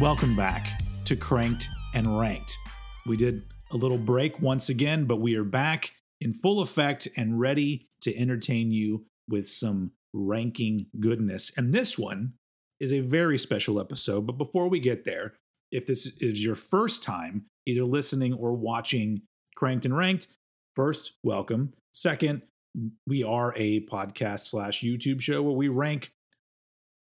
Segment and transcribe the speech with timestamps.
[0.00, 2.56] Welcome back to Cranked and Ranked.
[3.04, 5.92] We did a little break once again, but we are back
[6.22, 11.52] in full effect and ready to entertain you with some ranking goodness.
[11.54, 12.32] And this one
[12.80, 14.26] is a very special episode.
[14.26, 15.34] But before we get there,
[15.70, 19.20] if this is your first time either listening or watching
[19.54, 20.28] Cranked and Ranked,
[20.74, 21.72] first, welcome.
[21.92, 22.40] Second,
[23.06, 26.10] we are a podcast slash YouTube show where we rank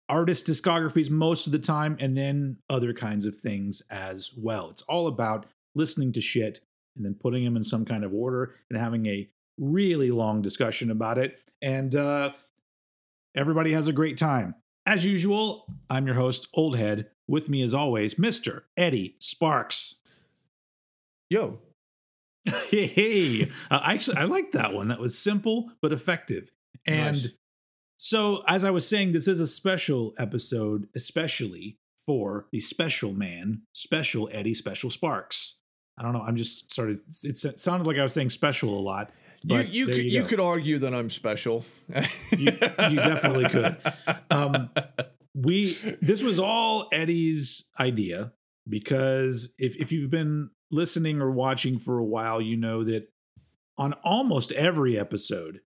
[0.10, 4.70] artist discographies most of the time and then other kinds of things as well.
[4.70, 6.62] It's all about listening to shit
[6.96, 10.92] and then putting them in some kind of order and having a really long discussion
[10.92, 11.38] about it.
[11.62, 12.32] And uh,
[13.36, 14.56] everybody has a great time.
[14.86, 17.10] As usual, I'm your host, Old Head.
[17.28, 18.62] With me, as always, Mr.
[18.78, 19.96] Eddie Sparks.
[21.30, 21.60] Yo.
[22.46, 23.52] hey, hey.
[23.70, 24.88] Uh, actually, I like that one.
[24.88, 26.52] That was simple but effective.
[26.86, 27.34] And nice.
[27.98, 33.64] So, as I was saying, this is a special episode, especially for the special man,
[33.74, 35.60] special Eddie, special Sparks.
[35.98, 36.22] I don't know.
[36.22, 37.00] I'm just started.
[37.24, 39.12] It sounded like I was saying special a lot.
[39.42, 41.66] you you could, you, you could argue that I'm special.
[42.38, 43.78] you, you definitely could.
[44.30, 44.70] Um,
[45.34, 48.34] we this was all Eddie's idea
[48.70, 53.08] because if if you've been listening or watching for a while, you know that
[53.76, 55.62] on almost every episode,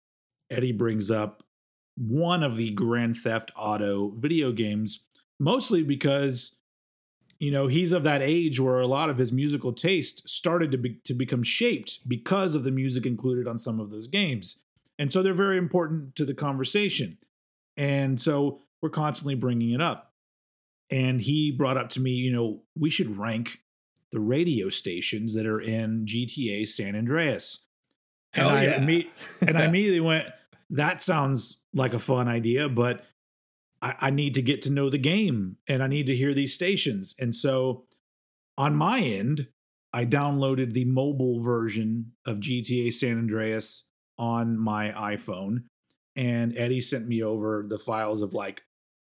[0.49, 1.43] Eddie brings up
[2.07, 5.05] one of the Grand Theft Auto video games,
[5.39, 6.57] mostly because
[7.39, 10.77] you know he's of that age where a lot of his musical taste started to
[10.77, 14.61] be, to become shaped because of the music included on some of those games.
[14.97, 17.17] And so they're very important to the conversation.
[17.77, 20.13] And so we're constantly bringing it up.
[20.91, 23.59] And he brought up to me you know we should rank
[24.11, 27.65] the radio stations that are in gta san andreas.
[28.33, 28.75] Hell and yeah.
[28.75, 30.27] I imme- and I immediately went,
[30.71, 33.03] that sounds like a fun idea, but
[33.81, 36.53] I, I need to get to know the game and I need to hear these
[36.53, 37.13] stations.
[37.19, 37.85] And so
[38.57, 39.47] on my end,
[39.93, 45.63] I downloaded the mobile version of GTA San Andreas on my iPhone.
[46.15, 48.63] And Eddie sent me over the files of like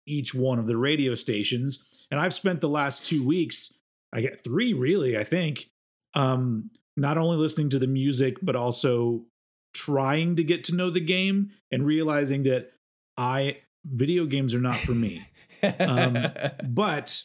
[0.06, 1.84] each one of the radio stations.
[2.10, 3.75] And I've spent the last two weeks,
[4.12, 5.69] I get three really, I think,
[6.15, 9.25] um, not only listening to the music, but also
[9.72, 12.72] trying to get to know the game and realizing that
[13.16, 15.26] I video games are not for me.
[15.81, 16.16] um,
[16.64, 17.22] but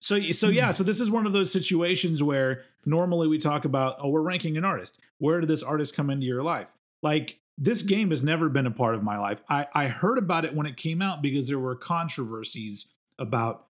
[0.00, 3.96] so so yeah, so this is one of those situations where normally we talk about
[4.00, 4.98] oh we're ranking an artist.
[5.18, 6.68] Where did this artist come into your life?
[7.02, 9.42] Like this game has never been a part of my life.
[9.48, 12.88] I I heard about it when it came out because there were controversies
[13.18, 13.66] about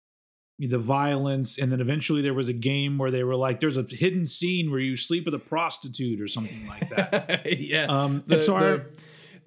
[0.58, 3.84] the violence and then eventually there was a game where they were like there's a
[3.88, 8.40] hidden scene where you sleep with a prostitute or something like that yeah um the,
[8.40, 8.86] so the, our,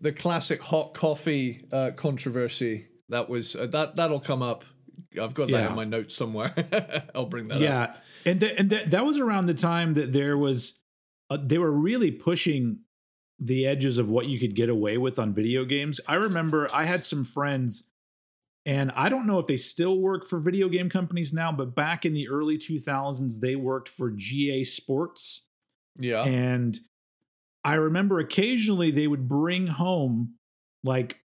[0.01, 4.63] the classic hot coffee uh, controversy that was uh, that that'll come up
[5.19, 5.69] i've got that yeah.
[5.69, 6.53] in my notes somewhere
[7.15, 7.61] i'll bring that up.
[7.61, 7.97] yeah up.
[8.25, 10.79] and and that was around the time that there was
[11.31, 12.81] uh, they were really pushing
[13.39, 16.85] the edges of what you could get away with on video games i remember i
[16.85, 17.88] had some friends
[18.69, 22.05] and I don't know if they still work for video game companies now, but back
[22.05, 25.47] in the early 2000s, they worked for EA Sports.
[25.97, 26.23] Yeah.
[26.23, 26.77] And
[27.63, 30.35] I remember occasionally they would bring home
[30.83, 31.17] like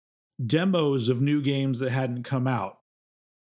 [0.43, 2.79] demos of new games that hadn't come out.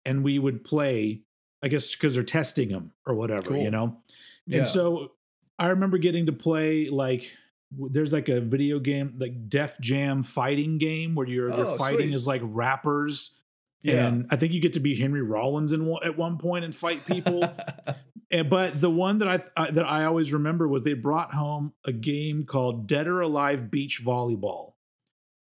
[0.03, 1.22] And we would play,
[1.62, 3.57] I guess, because they're testing them or whatever, cool.
[3.57, 3.97] you know?
[4.47, 4.59] Yeah.
[4.59, 5.12] And so
[5.59, 7.31] I remember getting to play like,
[7.69, 12.07] there's like a video game like Def Jam fighting game where you're, oh, you're fighting
[12.07, 12.15] sweet.
[12.15, 13.38] as like rappers
[13.83, 14.07] yeah.
[14.07, 16.75] And I think you get to be Henry Rollins in one, at one point and
[16.75, 17.44] fight people.
[18.31, 21.74] and, but the one that I, I that I always remember was they brought home
[21.86, 24.74] a game called Dead or Alive Beach Volleyball.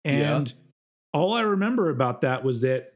[0.05, 0.55] And yeah.
[1.13, 2.95] all I remember about that was that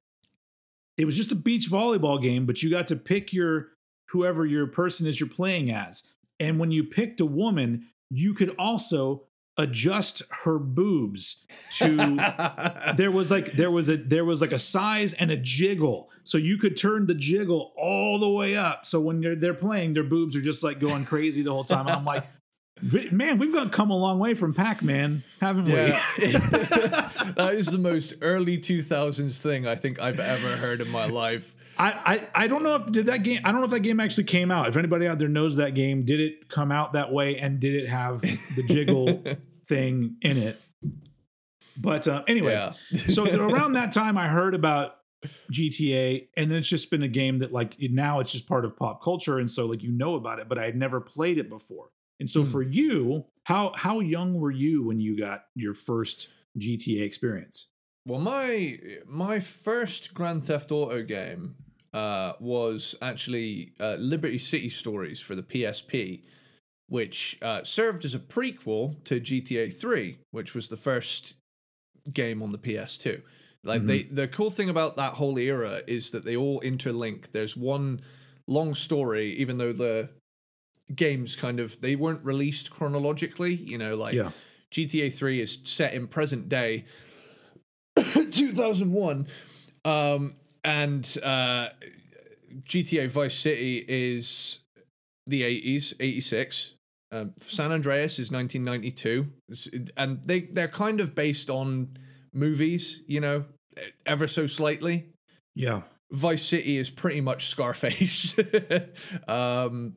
[0.96, 3.68] it was just a beach volleyball game, but you got to pick your
[4.10, 6.02] whoever your person is you're playing as.
[6.40, 9.27] And when you picked a woman, you could also
[9.58, 11.96] adjust her boobs to
[12.96, 16.10] there was like there was a there was like a size and a jiggle.
[16.22, 18.86] So you could turn the jiggle all the way up.
[18.86, 21.86] So when they're they're playing their boobs are just like going crazy the whole time.
[21.86, 22.24] And i'm like
[23.10, 26.00] man we've got come a long way from pac-man haven't yeah.
[26.16, 31.06] we that is the most early 2000s thing i think i've ever heard in my
[31.06, 31.56] life.
[31.78, 34.00] I, I, I don't know if did that game I don't know if that game
[34.00, 34.68] actually came out.
[34.68, 37.74] If anybody out there knows that game, did it come out that way and did
[37.74, 39.22] it have the jiggle
[39.68, 40.60] thing in it.
[41.76, 42.72] But uh, anyway, yeah.
[42.98, 44.96] so around that time, I heard about
[45.52, 48.76] GTA, and then it's just been a game that like now it's just part of
[48.76, 51.48] pop culture, and so like you know about it, but I had never played it
[51.48, 51.90] before.
[52.20, 52.50] And so mm.
[52.50, 56.28] for you, how how young were you when you got your first
[56.58, 57.68] GTA experience?
[58.06, 61.56] Well, my my first Grand Theft Auto game
[61.92, 66.22] uh, was actually uh, Liberty City Stories for the PSP,
[66.88, 71.36] which uh, served as a prequel to GTA 3, which was the first
[72.12, 73.22] game on the PS2.
[73.62, 73.86] Like mm-hmm.
[73.86, 77.32] they, the cool thing about that whole era is that they all interlink.
[77.32, 78.00] There's one
[78.46, 80.10] long story, even though the
[80.94, 83.54] games kind of they weren't released chronologically.
[83.54, 84.30] You know, like yeah.
[84.72, 86.86] GTA 3 is set in present day,
[87.96, 89.26] 2001,
[89.84, 91.68] um, and uh,
[92.64, 94.60] GTA Vice City is
[95.26, 96.74] the 80s, 86.
[97.10, 99.28] Um, San Andreas is 1992,
[99.96, 101.96] and they they're kind of based on
[102.34, 103.46] movies, you know,
[104.04, 105.10] ever so slightly.
[105.54, 105.82] Yeah.
[106.10, 108.38] Vice City is pretty much Scarface,
[109.28, 109.96] um,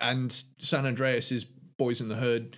[0.00, 1.44] and San Andreas is
[1.78, 2.56] Boys in the Hood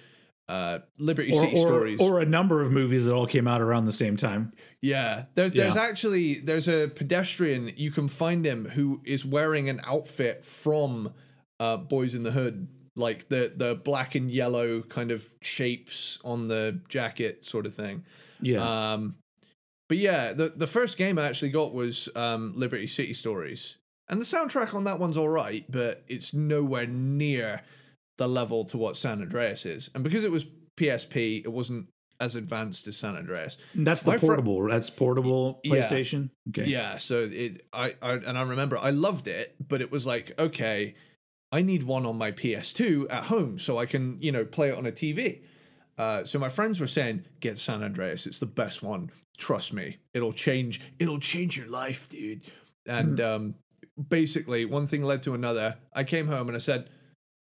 [0.49, 3.61] uh, Liberty or, City or, stories, or a number of movies that all came out
[3.61, 4.53] around the same time.
[4.81, 5.83] Yeah, there's there's yeah.
[5.83, 11.13] actually there's a pedestrian you can find him who is wearing an outfit from
[11.61, 16.49] uh, Boys in the Hood, like the the black and yellow kind of shapes on
[16.49, 18.05] the jacket, sort of thing.
[18.41, 18.93] Yeah.
[18.93, 19.17] Um,
[19.89, 23.77] but yeah, the the first game I actually got was um, Liberty City Stories,
[24.09, 27.63] and the soundtrack on that one's all right, but it's nowhere near
[28.19, 29.91] the level to what San Andreas is.
[29.95, 30.45] And because it was
[30.77, 31.87] PSP, it wasn't
[32.21, 33.57] as advanced as San Andreas.
[33.75, 34.63] That's the My portable.
[34.63, 36.31] Fr- that's portable PlayStation.
[36.47, 36.63] Yeah.
[36.63, 36.71] Okay.
[36.71, 36.97] Yeah.
[36.97, 40.95] So it, I, I, and I remember I loved it, but it was like, okay,
[41.51, 44.77] I need one on my PS2 at home so I can, you know, play it
[44.77, 45.43] on a TV.
[45.97, 48.27] Uh, so my friends were saying, get San Andreas.
[48.27, 49.11] It's the best one.
[49.37, 50.81] Trust me, it'll change.
[50.99, 52.43] It'll change your life, dude.
[52.87, 53.25] And mm.
[53.25, 53.55] um,
[54.09, 55.77] basically, one thing led to another.
[55.93, 56.89] I came home and I said,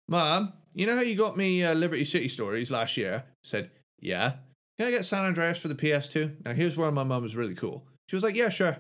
[0.09, 3.23] Mom, you know how you got me uh, Liberty City Stories last year?
[3.25, 4.33] I said, Yeah.
[4.77, 6.45] Can I get San Andreas for the PS2?
[6.45, 7.83] Now, here's where my mom was really cool.
[8.07, 8.77] She was like, Yeah, sure.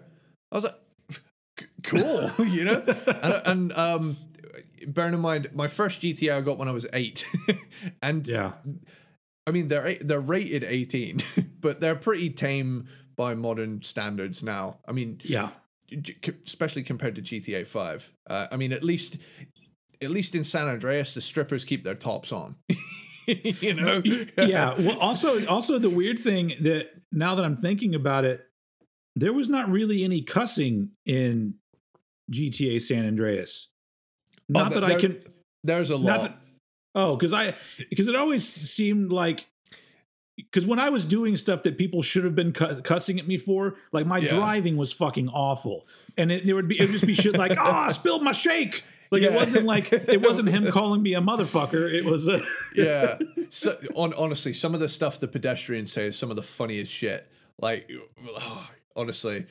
[0.51, 0.75] I was like,
[1.83, 2.83] Cool, you know?
[3.07, 4.17] and, and um,
[4.87, 7.25] bearing in mind, my first GTA I got when I was eight.
[8.01, 8.53] and yeah.
[9.45, 11.19] I mean, they're they're rated 18,
[11.59, 14.77] but they're pretty tame by modern standards now.
[14.87, 15.49] I mean, yeah,
[16.45, 18.11] especially compared to GTA 5.
[18.29, 19.17] Uh, I mean, at least
[20.01, 22.55] at least in San Andreas, the strippers keep their tops on.
[23.27, 24.01] you know?
[24.37, 24.75] yeah.
[24.77, 28.45] Well, also, also the weird thing that now that I'm thinking about it,
[29.15, 31.55] there was not really any cussing in
[32.31, 33.69] GTA San Andreas.
[34.49, 35.23] Oh, not oh, that there, I can.
[35.63, 36.21] There's a lot.
[36.21, 36.37] That,
[36.95, 37.53] oh, because I
[37.89, 39.47] because it always seemed like
[40.35, 43.75] because when I was doing stuff that people should have been cussing at me for,
[43.91, 44.29] like my yeah.
[44.29, 47.51] driving was fucking awful, and it, it would be it would just be shit like,
[47.57, 49.29] ah, "Oh, I spilled my shake," Like yeah.
[49.29, 51.91] it wasn't like it wasn't him calling me a motherfucker.
[51.91, 52.41] It was a
[52.75, 53.17] yeah.
[53.49, 56.91] So on, honestly, some of the stuff the pedestrians say is some of the funniest
[56.91, 57.25] shit.
[57.59, 57.89] Like
[58.27, 59.45] oh, honestly.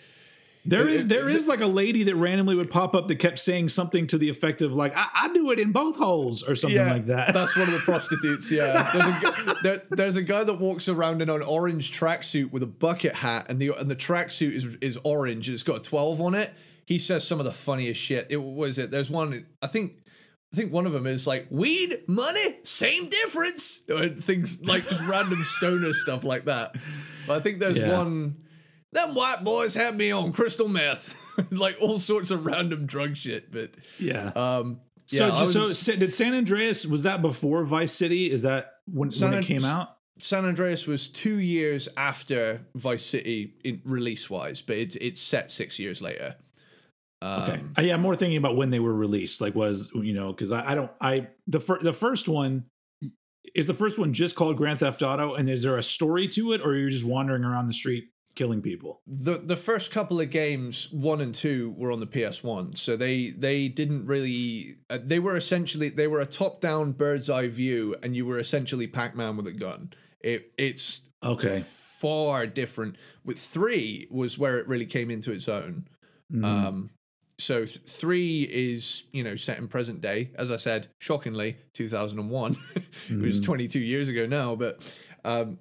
[0.66, 3.68] There is there is, like a lady that randomly would pop up that kept saying
[3.68, 6.76] something to the effect of like I, I do it in both holes or something
[6.76, 7.34] yeah, like that.
[7.34, 8.50] That's one of the prostitutes.
[8.50, 12.62] Yeah, there's a there, there's a guy that walks around in an orange tracksuit with
[12.62, 15.80] a bucket hat, and the and the tracksuit is is orange and it's got a
[15.80, 16.52] twelve on it
[16.86, 18.28] he says some of the funniest shit.
[18.30, 18.90] It was it.
[18.90, 19.46] There's one.
[19.60, 19.98] I think.
[20.52, 23.80] I think one of them is like weed, money, same difference.
[23.90, 26.76] Or things like just random stoner stuff like that.
[27.26, 27.98] But I think there's yeah.
[27.98, 28.36] one.
[28.96, 33.52] Them white boys have me on crystal meth, like all sorts of random drug shit.
[33.52, 34.28] But yeah.
[34.34, 38.30] Um, so, yeah, so did San Andreas was that before Vice City?
[38.30, 39.98] Is that when, when it came out?
[40.18, 43.52] San Andreas was two years after Vice City
[43.84, 46.36] release wise, but it's it's set six years later.
[47.20, 47.60] Um, okay.
[47.76, 49.42] Uh, yeah, I'm more thinking about when they were released.
[49.42, 52.64] Like, was you know, because I, I don't, I the fir- the first one
[53.54, 56.52] is the first one just called Grand Theft Auto, and is there a story to
[56.52, 59.00] it, or you're just wandering around the street killing people?
[59.06, 63.30] The the first couple of games, one and two, were on the PS1, so they
[63.30, 64.76] they didn't really.
[64.88, 68.38] Uh, they were essentially they were a top down bird's eye view, and you were
[68.38, 69.92] essentially Pac Man with a gun.
[70.20, 72.96] It it's okay far different.
[73.24, 75.88] With three was where it really came into its own.
[76.32, 76.44] Mm.
[76.44, 76.90] Um,
[77.38, 82.54] so th- three is you know set in present day as i said shockingly 2001
[82.54, 83.20] mm-hmm.
[83.22, 84.80] it was 22 years ago now but
[85.24, 85.58] um,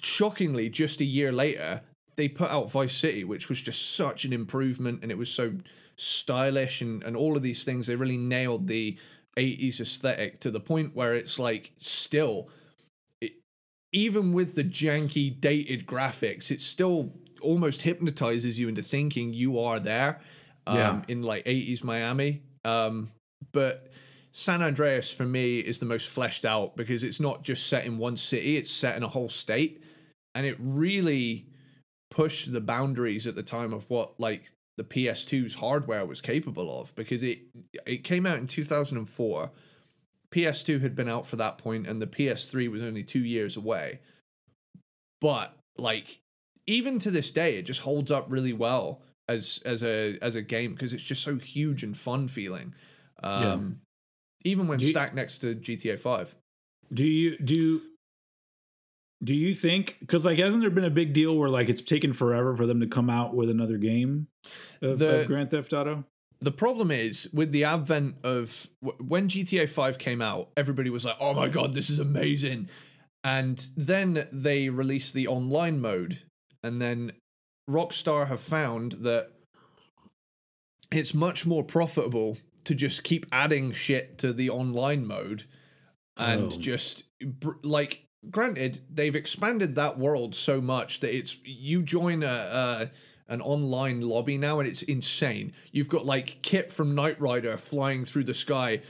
[0.00, 1.80] shockingly just a year later
[2.16, 5.52] they put out vice city which was just such an improvement and it was so
[5.96, 8.98] stylish and, and all of these things they really nailed the
[9.36, 12.48] 80s aesthetic to the point where it's like still
[13.20, 13.32] it,
[13.92, 19.80] even with the janky dated graphics it still almost hypnotizes you into thinking you are
[19.80, 20.20] there
[20.66, 21.00] um, yeah.
[21.08, 22.42] in like 80s Miami.
[22.64, 23.08] Um,
[23.52, 23.92] but
[24.32, 27.98] San Andreas for me is the most fleshed out because it's not just set in
[27.98, 29.82] one city, it's set in a whole state.
[30.34, 31.46] And it really
[32.10, 36.94] pushed the boundaries at the time of what like the PS2's hardware was capable of
[36.94, 37.40] because it
[37.86, 39.50] it came out in 2004.
[40.32, 44.00] PS2 had been out for that point and the PS3 was only 2 years away.
[45.20, 46.20] But like
[46.66, 50.42] even to this day it just holds up really well as as a as a
[50.42, 52.74] game because it's just so huge and fun feeling.
[53.22, 53.80] Um
[54.44, 56.34] even when Do you- stacked next to GTA 5.
[56.92, 57.82] Do you do
[59.22, 62.12] do you think because like hasn't there been a big deal where like it's taken
[62.12, 64.28] forever for them to come out with another game
[64.82, 66.04] of, The- of Grand Theft Auto?
[66.40, 71.16] the problem is with the advent of when GTA 5 came out, everybody was like,
[71.20, 72.70] "Oh my god, this is amazing."
[73.22, 76.22] And then they released the online mode,
[76.62, 77.12] and then
[77.68, 79.32] Rockstar have found that
[80.90, 85.44] it's much more profitable to just keep adding shit to the online mode
[86.16, 86.58] and Oh.
[86.58, 87.04] just
[87.62, 92.90] like granted they've expanded that world so much that it's you join a, a
[93.28, 98.04] an online lobby now and it's insane you've got like KITT from knight rider flying
[98.04, 98.82] through the sky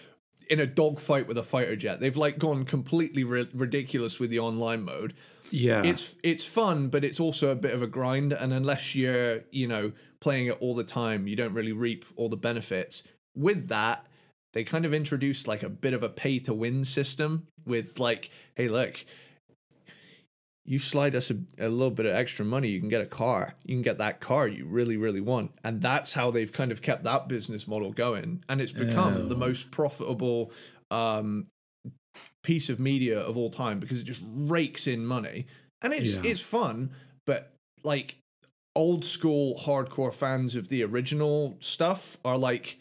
[0.48, 4.38] in a dogfight with a fighter jet they've like gone completely ri- ridiculous with the
[4.38, 5.14] online mode
[5.50, 8.32] Yeah, it's it's fun, but it's also a bit of a grind.
[8.32, 12.28] And unless you're, you know, playing it all the time, you don't really reap all
[12.28, 13.02] the benefits.
[13.34, 14.06] With that,
[14.52, 18.30] they kind of introduced like a bit of a pay to win system with like,
[18.54, 19.04] hey, look,
[20.64, 23.54] you slide us a, a little bit of extra money, you can get a car.
[23.64, 25.52] You can get that car you really, really want.
[25.64, 28.44] And that's how they've kind of kept that business model going.
[28.48, 29.38] And it's become the Oh.
[29.38, 30.52] most profitable
[30.90, 31.46] um,
[32.42, 35.46] piece of media of all time because it just rakes in money
[35.82, 36.30] and it's Yeah.
[36.30, 36.90] it's fun
[37.26, 37.52] but
[37.84, 38.16] like
[38.74, 42.78] old school hardcore fans of the original stuff are like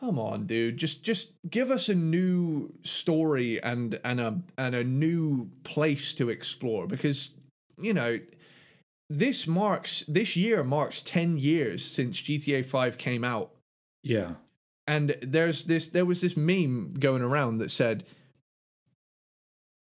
[0.00, 0.76] come on dude.
[0.76, 6.28] Just just give us a new story and and a and a new place to
[6.28, 7.30] explore because
[7.80, 8.18] you know
[9.10, 13.52] this marks this year marks 10 years since GTA 5 came out.
[14.02, 14.34] Yeah,
[14.86, 18.04] and there's this there was this meme going around that said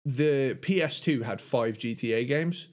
[0.05, 2.69] the PS2 had 5 GTA games.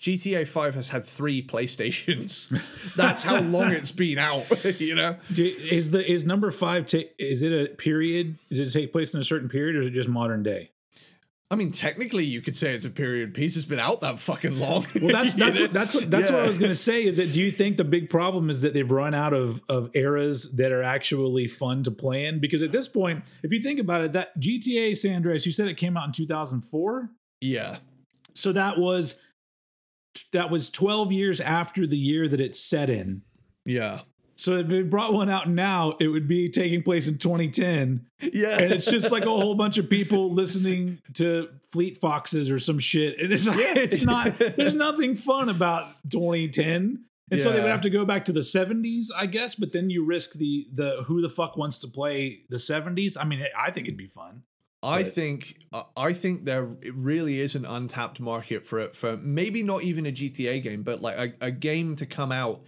[0.00, 2.50] GTA 5 has had 3 PlayStations.
[2.96, 4.44] That's how long it's been out,
[4.80, 5.16] you know.
[5.32, 6.86] Do, is the is number five?
[6.86, 8.38] Ta- is it a period?
[8.50, 10.70] Does it take place in a certain period, or is it just modern day?
[11.48, 13.56] I mean, technically you could say it's a period piece.
[13.56, 14.84] It's been out that fucking long.
[15.00, 17.04] Well, that's that's what, that's what, that's what I was going to say.
[17.06, 19.88] Is that do you think the big problem is that they've run out of of
[19.94, 22.40] eras that are actually fun to play in?
[22.40, 25.68] Because at this point, if you think about it, that GTA San Andreas, you said
[25.68, 27.10] it came out in two thousand four,
[27.40, 27.76] Yeah.
[28.34, 29.20] so that was
[30.32, 33.22] that was twelve years after the year that it's set in.
[33.64, 34.00] Yeah.
[34.38, 38.04] So if they brought one out now, it would be taking place in 2010.
[38.34, 38.58] Yeah.
[38.58, 42.78] and it's just like a whole bunch of people listening to Fleet Foxes or some
[42.78, 43.18] shit.
[43.18, 43.72] And it's not, Yeah.
[43.78, 47.04] it's not, there's nothing fun about 2010.
[47.30, 49.88] And so they would have to go back to the 70s, I guess, but then
[49.90, 53.16] you risk the the who the fuck wants to play the 70s?
[53.18, 54.42] I mean, I think it'd be fun.
[54.86, 55.56] I But- think
[55.96, 56.64] I think there
[56.94, 61.02] really is an untapped market for it for maybe not even a GTA game, but
[61.02, 62.62] like a, a game to come out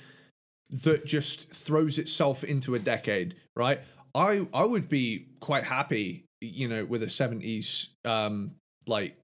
[0.71, 3.81] that just throws itself into a decade, right?
[4.15, 8.57] I I would be quite happy, you know, with a seventies um
[8.87, 9.17] like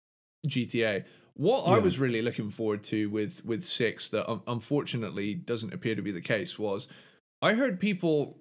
[0.46, 1.04] GTA.
[1.36, 5.96] What I was really looking forward to with with six that um, unfortunately doesn't appear
[5.96, 6.86] to be the case was
[7.42, 8.38] I heard people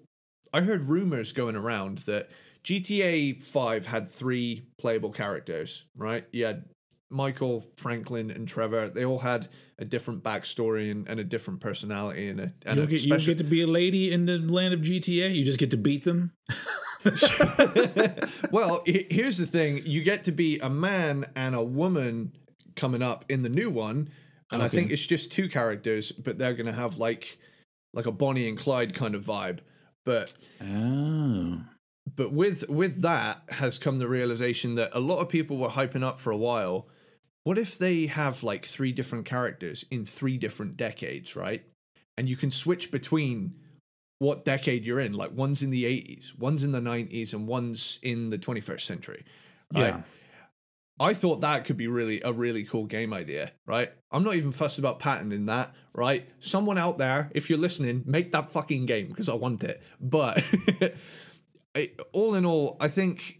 [0.53, 2.29] I heard rumors going around that
[2.63, 6.25] GTA 5 had three playable characters, right?
[6.31, 6.65] You had
[7.09, 8.89] Michael, Franklin, and Trevor.
[8.89, 12.75] They all had a different backstory and, and a different personality and a, and You
[12.75, 13.17] don't, get, you special.
[13.17, 15.35] don't get to be a lady in the land of GTA.
[15.35, 16.31] You just get to beat them.
[18.51, 22.31] well, here's the thing: you get to be a man and a woman
[22.75, 24.09] coming up in the new one,
[24.51, 27.37] and I think it's just two characters, but they're gonna have like
[27.93, 29.59] like a Bonnie and Clyde kind of vibe.
[30.05, 31.61] But Oh.
[32.15, 36.03] But with with that has come the realization that a lot of people were hyping
[36.03, 36.87] up for a while.
[37.43, 41.63] What if they have like three different characters in three different decades, right?
[42.17, 43.55] And you can switch between
[44.19, 45.13] what decade you're in.
[45.13, 49.25] Like one's in the 80s, one's in the 90s, and one's in the 21st century.
[49.73, 49.87] Right?
[49.87, 50.01] Yeah.
[50.99, 53.91] I thought that could be really a really cool game idea, right?
[54.11, 56.29] I'm not even fussed about patenting that, right?
[56.39, 59.81] Someone out there, if you're listening, make that fucking game because I want it.
[59.99, 60.41] But
[61.75, 63.39] I- all in all, I think,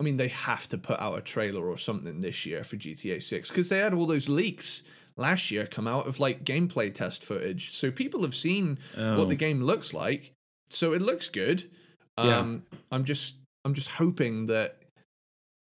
[0.00, 3.22] I mean, they have to put out a trailer or something this year for GTA
[3.22, 4.82] 6 because they had all those leaks
[5.16, 7.72] last year come out of like gameplay test footage.
[7.72, 9.18] So people have seen Oh.
[9.18, 10.32] what the game looks like.
[10.68, 11.70] So it looks good.
[12.18, 12.38] Yeah.
[12.38, 14.78] Um, I'm just, I'm just hoping that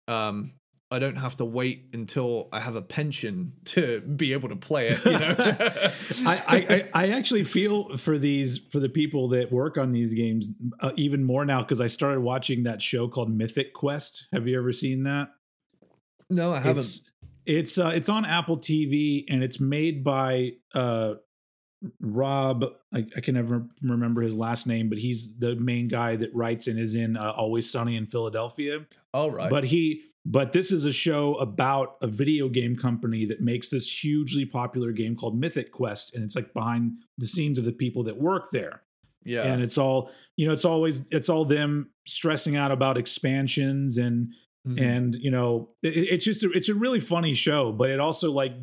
[0.07, 0.51] um,
[0.93, 4.89] I don't have to wait until I have a pension to be able to play
[4.89, 5.03] it.
[5.03, 5.35] You know,
[6.29, 10.49] I, I I actually feel for these for the people that work on these games
[10.79, 14.27] uh, even more now because I started watching that show called Mythic Quest.
[14.31, 15.29] Have you ever seen that?
[16.29, 16.77] no, I haven't.
[16.77, 17.09] It's
[17.45, 21.15] it's uh, it's on Apple TV and it's made by uh,
[21.99, 22.65] Rob.
[22.93, 26.67] I, I can never remember his last name, but he's the main guy that writes
[26.67, 28.85] and is in uh, Always Sunny in Philadelphia.
[29.13, 33.41] All right, But he but this is a show about a video game company that
[33.41, 37.65] makes this hugely popular game called Mythic Quest and it's like behind the scenes of
[37.65, 38.81] the people that work there.
[39.25, 43.97] yeah, And it's all, you know, it's always it's all them stressing out about expansions
[43.97, 44.33] and
[44.65, 44.79] Mhm.
[44.79, 48.31] and you know it, it's just a, it's a really funny show but it also
[48.31, 48.53] like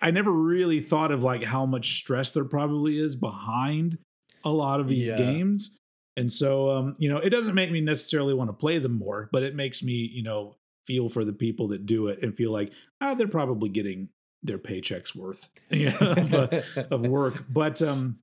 [0.00, 3.98] i never really thought of like how much stress there probably is behind
[4.44, 5.16] a lot of these Yeah.
[5.16, 5.76] games
[6.16, 9.28] and so um you know it doesn't make me necessarily want to play them more
[9.32, 10.54] but it makes me you know
[10.86, 14.08] feel for the people that do it and feel like ah they're probably getting
[14.42, 16.48] their paychecks worth you know, of, uh,
[16.90, 18.18] of work but um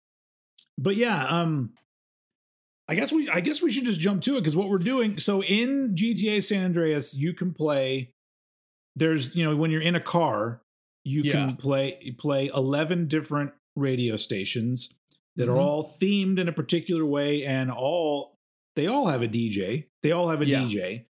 [0.78, 1.72] but yeah um
[2.88, 5.20] I guess we I guess we should just jump to it because what we're doing.
[5.20, 8.14] So in GTA San Andreas, you can play.
[8.96, 10.64] There's you know when you're in a car,
[11.04, 11.34] you Yeah.
[11.34, 14.92] can play play eleven different radio stations
[15.36, 15.54] that Mhm.
[15.54, 18.40] are all themed in a particular way, and all
[18.76, 19.86] they all have a DJ.
[20.02, 20.62] They all have a Yeah.
[20.64, 21.06] DJ.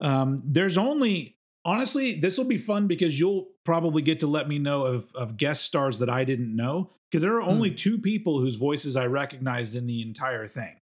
[0.00, 4.58] Um, there's only honestly, this will be fun because you'll probably get to let me
[4.58, 7.76] know of of guest stars that I didn't know because there are only Hmm.
[7.76, 10.76] two people whose voices I recognized in the entire thing.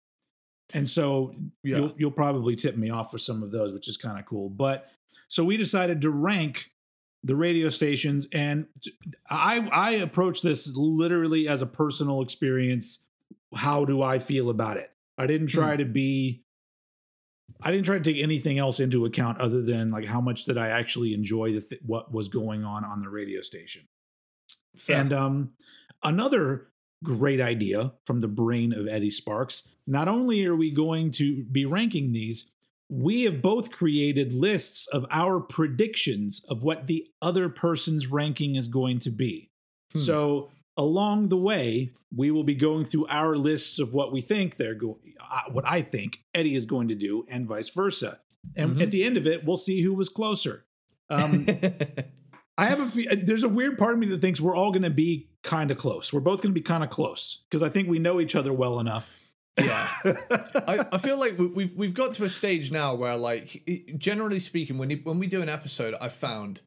[0.72, 3.96] And so yeah, you'll you'll probably tip me off for some of those, which is
[3.96, 4.48] kind of cool.
[4.48, 4.88] But
[5.28, 6.70] so we decided to rank
[7.22, 8.66] the radio stations, and
[9.28, 13.04] I, I approach this literally as a personal experience.
[13.54, 14.90] How do I feel about it?
[15.18, 16.44] I didn't try to be.
[17.60, 20.58] I didn't try to take anything else into account other than like how much did
[20.58, 23.88] I actually enjoy the th- what was going on on the radio station.
[24.76, 25.00] Fair.
[25.00, 25.50] And um,
[26.02, 26.68] another
[27.02, 29.68] great idea from the brain of Eddie Sparks.
[29.86, 32.52] Not only are we going to be ranking these,
[32.88, 38.68] we have both created lists of our predictions of what the other person's ranking is
[38.68, 39.50] going to be.
[39.92, 39.98] Hmm.
[39.98, 44.56] So along the way, we will be going through our lists of what we think
[44.56, 48.18] they're going, uh, what I think Eddie is going to do, and vice versa.
[48.56, 48.82] And Mhm.
[48.82, 50.64] at the end of it, we'll see who was closer.
[51.10, 51.46] Um,
[52.58, 54.82] I have a fe- there's a weird part of me that thinks we're all going
[54.82, 56.12] to be kind of close.
[56.12, 58.52] We're both going to be kind of close because I think we know each other
[58.52, 59.16] well enough.
[59.58, 59.88] yeah.
[60.04, 63.62] I, I feel like we- we've we've got to a stage now where like
[63.98, 66.60] generally speaking when when we do an episode I've found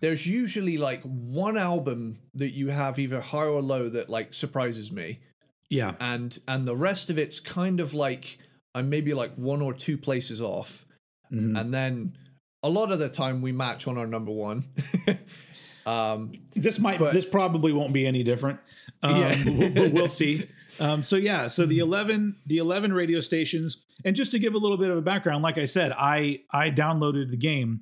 [0.00, 4.90] there's usually like one album that you have either high or low that like surprises
[4.92, 5.20] me
[5.68, 8.38] yeah, and and the rest of it's kind of like
[8.74, 10.84] I'm maybe like one or two places off
[11.32, 11.58] Mhm.
[11.60, 12.16] and then
[12.62, 14.64] a lot of the time we match on our number one
[15.86, 18.60] um this might but- this probably won't be any different.
[19.02, 19.36] Um, Yeah.
[19.44, 20.46] but we'll, we'll see.
[20.78, 24.58] Um, so yeah, so the eleven the eleven radio stations, and just to give a
[24.58, 27.80] little bit of a background, like I said, I I downloaded the game,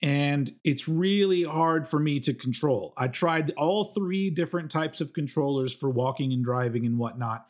[0.00, 2.92] and it's really hard for me to control.
[2.96, 7.46] I tried all three different types of controllers for walking and driving and whatnot,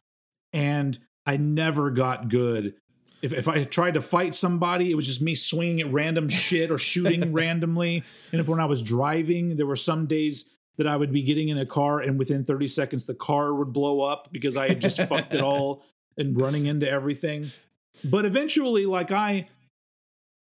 [0.52, 2.74] and I never got good.
[3.20, 6.70] If, if I tried to fight somebody, it was just me swinging at random shit
[6.70, 8.04] or shooting randomly.
[8.32, 11.48] And if when I was driving, there were some days that I would be getting
[11.48, 14.80] in a car and within 30 seconds the car would blow up because I had
[14.80, 15.84] just fucked it all
[16.16, 17.50] and running into everything.
[18.04, 19.48] But eventually, like I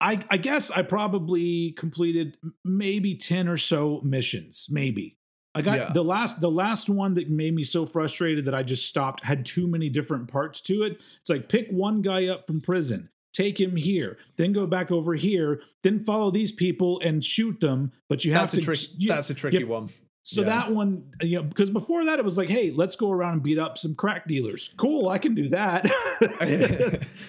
[0.02, 5.16] I I guess I probably completed maybe 10 or so missions, maybe.
[5.54, 5.90] I got Yeah.
[5.92, 9.44] the last the last one that made me so frustrated that I just stopped had
[9.44, 11.02] too many different parts to it.
[11.20, 15.14] It's like pick one guy up from prison, take him here, then go back over
[15.14, 18.80] here, then follow these people and shoot them, but you that's have a to trick
[18.98, 19.90] you- that's a tricky you- one
[20.22, 20.46] so Yeah.
[20.48, 23.42] that one, you know, because before that it was like, hey, let's go around and
[23.42, 24.72] beat up some crack dealers.
[24.76, 25.82] Cool, I can do that.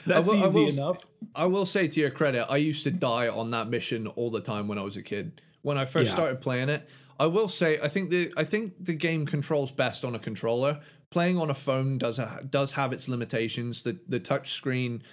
[0.05, 1.05] That's I will- I easy will- enough.
[1.35, 4.41] I will say to your credit, I used to die on that mission all the
[4.41, 5.41] time when I was a kid.
[5.63, 6.15] When I first Yeah.
[6.15, 6.87] started playing it,
[7.19, 10.79] I will say I think the I think the game controls best on a controller.
[11.09, 13.83] Playing on a phone does ha- does have its limitations.
[13.83, 15.03] The the touch screen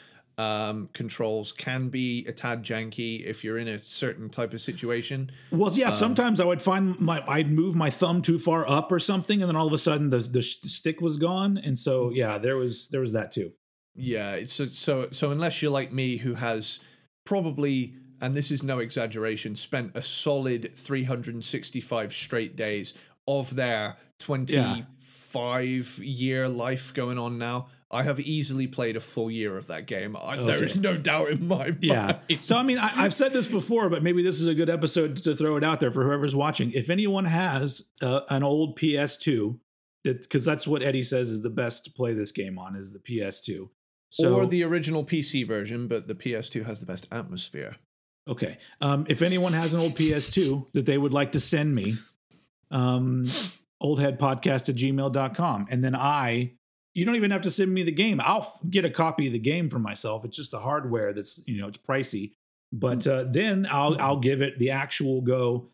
[0.41, 5.31] um, controls can be a tad janky if you're in a certain type of situation.
[5.51, 5.91] Well, Um, yeah.
[5.91, 9.49] sometimes I would find my I'd move my thumb too far up or something, and
[9.49, 12.89] then all of a sudden the the stick was gone, and so yeah, there was
[12.93, 13.53] there was that too.
[13.95, 16.81] Yeah, so so so unless you're like me who has
[17.27, 22.95] probably and this is no exaggeration spent a solid 365 straight days
[23.27, 29.57] of their 25 year life going on now I have easily played a full year
[29.57, 30.15] of that game.
[30.17, 30.65] I, Okay.
[30.65, 32.19] is no doubt in my Yeah.
[32.29, 32.45] mind.
[32.45, 35.17] So I mean, I, I've said this before, but maybe this is a good episode
[35.25, 36.71] to throw it out there for whoever's watching.
[36.73, 39.59] If anyone has uh, an old PS2,
[40.05, 42.93] that because that's what Eddie says is the best to play this game on is
[42.93, 43.69] the PS2.
[44.09, 47.77] So or the original PC version, but the PS2 has the best atmosphere.
[48.29, 51.97] okay, um, if anyone has an old PS2 that they would like to send me,
[52.71, 53.25] um,
[53.83, 55.67] oldheadpodcast at gmail.com.
[55.71, 56.53] and then I.
[56.95, 58.21] You don't even have to send me the game.
[58.21, 60.25] I'll f- get a copy of the game for myself.
[60.25, 62.33] It's just the hardware that's you know it's pricey,
[62.73, 65.69] but uh, then I'll I'll give it the actual go,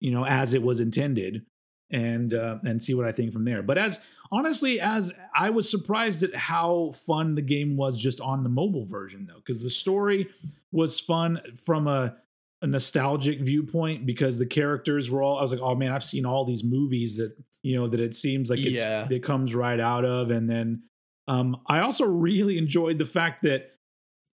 [0.00, 1.44] you know, as it was intended,
[1.90, 3.62] and uh, and see what I think from there.
[3.62, 8.42] But as honestly as I was surprised at how fun the game was just on
[8.42, 10.28] the mobile version though, because the story
[10.72, 12.16] was fun from a
[12.62, 16.24] a nostalgic viewpoint because the characters were all I was like, oh man, I've seen
[16.24, 19.06] all these movies that you know that it seems like it's Yeah.
[19.10, 20.30] it comes right out of.
[20.30, 20.82] And then
[21.28, 23.70] um I also really enjoyed the fact that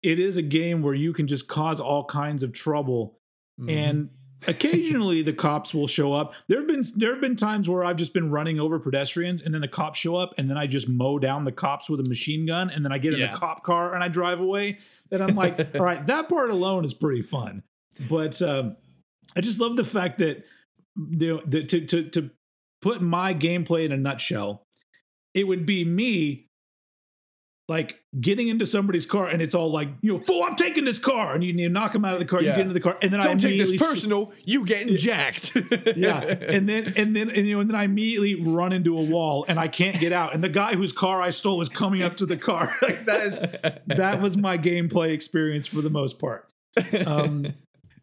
[0.02, 3.18] it is a game where you can just cause all kinds of trouble
[3.60, 3.70] Mhm.
[3.70, 4.10] and
[4.46, 7.96] occasionally the cops will show up there have been there have been times where i've
[7.96, 10.88] just been running over pedestrians and then the cops show up and then i just
[10.88, 13.32] mow down the cops with a machine gun and then i get in Yeah.
[13.32, 14.78] the cop car and i drive away
[15.10, 17.64] and i'm like all right that part alone is pretty fun
[18.08, 18.76] but um,
[19.36, 20.44] i just love the fact that
[20.96, 22.30] you know, that to, to to
[22.80, 24.66] put my gameplay in a nutshell
[25.34, 26.48] it would be me
[27.68, 30.98] like getting into somebody's car and it's all like you know fool i'm taking this
[30.98, 31.34] car!
[31.34, 33.12] And you, you knock them out of the car you get into the car and
[33.12, 34.32] then i don't take this personal.
[34.44, 35.54] You getting jacked.
[35.96, 36.20] yeah.
[36.20, 39.44] And then and then and, you know and then i immediately run into a wall
[39.48, 40.34] and i can't get out.
[40.34, 42.74] And the guy whose car i stole is coming up to the car.
[42.82, 43.44] Like that is
[43.86, 46.48] that was my gameplay experience for the most part.
[47.06, 47.46] Um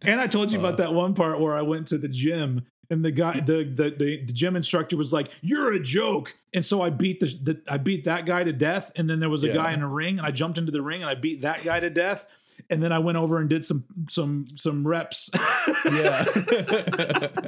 [0.01, 3.03] and i told you about that one part where i went to the gym and
[3.03, 6.81] the guy the the the, the gym instructor was like you're a joke and so
[6.81, 9.47] i beat the, the i beat that guy to death and then there was a
[9.47, 9.53] Yeah.
[9.55, 11.79] guy in a ring and i jumped into the ring and i beat that guy
[11.79, 12.27] to death
[12.69, 15.29] and then i went over and did some some some reps
[15.85, 16.23] yeah.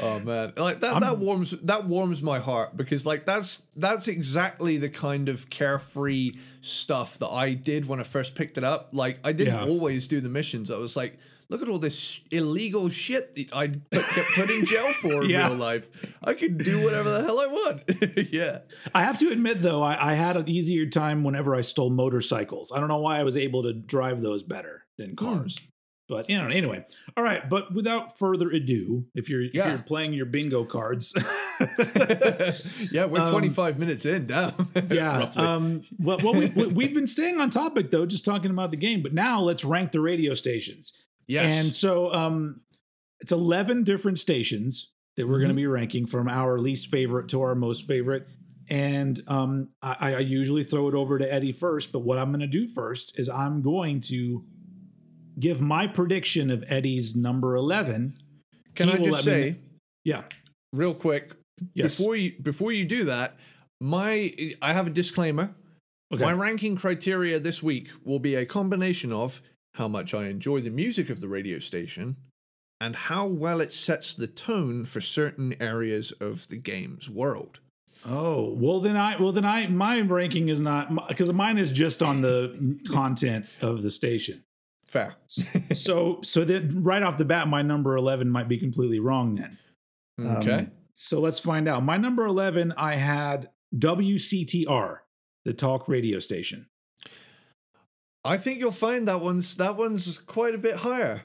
[0.00, 4.76] oh man, like that that warms that warms my heart because like that's that's exactly
[4.78, 8.88] the kind of carefree stuff that I did when I first picked it up.
[8.92, 9.64] Like I didn't Yeah.
[9.64, 10.70] always do the missions.
[10.70, 14.04] I was like, look at all this illegal shit that I get
[14.34, 15.48] put in jail for in Yeah.
[15.48, 15.88] real life.
[16.22, 18.30] I can do whatever the hell I want.
[18.32, 18.60] yeah.
[18.94, 22.72] I have to admit, though, I, I had an easier time whenever I stole motorcycles.
[22.74, 25.58] I don't know why I was able to drive those better than cars.
[26.06, 26.84] But you know, anyway.
[27.16, 31.14] All right, but without further ado, if you're if you're playing your bingo cards,
[32.92, 34.52] yeah, we're Um, 25 minutes in now.
[34.90, 35.30] yeah.
[35.36, 38.76] Um, well, well we, we, we've been staying on topic though, just talking about the
[38.76, 39.02] game.
[39.02, 40.92] But now let's rank the radio stations.
[41.26, 41.64] Yes.
[41.64, 42.60] And so um,
[43.20, 47.42] it's 11 different stations that we're going to be ranking from our least favorite to
[47.42, 48.28] our most favorite.
[48.68, 52.40] And um, I, I usually throw it over to Eddie first, but what I'm going
[52.40, 54.44] to do first is I'm going to
[55.38, 58.14] give my prediction of Eddie's number 11.
[58.74, 59.56] Can He I just let me say,
[60.04, 60.22] Yeah.
[60.72, 61.34] real quick,
[61.74, 61.98] Yes.
[61.98, 63.36] before you before you do that,
[63.80, 65.54] my I have a disclaimer.
[66.12, 66.24] Okay.
[66.24, 69.40] My ranking criteria this week will be a combination of
[69.74, 72.16] how much I enjoy the music of the radio station
[72.80, 77.60] and how well it sets the tone for certain areas of the game's world.
[78.06, 82.02] Oh well, then I well then I my ranking is not because mine is just
[82.02, 84.44] on the content of the station.
[84.86, 85.16] Fair.
[85.74, 89.34] So so then right off the bat, my number eleven might be completely wrong.
[89.34, 89.58] Then
[90.20, 90.52] okay.
[90.52, 91.82] Um, so let's find out.
[91.82, 94.98] My number eleven, I had WCTR,
[95.44, 96.66] the talk radio station.
[98.24, 101.22] I think you'll find that one's that one's quite a bit higher.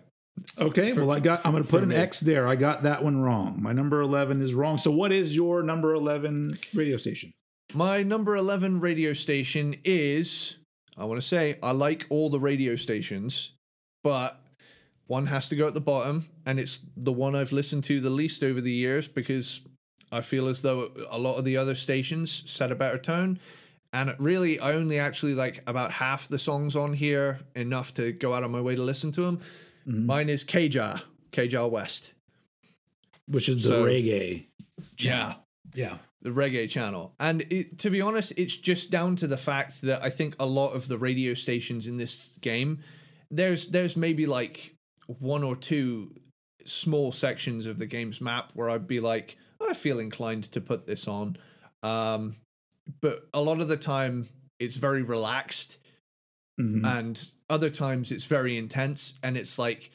[0.57, 1.95] Okay, For- well I got I'm going to put an me.
[1.95, 2.47] X there.
[2.47, 3.61] I got that one wrong.
[3.61, 4.77] My number eleven is wrong.
[4.77, 7.31] So what is your number eleven radio station?
[7.73, 10.57] My number 11 radio station is,
[10.97, 13.51] I want to say, I like all the radio stations,
[14.03, 14.41] but
[15.05, 18.09] one has to go at the bottom, and it's the one I've listened to the
[18.09, 19.61] least over the years because
[20.11, 23.39] I feel as though a lot of the other stations set a better tone.
[23.91, 28.33] And really, I only actually like about half the songs on here, enough to go
[28.33, 29.37] out of my way to listen to them.
[29.87, 30.05] Mm-hmm.
[30.05, 32.13] Mine is K-Jah, K-Jah West.
[33.27, 34.45] Which is the So- reggae.
[34.99, 35.35] Yeah.
[35.73, 35.97] Yeah.
[36.21, 37.13] the reggae channel.
[37.19, 40.45] And it, to be honest, it's just down to the fact that I think a
[40.45, 42.79] lot of the radio stations in this game,
[43.31, 44.75] there's there's maybe like
[45.07, 46.13] one or two
[46.65, 50.85] small sections of the game's map where I'd be like, I feel inclined to put
[50.87, 51.37] this on.
[51.83, 52.35] Um,
[53.01, 54.27] but a lot of the time,
[54.59, 55.79] it's very relaxed,
[56.59, 56.85] Mhm.
[56.85, 59.91] and other times it's very intense, and it's like.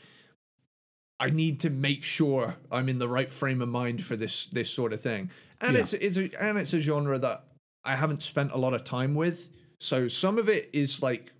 [1.21, 4.69] I need to make sure I'm in the right frame of mind for this this
[4.69, 5.31] sort of thing,
[5.61, 5.83] and Yeah.
[5.83, 7.45] it's it's a and it's a genre that
[7.85, 9.49] I haven't spent a lot of time with.
[9.81, 11.33] So some of it is like,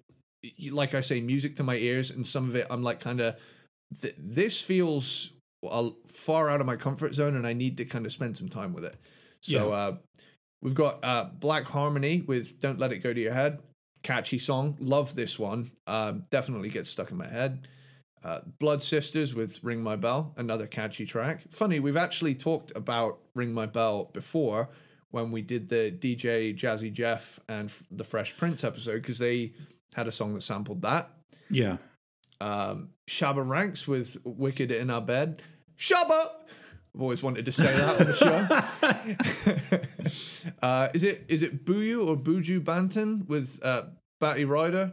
[0.71, 3.37] like I say, music to my ears, and some of it I'm like kind of,
[4.01, 5.33] th- this feels
[6.07, 8.75] far out of my comfort zone, and I need to kind of spend some time
[8.75, 8.97] with it.
[9.41, 9.75] So Yeah.
[9.75, 9.97] uh,
[10.65, 13.61] we've got uh, Black Harmony with "Don't Let It Go to Your Head."
[14.03, 15.71] Catchy song, love this one.
[15.87, 17.69] Um, definitely gets stuck in my head.
[18.25, 21.43] Uh, Blood Sisters with Ring My Bell, another catchy track.
[21.51, 24.71] Funny, we've actually talked about Ring My Bell before
[25.11, 29.53] when we did the DJ Jazzy Jeff and the Fresh Prince episode because they
[29.95, 31.11] had a song that sampled that.
[31.51, 31.77] Yeah.
[32.41, 35.41] Um, Shabba Ranks with Wicked in Our Bed.
[35.79, 36.31] Shabba!
[36.95, 39.81] I've always wanted to say that on the
[40.41, 40.53] show.
[40.63, 43.83] uh, is it is it Buyu or Buju Banton with uh,
[44.21, 44.93] Batty Rider?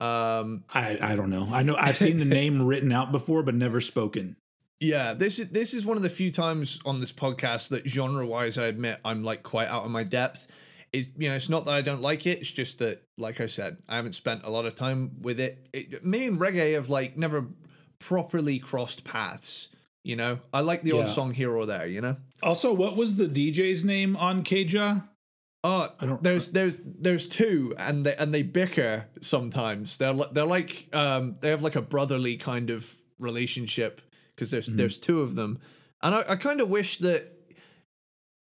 [0.00, 1.48] Um, I, I don't know.
[1.50, 4.36] I know I've seen the name written out before, but never spoken.
[4.80, 8.24] Yeah, this is this is one of the few times on this podcast that genre
[8.24, 10.46] wise I admit I'm like quite out of my depth.
[10.92, 13.46] It's you know, it's not that I don't like it, it's just that, like I
[13.46, 15.68] said, I haven't spent a lot of time with it.
[15.74, 17.48] it me and reggae have like never
[17.98, 19.68] properly crossed paths.
[20.04, 21.86] You know, I like the odd song here or there.
[21.86, 25.08] You know, Also, what was the DJ's name on K-Jah?
[25.64, 29.96] uh, I don't- there's there's there's two, and they and they bicker sometimes.
[29.98, 34.00] They're they're like um they have like a brotherly kind of relationship
[34.34, 35.58] because there's there's two of them,
[36.00, 37.34] and I, I kind of wish that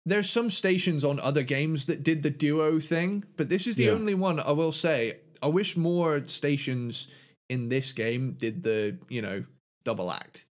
[0.06, 3.86] there's some stations on other games that did the duo thing, but this is the
[3.86, 3.91] Yeah.
[3.91, 5.20] only one I will say.
[5.41, 7.08] I wish more stations
[7.50, 9.46] in this game did the you know
[9.86, 10.44] double act,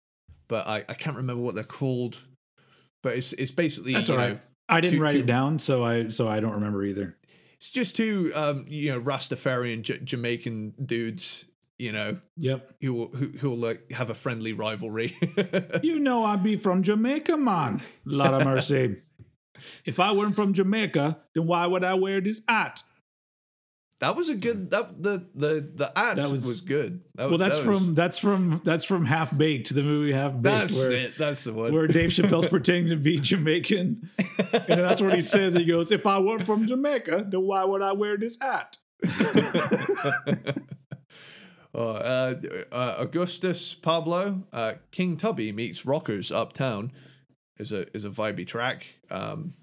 [0.51, 2.17] but I, I can't remember what they're called.
[3.01, 4.41] But it's it's basically That's all know, right.
[4.69, 7.17] I didn't two- write two- it down, so I so I don't remember either.
[7.55, 11.45] It's just two, um, you know, Rastafarian J- Jamaican dudes,
[11.79, 12.73] you know, Yep.
[12.81, 15.15] who will, who who will like have a friendly rivalry.
[15.83, 17.81] You know I be from Jamaica, man.
[18.05, 18.97] Lot of mercy.
[19.85, 22.83] if I weren't from Jamaica, then why would I wear this hat?
[24.01, 27.01] That was a good that the the the ad That was, was- good.
[27.15, 30.33] That, Well, that's that was- from that's from that's from Half Baked, the movie Half
[30.33, 31.17] Baked, that's where, it.
[31.17, 31.73] That's the one.
[31.73, 34.09] where Dave Chappelle's pretending to be Jamaican,
[34.51, 35.53] and that's what he says.
[35.53, 38.77] He goes, "If I weren't from Jamaica, then why would I wear this hat?"
[41.73, 42.35] Oh, uh,
[42.73, 46.91] uh, Augustus Pablo, uh, King Tubby meets Rockers Uptown
[47.57, 48.85] is a is a vibey track.
[49.09, 49.53] Um,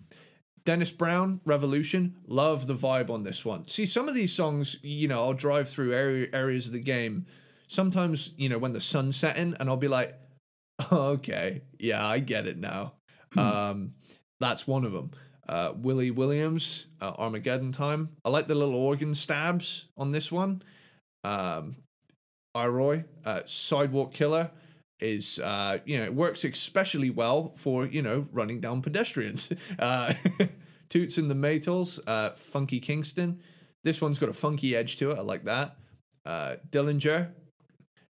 [0.69, 3.67] Dennis Brown, Revolution, love the vibe on this one.
[3.69, 7.25] See, some of these songs, you know, I'll drive through area, areas of the game.
[7.69, 10.15] Sometimes, you know, when the sun's setting, and I'll be like,
[10.93, 12.93] okay, yeah, I get it now.
[13.35, 13.95] Um,
[14.41, 15.13] that's one of them.
[15.49, 18.11] Uh, Willie Williams, uh, Armageddon Time.
[18.23, 20.61] I like the little organ stabs on this one.
[21.25, 21.77] Um,
[22.55, 24.51] I-Roy, uh, Sidewalk Killer
[25.01, 29.53] is, uh, you know, it works especially well for, you know, running down pedestrians.
[29.79, 30.13] Uh,
[30.89, 33.41] Toots and the Maytals, uh, Funky Kingston.
[33.85, 35.19] This one's got a funky edge to it.
[35.19, 35.77] I like that.
[36.25, 37.33] Uh, Dillinger,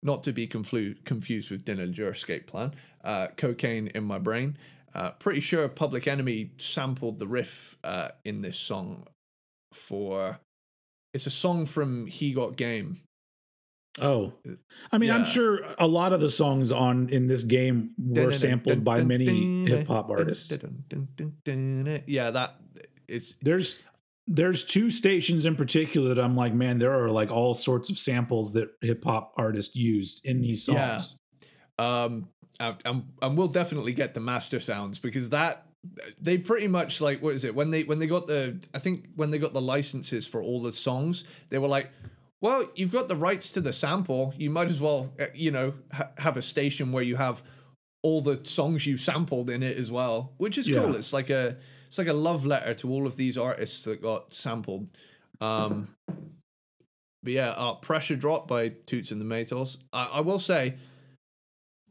[0.02, 2.74] not to be conflu- confused with Dillinger Escape Plan.
[3.02, 4.58] Uh, Cocaine in My Brain.
[4.94, 9.06] Uh, pretty sure Public Enemy sampled the riff uh, in this song
[9.72, 10.38] for.
[11.14, 12.98] It's a song from He Got Game.
[14.00, 14.34] Oh,
[14.92, 18.84] I mean, I'm sure a lot of the songs on in this game were sampled
[18.84, 20.56] by many hip hop artists.
[22.06, 22.56] Yeah, that
[23.08, 23.78] it's There's
[24.26, 27.98] there's two stations in particular that I'm like, man, there are like all sorts of
[27.98, 31.16] samples that hip hop artists used in these songs.
[31.78, 32.04] Yeah.
[32.04, 32.28] um
[32.58, 35.66] and, and, and we'll definitely get the master sounds because that
[36.20, 39.08] they pretty much like what is it when they when they got the I think
[39.14, 41.90] when they got the licenses for all the songs they were like
[42.40, 44.34] well you've got the rights to the sample.
[44.36, 47.42] You might as well uh, you know ha- have a station where you have
[48.02, 50.94] all the songs you sampled in it as well which is cool.
[50.96, 51.56] It's like a
[51.88, 54.88] it's like a love letter to all of these artists that got sampled.
[55.40, 55.88] Um
[57.22, 59.78] but yeah uh, pressure drop by toots and the maytals.
[59.92, 60.76] I, I will say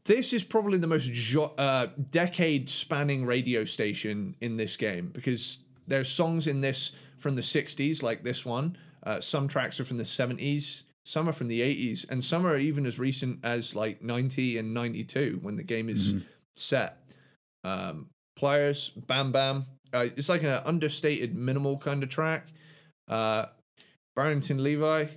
[0.06, 5.58] this is probably the most jo- uh, decade spanning radio station in this game because
[5.86, 9.96] there's songs in this from the 60s like this one uh, some tracks are from
[9.96, 14.02] the 70s some are from the 80s and some are even as recent as like
[14.02, 16.22] 90 and 92 when the game is Mhm.
[16.52, 16.98] set
[17.64, 22.48] um, pliers bam bam uh, it's like an understated minimal kind of track
[23.08, 23.46] uh,
[24.16, 25.08] barrington levy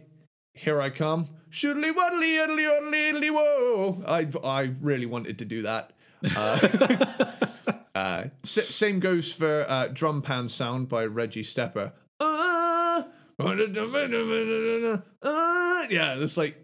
[0.56, 1.30] here I come.
[1.50, 4.04] Shoodly waddly yoddly yoddly yoddly whoa.
[4.06, 5.94] I I really wanted to do that.
[6.36, 6.60] Uh,
[7.96, 11.94] uh, s- same goes for uh, drum pan sound by Reggie Stepper.
[15.22, 16.58] Uh, yeah, it's like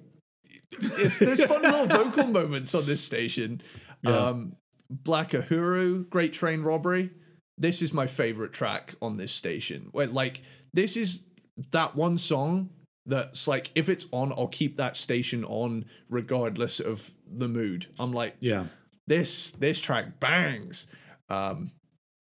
[0.71, 3.61] it's, there's fun little vocal moments on this station.
[4.01, 4.17] Yeah.
[4.17, 4.55] Um,
[4.89, 7.09] Black Uhuru, Great Train Robbery.
[7.57, 9.89] this is my favorite track on this station.
[9.91, 10.41] Where like
[10.73, 11.23] this is
[11.71, 12.69] that one song
[13.05, 17.88] that's like if it's on, I'll keep that station on regardless of the mood.
[17.99, 18.65] I'm like, Yeah.
[19.07, 20.88] this this track bangs.
[21.29, 21.71] Um,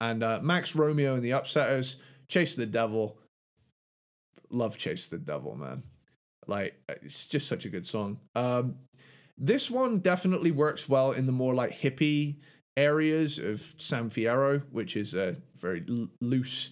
[0.01, 1.95] and uh, Max Romeo and the Upsetters,
[2.27, 3.17] Chase the Devil.
[4.49, 5.83] Love Chase the Devil, man.
[6.47, 8.19] Like it's just such a good song.
[8.35, 8.75] Um,
[9.37, 12.37] this one definitely works well in the more like hippie
[12.77, 16.71] areas of San Fierro, which is a very l- loose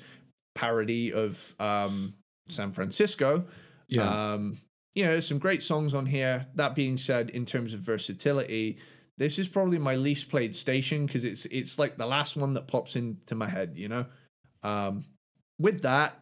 [0.55, 2.13] parody of um,
[2.47, 3.45] San Francisco.
[3.87, 4.33] Yeah.
[4.33, 4.57] Um,
[4.93, 6.45] you know, some great songs on here.
[6.55, 8.77] That being said, in terms of versatility,
[9.17, 12.67] this is probably my least played station because it's it's like the last one that
[12.67, 13.73] pops into my head.
[13.75, 14.05] You know,
[14.61, 15.05] um,
[15.59, 16.19] with that,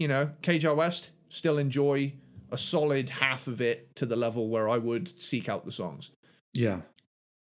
[0.00, 2.14] you know, K-Jah West still enjoy
[2.50, 6.10] a solid half of it to the level where I would seek out the songs.
[6.52, 6.80] yeah.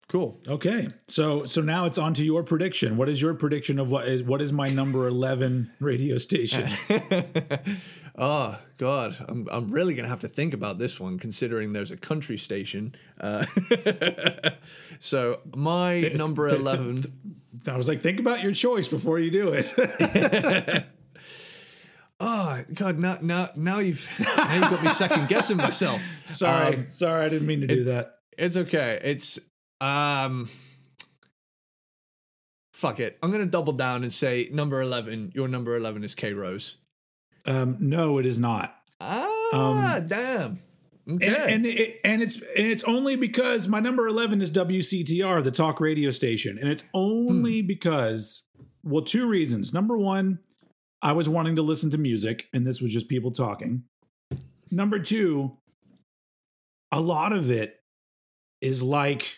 [0.08, 0.42] Cool.
[0.46, 0.90] Okay.
[1.08, 2.98] So so now it's on to your prediction.
[2.98, 6.68] What is your prediction of what is what is my number 11 radio station?
[8.18, 11.96] oh God, I'm I'm really gonna have to think about this one, considering there's a
[11.98, 12.94] country station.
[13.22, 13.46] Uh,
[15.00, 17.38] so my number th- th- eleven.
[17.68, 20.86] I was like think about your choice before you do it.
[22.24, 26.00] Oh God, now now now you've now you've got me second guessing myself.
[26.26, 26.76] sorry.
[26.76, 28.18] Um, sorry, I didn't mean to do that.
[28.38, 29.00] It's okay.
[29.04, 29.40] It's
[29.82, 30.48] um.
[32.74, 33.18] Fuck it.
[33.24, 35.32] I'm gonna double down and say number eleven.
[35.34, 36.78] Your number eleven is K Rose.
[37.48, 38.76] Um no, it is not.
[39.02, 40.60] Ah, damn.
[41.10, 41.26] Okay.
[41.28, 45.50] And and, it, and it's and it's only because my number 11 is WCTR, the
[45.50, 48.44] talk radio station, and it's only because
[48.84, 49.74] well, two reasons.
[49.74, 50.40] Number 1,
[51.02, 53.84] I was wanting to listen to music and this was just people talking.
[54.70, 55.52] Number 2,
[56.92, 57.78] a lot of it
[58.62, 59.38] is like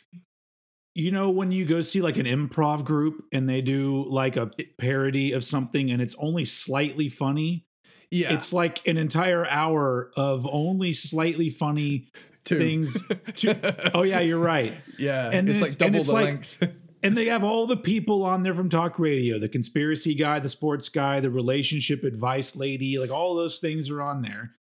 [0.96, 4.52] you know when you go see like an improv group and they do like a
[4.78, 7.66] parody of something and it's only slightly funny
[8.12, 8.34] yeah.
[8.34, 12.10] it's like an entire hour of only slightly funny
[12.44, 12.58] Two.
[12.60, 15.30] things to oh yeah you're right yeah.
[15.32, 16.68] and it's like it's- and double it's the like- length.
[17.04, 20.50] And they have all the people on there from talk radio the conspiracy guy the
[20.50, 24.52] sports guy the relationship advice lady like all those things are on there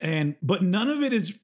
[0.00, 1.38] and but none of it is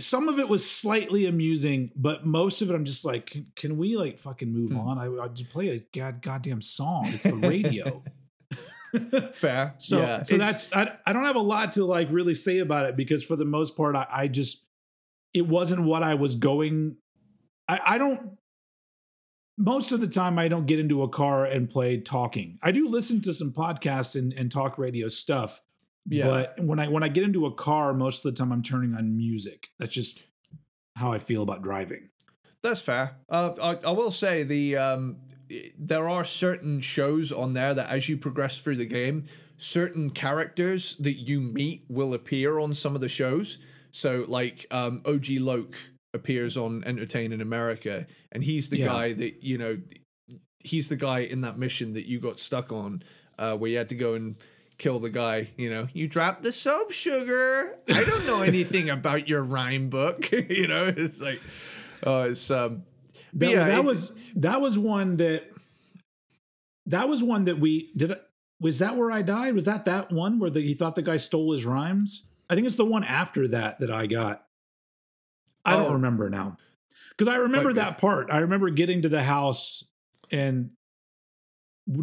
[0.00, 3.76] some of it was slightly amusing but most of it i'm just like can, can
[3.76, 4.78] we like fucking move Hmm.
[4.80, 8.02] on i i just play a god goddamn song it's the radio
[9.32, 9.74] Fair.
[9.78, 10.22] So yeah.
[10.22, 13.24] so that's I, I don't have a lot to like really say about it because
[13.24, 14.66] for the most part I, I just
[15.32, 16.96] it wasn't what I was going
[17.68, 18.36] I, I don't
[19.58, 22.58] most of the time I don't get into a car and play talking.
[22.62, 25.60] I do listen to some podcasts and, and talk radio stuff.
[26.06, 26.26] Yeah.
[26.56, 28.94] But when I when I get into a car, most of the time I'm turning
[28.94, 29.68] on music.
[29.78, 30.20] That's just
[30.96, 32.08] how I feel about driving.
[32.62, 33.16] That's fair.
[33.28, 35.16] Uh, I, I will say the um,
[35.78, 40.96] there are certain shows on there that as you progress through the game, certain characters
[40.96, 43.58] that you meet will appear on some of the shows.
[43.90, 45.76] So like um, OG Loc
[46.14, 48.86] appears on Entertaining America, and he's the Yeah.
[48.86, 49.78] guy that you know.
[50.64, 53.02] He's the guy in that mission that you got stuck on,
[53.36, 54.36] uh, where you had to go and
[54.78, 55.50] kill the guy.
[55.56, 57.78] You know, you dropped the soap sugar.
[57.88, 60.30] I don't know anything about your rhyme book.
[60.32, 61.40] you know, it's like,
[62.04, 62.84] oh, it's um.
[63.34, 65.50] That, yeah, that it- was that was one that
[66.86, 68.12] that was one that we did.
[68.12, 68.22] it-
[68.60, 69.54] Was that where I died?
[69.56, 72.26] Was that that one where the, he thought the guy stole his rhymes?
[72.48, 74.44] I think it's the one after that that I got.
[75.64, 75.84] I Oh.
[75.84, 76.56] don't remember now
[77.10, 78.30] because I remember that part.
[78.30, 79.84] I remember getting to the house
[80.30, 80.70] and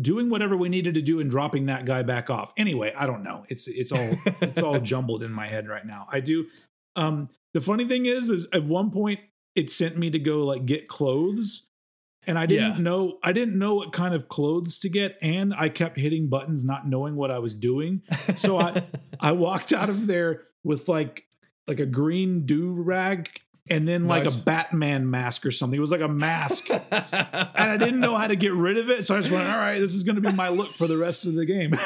[0.02, 2.54] doing whatever we needed to do and dropping that guy back off.
[2.58, 3.46] Anyway, I don't know.
[3.50, 4.12] It's it's all
[4.42, 6.08] it's all jumbled in my head right now.
[6.12, 6.48] I do.
[6.96, 9.20] Um, the funny thing is, is at one point
[9.56, 11.66] it sent me to go like get clothes,
[12.28, 12.82] and I didn't Yeah.
[12.82, 16.66] know I didn't know what kind of clothes to get, and I kept hitting buttons,
[16.66, 18.02] not knowing what I was doing.
[18.36, 18.84] So I
[19.20, 21.24] I walked out of there with like
[21.68, 23.30] like a green do rag.
[23.70, 24.42] And then like Nice.
[24.42, 25.78] a Batman mask or something.
[25.78, 29.06] It was like a mask and I didn't know how to get rid of it.
[29.06, 30.98] So I just went, all right, this is going to be my look for the
[30.98, 31.74] rest of the game.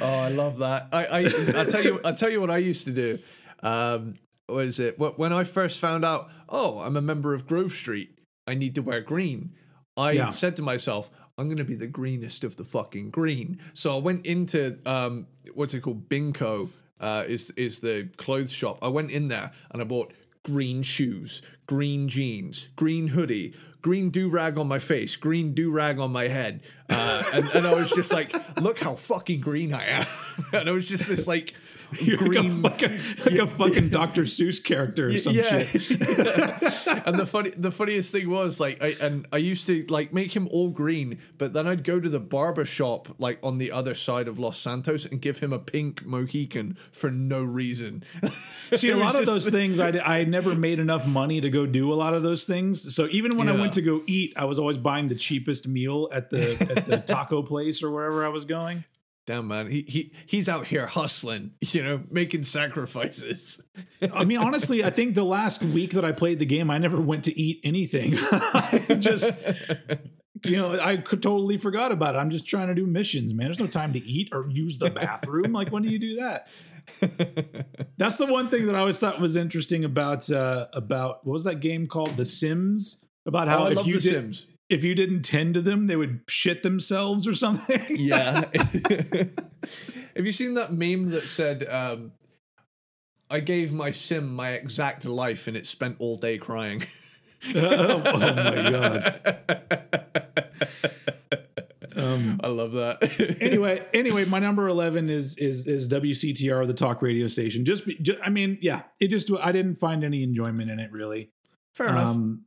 [0.00, 0.88] oh, I love that.
[0.92, 3.18] I, I, I tell you, I tell you what I used to do.
[3.62, 4.14] Um,
[4.46, 4.98] what is it?
[4.98, 8.82] When I first found out, oh, I'm a member of Grove Street, I need to
[8.82, 9.52] wear green.
[9.96, 10.28] I Yeah.
[10.28, 13.58] said to myself, I'm gonna be the greenest of the fucking green.
[13.74, 16.08] So I went into um, what's it called?
[16.08, 16.70] Binco
[17.00, 18.78] uh, is is the clothes shop.
[18.82, 20.12] I went in there and I bought
[20.44, 25.98] green shoes, green jeans, green hoodie, green do rag on my face, green do rag
[25.98, 29.84] on my head, uh, and, and I was just like, look how fucking green I
[29.84, 30.06] am,
[30.52, 31.54] and I was just this like
[32.00, 32.62] You're green.
[32.62, 34.22] like a fucking, like a fucking Dr.
[34.22, 35.62] Seuss character or some yeah.
[35.62, 35.90] shit.
[37.06, 40.34] and the funny, the funniest thing was like, I and I used to like make
[40.34, 43.94] him all green, but then I'd go to the barber shop like on the other
[43.94, 48.04] side of Los Santos and give him a pink Mohican for no reason.
[48.74, 51.92] See, a lot of those things, I, I never made enough money to go do
[51.92, 52.94] a lot of those things.
[52.94, 56.08] So even when I went to go eat, I was always buying the cheapest meal
[56.12, 58.84] at the at the taco place or wherever I was going.
[59.26, 63.60] Damn man, he he he's out here hustling, you know, making sacrifices.
[64.12, 67.00] I mean, honestly, I think the last week that I played the game, I never
[67.00, 68.14] went to eat anything.
[68.32, 69.28] I just,
[70.44, 72.18] you know, I could totally forgot about it.
[72.18, 73.48] I'm just trying to do missions, man.
[73.48, 75.52] There's no time to eat or use the bathroom.
[75.52, 76.48] Like, when do you do that?
[77.96, 81.44] That's the one thing that I always thought was interesting about uh, about what was
[81.44, 83.04] that game called, The Sims?
[83.26, 84.46] About how oh, I if love you The did, Sims.
[84.68, 87.84] If you didn't tend to them, they would shit themselves or something.
[87.96, 88.44] Yeah.
[90.14, 92.12] Have you seen that meme that said, um,
[93.30, 96.84] I gave my sim my exact life and it spent all day crying?
[97.54, 99.36] oh, oh my god.
[101.96, 103.36] Um, I love that.
[103.40, 107.64] anyway, anyway, my number eleven is is is WCTR, the talk radio station.
[107.64, 110.92] Just, be, ju- I mean, yeah, it just I didn't find any enjoyment in it
[110.92, 111.30] really.
[111.74, 112.08] Fair enough.
[112.08, 112.44] Um,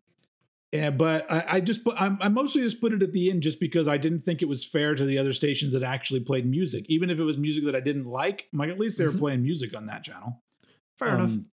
[0.71, 3.41] yeah, but I, I just put I'm, I mostly just put it at the end
[3.43, 6.45] just because I didn't think it was fair to the other stations that actually played
[6.45, 8.47] music, even if it was music that I didn't like.
[8.53, 9.19] I'm like at least they were Mhm.
[9.19, 10.43] playing music on that channel.
[10.97, 11.31] Fair enough.
[11.31, 11.49] Um,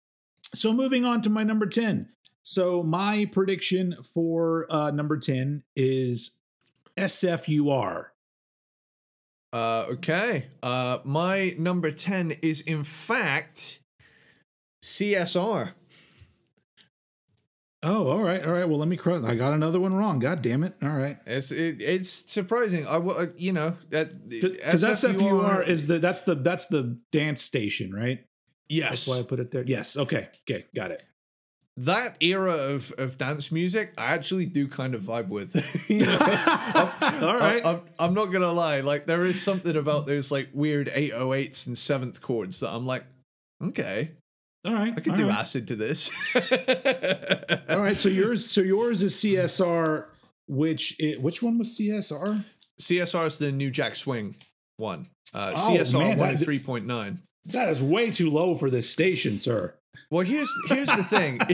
[0.55, 2.09] So moving on to my number 10.
[2.43, 6.37] So my prediction for uh, number 10 is
[6.97, 8.07] SFUR.
[9.51, 10.47] Uh, okay.
[10.61, 13.79] Uh, my number 10 is, in fact,
[14.83, 15.73] CSR.
[17.85, 18.67] Oh, all right, all right.
[18.67, 18.97] Well, let me.
[19.05, 20.19] I got another one wrong.
[20.19, 20.73] God damn it!
[20.81, 22.87] All right, It's it, it's surprising.
[22.87, 27.93] I wa- you know that because SFUR is the that's the that's the dance station,
[27.93, 28.25] right?
[28.69, 29.63] yes That's why I put it there.
[29.67, 29.97] Yes.
[29.97, 30.29] Okay.
[30.49, 30.65] Okay.
[30.73, 31.03] Got it.
[31.75, 35.53] that era of, of dance music, I actually do kind of vibe with.
[35.91, 37.65] I'm- All right.
[37.65, 38.79] I, am I'm not gonna lie.
[38.79, 43.03] Like there is something about those like weird 808s and seventh chords that I'm like,
[43.61, 44.11] okay,
[44.65, 44.93] All right.
[44.95, 45.39] I could do right.
[45.39, 46.09] acid to this.
[47.69, 47.97] All right.
[47.97, 48.49] So yours.
[48.49, 50.05] So yours is CSR.
[50.47, 52.43] Which i which one was CSR?
[52.81, 54.35] CSR is the New Jack Swing
[54.77, 55.07] one.
[55.33, 57.17] Uh, Oh, CSR one that- 103.9.
[57.45, 59.73] That is way too low for this station, sir.
[60.09, 61.39] Well, here's here's the thing.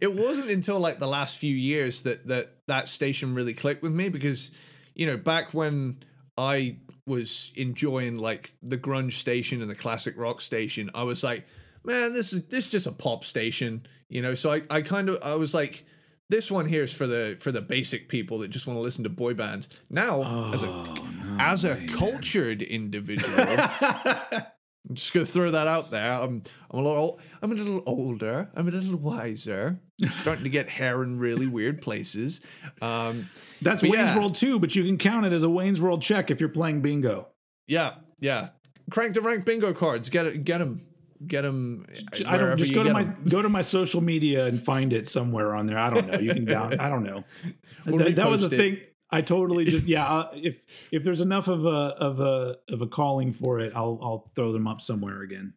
[0.00, 3.92] it wasn't until like the last few years that that that station really clicked with
[3.92, 4.50] me because,
[4.94, 6.02] you know, back when
[6.36, 11.46] I was enjoying like the grunge station and the classic rock station, I was like,
[11.84, 14.34] man, this is this is just a pop station, you know.
[14.34, 15.84] So I I kind of I was like.
[16.30, 19.04] This one here is for the for the basic people that just want to listen
[19.04, 19.68] to boy bands.
[19.90, 26.10] Now, as a Oh, as a cultured individual, I'm just gonna throw that out there.
[26.10, 28.48] I'm I'm a little I'm a little older.
[28.54, 29.78] I'm a little wiser.
[30.02, 32.40] I'm starting to get hair in really weird places.
[32.80, 33.28] Um,
[33.60, 34.16] That's Wayne's yeah.
[34.16, 36.80] World too, but you can count it as a Wayne's World check if you're playing
[36.80, 37.28] bingo.
[37.66, 38.50] yeah, yeah.
[38.90, 40.08] Crank the rank bingo cards.
[40.08, 40.44] Get it.
[40.44, 40.80] Get them.
[41.26, 41.86] Get them.
[42.26, 45.54] I don't just go to my go to my social media and find it somewhere
[45.54, 45.78] on there.
[45.78, 46.18] I don't know.
[46.18, 46.78] You can down.
[46.80, 47.24] I don't know.
[47.84, 48.78] That, that was a thing.
[49.10, 50.06] I totally just yeah.
[50.10, 53.98] Uh, if if there's enough of a of a of a calling for it, I'll
[54.02, 55.54] I'll throw them up somewhere again.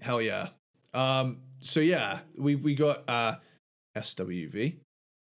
[0.00, 0.48] Hell yeah.
[0.94, 1.40] Um.
[1.60, 3.36] So yeah, we we got uh,
[3.96, 4.76] SWV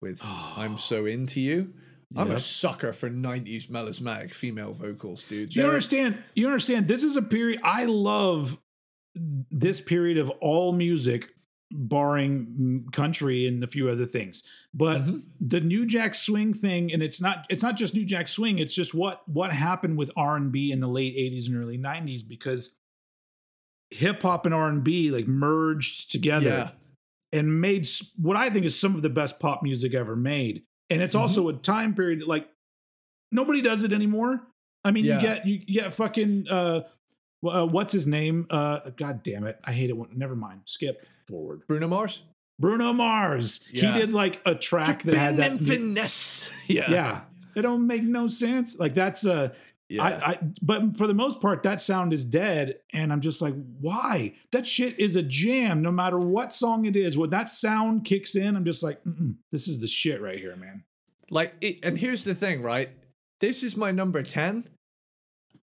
[0.03, 1.75] with "I'm So Into You."
[2.17, 5.51] I'm a sucker for '90s melismatic female vocals, dude.
[5.51, 6.19] Do you They're- understand?
[6.35, 6.89] You understand?
[6.89, 7.61] This is a period.
[7.63, 8.59] I love
[9.15, 11.31] this period of all music,
[11.71, 14.43] barring country and a few other things.
[14.73, 15.23] But Mhm.
[15.41, 18.59] the New Jack Swing thing, and it's not it's not just New Jack Swing.
[18.59, 21.77] It's just what what happened with R and B in the late '80s and early
[21.79, 22.77] '90s because
[23.91, 26.71] hip hop and R and B like merged together Yeah.
[27.39, 30.65] and made what I think is some of the best pop music ever made.
[30.91, 31.21] And it's Mhm.
[31.21, 32.49] also a time period that, like
[33.33, 34.47] nobody does it anymore.
[34.85, 35.17] I mean, Yeah.
[35.17, 36.83] you get you get fucking uh,
[37.47, 38.47] uh, what's his name?
[38.51, 39.97] Uh, God damn it, I hate it.
[39.97, 40.63] When, never mind.
[40.65, 41.63] Skip forward.
[41.69, 42.23] Bruno Mars.
[42.59, 43.61] Bruno Mars.
[43.73, 43.93] Yeah.
[43.93, 45.59] He did like a track that had that.
[45.61, 46.53] finesse.
[46.69, 46.91] Yeah.
[46.91, 47.21] Yeah,
[47.55, 48.79] it don't make no sense.
[48.79, 49.53] Like that's a
[49.89, 50.03] Yeah.
[50.03, 53.55] I, I but for the most part that sound is dead and i'm just like
[53.81, 58.05] why that shit is a jam no matter what song it is when that sound
[58.05, 60.85] kicks in i'm just like Mm-mm, this is the shit right here man
[61.31, 62.91] Like, it, and here's the thing, right?
[63.41, 64.65] This is my number 10.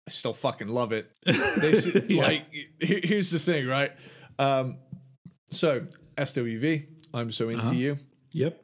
[0.07, 1.11] I still fucking love it.
[1.25, 2.23] This Yeah.
[2.23, 2.47] like,
[2.81, 3.93] here's the thing, right?
[4.39, 4.79] Um,
[5.51, 5.87] so,
[6.17, 7.73] SWV, I'm so into Uh-huh.
[7.75, 7.99] you.
[8.33, 8.63] yep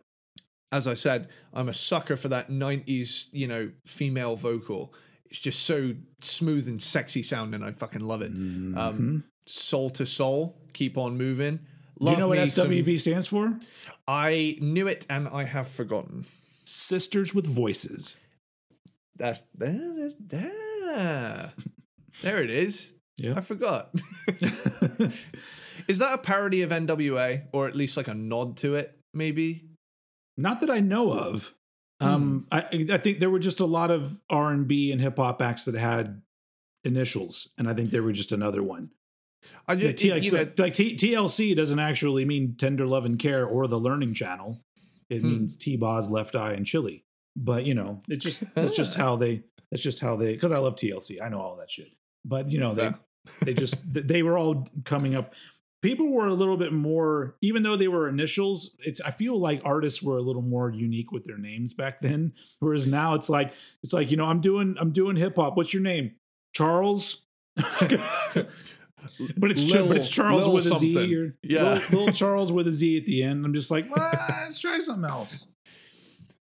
[0.73, 4.93] As I said, I'm a sucker for that 90s, you know, female vocal.
[5.31, 7.63] It's just so smooth and sexy sounding.
[7.63, 8.33] I fucking love it.
[8.33, 8.77] Mm-hmm.
[8.79, 11.57] Um, Soul II Soul, Keep On Moving.
[11.57, 13.59] Do Love you know what me some- SWV stands for?
[14.07, 16.25] I knew it and I have forgotten.
[16.65, 18.17] Sisters with Voices.
[19.19, 20.13] That's there.
[20.21, 21.53] There,
[22.23, 22.95] there it is.
[23.17, 23.35] Yeah.
[23.37, 23.91] I forgot.
[25.89, 28.97] is that a parody of NWA or at least like a nod to it?
[29.15, 29.65] Maybe.
[30.37, 31.55] Not that I know of.
[32.01, 32.55] Um, Hmm.
[32.55, 35.43] I I think there were just a lot of R and B and hip hop
[35.43, 36.23] acts that had
[36.85, 38.91] initials, and I think there were just another one.
[39.67, 43.19] I Yeah, just T- like, know like T- TLC doesn't actually mean Tender Love and
[43.19, 44.63] Care or the Learning Channel.
[45.11, 45.29] It Hmm.
[45.31, 47.03] means T Boz, Left Eye, and Chilli.
[47.41, 50.59] But you know, it's just it's just how they it's just how they because I
[50.59, 51.23] love TLC.
[51.23, 51.89] I know all that shit.
[52.25, 52.91] But you know, they
[53.43, 55.33] they just they were all coming up.
[55.81, 58.75] People were a little bit more, even though they were initials.
[58.81, 62.33] It's I feel like artists were a little more unique with their names back then.
[62.59, 63.53] Whereas now it's like
[63.85, 65.57] it's like you know I'm doing I'm doing hip hop.
[65.57, 66.17] What's your name?
[66.53, 67.23] Charles.
[69.37, 71.15] But it's Char- but it's Charles with a Z something.
[71.17, 71.75] or Yeah.
[71.75, 73.45] little, little Charles with a Z at the end.
[73.45, 75.47] I'm just like, "Well, let's try something else.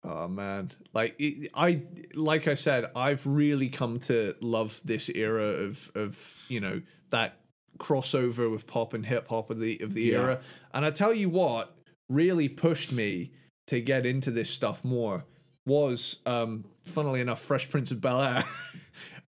[0.02, 1.20] Oh man, like
[1.54, 1.82] I
[2.14, 6.80] like I said, I've really come to love this era of of you know
[7.10, 7.36] that
[7.78, 10.18] crossover with pop and hip hop of the of the Yeah.
[10.20, 10.40] era.
[10.72, 11.76] And I tell you what,
[12.08, 13.32] really pushed me
[13.66, 15.24] to get into this stuff more
[15.66, 18.42] was, um, funnily enough, Fresh Prince of Bel Air.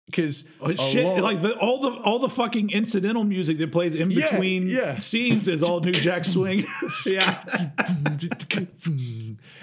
[0.05, 1.23] Because Oh, shit!
[1.23, 4.99] like the, all the all the fucking incidental music that plays in Yeah, between yeah.
[4.99, 6.59] scenes is all New Jack Swing.
[7.07, 7.43] yeah,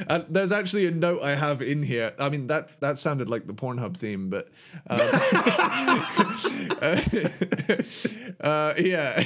[0.09, 2.15] and there's actually a note I have in here.
[2.19, 4.49] I mean that that sounded like the Pornhub theme, but
[4.89, 5.01] um,
[8.41, 9.23] uh, yeah.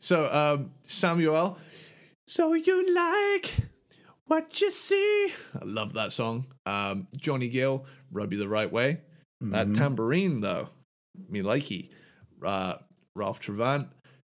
[0.00, 1.58] so um, Samuelle,
[2.26, 3.54] so you like
[4.26, 5.32] what you see?
[5.60, 6.46] I love that song.
[6.64, 9.00] Um, Johnny Gill, rub you the right way.
[9.50, 10.68] That tambourine though,
[11.28, 11.90] me likey.
[12.44, 12.74] Uh,
[13.14, 13.88] Ralph Tresvant,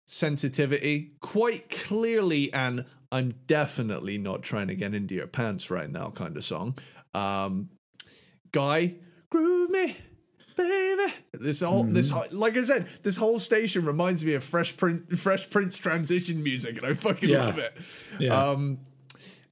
[0.07, 6.11] sensitivity, quite clearly and I'm definitely not trying to get into your pants right now
[6.11, 6.77] kind of song.
[7.15, 7.69] Um,
[8.53, 8.95] Guy,
[9.31, 9.97] groove me,
[10.57, 11.13] baby.
[11.33, 15.21] This whole, this whole, like I said, this whole station reminds me of Fresh Prince,
[15.21, 17.39] Fresh Prince transition music, and I fucking Yeah.
[17.45, 17.77] love it.
[18.19, 18.51] yeah.
[18.51, 18.79] Um,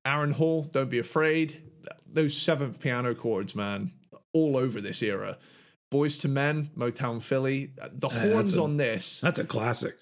[0.04, 1.62] Aaron Hall, don't be afraid.
[2.06, 3.92] Those seventh piano chords, man,
[4.32, 5.38] all over this era.
[5.92, 7.72] Boyz II Men, Motown Philly.
[7.92, 9.98] The horns a- on this That's a classic.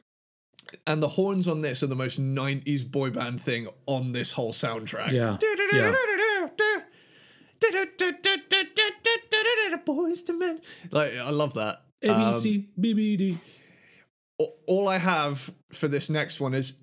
[0.87, 4.53] and the horns on this are the most 90s boy band thing on this whole
[4.53, 5.11] soundtrack.
[5.11, 5.37] Yeah,
[5.73, 5.93] yeah.
[9.87, 10.61] Boyz II Men.
[10.91, 11.83] Like, I love that.
[12.03, 13.33] A B Um, C B B D.
[13.33, 13.60] a-
[14.67, 16.75] all I have for this next one is.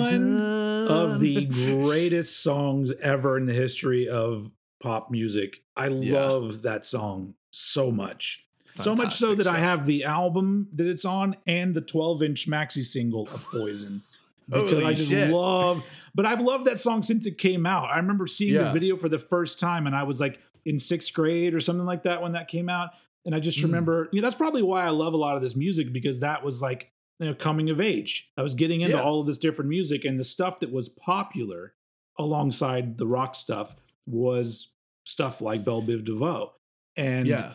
[0.89, 4.53] of the greatest songs ever in the history of
[4.83, 5.63] pop music.
[5.77, 6.25] I Yeah.
[6.25, 8.43] love that song so much.
[8.75, 12.23] so much so Fantastic that I have the album that it's on and the 12
[12.23, 14.03] inch maxi single of Poison.
[14.49, 15.31] Because Holy I just shit.
[15.31, 15.83] love,
[16.15, 17.85] but I've loved that song since it came out.
[17.91, 21.13] I remember seeing the video for the first time and I was like in sixth
[21.15, 22.91] grade or something like that when that came out.
[23.25, 23.65] And I just Mm.
[23.65, 26.45] remember, you know, that's probably why I love a lot of this music because that
[26.45, 28.31] was like, you know, coming of age.
[28.37, 29.03] I was getting into Yeah.
[29.03, 31.75] all of this different music and the stuff that was popular
[32.19, 34.73] alongside the rock stuff was
[35.05, 36.53] stuff like Bell Biv DeVoe.
[36.97, 37.55] And Yeah.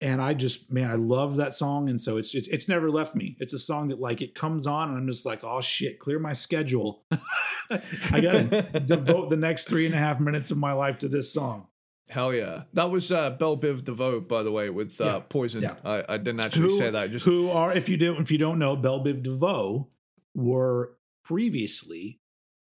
[0.00, 3.14] and I just man, I love that song, and so it's it's, it's never left
[3.14, 3.36] me.
[3.38, 6.18] It's a song that like it comes on, and I'm just like, oh shit, clear
[6.18, 7.04] my schedule.
[7.70, 11.32] I gotta devote the next three and a half minutes of my life to this
[11.32, 11.68] song.
[12.10, 12.64] Hell yeah.
[12.74, 15.20] That was uh, Bell Biv DeVoe, by the way, with uh, Yeah.
[15.28, 15.62] Poison.
[15.62, 15.76] Yeah.
[15.84, 17.10] I, I didn't actually say that.
[17.10, 19.88] Just who are if you don't if you don't know, Bell Biv DeVoe
[20.34, 22.20] were previously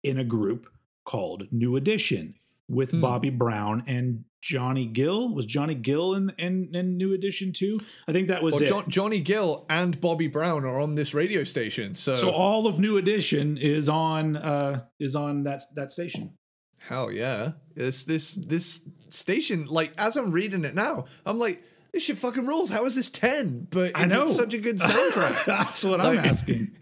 [0.03, 0.67] in a group
[1.05, 2.35] called New Edition
[2.69, 3.01] with Hmm.
[3.01, 5.35] Bobby Brown and Johnny Gill.
[5.35, 7.81] Was Johnny Gill in, in, in New Edition too?
[8.09, 8.67] I think that was well, it.
[8.67, 11.95] John, Johnny Gill and Bobby Brown are on this radio station.
[11.95, 16.37] So, So all of New Edition is on uh is on that that station.
[16.83, 17.53] hell yeah.
[17.75, 18.81] This this this
[19.15, 21.63] station, like as I'm reading it now, I'm like,
[21.93, 22.71] this shit fucking rules.
[22.71, 23.69] How is this 10?
[23.71, 24.27] But it's I know.
[24.27, 25.45] such a good soundtrack.
[25.47, 26.73] That's what I'm asking.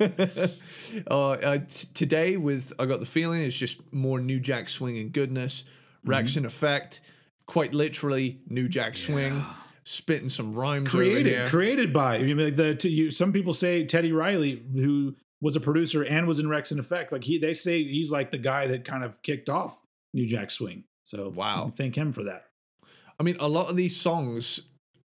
[0.00, 4.98] uh, uh, t- today with I got the feeling it's just more New Jack Swing
[4.98, 5.64] and goodness.
[6.04, 6.38] Rex Mm-hmm.
[6.40, 7.00] in effect,
[7.46, 9.44] quite literally New Jack Swing,
[9.84, 11.48] spitting some rhymes Created here.
[11.48, 15.56] created by I mean, like the to you some people say Teddy Riley who was
[15.56, 18.84] a producer and was in Wreckx-n-Effect like he they say he's like the guy that
[18.84, 19.82] kind of kicked off
[20.14, 20.84] New Jack Swing.
[21.08, 21.72] So Wow.
[21.74, 22.44] thank him for that.
[23.18, 24.60] I mean, a lot of these songs,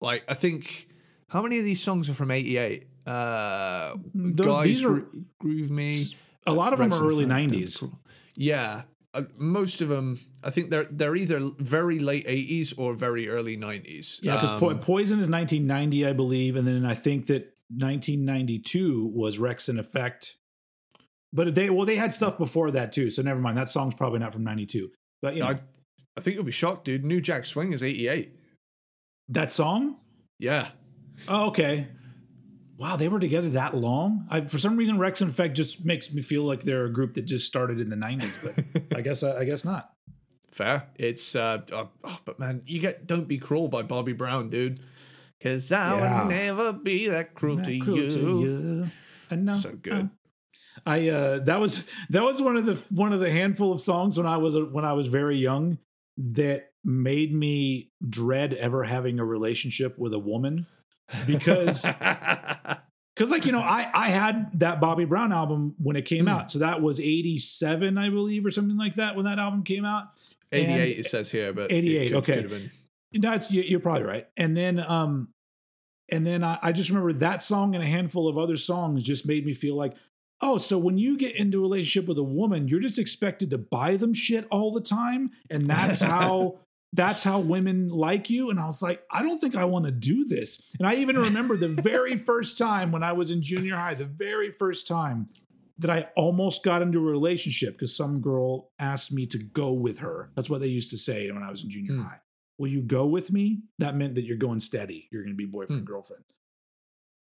[0.01, 0.87] like I think,
[1.29, 2.85] how many of these songs are from '88?
[3.07, 5.99] Uh, Those- guys, these are- Gro- groove me.
[6.45, 7.83] A lot of them are early Effect, '90s.
[8.35, 8.83] Yeah,
[9.15, 13.57] uh, most of them, I think they're they're either very late '80s or very early
[13.57, 14.19] '90s.
[14.21, 19.07] Yeah, because po- Um, Poison is 1990, I believe, and then I think that 1992
[19.07, 20.35] was Wreckx-n-Effect.
[21.33, 23.57] But they well, they had stuff before that too, so never mind.
[23.57, 24.91] That song's probably not from '92.
[25.21, 25.59] But you know, I,
[26.19, 27.05] I think you'll be shocked, dude.
[27.05, 28.33] New Jack Swing is '88.
[29.29, 29.95] that song.
[30.37, 30.67] Yeah,
[31.27, 31.87] Oh, okay.
[32.77, 34.25] Wow, they were together that long.
[34.29, 37.45] I, for some reason, Wreckx-n-Effect just makes me feel like they're a group that just
[37.45, 38.55] started in the '90s,
[38.91, 39.91] but I guess I, guess not.
[40.51, 40.87] fair.
[40.95, 44.79] It's uh, oh, oh, but man, you get "Don't Be Cruel" by Bobby Brown, dude.
[45.41, 46.23] Cause I Yeah.
[46.25, 48.09] would never be that cruel, to, cruel you.
[48.11, 48.91] to you.
[49.31, 49.55] I know.
[49.55, 50.09] So good.
[50.85, 54.17] I uh that was that was one of the one of the handful of songs
[54.17, 55.77] when I was when I was very young
[56.21, 60.67] that made me dread ever having a relationship with a woman
[61.25, 61.83] because
[63.15, 66.29] because like you know I I had that Bobby Brown album when it came Hmm.
[66.31, 69.85] out so that was 87 I believe or something like that when that album came
[69.85, 70.07] out
[70.51, 72.43] 88 it says here, but 88, could, okay.
[72.43, 72.71] could.
[73.21, 74.27] That's you- you're probably right.
[74.35, 75.29] And then um
[76.11, 79.27] and then I, I just remember that song and a handful of other songs just
[79.27, 79.93] made me feel like,
[80.41, 83.57] oh, so when you get into a relationship with a woman, you're just expected to
[83.57, 85.31] buy them shit all the time.
[85.49, 86.59] And that's how
[86.93, 88.49] that's how women like you.
[88.49, 90.73] And I was like, I don't think I want to do this.
[90.79, 94.05] And I even remember the very first time when I was in junior high, the
[94.05, 95.27] very first time
[95.77, 99.99] that I almost got into a relationship because some girl asked me to go with
[99.99, 100.31] her.
[100.35, 102.01] That's what they used to say when I was in junior Hmm.
[102.01, 102.19] high.
[102.57, 103.61] Will you go with me?
[103.77, 105.07] That meant that you're going steady.
[105.11, 105.85] You're going to be boyfriend, Hmm.
[105.85, 106.23] girlfriend.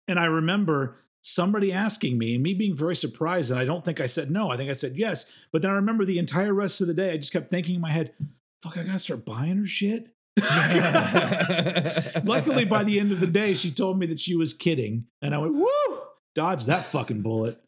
[0.07, 3.49] And I remember somebody asking me and me being very surprised.
[3.49, 4.51] And I don't think I said no.
[4.51, 5.25] I think I said yes.
[5.51, 7.81] But then I remember the entire rest of the day, I just kept thinking in
[7.81, 8.13] my head,
[8.61, 10.09] fuck, I got to start buying her shit.
[12.25, 15.05] Luckily, by the end of the day, she told me that she was kidding.
[15.21, 15.99] And I went, woo,
[16.35, 17.61] dodge that fucking bullet.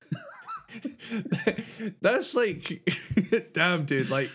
[2.02, 2.90] That's like,
[3.54, 4.10] damn, dude.
[4.10, 4.32] Like,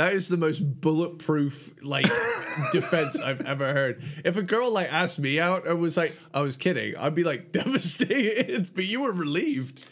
[0.00, 2.10] that is the most bulletproof like
[2.72, 4.02] defense I've ever heard.
[4.24, 7.22] If a girl like asked me out and was like, "I was kidding," I'd be
[7.22, 7.52] like
[8.00, 8.70] devastated.
[8.74, 9.84] But you were relieved.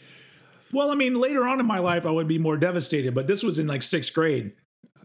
[0.73, 3.43] Well, I mean, later on in my life, I would be more devastated, but this
[3.43, 4.53] was in like sixth grade.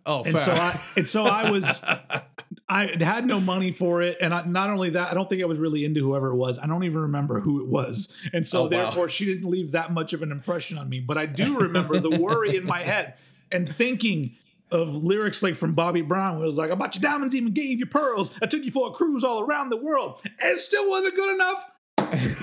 [0.07, 0.43] Oh, and fair.
[0.43, 1.83] so I and so I was
[2.69, 5.45] I had no money for it, and I, not only that, I don't think I
[5.45, 6.59] was really into whoever it was.
[6.59, 8.69] I don't even remember who it was, and so Oh, wow.
[8.71, 11.01] therefore she didn't leave that much of an impression on me.
[11.01, 13.17] But I do remember the worry in my head
[13.53, 14.37] and thinking
[14.75, 17.53] of lyrics like from Bobby Brown, where it was like, "I bought you diamonds, even
[17.53, 18.31] gave you pearls.
[18.43, 21.35] I took you for a cruise all around the world, and it still wasn't good
[21.35, 21.65] enough."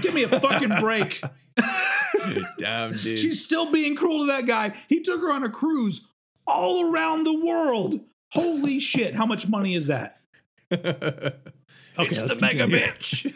[0.02, 1.22] Give me a fucking break.
[2.58, 3.20] damn, dude.
[3.20, 4.74] She's still being cruel to that guy.
[4.88, 6.08] He took her on a cruise
[6.48, 8.00] all around the world.
[8.32, 9.16] Holy shit.
[9.16, 10.20] How much money is that?
[10.72, 12.86] it's the mega continue.
[12.86, 13.28] bitch.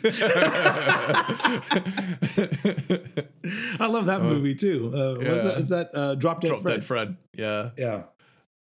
[3.79, 4.91] I love that movie too.
[4.93, 5.49] Uh, what is yeah.
[5.49, 5.59] that?
[5.59, 6.73] Is that uh, Drop Dead Drop Fred?
[6.73, 7.17] dead Fred.
[7.33, 7.71] Yeah.
[7.77, 8.03] Yeah.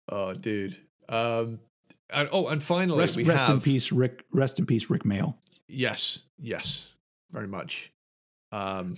[0.09, 0.77] Oh, dude.
[1.07, 1.59] Um.
[2.11, 4.25] And, oh, and finally, Rest, rest have in peace, Rick.
[4.31, 5.35] Rest in peace, Rik Mayall.
[5.67, 6.91] Yes, yes,
[7.31, 7.91] very much.
[8.51, 8.97] Um,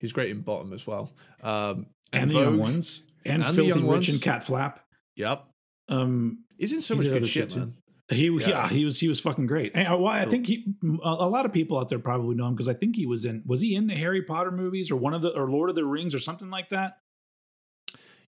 [0.00, 1.12] he's great in bottom as well.
[1.42, 2.58] Um, And, the young Vogue.
[2.60, 3.02] ones.
[3.26, 4.08] And, And the Filthy young Rich ones.
[4.08, 4.80] and Cat Flap.
[5.16, 5.44] Yep,
[5.90, 7.74] Um, he's in so He much good shit, man.
[8.08, 8.48] he, yeah.
[8.48, 8.68] Yeah.
[8.70, 9.72] he was he was fucking great.
[9.74, 10.64] And, uh, well, I think he
[11.04, 13.26] a, a lot of people out there probably know him because I think he was
[13.26, 15.76] in was he in the Harry Potter movies or one of the or Lord of
[15.76, 16.98] the Rings or something like that?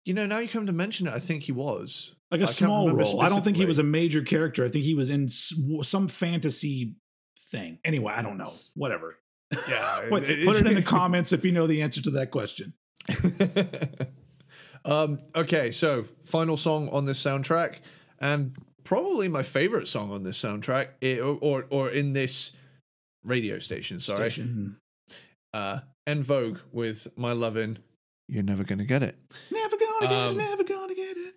[0.05, 2.15] You know, now you come to mention it, I think he was.
[2.31, 3.23] like I a can't small role.
[3.23, 4.65] I don't think he was a major character.
[4.65, 6.95] I think he was in some fantasy
[7.51, 7.79] thing.
[7.85, 8.53] Anyway, I don't know.
[8.75, 9.17] Whatever.
[9.69, 12.75] Yeah, Put, put it in the comments if you know the answer to that question.
[14.85, 17.77] um, okay, so final song on this soundtrack,
[18.19, 22.53] and probably my favorite song on this soundtrack, i- or or, or in this
[23.25, 24.01] radio station.
[24.01, 24.77] Sorry, Station.
[25.53, 27.79] uh, En Vogue with "My Lovin'."
[28.27, 29.17] You're never gonna get it.
[29.53, 30.43] Never gonna get Um, it.
[30.43, 31.35] Never gonna get it.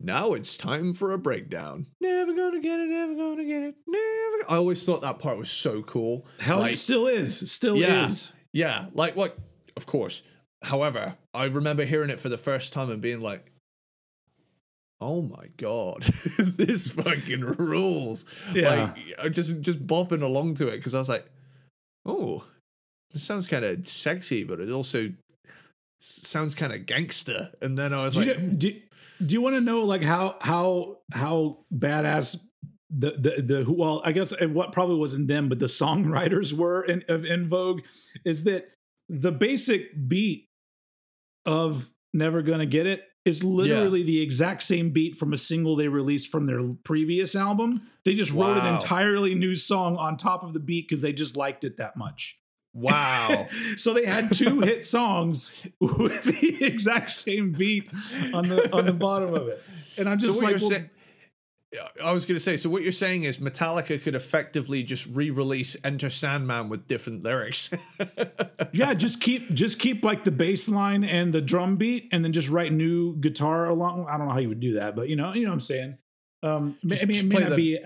[0.00, 1.86] Now it's time for a breakdown.
[2.00, 2.88] Never gonna get it.
[2.88, 3.74] Never gonna get it.
[3.86, 4.50] Never.
[4.52, 6.26] I always thought that part was so cool.
[6.40, 7.50] Hell, Like- it still is.
[7.50, 8.06] Still Yeah.
[8.06, 8.32] is.
[8.52, 9.36] Yeah, like like
[9.76, 10.22] of course.
[10.62, 13.52] However, I remember hearing it for the first time and being like,
[15.00, 16.02] "Oh my god,
[16.38, 18.84] this fucking rules!" Yeah.
[18.94, 21.26] Like I just just bopping along to it because I was like,
[22.04, 22.44] "Oh,
[23.12, 25.12] this sounds kind of sexy, but it also s-
[26.00, 28.80] sounds kind of gangster." And then I was Do you, like, know- do,
[29.24, 32.38] do you want to know like how how how badass
[32.90, 36.82] the the the well I guess and what probably wasn't them but the songwriters were
[36.82, 37.82] in of En Vogue
[38.24, 38.70] is that
[39.08, 40.48] the basic beat
[41.44, 45.88] of Never Gonna Get It is literally the exact same beat from a single they
[45.88, 47.80] released from their previous album.
[48.04, 51.36] They just wrote an entirely new song on top of the beat because they just
[51.36, 52.37] liked it that much.
[52.72, 53.46] Wow.
[53.76, 57.90] so they had two hit songs with the exact same beat
[58.32, 59.62] on the on the bottom of it.
[59.96, 60.82] And I'm just so like, well,
[62.02, 65.76] I was going to say, so what you're saying is Metallica could effectively just re-release
[65.84, 67.74] Enter Sandman with different lyrics.
[68.72, 72.32] yeah, just keep just keep like the bass line and the drum beat, and then
[72.32, 74.06] just write new guitar along.
[74.08, 75.60] I don't know how you would do that, but you know, you know what I'm
[75.60, 75.98] saying.
[76.42, 77.78] Um, Just- I mean, it may not the- be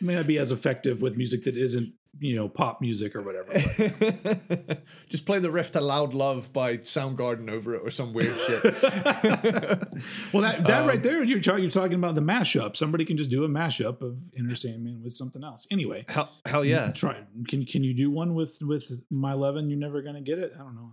[0.00, 3.52] may not be as effective with music that isn't you know pop music or whatever.
[5.08, 8.62] just play the riff to Loud Love by Soundgarden over it or some weird shit.
[8.82, 12.76] well, that that Um, right there, you're, you're talking about the mashup.
[12.76, 15.66] Somebody can just do a mashup of Enter Sandman with something else.
[15.70, 16.92] Anyway, hell, hell yeah.
[16.92, 17.22] try.
[17.48, 19.70] Can can you do one with with My Lovin'?
[19.70, 20.52] You're never gonna get it.
[20.54, 20.92] I don't know.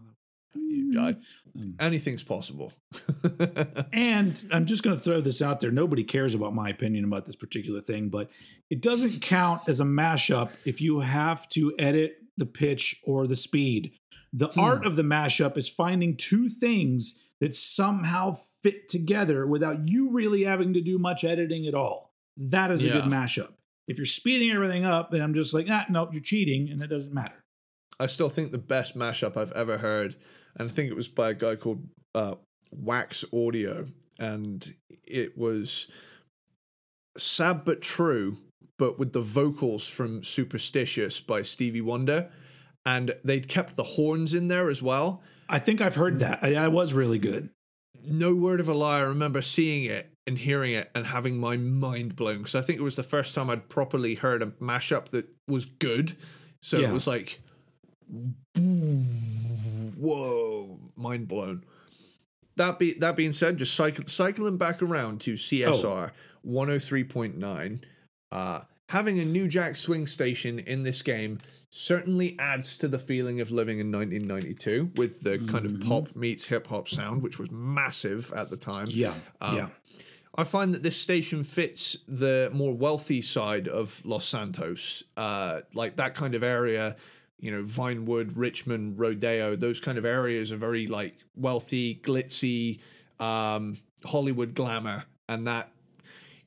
[0.58, 0.98] Mm.
[0.98, 1.18] I-
[1.58, 1.76] mm.
[1.80, 2.74] anything's possible.
[3.94, 5.72] And I'm just going to throw this out there.
[5.72, 8.30] Nobody cares about my opinion about this particular thing, but
[8.70, 13.36] it doesn't count as a mashup if you have to edit the pitch or the
[13.36, 13.94] speed.
[14.34, 14.60] The hmm.
[14.60, 20.44] art of the mashup is finding two things that somehow fit together without you really
[20.44, 22.14] having to do much editing at all.
[22.38, 23.54] That is a good mashup.
[23.88, 26.88] If you're speeding everything up, then I'm just like, ah, no, you're cheating, and it
[26.88, 27.46] doesn't matter.
[28.00, 30.16] I still think the best mashup I've ever heard,
[30.58, 32.36] and I think it was by a guy called uh,
[32.72, 33.86] Wax Audio,
[34.20, 34.74] and
[35.08, 35.88] it was
[37.18, 38.38] sad but true,
[38.78, 42.30] but with the vocals from Superstitious by Stevie Wonder,
[42.86, 45.22] and they'd kept the horns in there as well.
[45.50, 46.40] I think I've heard that.
[46.44, 47.50] I, I was really good.
[48.08, 51.58] No word of a lie, I remember seeing it and hearing it and having my
[51.58, 55.10] mind blown because I think it was the first time I'd properly heard a mashup
[55.10, 56.16] that was good.
[56.62, 56.90] So Yeah.
[56.90, 57.42] it was like,
[59.96, 61.64] whoa, mind blown.
[62.58, 66.12] That be that being said, just cycle, cycling back around to CSR
[66.48, 67.84] 103.9,
[68.32, 71.40] uh, having a new jack swing station in this game
[71.70, 76.46] certainly adds to the feeling of living in 1992 with the kind of pop meets
[76.46, 78.88] hip hop sound, which was massive at the time.
[78.90, 79.14] Yeah.
[79.42, 79.68] Um, yeah.
[80.38, 85.96] I find that this station fits the more wealthy side of Los Santos, uh, like
[85.98, 86.96] that kind of area.
[87.40, 92.80] You know, Vinewood, Richman, Rodeo, those kind of areas are very like wealthy, glitzy,
[93.20, 95.72] um, Hollywood glamour, and that.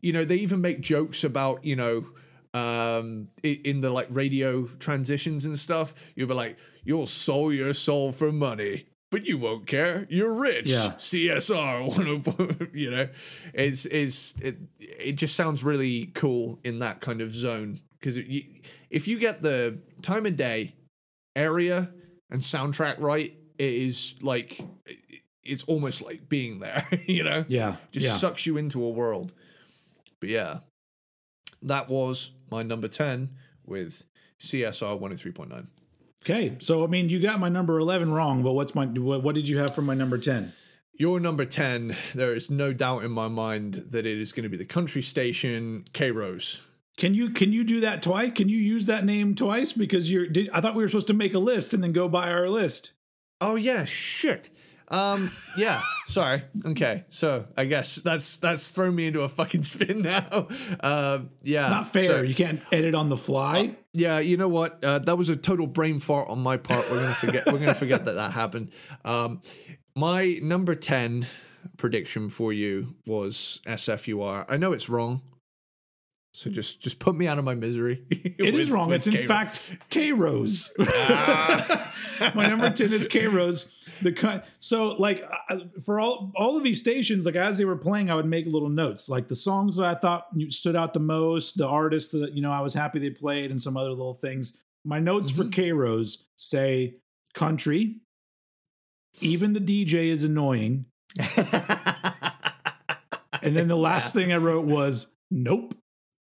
[0.01, 2.07] You know, they even make jokes about you know,
[2.55, 5.93] um, in the like radio transitions and stuff.
[6.15, 10.07] You'll be like, "You'll sell your soul for money." But you won't care.
[10.11, 10.71] You're rich.
[10.71, 10.93] Yeah.
[10.99, 13.09] CSR, one of you know,
[13.55, 14.57] it's is it.
[14.79, 19.79] It just sounds really cool in that kind of zone because if you get the
[20.03, 20.75] time of day,
[21.39, 21.91] area,
[22.31, 24.61] and soundtrack right, it is like
[25.43, 26.87] it's almost like being there.
[27.07, 27.77] You know, Yeah.
[27.93, 28.13] just yeah.
[28.17, 29.33] sucks you into a world.
[30.21, 30.59] But yeah,
[31.63, 33.31] that was my number ten
[33.65, 34.05] with
[34.41, 35.69] CSR one hundred three point nine.
[36.25, 39.35] Okay, so I mean, you got my number eleven wrong, but what's my what, what
[39.35, 40.53] did you have for my number ten?
[41.01, 44.49] Your number 10, there is no doubt in my mind that it is going to
[44.49, 46.61] be the country station K Rose.
[46.99, 48.33] Can you can you do that twice?
[48.35, 49.73] Can you use that name twice?
[49.73, 52.09] Because you're did, I thought we were supposed to make a list and then go
[52.09, 52.93] by our list.
[53.41, 54.51] Oh yeah, shit.
[54.89, 56.43] Um yeah, sorry.
[56.65, 57.05] Okay.
[57.11, 60.49] So, I guess that's that's thrown me into a fucking spin now.
[60.81, 61.69] Um yeah.
[61.69, 62.03] Not fair.
[62.05, 63.77] so- you can't edit on the fly.
[63.93, 64.83] yeah, you know what?
[64.83, 66.91] Uh, that was a total brain fart on my part.
[66.91, 67.47] We're gonna forget.
[67.47, 68.71] we're gonna forget that that happened.
[69.05, 69.41] Um,
[69.95, 71.27] my number ten
[71.77, 74.47] prediction for you was SFUR.
[74.49, 75.23] I know it's wrong,
[76.39, 78.05] so just just put me out of my misery.
[78.39, 78.93] It is wrong.
[78.93, 79.61] It's in fact
[79.91, 80.73] K Rose.
[80.79, 81.93] Ah.
[82.37, 83.65] my number 10 is K Rose.
[84.01, 84.45] The.
[84.61, 88.09] So like uh, uh, for all all of these stations, like as they were playing,
[88.09, 91.59] I would make little notes, like the songs that I thought stood out the most,
[91.59, 94.63] the artists that you know I was happy they played, and some other little things.
[94.85, 95.51] My notes for mm-hmm.
[95.51, 96.95] K Rose say
[97.35, 97.97] country.
[99.21, 100.87] Even the DJ is annoying.
[103.43, 105.75] And then the last thing I wrote was nope.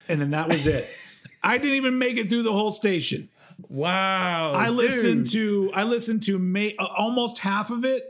[0.08, 0.86] And then that was it.
[1.44, 3.30] I didn't even make it through the whole station.
[3.70, 4.54] wow.
[4.54, 5.70] I listened dude.
[5.70, 8.04] to I listened to may, uh, almost half of it,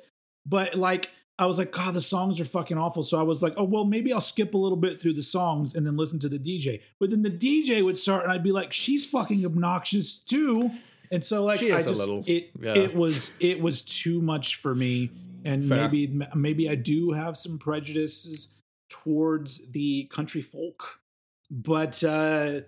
[0.46, 3.04] but like I was like, God, the songs are fucking awful.
[3.04, 5.76] So I was like, oh well, maybe I'll skip a little bit through the songs
[5.76, 6.82] and then listen to the DJ.
[7.00, 10.72] But then the DJ would start, and I'd be like, she's fucking obnoxious too.
[11.12, 12.74] And so like I just little, it yeah.
[12.74, 15.12] it was it was too much for me.
[15.44, 15.82] And Fair.
[15.82, 18.48] maybe maybe I do have some prejudices
[18.90, 21.02] towards the country folk,
[21.56, 22.62] but uh,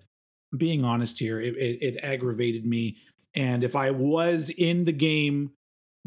[0.55, 2.97] being honest here, it, it, it aggravated me.
[3.35, 5.51] And if I was in the game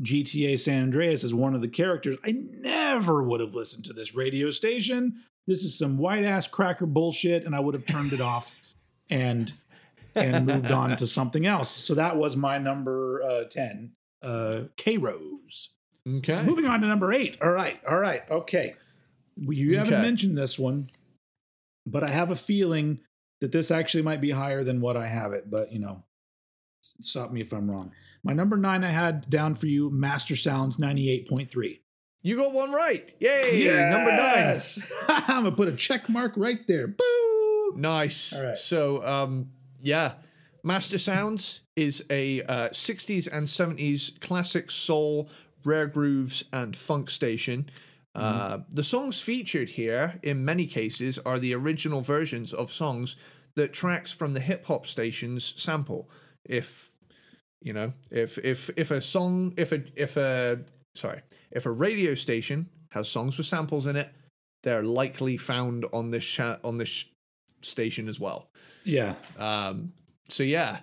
[0.01, 4.15] GTA San Andreas as one of the characters, I never would have listened to this
[4.15, 5.23] radio station.
[5.47, 8.57] This is some white ass cracker bullshit, and I would have turned it off.
[9.11, 9.53] And
[10.15, 11.71] and moved on to something else.
[11.71, 15.71] So that was my number uh, 10, uh, K Rose.
[16.09, 16.43] Okay.
[16.43, 17.37] Moving on to number eight.
[17.43, 17.81] All right.
[17.89, 18.23] All right.
[18.31, 18.75] Okay.
[19.37, 20.03] You haven't Okay.
[20.03, 20.89] mentioned this one,
[21.87, 23.01] but I have a feeling
[23.41, 25.51] that this actually might be higher than what I have it.
[25.51, 26.05] But, you know,
[27.01, 27.93] stop me if I'm wrong.
[28.23, 31.81] My number nine I had down for you, Master Sounds 98.3.
[32.23, 33.15] You got one right.
[33.19, 33.65] Yay.
[33.91, 34.59] Number nine.
[35.09, 36.87] I'm going to put a check mark right there.
[36.87, 37.75] Boo!
[37.77, 38.35] Nice.
[38.35, 38.57] All right.
[38.57, 39.51] So, um,
[39.81, 40.15] yeah,
[40.63, 45.31] Master Sounds is a uh, 60s and 70s classic soul,
[45.65, 47.71] rare grooves, and funk station.
[48.15, 53.17] Uh, the songs featured here, in many cases, are the original versions of songs
[53.55, 56.11] that tracks from the hip hop stations sample.
[56.45, 56.91] If
[57.63, 60.61] you know, if if if a song, if a if a
[60.95, 64.11] sorry, if a radio station has songs with samples in it,
[64.63, 67.07] they're likely found on this sha- on this sh-
[67.63, 68.51] station as well.
[68.85, 69.15] Yeah.
[69.39, 69.93] Um,
[70.29, 70.81] so yeah,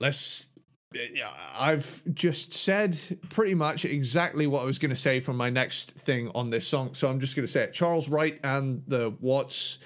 [0.00, 0.46] let's.
[1.56, 2.98] I've just said
[3.30, 6.66] pretty much exactly what I was going to say from my next thing on this
[6.66, 6.94] song.
[6.94, 7.72] So I'm just going to say it.
[7.72, 9.78] Charles Wright and the Watts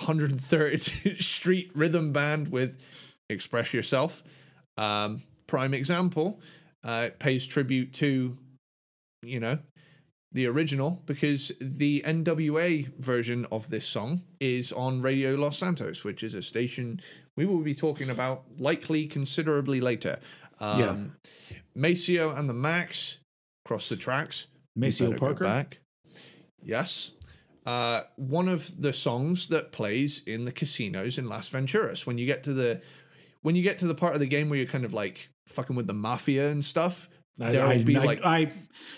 [0.00, 2.78] 103rd Street Rhythm Band with
[3.28, 4.22] Express Yourself.
[4.76, 6.40] Um, prime example.
[6.84, 8.36] Uh, it pays tribute to,
[9.22, 9.58] you know,
[10.32, 16.22] the original because the NWA version of this song is on Radio Los Santos, which
[16.22, 17.00] is a station
[17.36, 20.18] we will be talking about likely considerably later.
[20.60, 21.56] Um, Yeah.
[21.74, 23.18] Maceo and the Macks
[23.64, 24.46] cross the tracks.
[24.74, 25.44] Maceo Parker?
[25.44, 25.80] Back.
[26.62, 27.12] Yes.
[27.64, 32.06] Uh, one of the songs that plays in the casinos in Las Venturas.
[32.06, 32.80] When you get to the
[33.42, 35.76] when you get to the part of the game where you're kind of like fucking
[35.76, 38.52] with the mafia and stuff, there will be I, like I,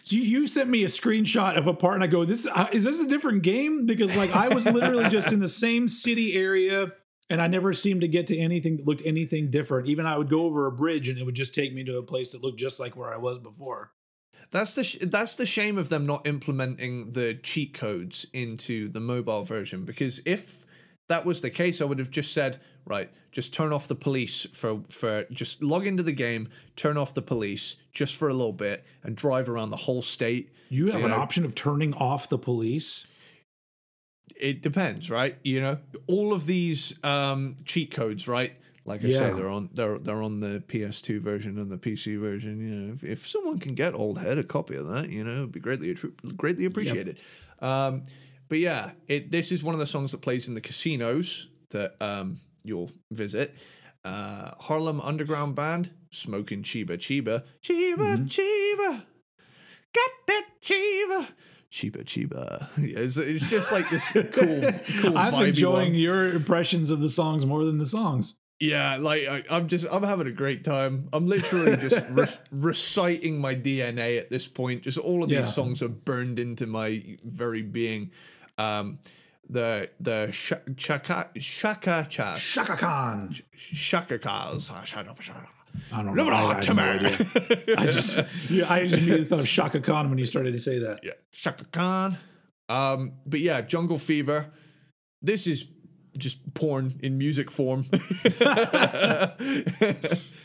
[0.04, 2.68] so you, you sent me a screenshot of a part, and I go, "This uh,
[2.72, 6.34] is this a different game?" Because like I was literally just in the same city
[6.34, 6.92] area,
[7.30, 9.88] and I never seemed to get to anything that looked anything different.
[9.88, 12.02] Even I would go over a bridge, and it would just take me to a
[12.02, 13.92] place that looked just like where I was before.
[14.50, 19.00] That's the sh- that's the shame of them not implementing the cheat codes into the
[19.00, 20.64] mobile version because if
[21.08, 24.46] that was the case, I would have just said, right, just turn off the police
[24.54, 28.52] for for just log into the game, turn off the police just for a little
[28.54, 30.50] bit, and drive around the whole state.
[30.70, 33.06] You have You an know- option of turning off the police.
[34.40, 35.36] It depends, right?
[35.42, 38.52] You know, all of these um, cheat codes, right?
[38.88, 42.58] Like I say, they're on they're they're on the PS2 version and the PC version.
[42.66, 45.32] You know, if, if someone can get old head a copy of that, you know,
[45.32, 45.94] it'd be greatly
[46.36, 47.18] greatly appreciated.
[47.60, 48.06] Um,
[48.48, 51.96] but yeah, it this is one of the songs that plays in the casinos that
[52.00, 53.54] um, you'll visit.
[54.04, 59.02] Uh, Harlem Underground Band, smoking Chiba Chiba, Chiba Chiba,
[59.92, 61.26] got that Chiba.
[61.72, 62.68] Chiba Chiba.
[62.78, 64.62] It's, it's just like this cool,
[65.02, 65.94] cool I'm enjoying one.
[65.94, 68.34] your impressions of the songs more than the songs.
[68.60, 71.08] Yeah, like I, I'm just I'm having a great time.
[71.12, 74.82] I'm literally just re- reciting my DNA at this point.
[74.82, 75.42] Just all of these Yeah.
[75.44, 78.10] songs are burned into my very being.
[78.56, 78.98] Um,
[79.48, 83.34] the the sh- chaka shaka chas Chaka Khan.
[83.56, 84.70] shaka kas.
[85.88, 85.98] Shut up, shut up.
[85.98, 86.30] I don't No, know.
[86.30, 87.76] no, I, I have no idea.
[87.78, 88.18] I just,
[88.50, 91.00] yeah, I just immediately thought of Chaka Khan when you started to say that.
[91.02, 92.18] yeah, Chaka Khan.
[92.68, 94.50] Um, but yeah, Jungle Fever.
[95.22, 95.66] This is
[96.16, 97.86] just porn in music form.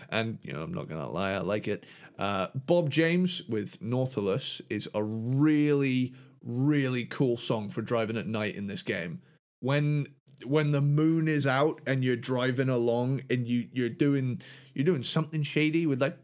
[0.10, 1.86] and you know, I'm not gonna lie, I like it.
[2.18, 6.14] Uh, Bob James with Nautilus is a really,
[6.44, 9.22] really cool song for driving at night in this game.
[9.60, 10.08] When
[10.46, 14.42] when the moon is out and you're driving along and you you're doing
[14.74, 16.24] you're doing something shady with like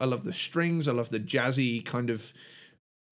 [0.00, 0.88] I love the strings.
[0.88, 2.32] I love the jazzy kind of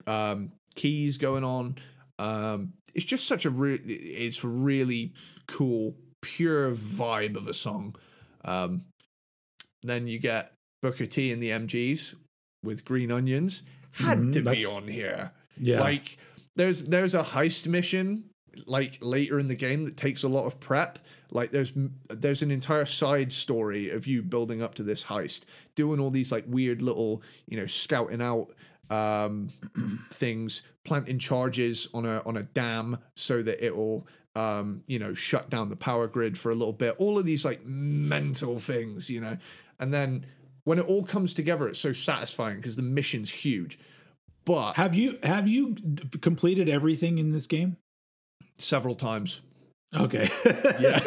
[0.07, 1.77] um, keys going on.
[2.18, 5.12] Um, it's just such a re- it's a really
[5.47, 7.95] cool, pure vibe of a song.
[8.45, 8.87] Um,
[9.83, 10.53] then you get
[10.83, 12.14] Booker T and the MGs
[12.64, 13.62] with Green Onions.
[13.93, 15.33] Had Mhm, to be on here.
[15.61, 15.81] Yeah.
[15.81, 16.18] Like
[16.55, 18.24] there's there's a heist mission
[18.67, 20.99] like later in the game that takes a lot of prep.
[21.31, 21.73] Like there's
[22.09, 25.45] there's an entire side story of you building up to this heist,
[25.75, 28.53] doing all these like weird little you know scouting out
[28.91, 29.49] um
[30.13, 35.15] things, planting charges on a on a dam so that it will um you know
[35.15, 36.95] shut down the power grid for a little bit.
[36.99, 39.37] All of these like mental things, you know,
[39.81, 40.27] and then
[40.67, 43.79] when it all comes together, it's so satisfying because the mission's huge.
[44.45, 45.77] But have you have you
[46.21, 47.77] completed everything in this game?
[48.59, 49.41] Several times.
[49.95, 50.29] Okay.
[50.81, 50.99] Yeah.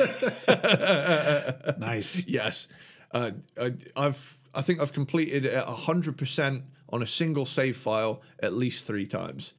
[1.78, 2.26] nice.
[2.28, 2.68] yes.
[3.12, 8.22] Uh, I, I've I think I've completed it hundred percent on a single save file
[8.42, 9.54] at least three times.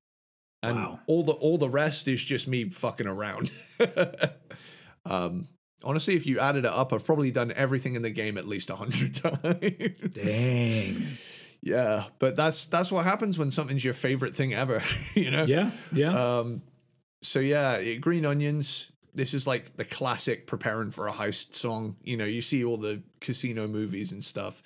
[0.62, 1.00] and Wow.
[1.06, 3.50] all the all the rest is just me fucking around.
[5.04, 5.48] um,
[5.84, 8.70] honestly, if you added it up, I've probably done everything in the game at least
[8.70, 10.10] a hundred times.
[10.14, 11.18] Dang.
[11.62, 14.82] Yeah, but that's that's what happens when something's your favorite thing ever.
[15.14, 15.44] you know.
[15.44, 15.70] Yeah.
[15.92, 16.38] Yeah.
[16.38, 16.62] Um,
[17.22, 18.92] so yeah, Green Onions.
[19.12, 21.96] This is like the classic preparing for a heist song.
[22.02, 24.62] You know, you see all the casino movies and stuff.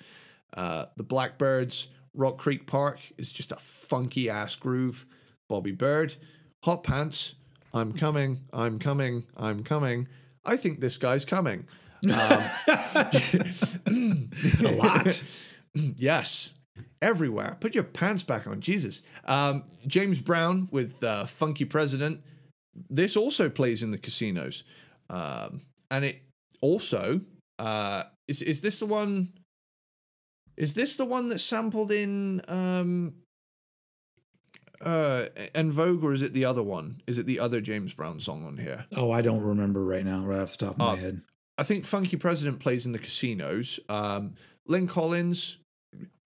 [0.55, 5.05] Uh, the Blackbyrds, Rock Creek Park is just a funky ass groove.
[5.47, 6.15] Bobby Byrd,
[6.63, 7.35] Hot Pants,
[7.73, 10.07] I'm coming, I'm coming, I'm coming.
[10.45, 11.67] I think this guy's coming.
[12.07, 13.09] a
[14.61, 15.23] lot.
[15.97, 16.53] Yes,
[17.01, 17.57] everywhere.
[17.59, 19.01] Put your pants back on, Jesus.
[19.25, 22.21] Um, James Brown with uh, Funky President.
[22.89, 24.63] This also plays in the casinos,
[25.09, 26.21] um, and it
[26.61, 27.21] also
[27.59, 28.41] uh, is.
[28.41, 29.29] Is this the one?
[30.57, 33.15] Is this the one that's sampled in um,
[34.81, 37.01] uh, En Vogue, or is it the other one?
[37.07, 38.85] Is it the other James Brown song on here?
[38.95, 40.95] Oh, I don't remember right now, right off the top of my Oh.
[40.95, 41.21] head.
[41.57, 43.79] I think Funky President plays in the casinos.
[43.87, 44.35] Um,
[44.67, 45.57] Lyn Collins,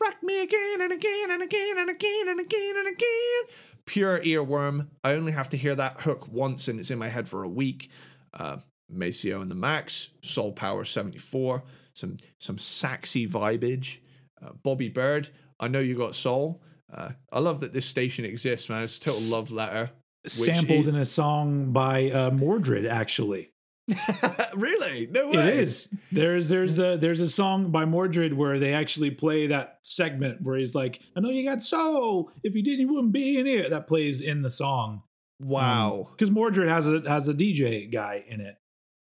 [0.02, 3.44] rock me again and again and again and again and again and again.
[3.90, 4.86] Pure earworm.
[5.04, 7.50] I only have to hear that hook once and it's in my head for a
[7.50, 7.90] week.
[8.36, 11.64] Uh, Maceo and the Macks, Soul Power 74,
[11.94, 13.98] some some sexy vibage.
[14.40, 15.30] Uh, Bobby Byrd,
[15.60, 16.62] I know you got soul.
[16.94, 18.84] Uh, I love that this station exists, man.
[18.84, 19.90] It's a total love letter.
[20.28, 23.50] Sampled is- in a song by uh, Mordred, actually.
[24.56, 25.08] really?
[25.08, 25.38] No way.
[25.38, 25.94] It is.
[26.12, 30.58] There's there's a there's a song by Mordred where they actually play that segment where
[30.58, 32.32] he's like, "I know you got soul.
[32.44, 35.04] If you didn't, you wouldn't be in here." That plays in the song.
[35.42, 36.10] Wow.
[36.12, 38.56] because Mordred has a has a DJ guy in it.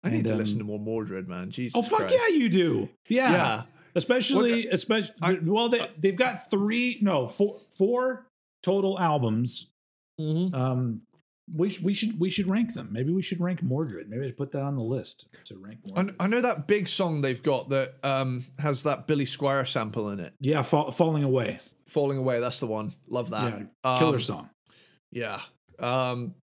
[0.04, 1.50] I need to um, listen to more Mordred, man.
[1.50, 1.76] Jesus.
[1.78, 2.14] Oh fuck Christ.
[2.28, 2.88] yeah, you do.
[3.08, 3.62] Yeah, Yeah.
[3.94, 5.14] especially especially.
[5.22, 8.26] I- well, they they've got three no four four
[8.62, 9.70] total albums.
[10.20, 10.52] Mhm.
[10.54, 11.02] Um,
[11.54, 12.88] we sh- we should we should rank them.
[12.92, 14.08] Maybe we should rank Mordred.
[14.08, 15.80] Maybe I put that on the list to rank.
[15.86, 16.16] I, Mordred.
[16.20, 20.20] I know that big song they've got that um, has that Billy Squier sample in
[20.20, 20.34] it.
[20.40, 21.60] yeah, fall, falling away.
[21.86, 22.92] Falling Away, that's the one.
[23.08, 23.52] Love that.
[23.84, 24.50] yeah, killer Um, song.
[25.10, 25.40] Yeah.
[25.80, 26.36] Um,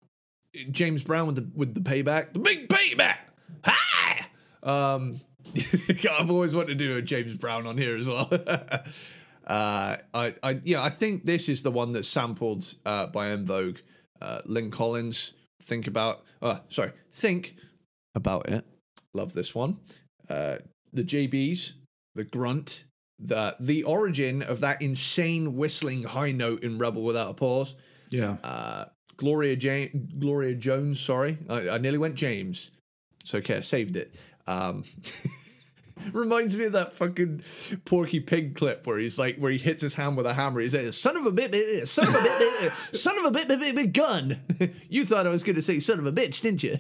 [0.72, 3.18] James Brown with the with the payback, the big payback.
[3.64, 4.26] Hi.
[4.64, 5.22] Um,
[6.20, 8.28] I've always wanted to do a James Brown on here as well.
[9.48, 13.46] uh, I, I, yeah, I think this is the one that's sampled uh, by En
[13.46, 13.78] Vogue.
[14.22, 15.34] Uh, Lyn Collins.
[15.62, 16.24] Think about.
[16.42, 16.92] Uh, sorry.
[17.14, 17.56] Think
[18.14, 18.66] about it.
[19.14, 19.78] Love this one.
[20.30, 20.58] Uh,
[20.94, 21.74] the JBs,
[22.16, 22.86] the grunt,
[23.20, 27.76] the the origin of that insane whistling high note in Rebel Without a Pause
[28.10, 28.86] Yeah, uh,
[29.18, 31.00] Gloria Jane, Gloria Jones.
[31.00, 32.72] Sorry, I, I nearly went James.
[33.22, 34.16] It's okay, I saved it.
[34.48, 34.84] Um,
[36.14, 37.42] reminds me of that fucking
[37.86, 40.60] Porky Pig clip where he's like, where he hits his hand with a hammer.
[40.60, 41.54] He says, "Son of a bit,
[41.88, 44.42] son of a bit, son of a bit, bit, bit, bit gun."
[44.90, 46.78] you thought I was going to say "son of a bitch," didn't you?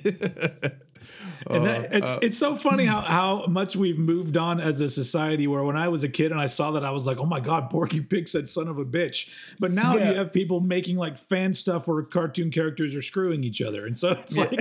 [1.47, 4.89] and that, uh, it's it's so funny how how much we've moved on as a
[4.89, 5.47] society.
[5.47, 7.39] Where when I was a kid and I saw that, I was like, oh my
[7.39, 10.09] god, Porky Pig said "son of a bitch." But now Yeah.
[10.11, 13.97] you have people making like fan stuff where cartoon characters are screwing each other, and
[13.97, 14.59] so it's like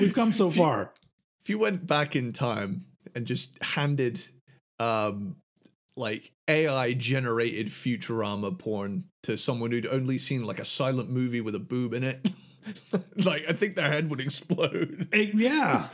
[0.00, 0.92] we've come so far.
[1.48, 2.84] If you went back in time
[3.14, 4.22] and just handed
[4.78, 5.36] um
[5.96, 11.54] like AI generated Futurama porn to someone who'd only seen like a silent movie with
[11.54, 12.28] a boob in it,
[13.24, 15.08] like I think their head would explode.
[15.10, 15.88] Eh, yeah,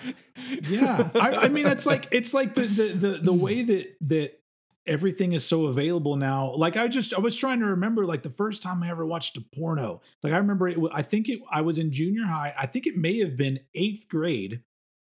[0.62, 1.10] yeah.
[1.14, 4.40] I, I mean, it's like it's like the the the, the way that that
[4.88, 6.52] everything is so available now.
[6.56, 9.36] Like I just I was trying to remember like the first time I ever watched
[9.36, 10.02] a porno.
[10.24, 10.78] Like I remember it.
[10.92, 11.38] I think it.
[11.48, 12.52] I was in junior high.
[12.58, 14.62] I think it may have been eighth grade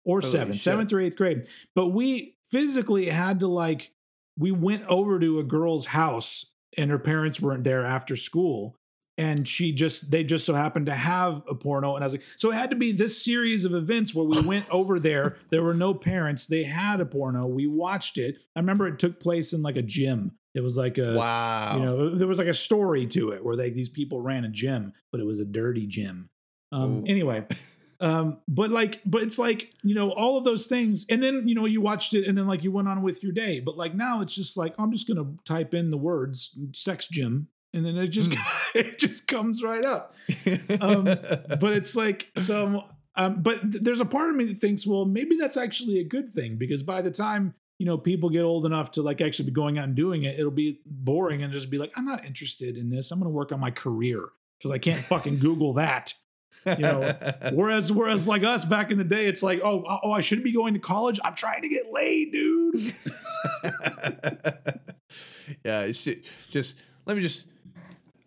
[0.09, 0.63] or Holy seventh, shit.
[0.63, 1.47] seventh or eighth grade.
[1.75, 3.93] But we physically had to like
[4.37, 6.47] we went over to a girl's house
[6.77, 8.75] and her parents weren't there after school
[9.19, 12.23] and she just they just so happened to have a porno and i was like
[12.37, 15.63] so it had to be this series of events where we went over there there
[15.63, 19.53] were no parents they had a porno we watched it i remember it took place
[19.53, 21.77] in like a gym it was like a wow.
[21.77, 24.49] you know there was like a story to it where they these people ran a
[24.49, 26.31] gym but it was a dirty gym
[26.73, 27.05] um Ooh.
[27.07, 27.45] anyway
[28.01, 31.07] um but like but it's like you know all of those things.
[31.11, 33.33] And then you know you watched it and then like you went on with your
[33.33, 33.61] day.
[33.61, 37.49] But like now it's just like i'm just gonna type in the words sex gym
[37.73, 38.35] and then it just
[38.75, 40.13] it just comes right up.
[40.81, 42.85] Um, but it's like so
[43.17, 46.05] um, but th- there's a part of me that thinks well maybe that's actually a
[46.05, 49.47] good thing because by the time you know people get old enough to like actually
[49.47, 52.25] be going out and doing it it'll be boring and just be like i'm not
[52.25, 53.11] interested in this.
[53.11, 54.29] I'm going to work on my career
[54.59, 56.15] because i can't fucking google that
[56.77, 57.17] you know
[57.53, 60.53] whereas whereas like us back in the day it's like oh oh i shouldn't be
[60.53, 62.93] going to college i'm trying to get laid dude
[65.65, 66.05] yeah, it's
[66.51, 67.45] just let me just.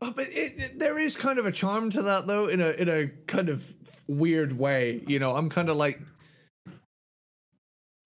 [0.02, 2.70] Oh, but it, it, there is kind of a charm to that, though, in a
[2.72, 3.74] in a kind of
[4.08, 5.04] weird way.
[5.08, 6.00] You know, I'm kind of like.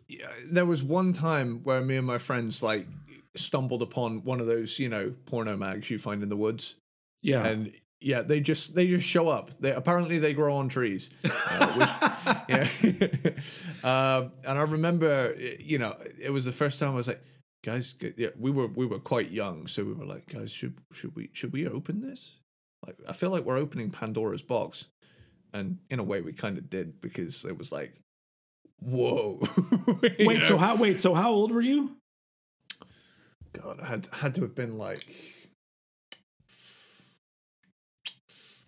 [0.07, 2.87] Yeah, there was one time where me and my friends like
[3.35, 6.75] stumbled upon one of those, you know, porno mags you find in the woods,
[7.21, 7.45] Yeah.
[7.45, 7.71] and
[8.01, 9.51] yeah, they just they just show up.
[9.59, 11.09] They apparently they grow on trees.
[11.23, 11.89] Uh, which,
[12.49, 13.29] yeah,
[13.83, 17.21] um, and I remember, you know, it was the first time I was like,
[17.63, 21.15] guys, yeah, we were we were quite young, so we were like, guys, should should
[21.15, 22.39] we should we open this?
[22.85, 24.85] Like, I feel like we're opening Pandora's box,
[25.53, 27.93] and in a way, we kind of did because it was like,
[28.79, 29.41] whoa.
[30.19, 31.95] Wait, so how wait, so how old were you?
[33.53, 35.05] God, I had had to have been like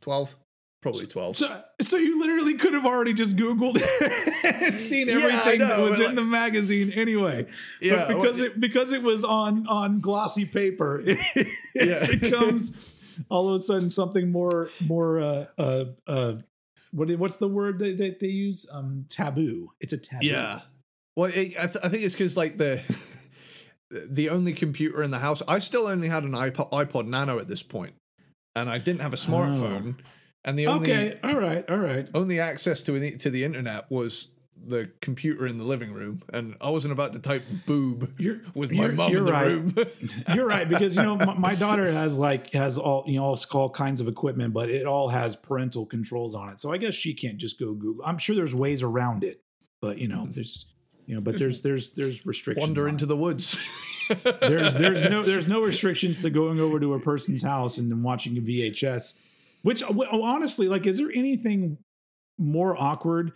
[0.08, 0.36] twelve,
[0.82, 1.36] probably twelve.
[1.36, 3.82] So, so you literally could have already just Googled
[4.44, 7.48] and seen Yeah, I everything that was in the magazine anyway.
[7.82, 12.08] Yeah, but because well, it because it was on on glossy paper, it, Yeah.
[12.22, 16.36] becomes all of a sudden something more more uh uh uh
[16.92, 18.66] what what's the word that, that they use?
[18.72, 19.72] Um, taboo.
[19.82, 20.26] It's a taboo.
[20.26, 20.62] Yeah.
[21.18, 22.82] Well, it, I, th- I think it's because like the
[23.90, 25.42] the only computer in the house.
[25.48, 27.94] I still only had an iPod, iPod Nano at this point,
[28.62, 29.96] and I didn't have a smartphone.
[30.00, 30.04] Oh.
[30.46, 31.20] And the only Okay.
[31.24, 31.70] All right.
[31.70, 32.08] All right.
[32.14, 34.30] only access to the, to the internet was
[34.66, 38.72] the computer in the living room, and I wasn't about to type boob You're- with
[38.72, 39.48] my mom in the right.
[39.48, 39.76] room.
[40.34, 43.38] You're right because you know my, my daughter has like has all you know all,
[43.52, 46.60] all kinds of equipment, but it all has parental controls on it.
[46.60, 48.04] So I guess she can't just go Google.
[48.06, 49.42] I'm sure there's ways around it,
[49.80, 50.74] but you know there's
[51.06, 52.66] you know but there's there's there's restrictions.
[52.66, 53.10] Wander into it.
[53.10, 53.58] the woods.
[54.42, 58.38] there's there's no there's no restrictions to going over to a person's house and watching
[58.38, 59.18] a VHS.
[59.64, 61.78] Which honestly, like, is there anything
[62.38, 63.34] more awkward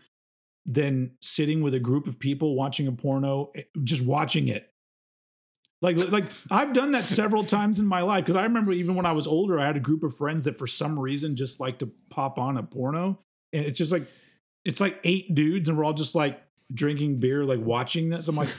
[0.66, 4.72] than sitting with a group of people watching a porno, eh, just watching it?
[5.82, 9.06] Like, like I've done that several times in my life because I remember even when
[9.06, 11.80] I was older, I had a group of friends that for some reason just like
[11.80, 13.20] to pop on a porno,
[13.52, 14.08] and it's just like
[14.64, 16.40] it's like eight dudes, and we're all just like
[16.72, 18.28] drinking beer, like watching this.
[18.28, 18.50] I'm like,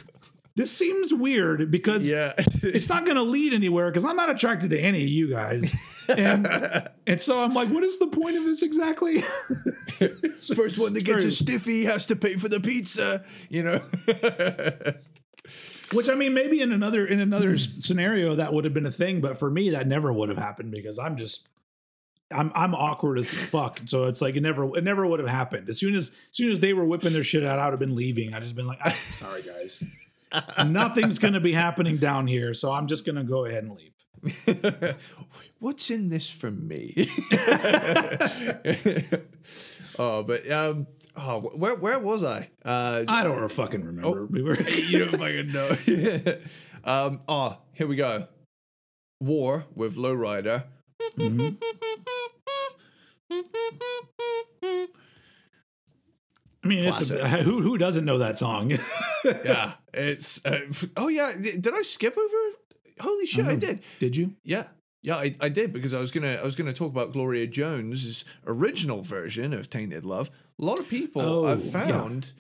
[0.55, 2.35] this seems weird because yeah.
[2.63, 5.75] it's not going to lead anywhere because I'm not attracted to any of you guys.
[6.09, 6.47] And
[7.07, 9.25] and so I'm like, what is the point of this exactly?
[10.55, 13.81] First one that gets a stiffy has to pay for the pizza, you know.
[15.93, 19.21] Which I mean, maybe in another in another scenario that would have been a thing,
[19.21, 21.49] but for me that never would have happened because I'm just
[22.31, 23.81] I'm I'm awkward as fuck.
[23.87, 25.69] So it's like it never it never would have happened.
[25.69, 27.81] As soon as as soon as they were whipping their shit out, I would have
[27.81, 28.35] been leaving.
[28.35, 29.83] I just been like, I'm sorry guys,
[30.65, 33.93] nothing's gonna be happening down here, so I'm just gonna go ahead and leave.
[35.59, 36.95] What's in this for me?
[39.99, 42.51] oh, but um, oh, where where was I?
[42.65, 44.27] Uh, I don't fucking remember.
[44.27, 46.37] we were you don't fucking know.
[46.85, 48.29] um, oh, here we go.
[49.21, 50.65] War with Lowrider.
[56.65, 58.79] I mean, it's a, who who doesn't know that song?
[59.25, 60.45] Yeah, it's.
[60.45, 60.61] Uh,
[60.97, 62.57] oh yeah, did I skip over?
[63.01, 63.57] Holy shit, I know.
[63.59, 63.81] did.
[64.01, 64.33] Did you?
[64.43, 64.65] Yeah.
[65.05, 68.25] Yeah, I, I did because I was gonna I was gonna talk about Gloria Jones's
[68.47, 70.29] original version of Tainted Love.
[70.61, 71.71] A lot of people Oh, I've yeah.
[71.71, 72.33] found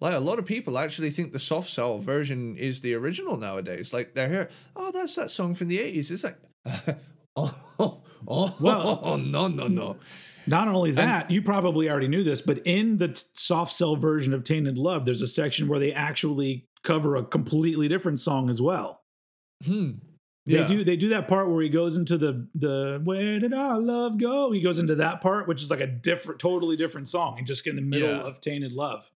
[0.00, 3.92] like a lot of people actually think the soft cell version is the original nowadays.
[3.92, 6.10] Like they're here, oh that's that song from the eighties.
[6.10, 6.38] It's like
[7.36, 9.96] oh, oh, oh, Well- oh no no no.
[10.46, 14.44] Not only that, you probably already knew this, but in the soft cell version of
[14.44, 19.02] Tainted Love, there's a section where they actually cover a completely different song as well.
[19.64, 19.92] Hmm.
[20.46, 20.66] They Yeah.
[20.66, 24.18] do they do that part where he goes into the the where did our love
[24.18, 24.50] go?
[24.52, 27.66] He goes into that part, which is like a different, totally different song, and just
[27.66, 28.20] in the middle Yeah.
[28.20, 29.10] of Tainted Love.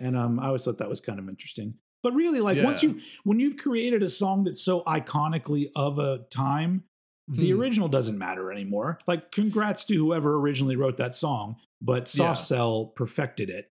[0.00, 1.74] And um, I always thought that was kind of interesting.
[2.02, 6.20] But really, like once you when you've created a song that's so iconically of a
[6.30, 6.84] time,
[7.28, 7.60] the Hmm.
[7.60, 8.98] original doesn't matter anymore.
[9.06, 12.44] Like, congrats to whoever originally wrote that song, but Soft Yeah.
[12.44, 13.70] Cell perfected it.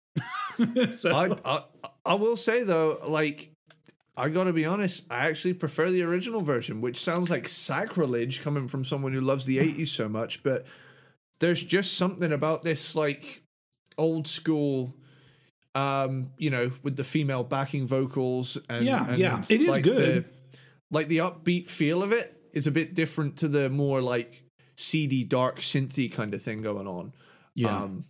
[0.95, 1.63] so I, I
[2.05, 3.51] I will say though, like
[4.17, 8.67] I gotta be honest, I actually prefer the original version, which sounds like sacrilege coming
[8.67, 10.65] from someone who loves the 80s so much, but
[11.39, 13.43] there's just something about this like
[13.97, 14.95] old school
[15.75, 19.43] um, you know, with the female backing vocals and Yeah, and yeah.
[19.49, 20.25] It is like good.
[20.25, 20.57] The,
[20.91, 24.43] like the upbeat feel of it is a bit different to the more like
[24.77, 27.13] seedy, dark, synthy kind of thing going on.
[27.55, 28.05] yeah, Um,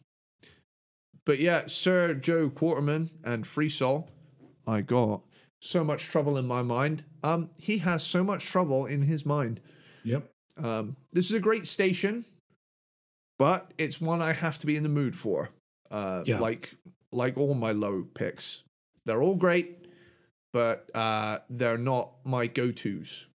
[1.26, 4.10] but yeah, Sir Joe Quarterman and Free Soul,
[4.68, 5.24] I got
[5.61, 7.03] so much trouble in my mind.
[7.24, 9.60] Um, he has so much trouble in his mind.
[10.03, 10.30] yep.
[10.57, 12.26] Um, this is a great station,
[13.38, 15.49] but it's one I have to be in the mood for.
[15.91, 16.40] Uh, Yeah.
[16.40, 16.76] like
[17.11, 18.64] like all my low picks,
[19.06, 19.88] they're all great,
[20.53, 23.26] but uh, they're not my go tos.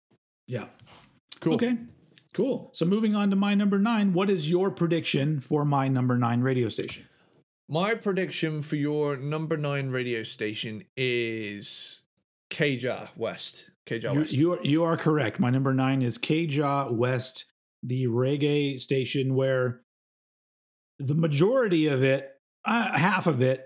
[0.47, 0.67] Yeah.
[1.45, 1.55] Cool.
[1.55, 1.77] Okay.
[2.33, 2.71] Cool.
[2.73, 6.41] So moving on to my number nine, what is your prediction for my number nine
[6.41, 7.05] radio station?
[7.69, 12.03] My prediction for your number nine radio station is
[12.51, 13.71] K-Jah West.
[13.87, 14.33] K-Jah You, West.
[14.33, 15.39] you are you are correct.
[15.39, 17.45] My number nine is K-Jah West,
[17.83, 19.83] the reggae station where
[20.99, 22.31] the majority of it,
[22.65, 23.65] uh, half of it,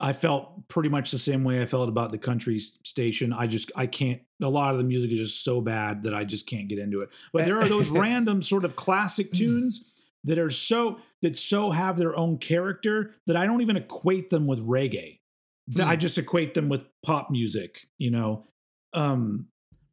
[0.00, 3.32] I felt pretty much the same way I felt about the country station.
[3.32, 4.22] I just I can't.
[4.42, 7.00] A lot of the music is just so bad that I just can't get into
[7.00, 7.10] it.
[7.32, 9.92] But there are those random sort of classic tunes
[10.24, 14.46] that are so that so have their own character that I don't even equate them
[14.46, 15.18] with reggae.
[15.68, 18.44] That I just equate them with pop music, you know.
[18.92, 19.46] Um,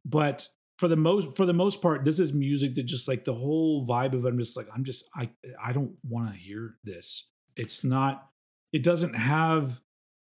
[0.04, 0.48] but
[0.78, 3.86] for the most for the most part, this is music that just like the whole
[3.86, 4.28] vibe of it.
[4.28, 5.30] I'm just like I'm just I
[5.62, 7.28] I don't want to hear this.
[7.56, 8.28] It's not.
[8.72, 9.80] It doesn't have.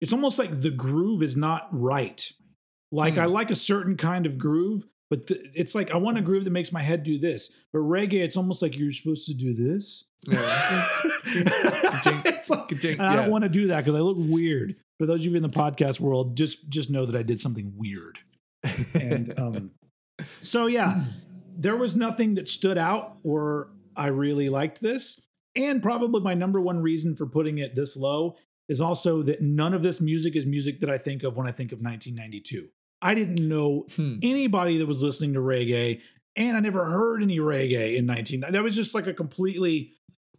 [0.01, 2.31] It's almost like the groove is not right.
[2.93, 3.21] Like Hmm.
[3.21, 6.45] I like a certain kind of groove, but the, it's like I want a groove
[6.45, 7.53] that makes my head do this.
[7.73, 10.05] But reggae, it's almost like you're supposed to do this.
[10.27, 10.89] Yeah.
[11.25, 14.77] it's like, and I don't want to do that because I look weird.
[14.99, 17.73] For those of you in the podcast world, just just know that I did something
[17.77, 18.19] weird.
[18.95, 19.71] And um,
[20.41, 21.05] so yeah,
[21.57, 25.21] there was nothing that stood out or I really liked this.
[25.57, 28.37] And probably my number one reason for putting it this low
[28.69, 31.53] is also that none of this music is music that I think of when I
[31.53, 32.69] think of 1992.
[33.01, 34.19] I didn't know Hmm.
[34.23, 36.01] anybody that was listening to reggae,
[36.37, 38.41] and I never heard any reggae in 19.
[38.41, 39.93] That was just like a completely.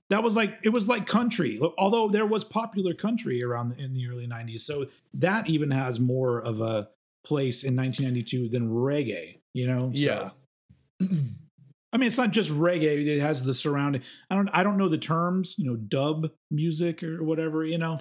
[0.10, 4.08] That was like it was like country, although there was popular country around in the
[4.08, 4.62] early 90s.
[4.62, 6.90] So that even has more of a
[7.24, 9.38] place in 1992 than reggae.
[9.54, 9.92] You know?
[9.94, 10.32] So-
[11.02, 11.08] Yeah.
[11.92, 14.04] I mean, it's not just reggae; it has the surrounding.
[14.30, 18.00] I don't, I don't know the terms, you know, dub music or whatever, you know.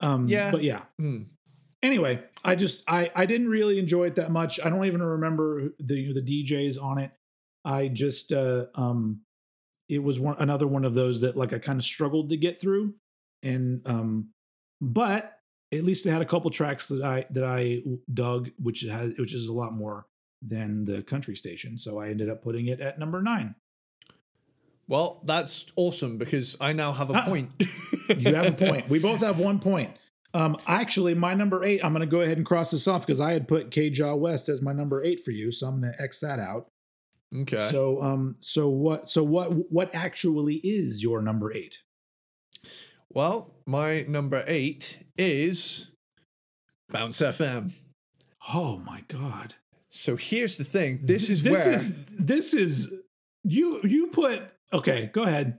[0.00, 0.50] Um, Yeah.
[0.50, 0.82] but yeah.
[0.98, 1.22] Hmm.
[1.82, 4.60] Anyway, I just, I, I didn't really enjoy it that much.
[4.62, 7.12] I don't even remember the the DJs on it.
[7.64, 9.22] I just, uh, um,
[9.88, 12.60] it was one another one of those that like I kind of struggled to get
[12.60, 12.94] through,
[13.42, 14.30] and um,
[14.80, 15.38] but
[15.72, 17.82] at least they had a couple tracks that I that I
[18.12, 20.06] dug, which has which is a lot more
[20.42, 21.76] than the country station.
[21.78, 23.54] So I ended up putting it at number nine.
[24.88, 27.24] Well, that's awesome because I now have a Ah.
[27.24, 27.50] point.
[28.16, 28.88] You have a point.
[28.88, 29.96] We both have one point.
[30.34, 33.20] Um, actually, my number eight, I'm going to go ahead and cross this off because
[33.20, 36.02] I had put K-Jah West as my number eight for you, so I'm going to
[36.02, 36.66] X that out.
[37.36, 37.68] Okay.
[37.70, 39.08] So, um, so what?
[39.10, 39.70] So what?
[39.70, 41.78] What actually is your number eight?
[43.08, 45.90] well, my number eight is
[46.88, 47.72] Bounce FM.
[48.52, 49.54] Oh my god!
[49.90, 51.00] So here's the thing.
[51.02, 52.92] This is this where is this is
[53.44, 54.42] you you put
[54.72, 55.10] okay.
[55.12, 55.58] Go ahead.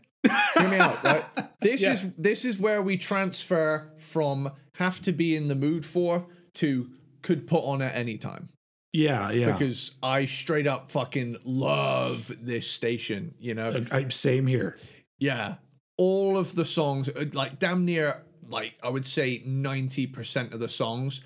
[0.57, 1.25] hear me out, right?
[1.61, 1.91] This Yeah.
[1.93, 6.25] is this is where we transfer from have to be in the mood for
[6.55, 6.89] to
[7.21, 8.49] could put on at any time.
[8.93, 9.51] Yeah, yeah.
[9.51, 13.85] Because I straight up fucking love this station, you know?
[13.91, 14.75] I, same here.
[15.19, 15.55] Yeah.
[15.97, 20.67] All of the songs, uh, like damn near, like I would say 90% of the
[20.67, 21.21] songs,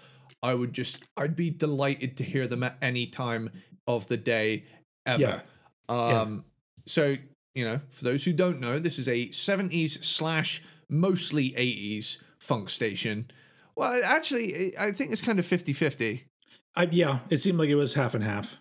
[0.46, 3.50] I would just, I'd be delighted to hear them at any time
[3.88, 4.66] of the day
[5.08, 5.42] ever.
[5.90, 5.90] Yeah.
[5.90, 6.46] Um,
[6.86, 7.18] So,
[7.56, 12.70] you know, for those who don't know, this is a 70s slash mostly 80s funk
[12.70, 13.32] station.
[13.76, 16.26] Well, actually, I think it's kind of 50 50.
[16.76, 18.58] I, yeah, it seemed like it was half and half.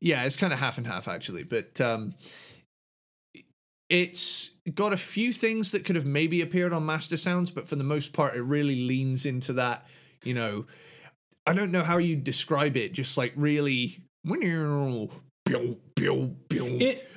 [0.00, 2.14] Yeah, it's kind of half and half actually, but um,
[3.88, 7.76] it's got a few things that could have maybe appeared on Master Sounds, but for
[7.76, 9.86] the most part, it really leans into that.
[10.24, 10.66] You know,
[11.46, 13.98] I don't know how you describe it, just like really.
[16.80, 17.08] It-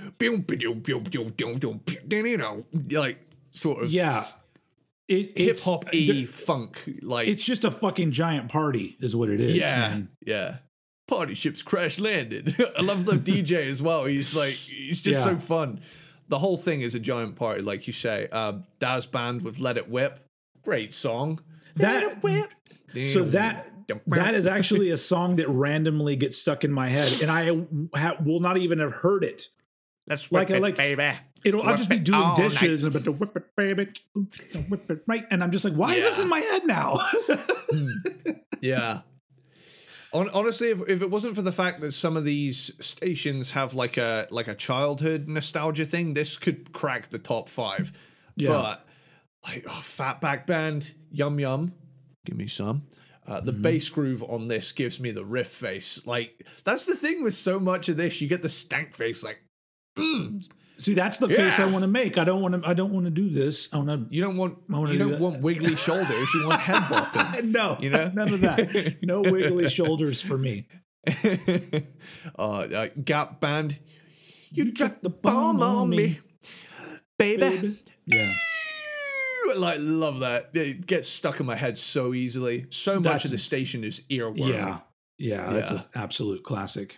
[2.91, 3.19] like
[3.51, 4.23] sort of Yeah,
[5.07, 9.39] it, hip hop y funk like It's just a fucking giant party, is what it
[9.39, 9.55] is.
[9.55, 10.09] yeah man.
[10.25, 10.57] yeah
[11.07, 13.11] party ships crash landed i love the
[13.43, 15.79] dj as well he's like he's just so fun
[16.29, 19.77] the whole thing is a giant party like you say um Dazz Band with let
[19.77, 20.17] it whip
[20.63, 21.39] great song
[21.75, 22.49] That whip.
[23.05, 23.71] so that
[24.07, 27.65] that is actually a song that randomly gets stuck in my head, and I
[27.97, 29.47] ha- will not even have heard it.
[30.07, 31.11] let's like whip I it, like- baby
[31.45, 33.91] It'll I'll just be doing dishes and about to whip it, baby,
[34.67, 36.97] whip it right, and I'm just like, why is this in my head now?
[37.71, 37.89] Hmm.
[38.61, 39.01] Yeah.
[40.11, 43.73] Hon- honestly, if, if it wasn't for the fact that some of these stations have
[43.73, 47.91] like a like a childhood nostalgia thing, this could crack the top five.
[48.35, 48.49] Yeah.
[48.49, 48.87] But
[49.45, 51.73] like oh, Fatback Band, Yum Yum,
[52.25, 52.83] give me some.
[53.27, 53.45] Uh, Mm-hmm.
[53.47, 56.05] the bass groove on this gives me the riff face.
[56.05, 59.23] Like that's the thing with so much of this, you get the stank face.
[59.23, 59.39] Like
[60.77, 62.17] See, that's the face I want to make.
[62.17, 62.69] I don't want to.
[62.69, 63.69] I don't want to do this.
[63.73, 65.19] I want you don't want you do don't that.
[65.21, 66.33] want wiggly shoulders.
[66.33, 67.45] You want head bopping.
[67.51, 68.11] No, You know?
[68.13, 68.97] none of that.
[69.01, 70.67] No wiggly shoulders for me.
[71.07, 73.79] uh, uh, Gap Band,
[74.51, 76.19] You dropped the bomb on me,
[77.17, 77.39] baby.
[77.41, 77.79] baby.
[78.05, 78.33] Yeah.
[79.57, 80.49] Like love that.
[80.53, 82.65] It gets stuck in my head so easily.
[82.69, 84.37] So much That's- of the station is earworm.
[84.49, 84.79] Yeah.
[85.17, 85.53] Yeah.
[85.53, 85.77] That's Yeah.
[85.77, 86.97] an absolute classic.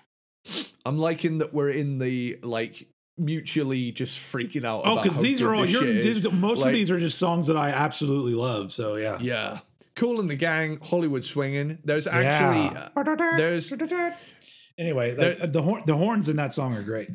[0.86, 2.88] I'm liking that we're in the like
[3.18, 4.84] mutually just freaking out.
[4.86, 6.24] Oh, because these are all this you're, shit is.
[6.24, 8.72] these- most Like, of these are just songs that I absolutely love.
[8.72, 9.18] So yeah.
[9.20, 9.60] Yeah,
[9.96, 11.80] Kool and the Gang, Hollywood Swinging.
[11.84, 12.90] There's actually Yeah.
[12.96, 13.74] Uh, there's
[14.80, 17.10] Anyway, There- like, the hor- the horns in that song are great.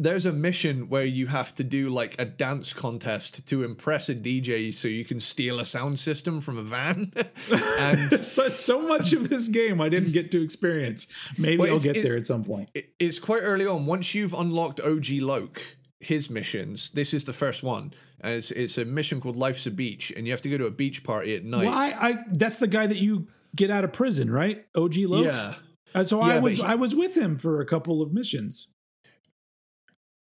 [0.00, 4.14] There's a mission where you have to do like a dance contest to impress a
[4.14, 7.12] DJ so you can steal a sound system from a van.
[7.50, 11.08] and so, so much of this game I didn't get to experience.
[11.36, 12.70] Maybe Well, I'll get it- there at some point.
[12.74, 13.86] it- it's quite early on.
[13.86, 15.60] Once you've unlocked OG Loc,
[16.00, 17.92] his missions, this is the first one.
[18.20, 20.66] And it's, it's a mission called Life's a Beach, and you have to go to
[20.66, 21.66] a beach party at night.
[21.66, 24.64] Well, I, I that's the guy that you get out of prison, right?
[24.76, 25.24] OG Loc.
[25.24, 25.54] Yeah.
[25.94, 28.68] Uh, so Yeah, I was he- I was with him for a couple of missions.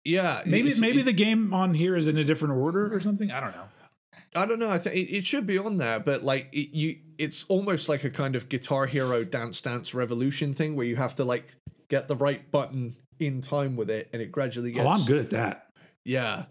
[0.06, 0.42] Yeah.
[0.46, 3.30] Maybe it's- maybe it- the game on here is in a different order or something.
[3.30, 3.64] I don't know.
[4.34, 4.70] I don't know.
[4.70, 8.04] I think it, it should be on there, but like it, you, it's almost like
[8.04, 11.46] a kind of Guitar Hero Dance Dance Revolution thing where you have to like
[11.88, 14.86] get the right button in time with it, and it gradually gets.
[14.86, 15.66] oh, I'm good at that.
[16.04, 16.44] Yeah,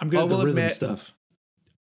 [0.00, 1.14] I'm good I at the rhythm admit- stuff.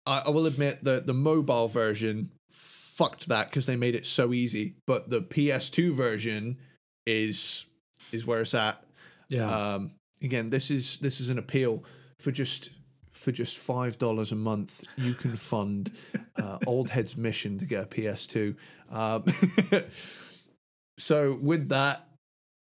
[0.05, 4.33] I, I will admit that the mobile version fucked that because they made it so
[4.33, 6.57] easy, but the PS2 version
[7.05, 7.65] is
[8.11, 8.81] is where it's at.
[9.29, 9.45] Yeah.
[9.49, 9.91] Um,
[10.21, 11.83] again, this is this is an appeal
[12.19, 12.69] for just
[13.11, 14.83] for just five dollars a month.
[14.95, 15.91] You can fund
[16.35, 18.55] uh, Old Head's mission to get a PS2.
[18.91, 19.23] Um,
[20.99, 22.07] so with that,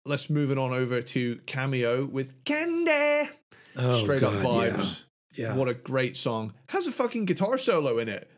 [0.06, 3.30] let's move it on over to Cameo with Candy.
[3.78, 5.04] oh, Straight up vibes.
[5.36, 5.48] Yeah.
[5.48, 5.56] yeah.
[5.56, 6.54] What a great song!
[6.70, 8.30] Has a fucking guitar solo in it.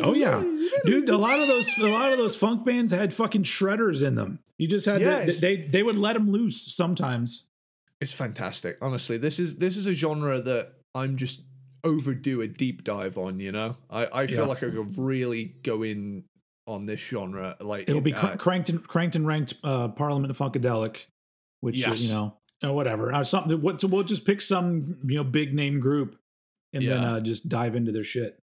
[0.00, 0.42] Oh yeah,
[0.84, 1.08] dude.
[1.08, 4.38] A lot of those, a lot of those funk bands had fucking shredders in them.
[4.56, 7.44] You just had Yeah, to, they they would let them loose sometimes.
[8.00, 8.78] It's fantastic.
[8.80, 11.42] Honestly, this is this is a genre that I'm just
[11.84, 13.40] overdue a deep dive on.
[13.40, 14.44] You know, I I feel Yeah.
[14.46, 16.24] like I could really go in
[16.66, 17.56] on this genre.
[17.60, 21.06] Like It'll be uh, cranked and cranked and ranked uh, Parliament of Funkadelic,
[21.60, 22.02] which is, Yes.
[22.04, 23.12] you know, or whatever.
[23.12, 23.60] Uh, something.
[23.60, 23.80] What?
[23.80, 26.16] So we'll just pick some you know big name group,
[26.72, 28.38] and then uh, just dive into their shit.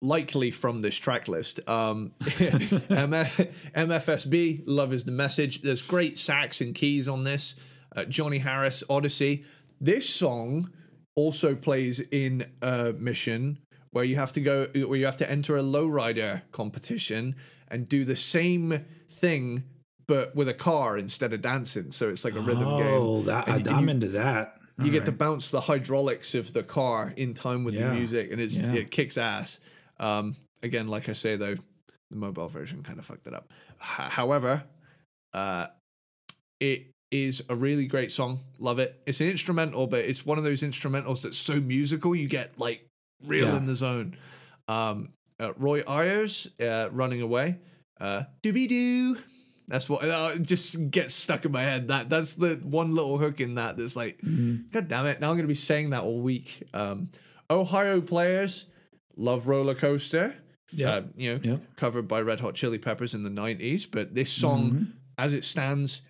[0.00, 1.60] likely from this track list.
[1.68, 5.62] Um, MF- MFSB, Love is the Message.
[5.62, 7.54] There's great sax and keys on this.
[7.94, 9.44] Uh, Johnny Harris, Odyssey.
[9.80, 10.70] This song
[11.16, 13.58] also plays in a mission
[13.90, 17.36] where you have to go, where you have to enter a lowrider competition
[17.68, 19.64] and do the same thing,
[20.08, 21.92] but with a car instead of dancing.
[21.92, 22.86] So it's like a rhythm game.
[22.94, 24.58] Oh, that And- and I'm you- into that.
[24.78, 27.90] You All get to bounce the hydraulics of the car in time with Yeah.
[27.90, 28.72] the music, and it's Yeah.
[28.72, 29.60] it kicks ass.
[30.00, 30.34] Um,
[30.64, 31.54] again, like I say though,
[32.10, 33.52] the mobile version kind of fucked it up.
[33.80, 34.64] H- however,
[35.32, 35.68] uh,
[36.58, 38.40] it is a really great song.
[38.58, 39.00] Love it.
[39.06, 42.88] It's an instrumental, but it's one of those instrumentals that's so musical you get like
[43.24, 43.56] real Yeah.
[43.56, 44.16] in the zone.
[44.66, 47.58] Um, uh, Roy Ayers, uh, running away.
[48.00, 49.18] Uh, Doobie doo.
[49.68, 51.88] That's what uh, just gets stuck in my head.
[51.88, 54.70] That that's the one little hook in that that's like, Mhm.
[54.72, 55.20] God damn it!
[55.20, 56.64] Now I'm gonna be saying that all week.
[56.74, 57.08] Um,
[57.50, 58.66] Ohio players
[59.16, 60.34] love roller coaster.
[60.72, 60.90] Yeah.
[60.90, 61.76] Uh, you know, Yep.
[61.76, 63.86] covered by Red Hot Chili Peppers in the '90s.
[63.86, 64.86] But this song, Mhm.
[65.16, 66.02] as it stands,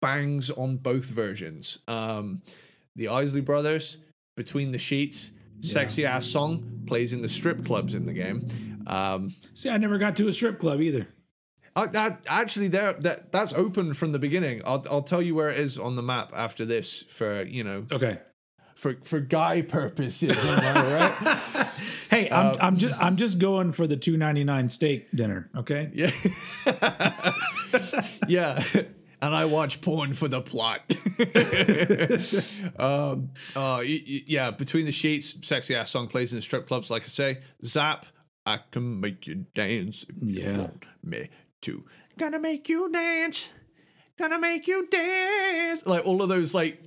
[0.00, 1.78] bangs on both versions.
[1.88, 2.42] Um,
[2.96, 3.98] the Isley Brothers,
[4.36, 8.48] Between the Sheets, sexy ass song plays in the strip clubs in the game.
[8.86, 11.06] Um, See, I never got to a strip club either.
[11.76, 14.60] I, actually there that that's open from the beginning.
[14.66, 17.86] I'll I'll tell you where it is on the map after this for you know
[17.92, 18.18] Okay.
[18.74, 20.36] for for guy purposes.
[20.44, 21.40] right?
[22.10, 25.48] Hey, I'm Uh, I'm just I'm just going for the two ninety nine steak dinner.
[25.56, 25.90] Okay.
[25.94, 26.10] Yeah.
[28.28, 28.62] yeah.
[29.22, 30.80] And I watch porn for the plot.
[32.78, 37.02] um, uh, yeah, Between the Sheets, sexy ass song plays in the strip clubs, like
[37.02, 37.38] I say.
[37.64, 38.06] Zapp,
[38.46, 40.58] I can make you dance if you Yeah.
[40.58, 41.28] want me
[41.62, 41.84] to.
[42.18, 43.48] Gonna make you dance.
[44.18, 45.86] Gonna make you dance.
[45.86, 46.82] Like all of those, like,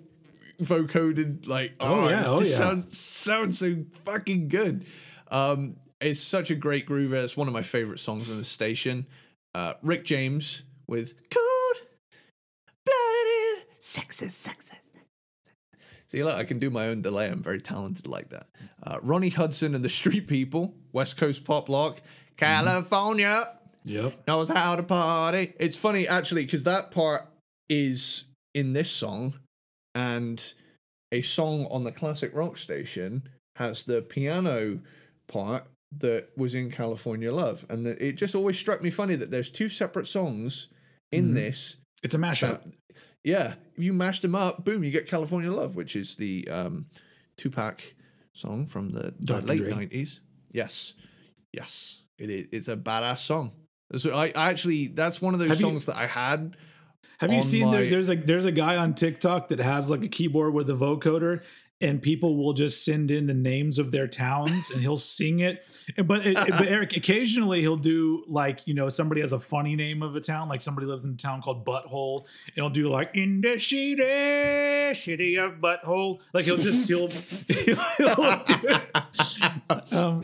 [0.61, 2.55] vocoded, like, Oh, yeah, it oh, yeah.
[2.55, 4.85] sounds, sounds so fucking good.
[5.29, 7.23] Um, it's such a great groover.
[7.23, 9.05] It's one of my favorite songs on the station.
[9.55, 11.47] Uh, Rick James with Cold
[13.83, 14.77] Blooded Sexy Sexy.
[16.07, 17.27] See, look, I can do my own delay.
[17.29, 18.47] I'm very talented like that.
[18.83, 22.01] Uh, Ronnie Hudson and the Street People, West Coast Pop Lock,
[22.37, 23.53] California
[23.85, 24.27] Yep.
[24.27, 25.53] knows how to party.
[25.59, 27.27] It's funny actually because that part
[27.69, 29.33] is in this song,
[29.95, 30.53] and
[31.11, 33.27] a song on the classic rock station
[33.57, 34.79] has the piano
[35.27, 35.65] part
[35.99, 39.49] that was in California Love, and the, it just always struck me funny that there's
[39.51, 40.67] two separate songs
[41.11, 41.35] in Mhm.
[41.35, 41.77] this.
[42.03, 42.63] It's a mashup.
[42.63, 42.75] that-
[43.23, 46.87] Yeah, if you mash them up, boom, you get California Love, which is the um,
[47.37, 47.81] Tupac
[48.33, 49.45] song from the, Dr.
[49.47, 50.19] late nineties.
[50.51, 50.93] Yes,
[51.53, 52.47] yes, it is.
[52.51, 53.51] It's a badass song.
[53.95, 56.57] So I, I actually, that's one of those Have you- songs that I had.
[57.19, 60.09] Have you seen there, there's a there's a guy on TikTok that has like a
[60.09, 61.41] keyboard with a vocoder
[61.83, 65.65] and people will just send in the names of their towns and he'll sing it.
[66.03, 70.01] But it, but Eric occasionally he'll do like, you know, somebody has a funny name
[70.01, 73.11] of a town, like somebody lives in a town called Butthole, and he'll do like
[73.13, 76.19] in the city, city of Butthole.
[76.33, 77.09] Like he'll just he'll,
[77.97, 78.83] he'll do it.
[79.91, 80.21] Um,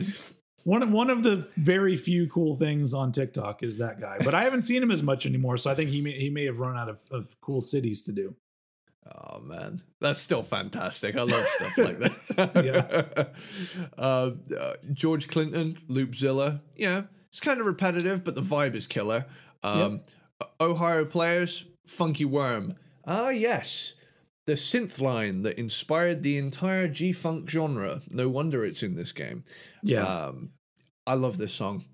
[0.64, 4.34] one of one of the very few cool things on TikTok is that guy, but
[4.34, 5.56] I haven't seen him as much anymore.
[5.56, 8.12] So I think he may he may have run out of, of cool cities to
[8.12, 8.34] do.
[9.12, 11.16] Oh man, that's still fantastic.
[11.16, 12.52] I love stuff like that.
[12.64, 13.26] yeah.
[13.98, 16.60] uh, uh, George Clinton, Loopzilla.
[16.76, 19.26] Yeah, it's kind of repetitive, but the vibe is killer.
[19.62, 20.02] Um,
[20.60, 22.76] Ohio players, Funky Worm.
[23.06, 23.94] Ah, yes.
[24.46, 28.00] The synth line that inspired the entire G Funk genre.
[28.08, 29.44] No wonder it's in this game.
[29.82, 30.50] Yeah, Um,
[31.06, 31.84] I love this song.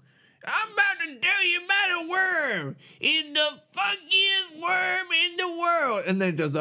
[0.47, 0.86] I'm about
[1.21, 1.61] tell you
[1.97, 2.77] a worm.
[3.01, 6.05] It's the funkiest worm in the world.
[6.07, 6.53] And then it does.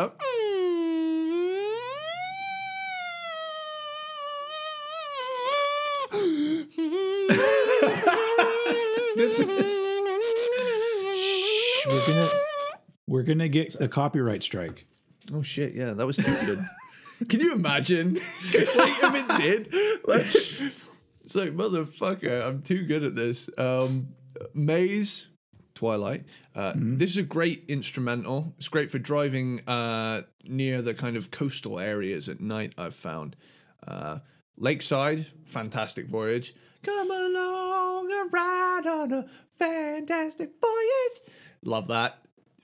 [9.15, 9.39] This-
[11.17, 12.29] Shh, we're gonna
[13.07, 14.85] we're gonna get a copyright strike.
[15.33, 15.73] Oh shit!
[15.73, 16.59] Yeah, that was too good.
[17.29, 18.13] Can you imagine?
[18.15, 18.23] like
[18.53, 19.73] if it did,
[20.05, 20.25] like
[21.23, 22.45] it's like motherfucker.
[22.45, 23.49] I'm too good at this.
[23.57, 24.09] Um,
[24.53, 25.27] Maze,
[25.73, 26.25] Twilight.
[26.55, 28.53] Uh, This is a great instrumental.
[28.57, 32.73] It's great for driving uh, near the kind of coastal areas at night.
[32.77, 33.35] I've found.
[33.85, 34.19] Uh,
[34.57, 36.55] Lakeside, fantastic voyage.
[36.83, 39.25] Come along and ride on a
[39.57, 41.33] fantastic voyage.
[41.63, 42.19] Love that.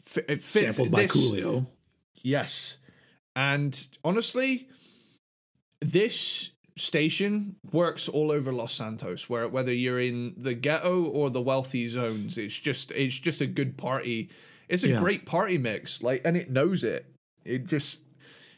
[0.06, 1.68] F- it fits Sampled by this- Coolio.
[2.24, 2.78] Yes.
[3.36, 4.68] And honestly,
[5.82, 6.51] this
[6.82, 11.88] station works all over Los Santos, where whether you're in the ghetto or the wealthy
[11.88, 14.30] zones, it's just it's just a good party.
[14.68, 15.00] It's a Yeah.
[15.00, 16.02] great party mix.
[16.04, 17.06] Like and it knows it.
[17.46, 18.02] It just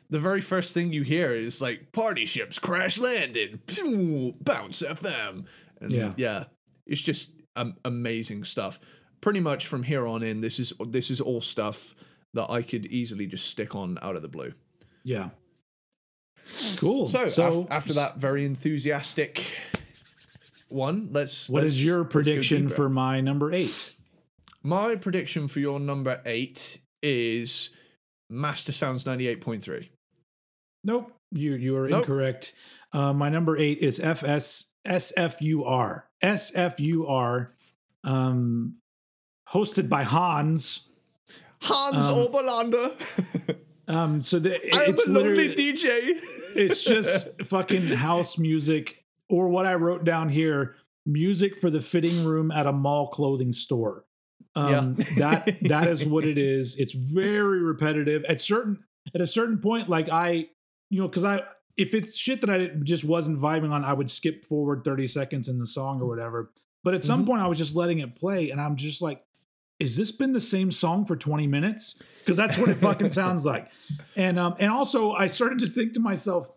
[0.10, 3.62] the very first thing you hear is like party ships crash landed,
[4.44, 5.46] bounce FM.
[5.82, 6.14] And Yeah.
[6.18, 6.44] yeah.
[6.86, 8.80] It's just um, amazing stuff.
[9.22, 11.96] Pretty much from here on in, this is this is all stuff
[12.34, 14.54] that I could easily just stick on out of the blue.
[15.04, 15.30] Yeah.
[16.78, 17.08] Cool.
[17.08, 19.44] So, So, af- after that very enthusiastic
[20.70, 21.50] one, let's.
[21.50, 23.94] what let's- is your prediction for my number eight?
[24.64, 26.80] my prediction for your number eight?
[27.02, 27.70] Is
[28.30, 29.92] Master Sounds ninety eight point three.
[30.84, 32.02] Nope, you you are Nope.
[32.04, 32.54] incorrect.
[32.94, 37.54] Uh, my number eight is FS SFUR SFUR,
[38.04, 38.76] um,
[39.50, 40.88] hosted by Hans.
[41.62, 43.58] Hans Um, Oberlander.
[43.88, 46.20] Um, so the, I'm it's a lonely literally DJ.
[46.56, 52.24] it's just fucking house music, or what I wrote down here: music for the fitting
[52.26, 54.06] room at a mall clothing store.
[54.56, 55.06] Um, Yeah.
[55.18, 56.76] that that is what it is.
[56.78, 58.24] It's very repetitive.
[58.26, 58.84] At certain
[59.14, 60.48] at a certain point, like I,
[60.90, 61.42] you know, because I
[61.76, 65.08] if it's shit that I didn't- just wasn't vibing on, I would skip forward thirty
[65.08, 66.52] seconds in the song or whatever.
[66.84, 67.28] But at some Mhm.
[67.28, 69.24] point, I was just letting it play, and I'm just like,
[69.84, 73.46] "Is this been the same song for twenty minutes?" Because that's what it fucking sounds
[73.46, 73.70] like.
[74.16, 76.50] And um, and also, I started to think to myself,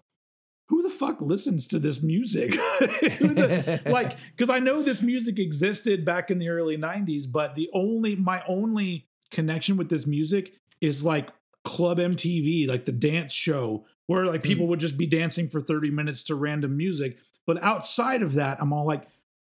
[0.69, 6.05] "Who the fuck listens to this music?" The- like because I know this music existed
[6.05, 11.05] back in the early 90s, but the only my only connection with this music is
[11.05, 11.31] like
[11.65, 15.91] Club MTV, like the dance show where like people would just be dancing for 30
[15.91, 17.19] minutes to random music.
[17.47, 19.09] But outside of that, I'm all like,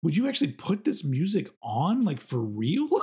[0.02, 2.88] would you actually put this music on like for real?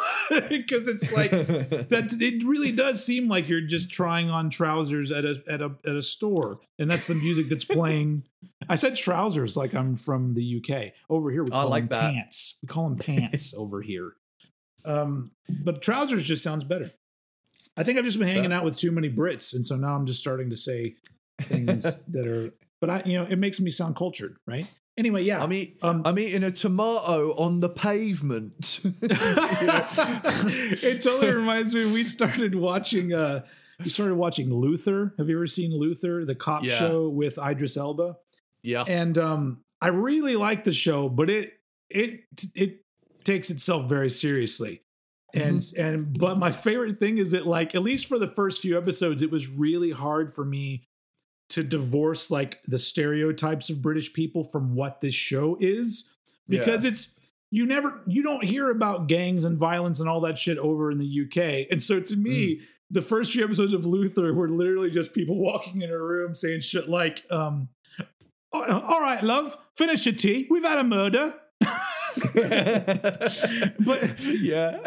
[0.49, 5.23] Because it's like that it really does seem like you're just trying on trousers at
[5.23, 8.23] a at a at a store and that's the music that's playing.
[8.67, 12.01] I said trousers like i'm from the uk over here we I call like them
[12.01, 12.13] that.
[12.13, 12.57] pants.
[12.61, 14.13] We call them pants over here.
[14.83, 16.91] Um but trousers just sounds better.
[17.77, 20.05] I think i've just been hanging out with too many brits and so now i'm
[20.07, 20.95] just starting to say
[21.41, 22.51] things that are
[22.81, 24.67] but i you know it makes me sound cultured right
[24.97, 28.79] anyway yeah I'm, eat, um, I'm eating a tomato on the pavement.
[29.01, 31.91] it totally reminds me.
[31.91, 33.13] We started watching.
[33.13, 33.41] uh
[33.83, 35.13] We started watching Luther.
[35.17, 36.77] Have you ever seen Luther, the cop Yeah.
[36.79, 38.17] show with Idris Elba?
[38.63, 38.83] yeah.
[38.87, 41.53] And um I really like the show, but it
[41.89, 42.21] it
[42.55, 42.83] it
[43.23, 44.81] takes itself very seriously.
[45.33, 48.77] And and but my favorite thing is that like at least for the first few
[48.77, 50.86] episodes, it was really hard for me
[51.49, 56.09] to divorce like the stereotypes of British people from what this show is
[56.49, 57.13] because it's
[57.49, 60.97] you never you don't hear about gangs and violence and all that shit over in
[60.97, 61.67] the UK.
[61.71, 65.81] And so to me, the first few episodes of Luther were literally just people walking
[65.81, 67.69] in a room saying shit like, um,
[68.51, 70.47] "All right, love, finish your tea.
[70.49, 71.33] We've had a murder."
[72.33, 74.79] but yeah,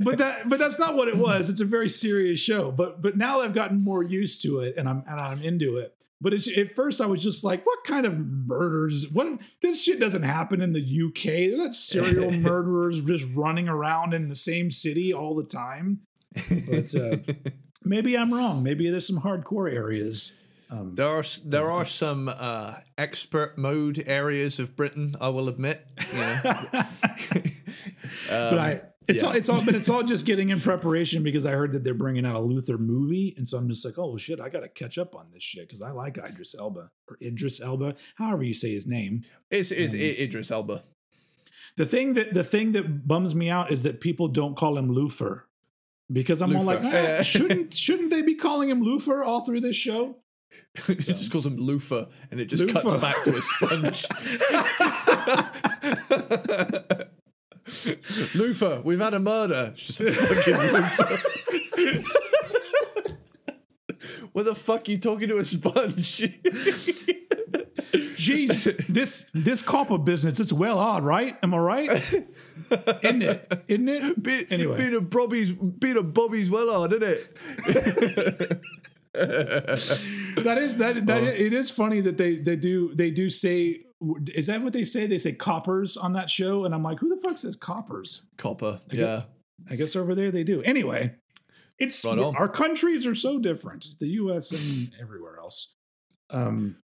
[0.00, 1.48] but that but that's not what it was.
[1.48, 2.70] It's a very serious show.
[2.70, 5.95] But but now I've gotten more used to it and I'm and I'm into it.
[6.20, 9.06] But it's, at first, I was just like, "What kind of murders?
[9.12, 11.50] What this shit doesn't happen in the UK?
[11.50, 16.00] They're not serial murderers just running around in the same city all the time."
[16.34, 17.18] But uh,
[17.84, 18.62] maybe I'm wrong.
[18.62, 20.38] Maybe there's some hardcore areas.
[20.70, 25.14] Um, there are there are some uh, expert mode areas of Britain.
[25.20, 25.86] I will admit.
[26.12, 26.64] Yeah.
[26.72, 26.84] um,
[28.28, 29.28] but I it's yeah.
[29.28, 31.94] all it's all but it's all just getting in preparation because I heard that they're
[31.94, 34.68] bringing out a Luther movie, and so I'm just like, oh shit, I got to
[34.68, 38.54] catch up on this shit because I like Idris Elba or Idris Elba, however you
[38.54, 39.22] say his name.
[39.50, 40.82] It's is um, Idris Elba.
[41.76, 44.90] The thing that the thing that bums me out is that people don't call him
[44.90, 45.46] Luther
[46.12, 49.76] because I'm all like, ah, shouldn't shouldn't they be calling him Luther all through this
[49.76, 50.16] show?
[50.88, 51.12] it so.
[51.12, 52.80] just calls him loofah and it just loofah.
[52.80, 54.06] cuts back to a sponge.
[58.34, 59.72] Loofah, we've had a murder.
[59.72, 61.16] It's just a fucking loofah.
[64.32, 66.22] what the fuck are you talking to a sponge?
[68.16, 71.36] Jeez, this this copper business, it's well hard, right?
[71.42, 71.90] Am I right?
[71.90, 73.64] Isn't it?
[73.68, 74.22] Isn't it?
[74.22, 74.76] Be, anyway.
[74.76, 77.36] Being a Bobby's being a Bobby's well hard, isn't it?
[79.14, 81.26] that is that that oh.
[81.26, 83.85] it is funny that they they do they do say
[84.34, 85.06] is that what they say?
[85.06, 88.22] They say coppers on that show and i'm like who the fuck says coppers?
[88.36, 89.04] Copper I yeah.
[89.04, 89.24] Guess,
[89.70, 90.62] i guess over there they do.
[90.62, 91.14] Anyway
[91.78, 95.74] it's right our countries are so different the us and everywhere else.
[96.30, 96.76] Um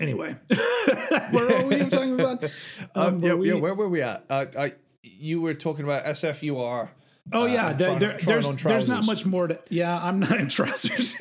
[0.00, 0.36] anyway.
[1.30, 2.44] Where are we talking about?
[2.94, 4.24] Um, um yeah, we, yeah where were we at?
[4.28, 4.72] Uh, I,
[5.02, 6.90] you were talking about sfur
[7.32, 9.60] Oh yeah, uh, there, there, there's there's not much more to.
[9.68, 11.14] Yeah, I'm not in trousers.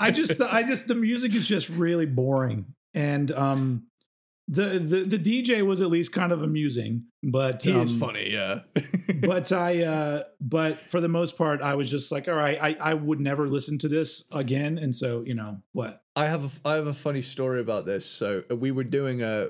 [0.00, 3.86] I just I just the music is just really boring, and um,
[4.48, 8.30] the the the DJ was at least kind of amusing, but he um, is funny,
[8.30, 8.60] yeah.
[9.20, 12.76] but I uh, but for the most part, I was just like, all right, I
[12.80, 16.00] I would never listen to this again, and so you know what.
[16.14, 18.04] I have a, I have a funny story about this.
[18.04, 19.48] So uh, we were doing a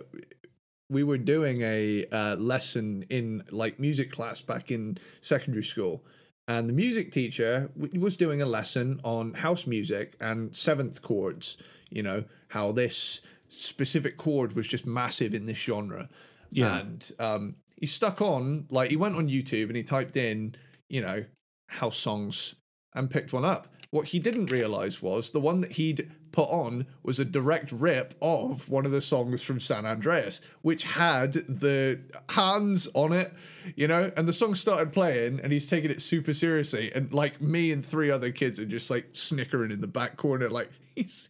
[0.89, 6.05] we were doing a uh, lesson in like music class back in secondary school
[6.47, 11.57] and the music teacher was doing a lesson on house music and seventh chords
[11.91, 13.21] you know how this
[13.53, 16.09] specific chord was just massive in this genre.
[16.51, 16.79] Yeah.
[16.79, 20.55] And um, he stuck on like he went on youtube and he typed in
[20.89, 21.25] you know
[21.67, 22.55] house songs
[22.95, 23.69] and picked one up.
[23.91, 28.15] What he didn't realize was the one that he'd put on was a direct rip
[28.23, 32.01] of one of the songs from San Andreas, which had the
[32.31, 33.35] hands on it,
[33.77, 36.91] you know, and the song started playing and he's taking it super seriously.
[36.95, 40.49] And like me and three other kids are just like snickering in the back corner,
[40.49, 41.29] like he's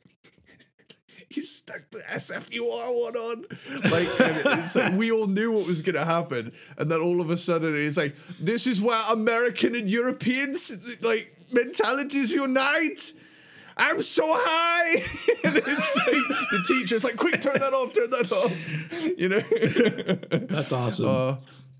[1.32, 3.44] he stuck the SFUR one on.
[3.90, 4.08] Like,
[4.60, 6.52] it's like we all knew what was going to happen.
[6.76, 11.36] And then all of a sudden it's like, this is where American and Europeans, like,
[11.50, 13.12] mentalities unite.
[13.76, 14.92] I'm so high.
[15.44, 19.18] and it's like the teacher's like, quick, turn that off, turn that off.
[19.18, 20.46] You know?
[20.46, 21.08] That's awesome.
[21.08, 21.36] Uh,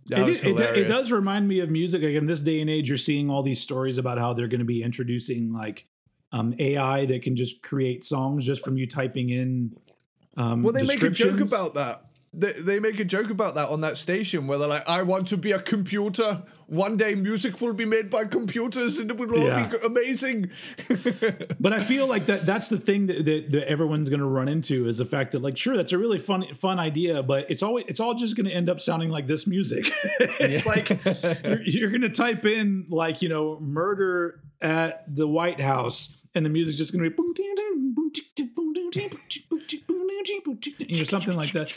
[0.07, 2.03] that it, it, it, does remind me of music.
[2.03, 4.61] Like in this day and age, you're seeing all these stories about how they're going
[4.61, 5.87] to be introducing like
[6.33, 9.77] um, AI that can just create songs just from you typing in.
[10.37, 12.05] Um, well, they make a joke about that
[12.35, 15.29] they, they make a joke about that on that station where they're like, I want
[15.29, 16.43] to be a computer.
[16.67, 19.67] One day music will be made by computers and it will all yeah.
[19.67, 20.51] be amazing.
[21.61, 24.49] but I feel like that that's the thing that, that, that everyone's going to run
[24.49, 27.63] into is the fact that like, sure, that's a really fun, fun idea, but it's
[27.63, 29.91] always, it's all just going to end up sounding like this music.
[30.21, 30.89] it's like,
[31.45, 36.47] you're, you're going to type in like, you know, murder at the White House and
[36.47, 37.17] the music's just going to be
[40.79, 41.73] you know, something like that.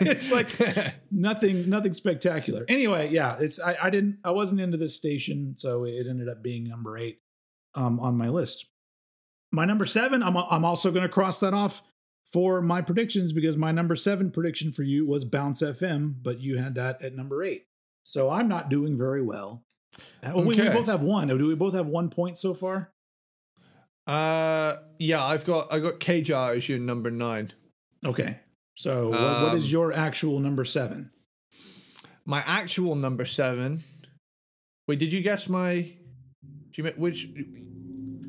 [0.00, 2.64] it's like nothing, nothing spectacular.
[2.68, 6.42] Anyway, yeah, it's I, I didn't, I wasn't into this station, so it ended up
[6.42, 7.20] being number eight
[7.74, 8.66] um, on my list.
[9.52, 11.82] My number seven, I'm I'm also going to cross that off
[12.24, 16.58] for my predictions because my number seven prediction for you was Bounce FM, but you
[16.58, 17.66] had that at number eight.
[18.02, 19.64] So I'm not doing very well.
[20.22, 20.32] Okay.
[20.32, 21.28] Uh, we, we both have one.
[21.28, 22.92] Do we both have one point so far?
[24.06, 27.52] Uh, yeah, I've got I got K-Jah as your number nine.
[28.04, 28.38] Okay,
[28.76, 31.10] so um, what is your actual number seven?
[32.24, 33.82] My actual number seven.
[34.86, 35.92] Wait, did you guess my?
[36.70, 37.28] Do you which?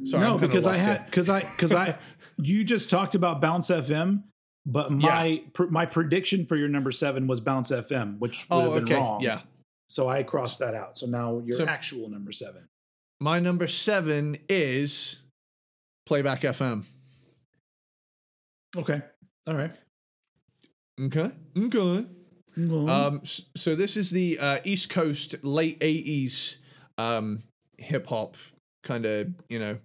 [0.05, 1.97] Sorry, no, because I had because I because I
[2.37, 4.23] you just talked about Bounce FM,
[4.65, 5.39] but my yeah.
[5.53, 8.93] pr- my prediction for your number seven was Bounce FM, which would oh, have been
[8.93, 8.95] okay.
[8.95, 9.21] wrong.
[9.21, 9.41] Yeah.
[9.87, 10.97] So I crossed that out.
[10.97, 12.67] So now your so, actual number seven.
[13.19, 15.17] My number seven is
[16.07, 16.85] Playback FM.
[18.77, 19.01] Okay.
[19.45, 19.73] All right.
[20.99, 21.31] Okay.
[21.57, 22.05] Okay.
[22.57, 26.57] Um, Um, so this is the uh, East Coast late '80s
[26.97, 27.43] um,
[27.77, 28.37] hip hop
[28.83, 29.79] kind of you know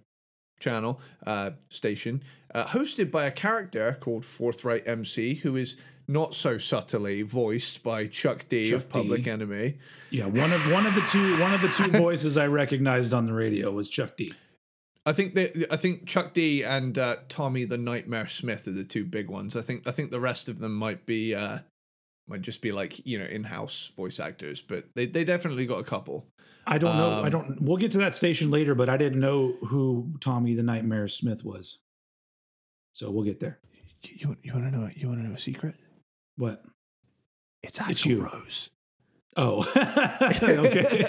[0.61, 2.23] channel uh, station,
[2.55, 5.75] uh, hosted by a character called Forthright MC, who is
[6.07, 9.29] not so subtly voiced by Chuck D Chuck of Public D.
[9.29, 9.77] Enemy.
[10.09, 13.25] yeah, one of one of the two one of the two voices I recognized on
[13.25, 14.33] the radio was Chuck D.
[15.05, 18.85] I think that I think Chuck D and uh, Tommy the Nightmare Smith are the
[18.85, 19.55] two big ones.
[19.55, 21.59] I think I think the rest of them might be uh,
[22.27, 25.83] might just be like you know in-house voice actors, but they they definitely got a
[25.83, 26.27] couple.
[26.65, 27.09] I don't know.
[27.09, 27.61] I Um, don't.
[27.61, 31.43] We'll get to that station later, but I didn't know who Tommy the Nightmare Smith
[31.43, 31.79] was.
[32.93, 33.59] So we'll get there.
[34.01, 35.75] You you want to know you want to know a secret?
[36.37, 36.63] What?
[37.61, 38.23] It's It's you.
[38.23, 38.69] Rose.
[39.35, 39.61] Oh,
[40.31, 41.05] okay.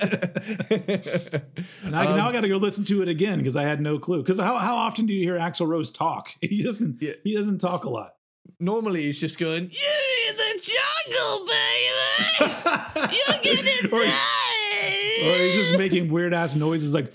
[1.84, 3.80] And I, Um, now I got to go listen to it again because I had
[3.80, 4.22] no clue.
[4.22, 6.30] Because how, how often do you hear Axl Rose talk?
[6.40, 7.02] He doesn't.
[7.02, 7.12] Yeah.
[7.22, 8.14] He doesn't talk a lot.
[8.60, 13.16] Normally he's just going, "You're in the jungle, baby.
[13.16, 17.12] You're gonna Or he's- Or he's just making weird ass noises like.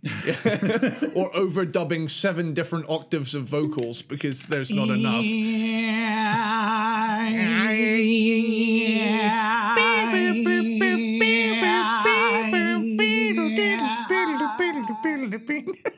[0.04, 5.24] or overdubbing seven different octaves of vocals because there's not enough.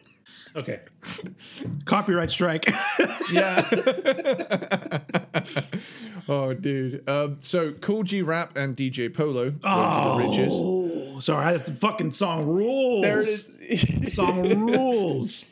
[0.56, 0.81] Okay.
[1.85, 2.72] Copyright strike.
[3.32, 3.64] Yeah.
[6.28, 7.09] oh, dude.
[7.09, 10.52] Um, so Kool G Rap and DJ Polo Road the Riches.
[10.52, 11.52] oh, sorry.
[11.52, 13.02] That's the fucking song rules.
[13.02, 14.14] There it is.
[14.14, 15.44] Song rules.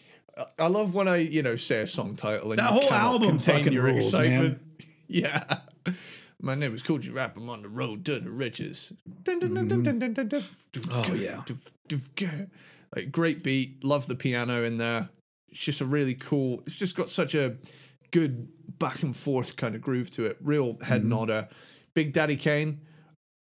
[0.59, 3.39] I love when I, you know, say a song title and That you whole album
[3.39, 4.61] fucking your rules, excitement.
[5.07, 5.61] Yeah.
[6.41, 7.37] My name is Kool G Rap.
[7.37, 8.93] I'm on the road to the riches.
[9.23, 9.41] Dun.
[10.91, 11.43] Oh, yeah.
[12.95, 13.85] Like great beat.
[13.85, 15.09] Love the piano in there.
[15.51, 16.63] It's just a really cool.
[16.67, 17.57] It's just got such a
[18.11, 18.49] good
[18.79, 20.37] back and forth kind of groove to it.
[20.43, 21.09] Real head Mm-hmm.
[21.11, 21.49] nodder.
[21.95, 22.81] Big Daddy Kane.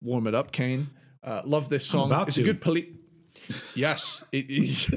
[0.02, 0.89] Warm it up, Kane.
[1.23, 2.12] Uh, love this song.
[2.27, 2.43] it's to.
[2.43, 2.86] a good police.
[3.74, 4.93] Yes, it is.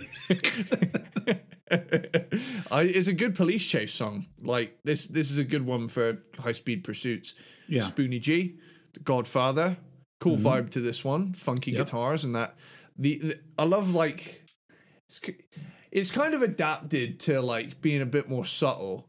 [2.71, 4.27] I, it's a good police chase song.
[4.41, 7.33] Like this, this is a good one for high speed pursuits.
[7.67, 7.81] Yeah.
[7.83, 8.01] Mm-hmm.
[8.01, 8.55] Spoonie G,
[8.93, 9.77] The Godfather,
[10.19, 11.33] cool vibe to this one.
[11.33, 11.85] Funky Yep.
[11.85, 12.55] guitars and that.
[12.97, 14.43] The, the I love like
[15.07, 15.21] it's,
[15.91, 19.07] it's kind of adapted to like being a bit more subtle.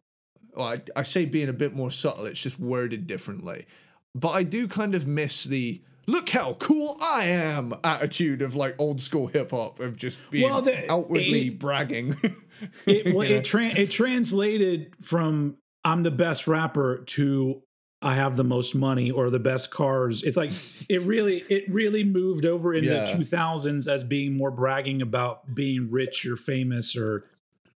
[0.55, 2.27] Well, I, I say being a bit more subtle.
[2.27, 3.67] It's just worded differently.
[4.15, 8.75] But I do kind of miss the look how cool I am attitude of like
[8.79, 12.17] old school hip hop of just being Well, the- outwardly it- bragging.
[12.87, 17.63] It, well, it, tran it translated from I'm the best rapper to
[18.07, 20.23] I have the most money or the best cars.
[20.23, 20.51] It's like
[20.89, 23.05] it really it really moved over into Yeah.
[23.05, 27.24] the 2000s as being more bragging about being rich or famous or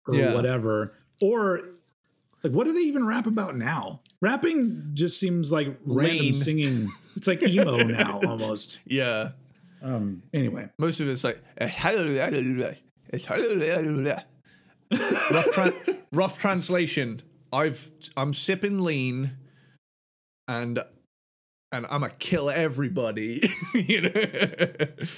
[0.08, 0.34] or Yeah.
[0.36, 0.94] whatever.
[1.22, 1.62] Or
[2.44, 4.02] like what do they even rap about now?
[4.22, 6.90] Rapping just seems like random singing.
[7.16, 8.80] It's like emo now almost.
[8.86, 9.32] yeah.
[9.82, 10.70] Um anyway.
[10.78, 11.42] Most of it's like
[13.12, 13.28] it's
[15.32, 15.74] rough, tra-
[16.12, 17.22] rough translation.
[17.52, 19.32] I've I'm sipping lean,
[20.50, 20.80] and
[21.72, 23.48] and I'm gonna kill everybody.
[23.76, 24.12] you know.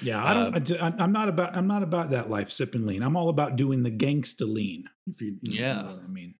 [0.01, 0.71] Yeah, I don't.
[0.81, 1.55] I, I'm not about.
[1.55, 3.01] I'm not about that life sipping lean.
[3.03, 4.89] I'm all about doing the gangsta lean.
[5.07, 5.81] If you, you Yeah.
[5.81, 6.35] know what I mean.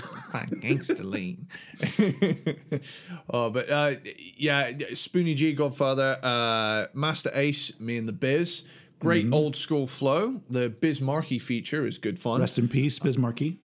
[0.60, 1.48] Gangster lean.
[3.30, 3.94] oh, but uh,
[4.36, 8.64] yeah, Spoonie G, Godfather, uh, Masta Ace, me and the Biz.
[8.98, 10.40] Great old school flow.
[10.48, 12.40] The Biz Markie feature is good fun.
[12.40, 13.58] Rest in peace, Biz Markie.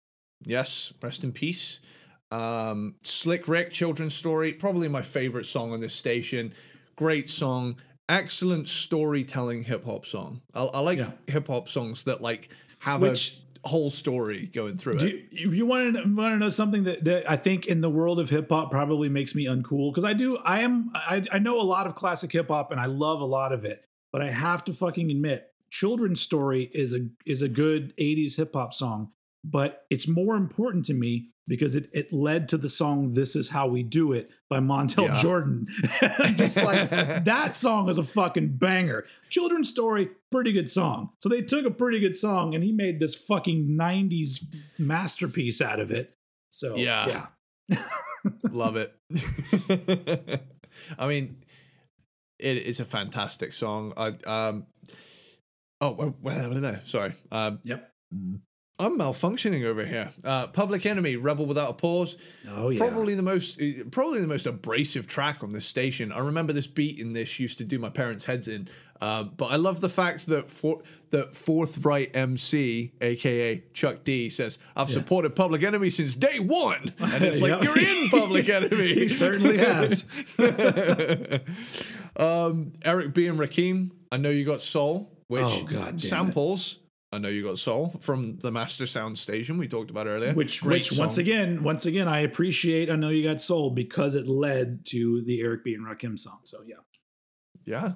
[0.44, 1.80] Yes, rest in peace.
[2.30, 6.52] Um, Slick Rick, Children's Story, probably my favorite song on this station.
[6.96, 7.76] Great song,
[8.08, 10.42] excellent storytelling hip hop song.
[10.54, 11.12] I, I like Yeah.
[11.26, 12.48] hip hop songs that like
[12.80, 15.24] have Which- a whole story going through Do it.
[15.32, 18.20] you, you want to want to know something that, that I think in the world
[18.20, 20.36] of hip hop probably makes me uncool because I do.
[20.38, 20.90] I am.
[20.94, 23.64] I, I know a lot of classic hip hop and I love a lot of
[23.64, 28.36] it, but I have to fucking admit, Children's Story is a is a good '80s
[28.36, 29.10] hip hop song,
[29.42, 33.50] but it's more important to me because it it led to the song "This Is
[33.50, 35.20] How We Do It" by Montel Yeah.
[35.22, 35.66] Jordan.
[36.36, 36.90] Just like
[37.24, 39.04] that song is a fucking banger.
[39.28, 41.10] Children's Story, pretty good song.
[41.20, 44.44] So they took a pretty good song and he made this fucking '90s
[44.78, 46.14] masterpiece out of it.
[46.50, 47.26] So Yeah.
[47.68, 47.82] yeah.
[48.50, 48.92] Love it.
[50.98, 51.42] I mean,
[52.38, 53.92] it, it is a fantastic song.
[53.96, 54.66] I um.
[55.80, 57.12] Oh well, well sorry.
[57.30, 57.90] Um, Yep.
[58.78, 60.10] I'm malfunctioning over here.
[60.22, 62.16] Uh, Public Enemy, Rebel Without a Pause.
[62.50, 62.78] Oh yeah.
[62.78, 63.58] Probably the most,
[63.90, 66.12] probably the most abrasive track on this station.
[66.12, 68.68] I remember this beat in this used to do my parents' heads in.
[69.00, 70.80] Um, but I love the fact that for,
[71.10, 77.22] that Forthright MC, aka Chuck D, says, "I've supported Public Enemy since day one," and
[77.22, 78.94] it's like you're in Public Enemy.
[78.94, 80.06] He certainly has.
[82.16, 86.00] um, Eric B and Rakim, I know you got Soul, which Oh, God damn it.
[86.00, 86.78] samples.
[87.16, 90.32] I know you got Soul from the Master Sound Station we talked about earlier.
[90.34, 91.22] Which, Great which once song.
[91.22, 92.90] again, once again, I appreciate.
[92.90, 96.40] I know you got soul because it led to the Eric B and Rakim song.
[96.44, 96.76] So yeah,
[97.64, 97.92] yeah,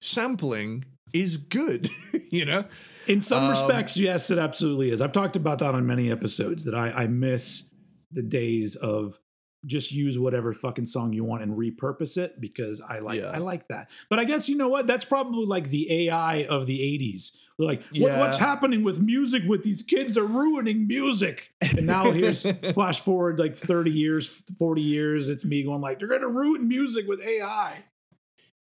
[0.00, 1.88] sampling is good.
[2.30, 2.64] you know,
[3.06, 5.00] in some Um, respects, yes, it absolutely is.
[5.00, 7.70] I've talked about that on many episodes that I, I miss
[8.12, 9.18] the days of
[9.66, 13.30] just use whatever fucking song you want and repurpose it because I like Yeah.
[13.30, 13.90] I like that.
[14.08, 14.86] But I guess you know what?
[14.86, 17.36] That's probably like the AI of the '80s.
[17.60, 18.18] Like, what, Yeah.
[18.20, 19.42] what's happening with music?
[19.46, 21.52] With these kids are ruining music.
[21.60, 25.28] And now here's flash forward like 30 years, 40 years.
[25.28, 27.84] It's me going like, they're gonna ruin music with AI.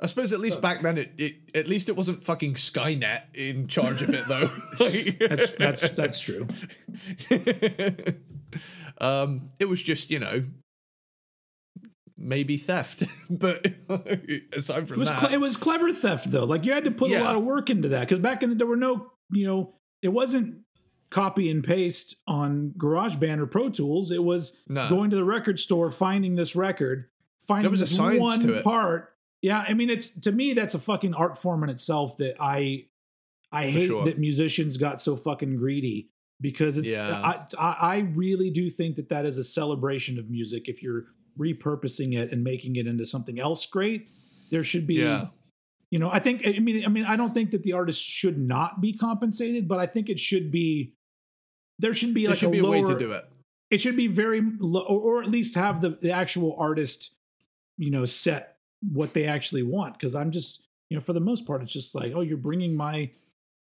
[0.02, 3.68] I suppose at least back then, it, it at least it wasn't fucking Skynet in
[3.68, 4.50] charge of it though.
[4.80, 6.48] Like- That's that's that's true.
[9.00, 10.46] um, it was just you know
[12.18, 13.66] maybe theft, but
[14.54, 16.46] aside from It was that, cle it was clever theft though.
[16.46, 17.22] Like you had to put Yeah.
[17.22, 19.76] a lot of work into that because back in the there were no you know
[20.02, 20.60] it wasn't
[21.10, 24.12] copy and paste on GarageBand or Pro Tools.
[24.12, 24.90] It was No.
[24.90, 27.06] going to the record store, finding this record,
[27.40, 28.64] finding There was a this one to it.
[28.64, 29.14] part.
[29.42, 32.88] Yeah, I mean it's to me that's a fucking art form in itself that I
[33.52, 34.04] I hate sure.
[34.06, 36.10] that musicians got so fucking greedy
[36.42, 37.22] because it's Yeah.
[37.24, 41.06] I, I I really do think that that is a celebration of music if you're
[41.40, 44.10] repurposing it and making it into something else great
[44.52, 45.28] there should be Yeah.
[45.92, 48.38] you know i think i mean i mean i don't think that the artist should
[48.38, 50.94] not be compensated but i think it should be
[51.80, 53.26] there should be like should a be a way to do it.
[53.70, 57.14] it should be very low or, or at least have the, the actual artist
[57.78, 61.46] you know set what they actually want because i'm just you know for the most
[61.46, 63.10] part it's just like oh you're bringing my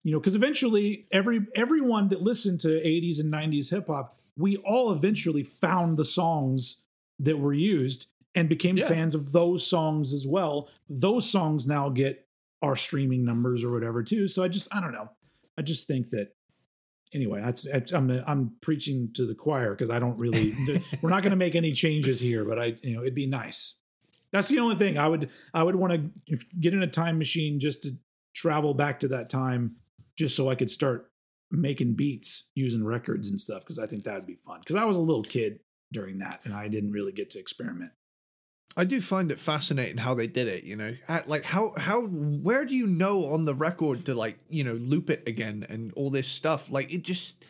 [0.03, 4.57] you know because eventually every everyone that listened to 80s and 90s hip hop we
[4.57, 6.84] all eventually found the songs
[7.19, 8.87] that were used and became Yeah.
[8.87, 10.69] fans of those songs as well.
[10.89, 12.27] Those songs now get
[12.61, 14.27] our streaming numbers or whatever too.
[14.27, 15.09] So i just i don't know.
[15.57, 16.35] I just think that
[17.13, 20.51] anyway that's, i'm i'm preaching to the choir because i don't really
[21.01, 23.79] we're not going to make any changes here but i you know it'd be nice.
[24.31, 24.97] That's the only thing.
[24.97, 25.93] I would i would want
[26.27, 27.91] to get in a time machine just to
[28.33, 29.77] travel back to that time
[30.17, 31.09] just so i could start
[31.51, 34.59] making beats using records and stuff because i think that'd be fun.
[34.59, 35.59] Because i was a little kid
[35.91, 37.91] during that and i didn't really get to experiment
[38.78, 40.66] I do find it fascinating how they did it.
[40.66, 44.38] You know, How- like how how where do you know on the record to like
[44.49, 46.70] you know loop it again and all this stuff?
[46.70, 47.41] Like it just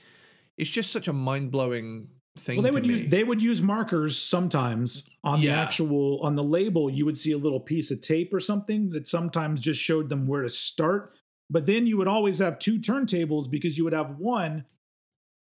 [0.55, 2.57] it's just such a mind blowing thing.
[2.57, 2.93] well they to would me.
[2.99, 7.31] use, they would use markers sometimes on the actual on the label you would see
[7.31, 11.13] a little piece of tape or something that sometimes just showed them where to start
[11.49, 14.65] but then you would always have two turntables because you would have one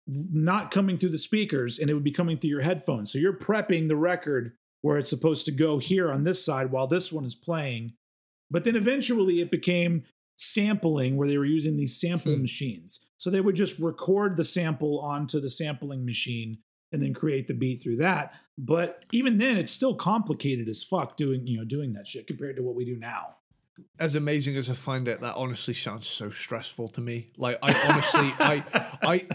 [0.07, 3.11] not coming through the speakers and it would be coming through your headphones.
[3.11, 6.87] So you're prepping the record where it's supposed to go here on this side while
[6.87, 7.93] this one is playing.
[8.49, 10.03] But then eventually it became
[10.37, 12.41] sampling where they were using these sample Hmm.
[12.41, 13.07] machines.
[13.17, 16.59] So they would just record the sample onto the sampling machine
[16.91, 18.33] and then create the beat through that.
[18.57, 22.55] But even then it's still complicated as fuck doing you know doing that shit compared
[22.55, 23.35] to what we do now
[23.99, 27.31] as amazing as I find it, that honestly sounds so stressful to me.
[27.37, 28.63] Like I honestly, I,
[29.01, 29.25] I,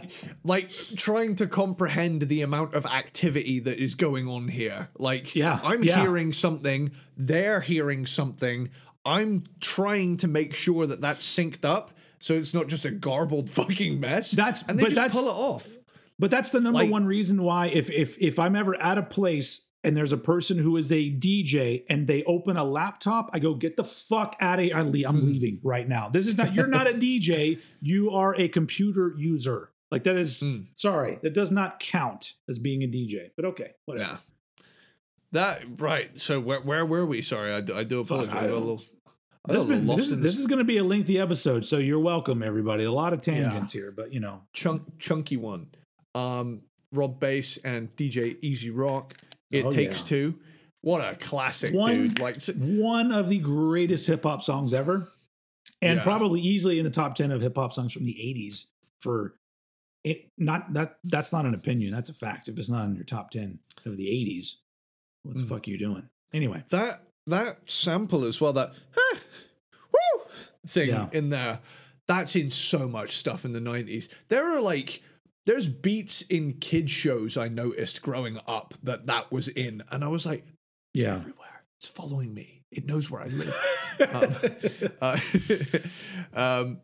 [0.44, 4.88] like trying to comprehend the amount of activity that is going on here.
[4.98, 6.00] Like, Yeah, I'm yeah.
[6.00, 8.70] hearing something, they're hearing something.
[9.04, 11.90] I'm trying to make sure that that's synced up,
[12.20, 14.30] so it's not just a garbled fucking mess.
[14.30, 15.68] That's- and they but just that's- pull it off.
[16.18, 19.02] But that's the number Like- one reason why if if if I'm ever at a
[19.02, 23.38] place and there's a person who is a DJ and they open a laptop, I
[23.38, 24.76] go get the fuck out of here.
[24.76, 26.08] I'm leaving right now.
[26.08, 27.58] This is not you're not a DJ.
[27.80, 29.70] You are a computer user.
[29.90, 30.66] Like that is Mm.
[30.74, 33.30] sorry, that does not count as being a DJ.
[33.36, 34.10] But okay, whatever.
[34.12, 34.16] Yeah.
[35.32, 36.18] That right.
[36.20, 37.22] So where where were we?
[37.22, 38.34] Sorry, I do, I do apologize.
[38.34, 38.76] I I got a little.
[38.76, 38.88] This,
[39.48, 41.78] got a little been- this is, this is going to be a lengthy episode, so
[41.78, 42.84] you're welcome, everybody.
[42.84, 45.68] A lot of tangents here, but you know, chunk chunky one.
[46.14, 49.14] Um, Rob Base and DJ E-Z Rock.
[49.52, 50.06] It Oh, takes yeah.
[50.06, 50.40] two.
[50.80, 52.18] What a classic, One- dude!
[52.18, 55.12] Like, one of the greatest hip hop songs ever,
[55.80, 56.02] and Yeah.
[56.02, 58.66] probably easily in the top ten of hip hop songs from the '80s.
[59.00, 59.36] For
[60.04, 61.92] it, not that that's not an opinion.
[61.92, 62.48] That's a fact.
[62.48, 64.62] If it's not in your top ten of the '80s,
[65.22, 65.48] what the Mm.
[65.48, 66.08] fuck are you doing?
[66.32, 68.52] Anyway, that that sample as well.
[68.52, 69.18] That huh,
[69.92, 70.24] woo
[70.66, 71.08] thing Yeah.
[71.12, 71.60] in there.
[72.08, 74.08] That's in so much stuff in the nineties.
[74.28, 75.02] There are like.
[75.46, 80.08] There's beats in kid shows I noticed growing up that that was in, and I
[80.08, 80.44] was like,
[80.94, 81.64] yeah, everywhere.
[81.80, 82.60] It's following me.
[82.70, 83.54] it knows where I live.
[85.02, 85.18] um, uh,
[86.62, 86.80] um,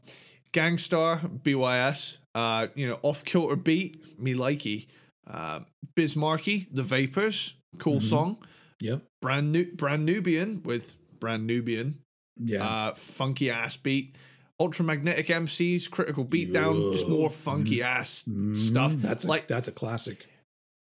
[0.53, 4.87] Gang Starr, BYS, uh, you know, Off Kilter Beat, me likey.
[5.27, 5.61] Uh,
[5.95, 8.03] Biz Markie, The Vapors, cool Mhm.
[8.03, 8.47] song.
[8.81, 9.03] Yep.
[9.21, 12.01] Brand new, Brand Nubian with Brand Nubian,
[12.37, 12.65] Yeah.
[12.67, 14.17] uh, funky ass beat.
[14.61, 18.25] Ultramagnetic MCs, Critical Beatdown, just more funky ass
[18.55, 18.93] stuff.
[18.93, 19.03] Mhm.
[19.03, 20.27] That's a, like that's a classic.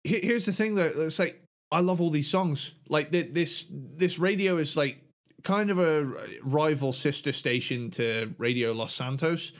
[0.05, 4.21] here's the thing though it's like i love all these songs like th- this this
[4.21, 5.03] radio is like
[5.43, 6.05] kind of a
[6.45, 9.51] rival sister station to radio los santos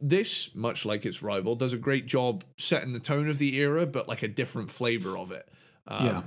[0.00, 3.86] this much like its rival does a great job setting the tone of the era
[3.86, 5.48] but like a different flavor of it
[5.86, 6.22] um, Yeah.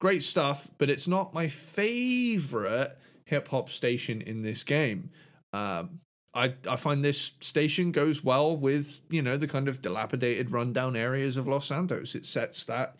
[0.00, 5.10] great stuff but it's not my favorite hip-hop station in this game
[5.52, 6.00] um,
[6.32, 10.96] I, I find this station goes well with you know the kind of dilapidated rundown
[10.96, 12.14] areas of Los Santos.
[12.14, 12.96] It sets that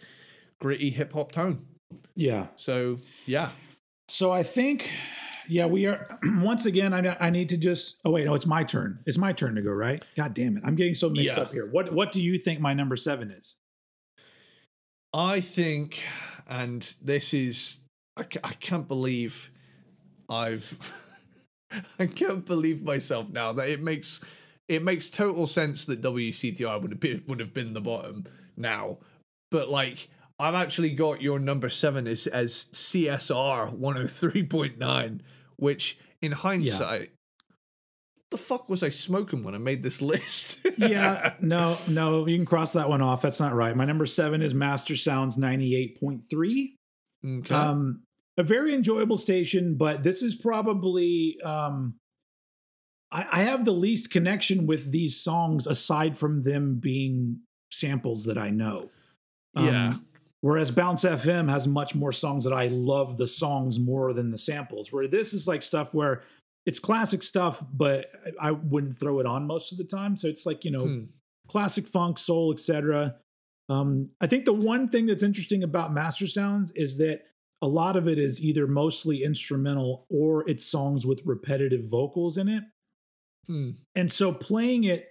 [0.61, 1.67] gritty hip hop tone.
[2.15, 2.49] Yeah.
[2.57, 3.51] So yeah,
[4.09, 4.91] So I think,
[5.49, 6.07] yeah, we are.
[6.25, 7.99] Once again, I, I need to just.
[8.05, 8.99] Oh wait, no, it's my turn.
[9.07, 10.03] It's my turn to go, right?
[10.17, 11.43] God damn it, I'm getting so mixed Yeah.
[11.45, 11.67] up here.
[11.71, 13.57] What What do you think my number seven is?
[15.13, 16.03] I think,
[16.49, 17.79] and this is
[18.17, 19.51] I, I can't believe
[20.29, 20.79] I've
[21.99, 24.21] I can't believe myself now that it makes
[24.69, 28.25] it makes total sense that WCTR would have been would have been the bottom
[28.57, 28.99] now,
[29.51, 30.09] but like.
[30.43, 35.21] I've actually got your number seven as, as CSR 103.9,
[35.57, 37.11] which in hindsight,
[38.31, 40.67] the fuck was I smoking when I made this list?
[40.79, 43.23] yeah, no, no, you can cross that one off.
[43.23, 43.77] That's not right.
[43.77, 46.77] My number seven is Master Sounds ninety eight point three.
[47.25, 47.55] okay.
[47.55, 48.03] Um,
[48.41, 51.95] a very enjoyable station, but this is probably um,
[53.13, 57.41] I, I have the least connection with these songs aside from them being
[57.71, 58.91] samples that I know.
[59.55, 59.95] Um, Yeah.
[60.43, 64.39] Whereas Bounce FM has much more songs that I love the songs more than the
[64.39, 64.91] samples.
[64.91, 66.23] Where this is like stuff where
[66.65, 68.07] it's classic stuff, but
[68.41, 70.17] I wouldn't throw it on most of the time.
[70.17, 71.05] So it's like you know Hmm.
[71.47, 73.17] classic funk, soul, etc.
[73.69, 77.27] Um, I think the one thing that's interesting about Master Sounds is that
[77.63, 82.49] a lot of it is either mostly instrumental or it's songs with repetitive vocals in
[82.49, 82.65] it.
[83.47, 83.71] Hmm.
[83.95, 85.09] And so playing it,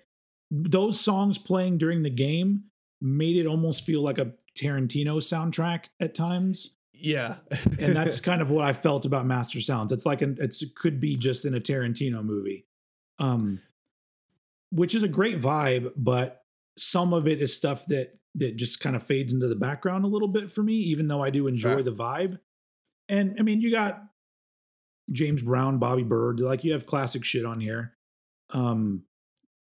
[0.49, 2.65] those songs playing during the game
[3.01, 6.75] made it almost feel like a Tarantino soundtrack at times.
[6.93, 7.35] Yeah.
[7.79, 9.91] And that's kind of what I felt about Master Sounds.
[9.91, 12.65] It's like an, it's, it could be just in a Tarantino movie.
[13.19, 13.61] Um,
[14.71, 16.43] which is a great vibe, but
[16.77, 20.07] some of it is stuff that that just kind of fades into the background a
[20.07, 22.39] little bit for me, even though I do enjoy the vibe.
[23.07, 24.03] And I mean, you got
[25.11, 27.95] James Brown, Bobby Byrd, like you have classic shit on here.
[28.53, 29.03] Um,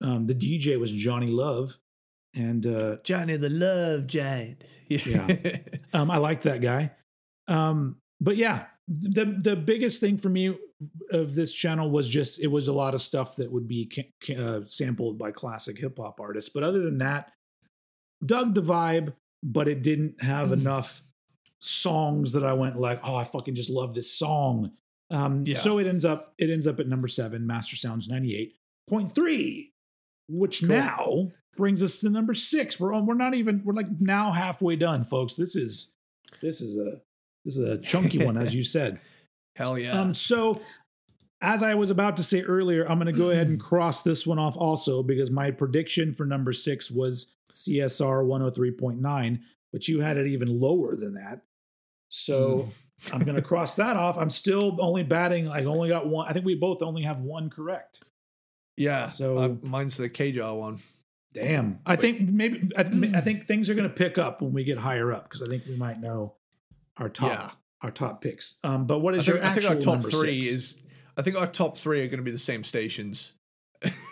[0.02, 1.78] um, the DJ was Johnny Love,
[2.36, 4.64] and uh, Johnny the Love Giant.
[4.92, 5.38] Yeah.
[5.94, 6.92] um, I liked that guy.
[7.48, 10.54] Um, but yeah, the the biggest thing for me
[11.12, 14.12] of this channel was just it was a lot of stuff that would be ca-
[14.22, 16.50] ca- uh, sampled by classic hip hop artists.
[16.54, 17.32] But other than that,
[18.26, 21.02] dug the vibe, but it didn't have enough
[21.60, 24.72] songs that I went like, oh, I fucking just love this song.
[25.10, 25.58] Um, Yeah.
[25.58, 28.56] So it ends up it ends up at number seven, Master Sounds ninety eight
[28.88, 29.74] point three,
[30.28, 30.70] which Cool.
[30.70, 32.80] now brings us to number six.
[32.80, 35.36] We're on, we're not even we're like now halfway done, folks.
[35.36, 35.94] This is
[36.42, 37.02] this is a
[37.46, 39.00] this is a chunky one, as you said.
[39.58, 40.00] Hell yeah.
[40.00, 40.62] Um, so
[41.42, 44.26] as I was about to say earlier, I'm going to go ahead and cross this
[44.26, 47.34] one off also because my prediction for number six was
[47.68, 49.40] CSR 103.9,
[49.72, 51.42] but you had it even lower than that.
[52.10, 52.70] So
[53.14, 54.18] I'm going to cross that off.
[54.18, 55.48] I'm still only batting.
[55.48, 56.28] I only got one.
[56.28, 58.04] I think we both only have one correct.
[58.78, 59.06] yeah.
[59.06, 60.80] so- uh, mine's the K-Jah one.
[61.34, 61.80] Damn.
[61.86, 64.78] I think maybe I, I think things are going to pick up when we get
[64.78, 66.36] higher up because I think we might know
[66.98, 67.50] our top Yeah.
[67.82, 68.58] our top picks.
[68.66, 70.54] Um, but what is I think, your I think our top three six?
[70.54, 70.78] is.
[71.16, 73.34] I think our top three are going to be the same stations,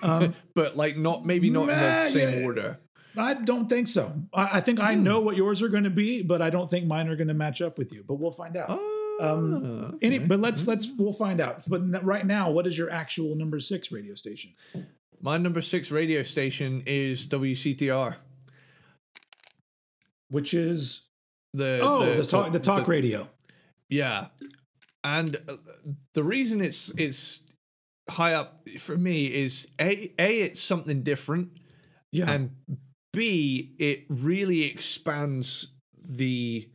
[0.02, 2.80] Um, but like not maybe not in the same order.
[3.18, 4.14] I don't think so.
[4.34, 5.04] I, I think I Hmm.
[5.04, 7.34] know what yours are going to be, but I don't think mine are going to
[7.34, 8.04] match up with you.
[8.08, 8.70] But we'll find out.
[8.70, 8.80] Um,
[9.22, 10.26] Ah, Any, okay.
[10.28, 11.68] but let's let's we'll find out.
[11.68, 14.54] But n- right now, what is your actual number six radio station?
[15.22, 18.16] My number six radio station is WCTR.
[20.30, 21.08] Which is
[21.54, 23.28] The oh the, talk the talk radio.
[23.90, 24.28] Yeah,
[25.04, 25.56] and uh,
[26.14, 27.42] the reason it's it's
[28.10, 31.50] high up for me is a a it's something different,
[32.12, 32.52] Yeah, and
[33.14, 35.68] b it really expands
[36.02, 36.68] the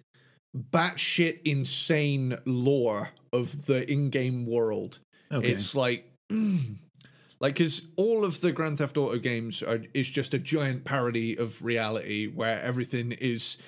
[0.56, 4.98] batshit insane lore of the in-game world.
[5.32, 5.48] okay.
[5.50, 6.10] It's like.
[7.40, 11.36] Like, because all of the Grand Theft Auto games are is just a giant parody
[11.36, 13.58] of reality where everything is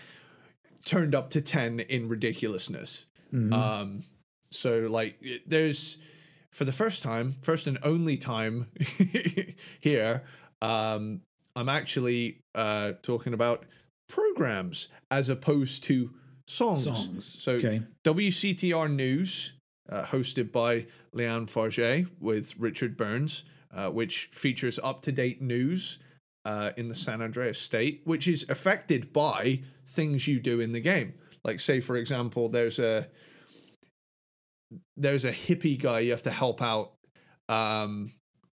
[0.84, 3.04] turned up to ten in ridiculousness.
[3.34, 3.52] Mhm.
[3.52, 4.04] Um,
[4.50, 5.98] so like it- there's
[6.52, 8.68] for the first time, first and only time
[9.80, 10.22] here,
[10.62, 11.20] um,
[11.56, 13.64] I'm actually uh, talking about
[14.08, 16.10] programs as opposed to
[16.46, 16.84] songs.
[16.84, 17.42] Songs.
[17.42, 17.82] So Okay.
[18.04, 19.54] WCTR News,
[19.88, 25.98] uh, hosted by Lianne Forget with Richard Burns, uh, which features up to date news
[26.44, 30.80] uh, in the San Andreas state, which is affected by things you do in the
[30.80, 31.14] game.
[31.42, 33.08] Like, say, for example, there's a
[34.96, 36.92] there's a hippie guy you have to help out,
[37.48, 38.12] um,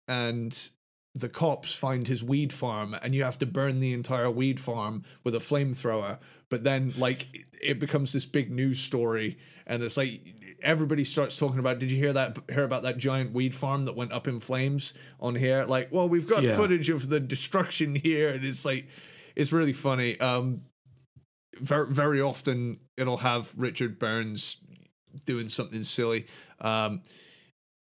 [0.09, 0.71] and
[1.15, 5.05] the cops find his weed farm, and you have to burn the entire weed farm
[5.25, 6.19] with a flamethrower.
[6.49, 11.59] But then, like, it- becomes this big news story, and it's like everybody starts talking
[11.59, 11.79] about.
[11.79, 12.39] Did you hear that?
[12.49, 15.65] Hear about that giant weed farm that went up in flames on here?
[15.65, 16.57] Like, well, we've got Yeah.
[16.57, 18.87] footage of the destruction here, and it's like,
[19.37, 20.19] it's really funny.
[20.21, 20.63] Um,
[21.61, 24.57] very very often it'll have Richard Burns
[25.27, 26.27] doing something silly.
[26.61, 27.03] Um,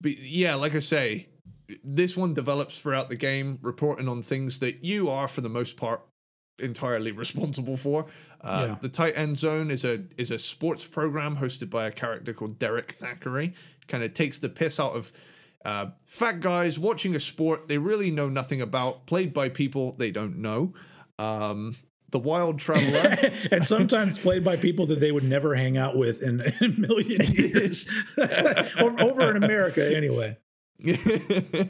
[0.02, 1.29] but yeah, like I say,
[1.84, 5.78] this one develops throughout the game, reporting on things that you are, for the most
[5.78, 6.02] part,
[6.60, 8.06] entirely responsible for.
[8.42, 8.76] Uh, Yeah.
[8.82, 12.60] The Tight End Zone is a is a sports program hosted by a character called
[12.60, 13.54] Derek Thackeray.
[13.88, 15.12] Kind of takes the piss out of
[15.66, 20.12] uh, fat guys watching a sport they really know nothing about, played by people they
[20.12, 20.74] don't know.
[21.18, 21.76] Um,
[22.12, 23.32] the Wild Traveler.
[23.52, 26.80] and sometimes played by people that they would never hang out with in, in a
[26.80, 27.88] million years.
[28.80, 30.38] over, over in America, anyway.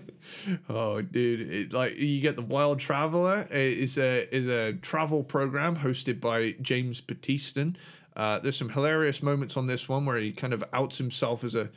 [0.69, 1.51] oh, dude!
[1.51, 6.55] It, like you get the Wild Traveler is a is a travel program hosted by
[6.61, 7.75] James Pedeaston.
[8.15, 11.55] Uh, there's some hilarious moments on this one where he kind of outs himself as
[11.55, 11.69] a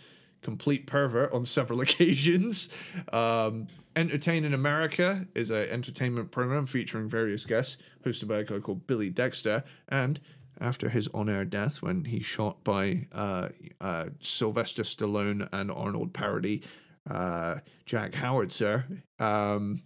[0.43, 2.69] complete pervert on several occasions.
[3.13, 7.77] Um, Entertaining America is an entertainment program featuring various guests,
[8.07, 9.65] hosted by a guy called Billy Dexter.
[9.87, 10.19] And
[10.59, 13.49] after his on-air death, when he shot by uh,
[13.83, 16.63] uh, Sylvester Stallone and Arnold parody
[17.11, 17.57] uh,
[17.87, 18.87] Jack Howitzer.
[19.19, 19.83] um,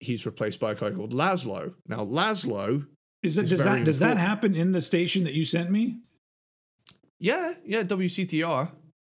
[0.00, 1.74] he's replaced by a guy called Lazlow.
[1.86, 2.86] Now, Lazlow,
[3.22, 6.00] Is it, It's does that does that happen in the station that you sent me?
[7.20, 8.70] yeah, yeah, WCTR.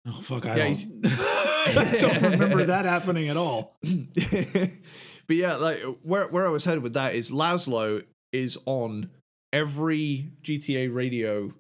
[0.08, 0.46] Oh fuck!
[0.46, 1.06] I Yeah, don't,
[1.78, 3.78] I don't remember that happening at all.
[3.84, 9.10] but yeah, like where where I was headed with that is Lazlow is on
[9.52, 11.54] every GTA radio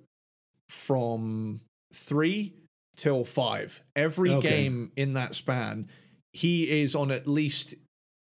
[0.69, 1.59] from
[1.93, 2.53] three
[2.97, 3.81] till five.
[3.95, 4.49] Every Okay.
[4.49, 5.87] game in that span,
[6.33, 7.75] he is on at least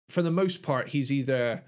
[0.08, 1.62] for the most part, he's either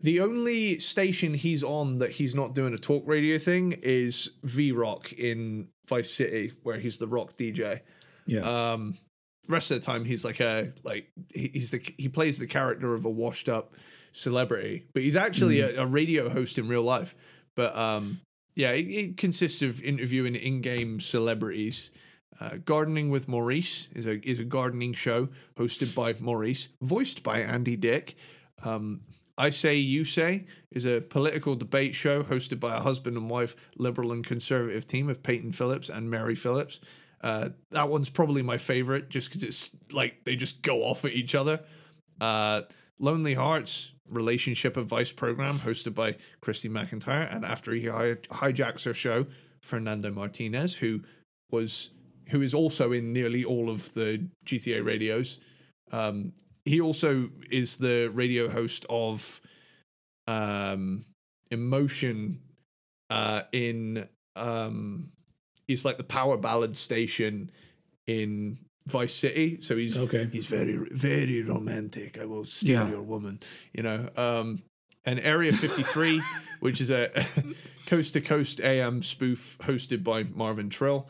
[0.00, 4.72] the only station he's on that he's not doing a talk radio thing is V
[4.72, 7.80] Rock in Vice City, where he's the rock DJ.
[8.26, 8.72] Yeah.
[8.72, 8.96] Um,
[9.48, 13.04] rest of the time he's like a like he's the he plays the character of
[13.04, 13.74] a washed up
[14.12, 17.14] celebrity, but he's actually a, a radio host in real life.
[17.54, 18.20] But um,
[18.54, 21.90] yeah, it, it consists of interviewing in-game celebrities.
[22.40, 27.40] Uh, gardening with Maurice is a is a gardening show hosted by Maurice, voiced by
[27.40, 28.16] Andy Dick.
[28.64, 29.02] Um,
[29.36, 33.56] I say you say is a political debate show hosted by a husband and wife
[33.76, 36.80] liberal and conservative team of Peyton Phillips and Mary Phillips.
[37.20, 41.12] Uh, that one's probably my favorite just because it's like they just go off at
[41.12, 41.60] each other.
[42.20, 42.62] Uh,
[42.98, 48.94] Lonely Hearts relationship advice program hosted by Christy McIntyre, and after he hi- hijacks her
[48.94, 49.26] show,
[49.62, 51.02] Fernando Martinez, who
[51.50, 51.90] was
[52.28, 55.38] who is also in nearly all of the GTA radios.
[55.92, 56.32] Um,
[56.64, 59.40] he also is the radio host of
[60.26, 61.04] um,
[61.50, 62.40] Emotion
[63.10, 65.12] uh, in um,
[65.66, 67.50] he's like the power ballad station
[68.06, 69.60] in Vice City.
[69.60, 70.28] So he's Okay.
[70.30, 72.18] he's very very romantic.
[72.18, 72.88] I will steal Yeah.
[72.90, 73.40] your woman,
[73.72, 74.08] you know.
[74.16, 74.62] Um,
[75.06, 76.22] and Area 53,
[76.60, 77.10] which is a
[77.86, 81.08] coast to coast AM spoof hosted by Marvin Trill.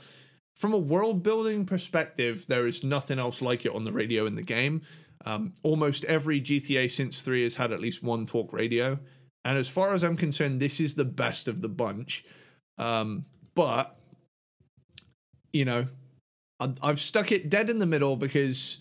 [0.56, 4.34] From a world building perspective, there is nothing else like it on the radio in
[4.36, 4.82] the game.
[5.26, 8.98] Um, almost every GTA since 3 has had at least one talk radio.
[9.44, 12.24] And as far as I'm concerned, this is the best of the bunch.
[12.78, 13.24] Um,
[13.54, 13.98] but,
[15.52, 15.86] you know,
[16.60, 18.78] I've stuck it dead in the middle because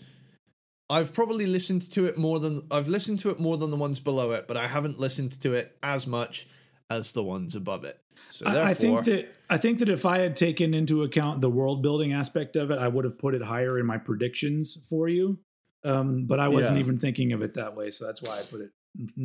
[0.88, 4.00] I've probably listened to it more than I've listened to it more than the ones
[4.00, 6.46] below it, but I haven't listened to it as much
[6.90, 7.98] as the ones above it.
[8.30, 11.40] So therefore, I, I think that I think that if I had taken into account
[11.40, 14.76] the world building aspect of it, I would have put it higher in my predictions
[14.88, 15.38] for you.
[15.84, 16.84] Um, but I wasn't Yeah.
[16.84, 18.70] even thinking of it that way, so that's why I put it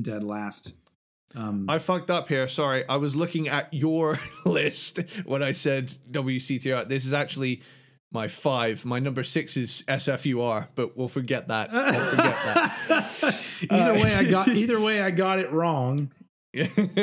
[0.03, 0.73] dead last.
[1.35, 2.47] Um, I fucked up here.
[2.47, 6.88] Sorry, I was looking at your list when I said WCTR.
[6.88, 7.61] This is actually
[8.11, 8.86] my five.
[8.86, 11.72] My number six is SFUR, but we'll forget that.
[11.73, 12.38] We'll forget
[12.88, 13.40] that.
[13.69, 16.11] either way, I got either way I got it wrong.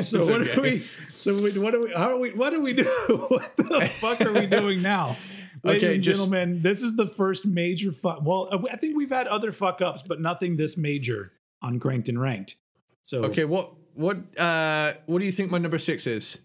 [0.01, 0.55] So what okay.
[0.55, 0.87] do we?
[1.15, 1.93] So we, what do we?
[1.93, 2.33] How do we?
[2.33, 2.85] What do we do?
[3.29, 5.17] What the fuck are we doing now?
[5.63, 8.21] Ladies Okay, and just- gentlemen, this is the first major fuck.
[8.23, 12.09] Well, uh, I think we've had other fuck ups, but nothing this major on Cranked
[12.09, 12.57] and Ranked.
[13.03, 16.39] So Okay, what what uh what do you think my number six is?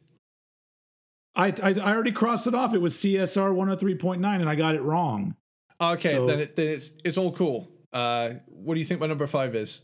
[1.35, 2.73] I, I I already crossed it off.
[2.73, 5.35] It was CSR 103.9, and I got it wrong.
[5.79, 7.69] Okay, So- then it, then it's it's all cool.
[7.93, 9.81] Uh, what do you think my number five is?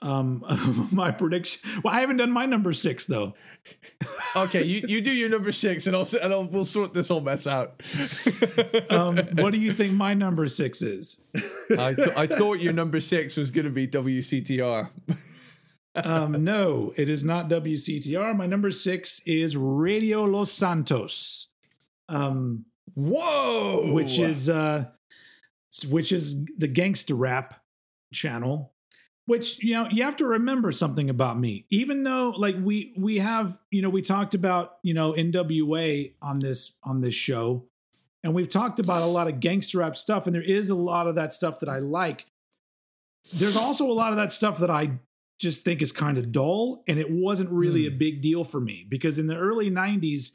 [0.00, 1.68] Um, my prediction.
[1.82, 3.34] Well, I haven't done my number six though.
[4.36, 7.20] Okay, you, you do your number six, and I'll and I'll, we'll sort this whole
[7.20, 7.82] mess out.
[8.90, 11.20] Um, what do you think my number six is?
[11.76, 14.88] I th- I thought your number six was going to be WCTR.
[16.04, 18.36] Um, no, it is not WCTR.
[18.36, 21.48] My number six is Radio Los Santos.
[22.08, 23.92] Um, Whoa!
[23.92, 24.86] which is uh
[25.88, 27.62] which is the gangster rap
[28.12, 28.72] channel
[29.28, 33.18] which you know you have to remember something about me even though like we we
[33.18, 37.62] have you know we talked about you know nwa on this on this show
[38.24, 41.06] and we've talked about a lot of gangster rap stuff and there is a lot
[41.06, 42.24] of that stuff that i like
[43.34, 44.90] there's also a lot of that stuff that i
[45.38, 47.98] just think is kind of dull and it wasn't really a hmm.
[47.98, 50.32] big deal for me because in the early 90s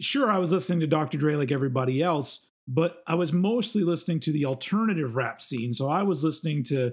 [0.00, 1.18] sure I was listening to Dr.
[1.18, 5.72] Dre like everybody else, but I was mostly listening to the alternative rap scene.
[5.72, 6.92] So I was listening to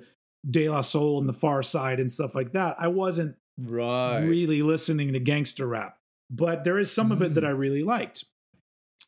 [0.49, 2.75] De La Soul and the Pharcyde and stuff like that.
[2.79, 4.21] I wasn't right.
[4.21, 5.97] really listening to gangster rap,
[6.29, 7.59] but there is some of it that I hmm.
[7.59, 8.25] really liked.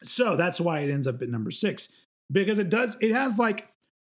[0.02, 1.92] So that's why it ends up at number six
[2.32, 3.68] because it does, it has like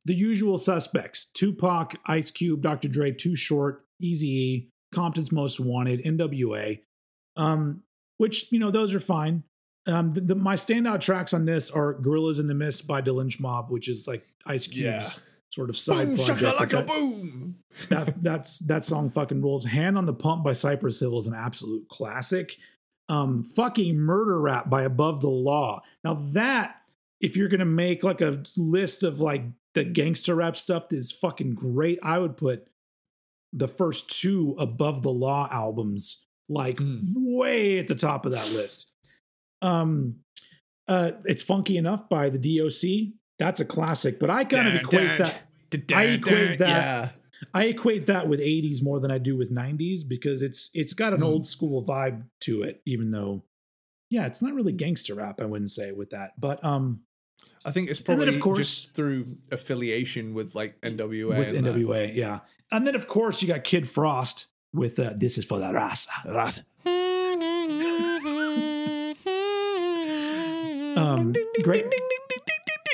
[0.10, 2.88] the usual suspects Tupac, Ice Cube, Dr.
[2.88, 6.80] Dre, Too Short, Easy E, Compton's Most Wanted, NWA,
[7.38, 7.84] um,
[8.18, 9.44] which, you know, those are fine.
[9.88, 13.12] Um, the, the, my standout tracks on this are "Gorillas in the Mist" by Da
[13.12, 15.10] Lench Mob, which is like Ice Cube's Yeah.
[15.52, 16.40] sort of side Boom, project.
[16.42, 17.56] shakalaka that- boom.
[17.90, 19.66] that that's that song fucking rules.
[19.66, 22.58] Hand on the Pump by Cypress Hill is an absolute classic.
[23.10, 25.82] Um, fucking Murder Rap by Above the Law.
[26.04, 26.76] Now that
[27.22, 29.44] if you're gonna make like a list of like
[29.80, 32.68] the gangster rap stuff is fucking great, I would put
[33.54, 37.14] the first two Above the Law albums like Mm.
[37.16, 38.92] way at the top of that list.
[39.62, 40.18] Um,
[40.88, 43.14] uh, it's funky enough by the DOC.
[43.38, 45.44] That's a classic, but I kind of equate that.
[45.96, 47.14] I equate that-.
[47.54, 51.14] I equate that with 80s more than I do with 90s because it's it's got
[51.14, 51.26] an Hmm.
[51.26, 53.44] old school vibe to it, even though
[54.10, 56.32] yeah, it's not really gangster rap, I wouldn't say with that.
[56.40, 57.04] But um
[57.66, 61.38] I think it's probably of course- just through affiliation with like NWA.
[61.40, 61.76] with and that.
[61.76, 62.40] NWA, yeah.
[62.72, 66.08] And then of course you got Kid Frost with uh, This is for the Raza.
[66.26, 66.64] Raza.
[70.98, 71.34] Um
[71.64, 71.86] great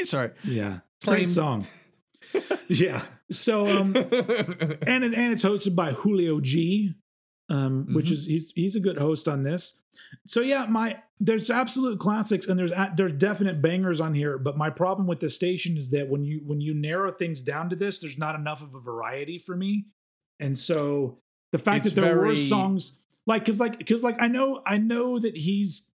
[0.03, 0.31] Sorry.
[0.43, 0.79] yeah.
[1.01, 1.67] Plain- Great song.
[2.67, 3.03] yeah.
[3.31, 6.93] So um and and it's hosted by Julio G,
[7.49, 8.11] um, which Mhm.
[8.11, 9.81] is he's he's a good host on this.
[10.25, 14.37] So yeah, my there's absolute classics and there's there's definite bangers on here.
[14.37, 17.69] But my problem with the station is that when you when you narrow things down
[17.69, 19.87] to this, there's not enough of a variety for me.
[20.39, 21.19] And so
[21.51, 24.77] the fact It's that there were songs like because like because like I know I
[24.77, 25.91] know that he's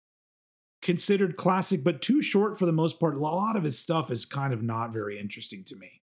[0.82, 3.16] considered classic, but too short for the most part.
[3.16, 6.02] A lot of his stuff is kind of not very interesting to me.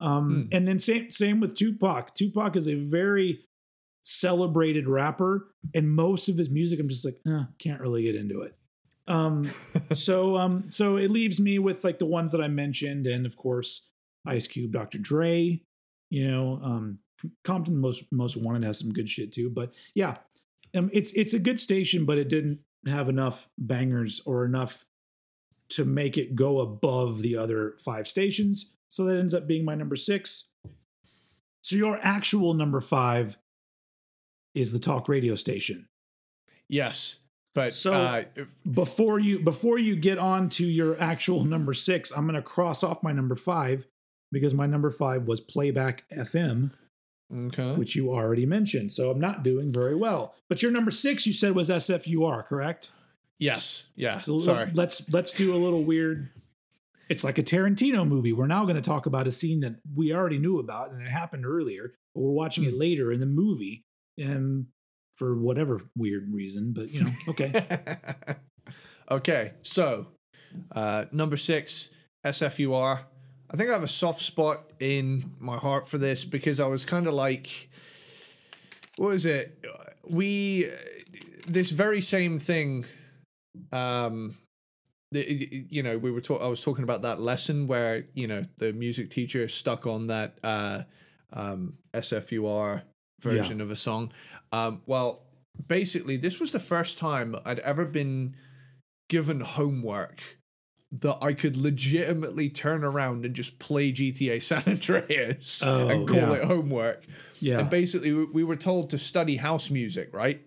[0.00, 0.48] Um, Hmm.
[0.52, 2.14] And then same same with Tupac.
[2.14, 3.46] Tupac is a very
[4.08, 8.42] celebrated rapper, and most of his music, I'm just like, eh, can't really get into
[8.42, 8.56] it.
[9.06, 9.44] Um,
[9.92, 13.36] so um, so it leaves me with like the ones that I mentioned, and of
[13.36, 13.90] course,
[14.26, 14.98] Ice Cube, Dr.
[14.98, 15.62] Dre.
[16.10, 16.98] You know, um,
[17.44, 19.50] Compton most most wanted has some good shit too.
[19.50, 20.16] But yeah,
[20.74, 24.86] um, it's it's a good station, but it didn't have enough bangers or enough
[25.70, 28.74] to make it go above the other five stations.
[28.88, 30.52] So that ends up being my number six.
[31.60, 33.36] So your actual number five
[34.58, 35.86] is the talk radio station.
[36.68, 37.20] yes.
[37.54, 38.24] But So- uh,
[38.70, 43.02] Before you before you get on to your actual number six, I'm gonna cross off
[43.02, 43.86] my number five
[44.30, 46.72] because my number five was playback FM,
[47.34, 47.74] okay.
[47.74, 48.92] which you already mentioned.
[48.92, 50.34] So I'm not doing very well.
[50.48, 52.92] But your number six, you said was SFUR, correct?
[53.38, 53.88] Yes.
[53.96, 54.18] Yeah.
[54.18, 54.70] So Sorry.
[54.74, 56.28] let's let's do a little weird.
[57.08, 58.34] It's like a Tarantino movie.
[58.34, 61.08] We're now going to talk about a scene that we already knew about and it
[61.10, 63.86] happened earlier, but we're watching it later in the movie,
[64.18, 64.66] and
[65.16, 66.72] for whatever weird reason.
[66.72, 67.66] But you know, okay,
[69.10, 69.52] okay.
[69.62, 70.08] So,
[70.72, 71.90] uh, number six,
[72.24, 73.00] SFUR.
[73.50, 76.84] I think I have a soft spot in my heart for this because I was
[76.84, 77.70] kind of like,
[78.96, 79.64] what is it?
[80.06, 80.70] We,
[81.46, 82.84] this very same thing.
[83.72, 84.36] Um,
[85.10, 86.44] you know, we were talking.
[86.44, 90.38] I was talking about that lesson where you know the music teacher stuck on that
[90.44, 90.82] uh,
[91.32, 92.82] um, SFUR
[93.20, 94.12] version of a song.
[94.52, 95.24] Um, well,
[95.66, 98.36] basically, this was the first time I'd ever been
[99.08, 100.20] given homework
[100.90, 106.16] that I could legitimately turn around and just play GTA San Andreas Oh, and call
[106.18, 106.32] yeah.
[106.34, 107.04] it homework.
[107.40, 107.58] Yeah.
[107.60, 110.40] And basically, we- we were told to study house music, right,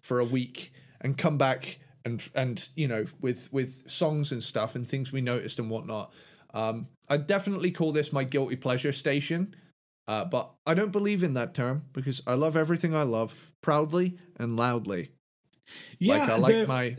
[0.00, 4.74] for a week and come back and and you know with with songs and stuff
[4.76, 6.12] and things we noticed and whatnot.
[6.54, 9.54] Um, I definitely call this my guilty pleasure station,
[10.08, 14.16] uh, but I don't believe in that term because I love everything I love proudly
[14.36, 15.12] and loudly.
[15.98, 16.96] yeah, like I like the, my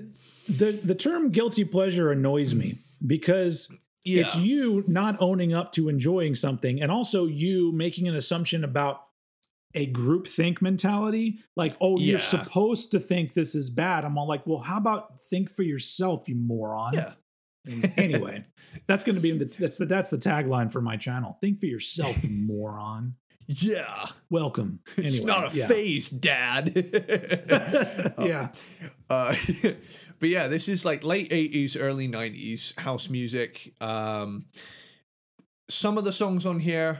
[0.48, 3.69] the the term guilty pleasure annoys me because
[4.06, 8.64] yeah it's you not owning up to enjoying something and also you making an assumption
[8.64, 9.02] about
[9.76, 12.11] a group think mentality like oh Yeah.
[12.11, 15.64] you're supposed to think this is bad i'm all like well how about think for
[15.64, 17.14] yourself you moron yeah.
[17.98, 18.45] Anyway
[18.88, 21.65] that's going to be the that's the that's the tagline for my channel think for
[21.65, 23.15] yourself you moron
[23.48, 24.06] Yeah.
[24.30, 25.68] welcome It's Anyway, not a yeah.
[25.68, 26.72] phase, Dad.
[28.19, 28.49] yeah
[29.10, 29.36] Uh,
[30.19, 33.73] but yeah, this is like late 80s, early 90s house music.
[33.81, 34.45] Um,
[35.68, 36.99] some of the songs on here,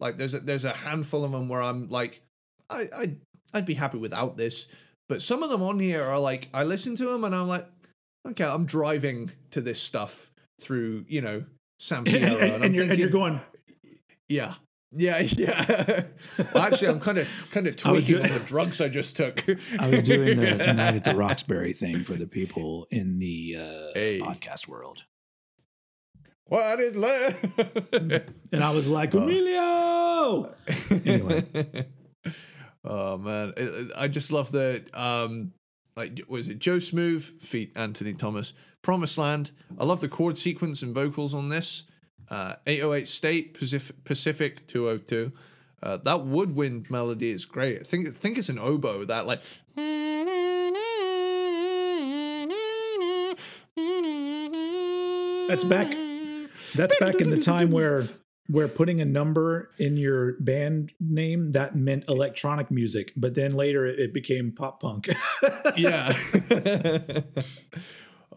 [0.00, 2.20] like there's a, there's a handful of them where I'm like,
[2.68, 3.14] I, I,
[3.54, 4.66] I'd be happy without this.
[5.08, 7.66] But some of them on here are like, I listen to them and I'm like,
[8.26, 10.30] okay, I'm driving to this stuff
[10.60, 11.44] through, you know,
[11.78, 12.42] San and, Fierro.
[12.42, 13.40] and- I'm and you're, and you're going
[14.28, 14.54] yeah.
[14.90, 16.04] Yeah, yeah.
[16.54, 19.44] well, actually, I'm kind of kind of tweaking on the drugs I just took.
[19.78, 23.92] I was doing the night at the Roxbury thing for the people in the uh,
[23.92, 24.18] Hey.
[24.18, 25.04] podcast world.
[26.46, 27.36] What is love?
[28.50, 30.54] And I was like, Emilio!
[30.90, 31.86] Anyway.
[32.82, 33.52] oh man,
[33.94, 35.52] I just love the um,
[35.98, 38.52] like was it Joe Smooth feat Anthony Thomas,
[38.82, 39.50] Promised Land.
[39.78, 41.82] I love the chord sequence and vocals on this.
[42.30, 45.32] Uh, 808 State Pacific, Pacific 202.
[45.82, 47.80] Uh, that woodwind melody is great.
[47.80, 49.40] I think I think it's an oboe that like.
[55.48, 55.96] That's back.
[56.74, 58.06] That's back in the time where
[58.48, 63.84] where putting a number in your band name that meant electronic music, but then later
[63.86, 65.08] it, became pop punk.
[65.76, 66.12] yeah.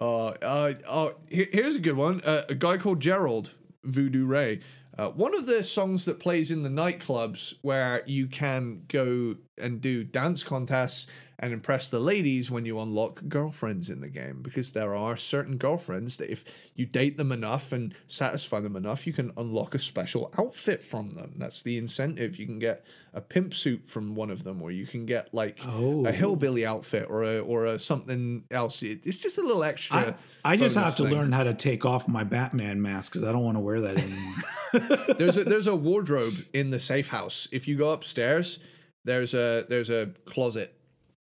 [0.01, 2.21] uh, uh, uh, here- here's a good one.
[2.25, 3.51] Uh, a guy called Gerald
[3.83, 4.59] Voodoo Ray.
[4.97, 9.79] Uh, one of the songs that plays in the nightclubs where you can go and
[9.79, 11.07] do dance contests
[11.41, 15.57] and impress the ladies when you unlock girlfriends in the game because there are certain
[15.57, 16.45] girlfriends that if
[16.75, 21.15] you date them enough and satisfy them enough you can unlock a special outfit from
[21.15, 24.69] them that's the incentive you can get a pimp suit from one of them or
[24.71, 26.05] you can get like Oh.
[26.05, 30.15] a hillbilly outfit or a or a something else It- it's just a little extra
[30.45, 31.13] I just have to thing.
[31.13, 33.97] learn how to take off my Batman mask because I don't want to wear that
[33.97, 35.13] anymore.
[35.17, 38.59] there's a there's a wardrobe in the safe house if you go upstairs
[39.03, 40.73] there's a there's a closet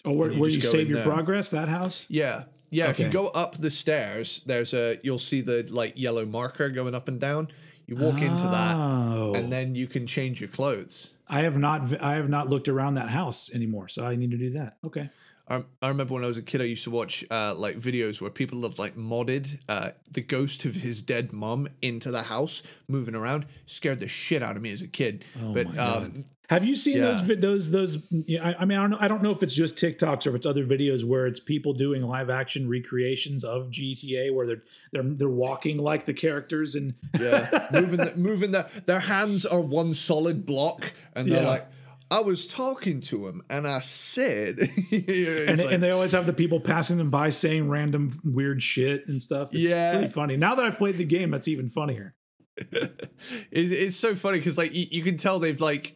[0.08, 1.06] oh, where, you where you save your there.
[1.06, 1.50] progress?
[1.50, 2.06] That house?
[2.08, 2.44] Yeah.
[2.70, 6.68] Yeah, if you go up the stairs, there's a you'll see the like yellow marker
[6.68, 7.48] going up and down.
[7.86, 9.32] You walk into that Oh.
[9.34, 11.14] and then you can change your clothes.
[11.30, 14.36] I have not I have not looked around that house anymore, so I need to
[14.36, 14.76] do that.
[14.84, 15.08] Okay.
[15.50, 18.20] I, I remember when I was a kid, I used to watch uh, like videos
[18.20, 22.62] where people have like modded uh, the ghost of his dead mum into the house,
[22.86, 23.46] moving around.
[23.66, 25.24] Scared the shit out of me as a kid.
[25.40, 27.34] Oh but um, Have you seen those Yeah.
[27.38, 28.06] those those?
[28.10, 28.98] yeah, I, I mean, I don't know.
[29.00, 31.72] I don't know if it's just TikToks or if it's other videos where it's people
[31.72, 34.62] doing live action recreations of GTA where they're
[34.92, 39.60] they're they're walking like the characters and yeah, moving the, moving the, their hands are
[39.60, 41.48] one solid block, and they're Yeah.
[41.48, 41.66] like,
[42.10, 44.58] I was talking to him, and I said,
[44.90, 49.06] and, like- and they always have the people passing them by saying random weird shit
[49.08, 49.50] and stuff.
[49.52, 49.92] It's Yeah.
[49.96, 50.36] really funny.
[50.36, 52.14] Now that I've played the game, that's even funnier.
[52.56, 55.94] it's, it's so funny because like you, you can tell they've like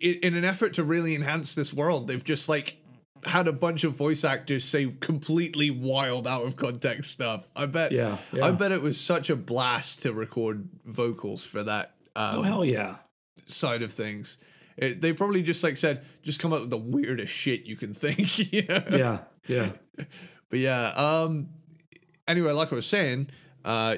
[0.00, 2.76] in an effort to really enhance this world they've just like
[3.24, 7.90] had a bunch of voice actors say completely wild out of context stuff i bet
[7.90, 8.46] Yeah, yeah.
[8.46, 12.64] i bet it was such a blast to record vocals for that um, Oh hell
[12.64, 12.98] yeah!
[13.46, 14.38] side of things
[14.78, 17.94] it, they probably just like said just come up with the weirdest shit you can
[17.94, 18.82] think you know?
[18.90, 19.70] Yeah, yeah.
[20.48, 21.48] But yeah, um
[22.26, 23.28] anyway, like I was saying,
[23.64, 23.96] uh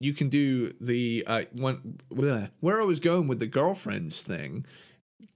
[0.00, 4.66] you can do the uh one where I was going with the girlfriends thing.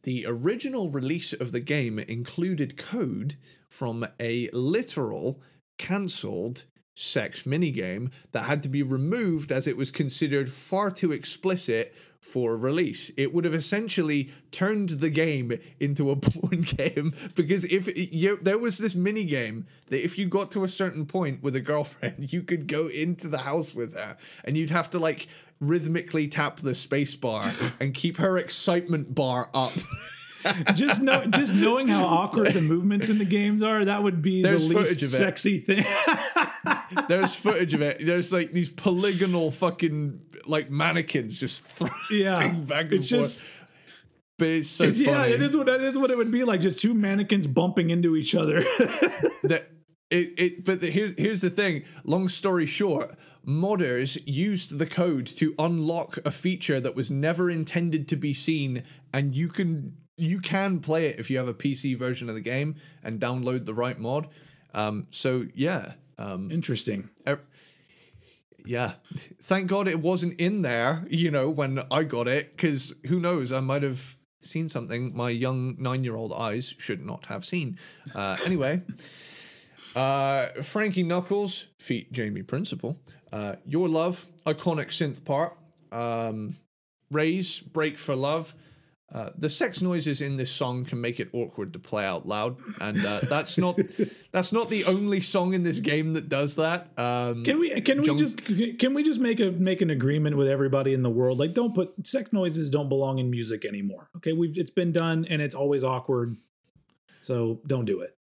[0.03, 3.37] The original release of the game included code
[3.69, 5.41] from a literal
[5.79, 6.65] cancelled
[6.95, 12.57] sex minigame that had to be removed as it was considered far too explicit for
[12.57, 13.11] release.
[13.17, 18.59] It would have essentially turned the game into a porn game because if you, there
[18.59, 22.15] was this mini game that if you got to a certain point with a girlfriend,
[22.33, 25.29] you could go into the house with her and you'd have to like
[25.61, 29.73] rhythmically tap the space bar and keep her excitement bar up.
[30.75, 34.43] just know, just knowing how awkward the movements in the games are, that would be
[34.43, 35.17] There's the least footage of it.
[35.17, 35.85] sexy thing.
[37.09, 38.05] there's footage of it.
[38.05, 43.23] There's like these polygonal fucking like mannequins just throwing Yeah, back and it's forth.
[43.23, 43.47] just
[44.39, 45.05] but it's so funny.
[45.05, 46.61] yeah, it is what it is what it would be like.
[46.61, 48.61] Just two mannequins bumping into each other.
[49.45, 49.71] that
[50.11, 53.17] it, it but the, here's here's the thing long story short
[53.47, 58.83] modders used the code to unlock a feature that was never intended to be seen
[59.15, 62.41] and you can you can play it if you have a pc version of the
[62.41, 62.75] game
[63.05, 64.27] and download the right mod
[64.75, 67.09] um so yeah um Interesting.
[67.27, 67.43] er-
[68.67, 68.93] yeah
[69.43, 73.53] thank god it wasn't in there you know when i got it because who knows
[73.53, 77.79] i might have seen something my young nine-year-old eyes should not have seen
[78.15, 78.83] uh anyway
[79.97, 82.99] uh, Frankie Knuckles, feat Jamie Principle.
[83.33, 85.57] Uh, Your Love, iconic synth part.
[85.91, 86.57] Um,
[87.11, 88.55] Raze, Break for Love.
[89.15, 92.57] Uh, the sex noises in this song can make it awkward to play out loud,
[92.81, 93.79] and uh, that's not
[94.33, 96.89] that's not the only song in this game that does that.
[96.99, 98.43] Um, Can we can we just
[98.79, 101.39] can we just make a make an agreement with everybody in the world?
[101.39, 104.11] Like, don't put sex noises don't belong in music anymore.
[104.17, 106.37] Okay, we've it's been done and it's always awkward.
[107.21, 108.17] So don't do it.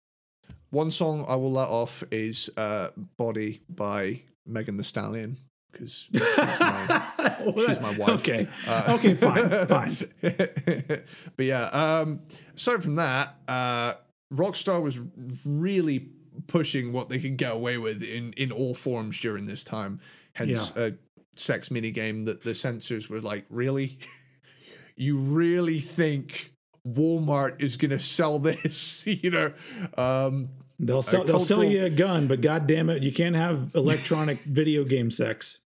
[0.70, 5.36] one song I will let off is uh, "Body" by Megan Thee Stallion
[5.78, 7.12] because she's my
[7.66, 8.08] She's my wife.
[8.20, 8.48] Okay.
[8.66, 9.14] Uh, okay.
[9.14, 9.66] Fine.
[9.66, 9.96] Fine.
[11.36, 12.20] but yeah, um,
[12.54, 13.94] aside from that, uh,
[14.32, 14.98] Rockstar was
[15.44, 16.08] really
[16.46, 20.00] pushing what they could get away with in, in all forms during this time.
[20.34, 20.94] Hence, a
[21.36, 23.98] sex mini game that the censors were like, really?
[24.96, 26.52] you really think
[26.86, 29.06] Walmart is going to sell this?
[29.06, 29.52] you know?
[29.96, 33.70] Um, They'll sell they'll sell you a gun, but god damn it, you can't have
[33.74, 35.60] electronic video game sex.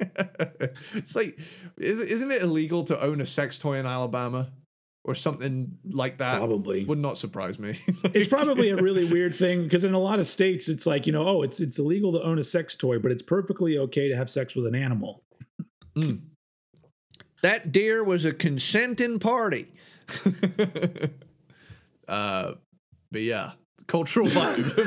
[0.94, 1.38] it's like,
[1.76, 4.52] is, isn't it illegal to own a sex toy in Alabama?
[5.02, 6.36] Or something like that.
[6.36, 6.84] Probably.
[6.84, 7.80] Would not surprise me.
[8.12, 11.12] It's probably a really weird thing because in a lot of states it's like, you
[11.12, 14.16] know, oh, it's it's illegal to own a sex toy, but it's perfectly okay to
[14.16, 15.24] have sex with an animal.
[17.42, 19.72] that deer was a consenting party.
[22.08, 22.52] uh,
[23.10, 23.52] but yeah,
[23.86, 24.78] cultural vibe.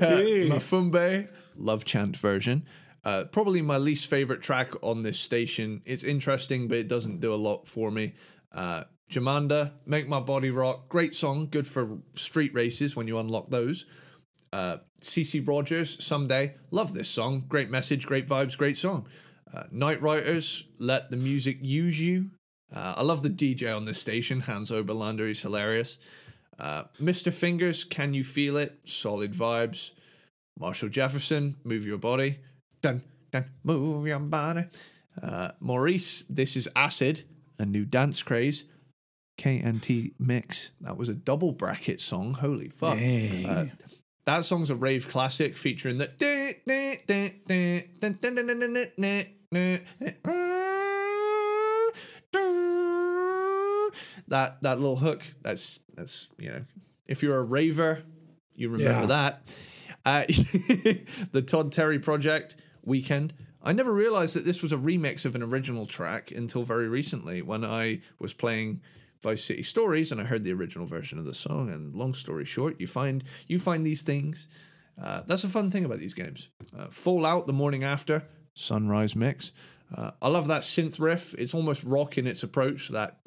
[0.00, 1.26] Uh, Ma Foom Bey,
[1.56, 2.66] love chant version.
[3.04, 5.82] Uh, probably my least favorite track on this station.
[5.84, 8.14] It's interesting, but it doesn't do a lot for me.
[8.52, 13.50] Uh, Jomanda, Make My Body Rock, great song, good for street races when you unlock
[13.50, 13.86] those.
[14.52, 19.06] Uh, CeCe Rogers, Someday, love this song, great message, great vibes, great song.
[19.52, 22.30] Uh, Night Writers, Let the Music Use You.
[22.74, 25.98] Uh, I love the DJ on this station, Hans Oberlander, he's hilarious.
[26.58, 27.32] Uh, Mr.
[27.32, 28.80] Fingers, Can You Feel It?
[28.84, 29.92] Solid vibes.
[30.58, 32.40] Marshall Jefferson, Move Your Body.
[32.82, 33.02] Dun,
[33.32, 34.64] dun, move your body.
[35.20, 37.24] Uh, Maurice, This is Acid,
[37.58, 38.64] a new dance craze.
[39.38, 42.34] KNT Mix, that was a double bracket song.
[42.34, 42.98] Holy fuck.
[42.98, 43.66] Uh,
[44.24, 46.10] that song's a rave classic featuring the.
[54.28, 55.22] That that little hook.
[55.42, 56.64] That's that's you know,
[57.06, 58.02] if you're a raver,
[58.54, 59.06] you remember Yeah.
[59.06, 59.42] that.
[60.04, 60.24] Uh,
[61.32, 62.56] the Todd Terry project
[62.88, 63.34] weekend.
[63.62, 67.42] I never realized that this was a remix of an original track until very recently
[67.42, 68.80] when I was playing
[69.20, 71.68] Vice City Stories and I heard the original version of the song.
[71.70, 74.48] And long story short, you find you find these things.
[75.00, 76.48] Uh, that's a fun thing about these games.
[76.76, 78.24] Uh, Fallout, the morning after,
[78.54, 79.52] sunrise mix.
[79.94, 81.34] Uh, I love that synth riff.
[81.34, 82.88] It's almost rock in its approach.
[82.88, 83.18] That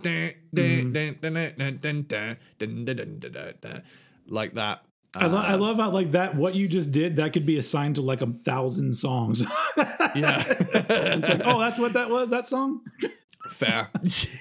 [4.27, 4.83] like that.
[5.13, 7.95] I, lo- I love how like that what you just did that could be assigned
[7.95, 9.41] to like a thousand songs.
[9.77, 10.43] yeah.
[10.47, 12.29] it's like, oh, that's what that was.
[12.29, 12.81] That song.
[13.49, 13.89] Fair.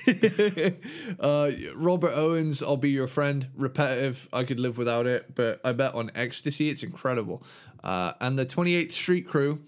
[1.21, 3.49] uh, Robert Owens, I'll be your friend.
[3.57, 4.29] Repetitive.
[4.33, 7.43] I could live without it, but I bet on Ecstasy, it's incredible.
[7.83, 9.61] Uh, and the 28th Street Crew,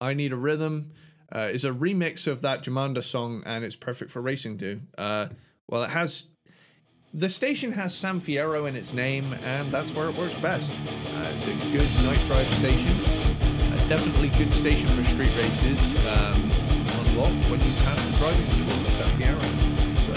[0.00, 0.92] I Need a Rhythm,
[1.30, 4.80] uh, is a remix of that Jomanda song, and it's perfect for racing too.
[4.96, 5.28] Uh,
[5.68, 6.26] well, it has.
[7.18, 10.70] The station has San Fierro in its name, and that's where it works best.
[10.70, 12.92] Uh, it's a good night drive station.
[12.92, 15.96] Uh, definitely good station for street races.
[16.06, 16.48] Um,
[17.08, 19.42] unlocked when you pass the driving school at San Fierro.
[20.06, 20.12] So,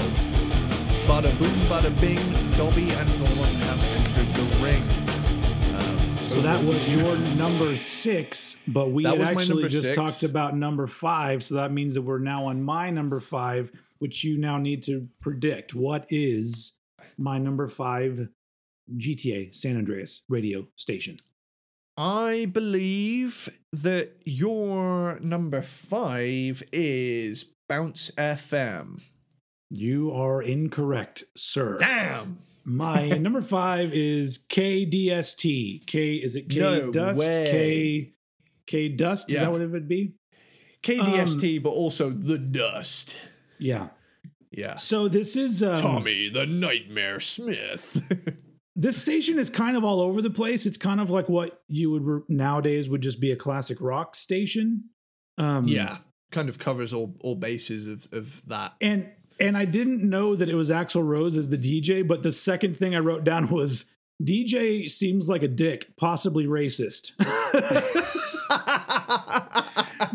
[1.08, 2.22] bada boom, bada bing,
[2.56, 4.84] Dobby and Golan have entered the ring.
[5.76, 9.98] Um, So that was your number six, but we actually just six.
[9.98, 11.44] talked about number five.
[11.44, 15.08] So that means that we're now on my number five, which you now need to
[15.20, 15.74] predict.
[15.74, 16.74] What is
[17.22, 18.28] my number five
[18.96, 21.18] GTA San Andreas radio station?
[21.98, 29.02] I believe that your number five is Bounce FM.
[29.70, 31.78] You are incorrect, sir.
[31.80, 32.40] Damn.
[32.64, 35.86] My number five is KDST.
[35.86, 37.20] K is it K No Dust?
[37.20, 37.46] way.
[37.52, 38.14] K
[38.68, 39.30] K Dust.
[39.30, 40.16] Is that what it would be?
[40.84, 43.16] KDST, Um, but also the Dust.
[43.60, 43.90] Yeah.
[44.52, 44.76] Yeah.
[44.76, 48.38] So this is um, Tommy the Nightmare Smith.
[48.76, 50.66] this station is kind of all over the place.
[50.66, 54.16] It's kind of like what you would re- nowadays would just be a classic rock
[54.16, 54.90] station.
[55.38, 56.00] Um, yeah.
[56.32, 58.74] Kind of covers all all bases of of that.
[58.82, 59.10] and
[59.40, 62.78] and I didn't know that it was Axl Rose as the DJ, but the second
[62.78, 63.86] thing I wrote down was
[64.22, 67.14] DJ seems like a dick, possibly racist.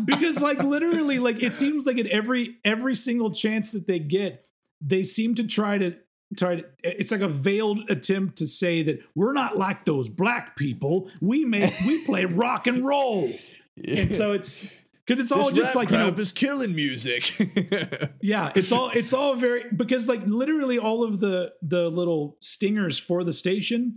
[0.07, 4.45] because like literally like it seems like at every every single chance that they get,
[4.81, 5.95] they seem to try to
[6.35, 10.55] try to it's like a veiled attempt to say that we're not like those black
[10.55, 11.11] people.
[11.21, 13.31] We make we play rock and roll.
[13.75, 14.01] yeah.
[14.01, 14.65] And so it's
[15.05, 17.33] because it's all this just like you know is killing music.
[18.21, 22.97] yeah it's all it's all very because like literally all of the the little stingers
[22.97, 23.93] for the station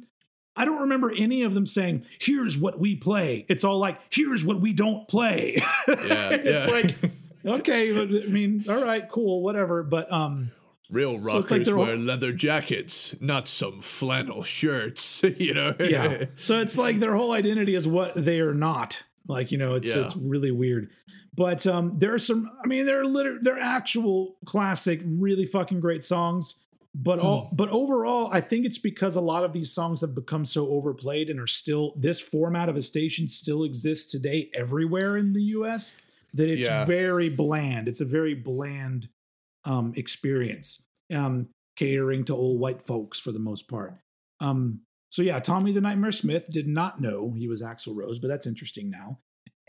[0.61, 4.45] i don't remember any of them saying here's what we play it's all like here's
[4.45, 6.73] what we don't play Yeah, it's yeah.
[6.73, 6.97] like
[7.61, 10.51] okay i mean all right cool whatever but um
[10.91, 15.23] Real So rockers it's like they're all- wear leather jackets, not some flannel shirts.
[15.39, 15.74] You know.
[15.78, 19.77] yeah so it's like their whole identity is what they are not like you know
[19.77, 20.03] it's Yeah.
[20.05, 20.91] it's really weird
[21.37, 26.03] but um there are some i mean they're liter- they're actual classic really fucking great
[26.03, 26.57] songs
[26.95, 27.57] but all Hmm.
[27.57, 31.31] but overall i think it's because a lot of these songs have become so overplayed
[31.31, 35.93] and are still this format of a station still exists today everywhere in the us
[36.35, 36.85] that it's Yeah.
[36.85, 39.09] very bland it's a very bland
[39.65, 40.83] um experience
[41.15, 43.95] um catering to old white folks for the most part
[44.41, 44.81] um
[45.12, 48.47] so yeah, Tommy the Nightmare Smith did not know he was Axl Rose, but that's
[48.47, 49.19] interesting now.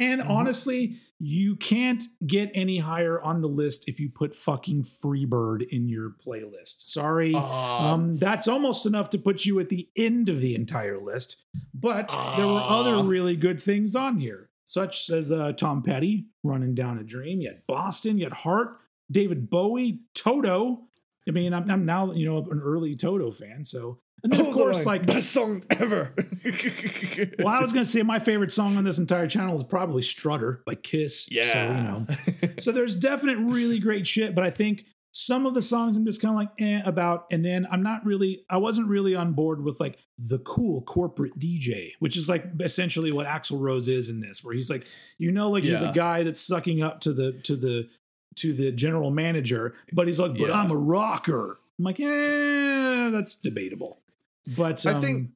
[0.02, 0.30] And Mhm.
[0.30, 5.88] honestly, you can't get any higher on the list if you put fucking Freebird in
[5.88, 6.82] your playlist.
[6.82, 7.34] Sorry.
[7.36, 7.94] Aw.
[7.94, 11.44] Um, that's almost enough to put you at the end of the entire list.
[11.74, 16.74] But there were other really good things on here, such as uh, Tom Petty, Running
[16.74, 17.42] Down a Dream.
[17.42, 18.78] You had Boston, you had Heart,
[19.12, 20.88] David Bowie, Toto.
[21.28, 23.64] I mean, I'm, I'm now, you know, an early Toto fan.
[23.64, 26.14] So, and then of course, like, best song ever.
[27.40, 30.02] well, I was going to say my favorite song on this entire channel is probably
[30.04, 31.26] Strutter by Kiss.
[31.26, 31.82] So, you yeah.
[31.82, 32.08] know,
[32.60, 36.22] so there's definite really great shit, but I think some of the songs I'm just
[36.22, 39.64] kind of like eh about, and then I'm not really, I wasn't really on board
[39.64, 44.22] with like the cool corporate DJ, which is like essentially what Axl Rose is in
[44.22, 44.86] this, where he's like,
[45.18, 47.90] you know, like he's a guy that's sucking up to the to the
[48.38, 50.62] to the general manager, but he's like, but Yeah.
[50.62, 51.58] I'm a rocker.
[51.78, 54.00] I'm like, eh, that's debatable.
[54.48, 55.30] But I um, think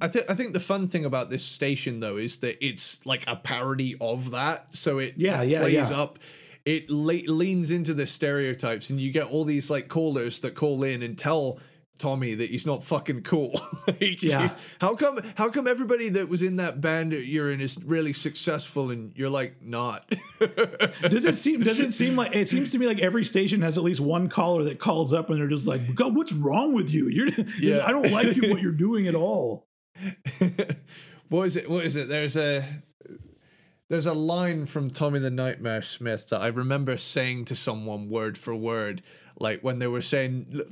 [0.00, 3.24] I think I think the fun thing about this station though is that it's like
[3.26, 6.00] a parody of that, so it Yeah, yeah, plays yeah.
[6.00, 6.18] up.
[6.64, 10.82] It le- leans into the stereotypes, and you get all these like callers that call
[10.82, 11.60] in and tell
[11.98, 13.52] Tommy that he's not fucking cool.
[13.86, 14.50] Like, Yeah.
[14.80, 15.20] How come?
[15.36, 19.30] How come everybody that was in that band you're in is really successful, and you're
[19.30, 20.08] like not?
[21.08, 23.78] does it seem does it seem like it seems to me like every station has
[23.78, 26.92] at least one caller that calls up and they're just like god what's wrong with
[26.92, 27.28] you you're,
[27.58, 27.86] Yeah.
[27.86, 29.66] i don't like you what you're doing at all
[31.28, 31.70] what is it?
[31.70, 32.08] What is it?
[32.08, 32.82] There's a
[33.88, 38.36] there's a line from Tommy the Nightmare Smith that I remember saying to someone word
[38.36, 39.02] for word,
[39.38, 40.62] like when they were saying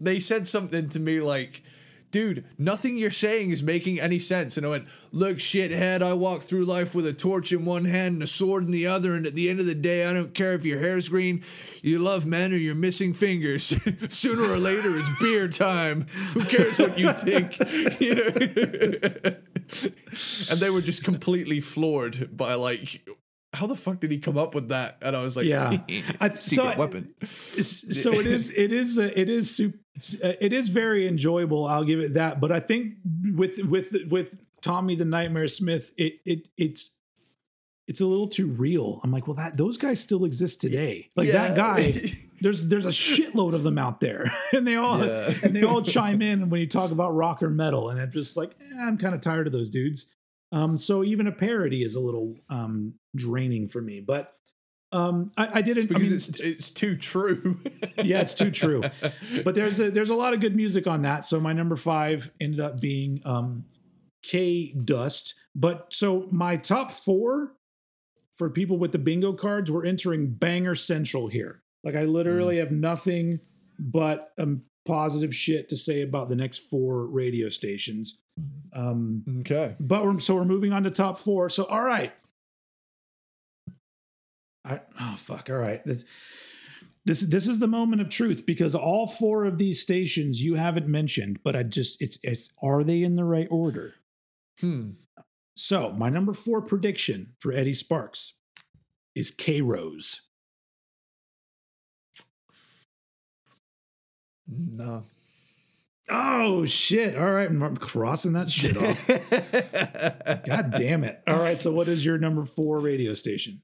[0.00, 1.62] they said something to me like.
[2.10, 4.58] Dude, nothing you're saying is making any sense.
[4.58, 8.12] And I went, Look, shithead, I walk through life with a torch in one hand
[8.16, 9.14] and a sword in the other.
[9.14, 11.42] And at the end of the day, I don't care if your hair's green,
[11.80, 13.74] you love men, or you're missing fingers.
[14.10, 16.02] Sooner or later, it's beer time.
[16.34, 17.56] Who cares what you think?
[17.98, 19.36] You know?
[20.50, 23.06] and they were just completely floored by like
[23.52, 24.96] how the fuck did he come up with that?
[25.02, 25.70] And i was like Yeah.
[26.20, 27.14] I- secret so weapon.
[27.62, 29.74] so it is it is uh, it is sup-
[30.24, 32.94] uh, it is very enjoyable i'll give it that but i think
[33.34, 36.96] with with with tommy the nightmare smith it it it's
[37.88, 39.00] it's a little too real.
[39.02, 41.08] I'm like well that those guys still exist today.
[41.16, 44.32] Like that guy there's there's a shitload of them out there.
[44.52, 45.32] And they all Yeah.
[45.42, 48.36] and they all chime in when you talk about rock or metal and i'm just
[48.36, 50.14] like eh, i'm kind of tired of those dudes.
[50.52, 54.34] Um so even a parody is a little um draining for me but
[54.92, 57.58] um i, I didn't I because mean, it's it's too true
[58.04, 58.82] yeah, it's too true.
[59.44, 61.24] But there's a there's a lot of good music on that.
[61.24, 63.64] So my number five ended up being um
[64.22, 65.34] K Dust.
[65.54, 67.54] But so my top four
[68.32, 71.62] for people with the bingo cards, we're entering banger central here.
[71.84, 73.40] Like I literally have nothing
[73.78, 78.18] but um positive shit to say about the next four radio stations.
[78.74, 81.48] Um okay but we're so we're moving on to top four.
[81.50, 82.12] So all right.
[84.64, 85.48] I, oh fuck!
[85.50, 86.04] All right, this,
[87.04, 90.86] this this is the moment of truth because all four of these stations you haven't
[90.86, 93.94] mentioned, but I just it's it's are they in the right order?
[94.60, 94.90] hmm
[95.56, 98.38] So, my number four prediction for Eddie Sparks
[99.14, 100.20] is K Rose.
[104.46, 105.04] No.
[106.10, 107.16] Oh, shit.
[107.16, 107.48] All right.
[107.48, 109.06] I'm crossing that shit off.
[110.46, 111.22] God damn it.
[111.26, 111.58] All right.
[111.58, 113.62] So, what is your number four radio station?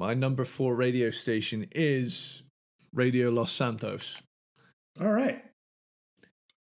[0.00, 2.42] My number four radio station is
[2.94, 4.22] Radio Los Santos.
[4.98, 5.44] All right.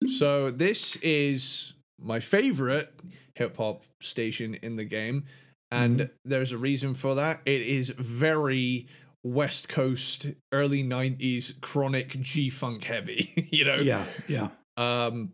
[0.07, 2.95] So this is my favorite
[3.35, 5.25] hip hop station in the game,
[5.73, 6.11] and Mhm.
[6.25, 7.43] there's a reason for that.
[7.45, 8.87] It is very
[9.25, 13.31] West Coast, early '90s chronic G funk heavy.
[13.51, 14.07] you know, Yeah.
[14.29, 14.51] Yeah.
[14.77, 15.33] um,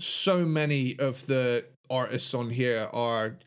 [0.00, 3.38] so many of the artists on here are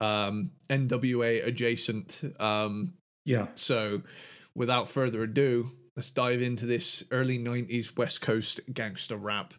[0.00, 2.22] um, NWA adjacent.
[2.40, 2.94] Um,
[3.24, 3.48] Yeah.
[3.54, 4.02] so,
[4.54, 9.54] without further ado, let's dive into this early 90s West Coast gangster rap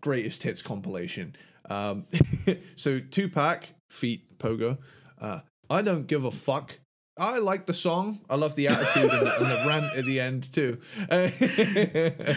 [0.00, 1.34] greatest hits compilation.
[1.68, 2.06] Um,
[2.76, 4.78] so, Tupac, feat Pogo.
[5.20, 6.78] Uh, I don't give a fuck.
[7.20, 8.20] I like the song.
[8.30, 10.78] I love the attitude and, the, and the rant at the end too.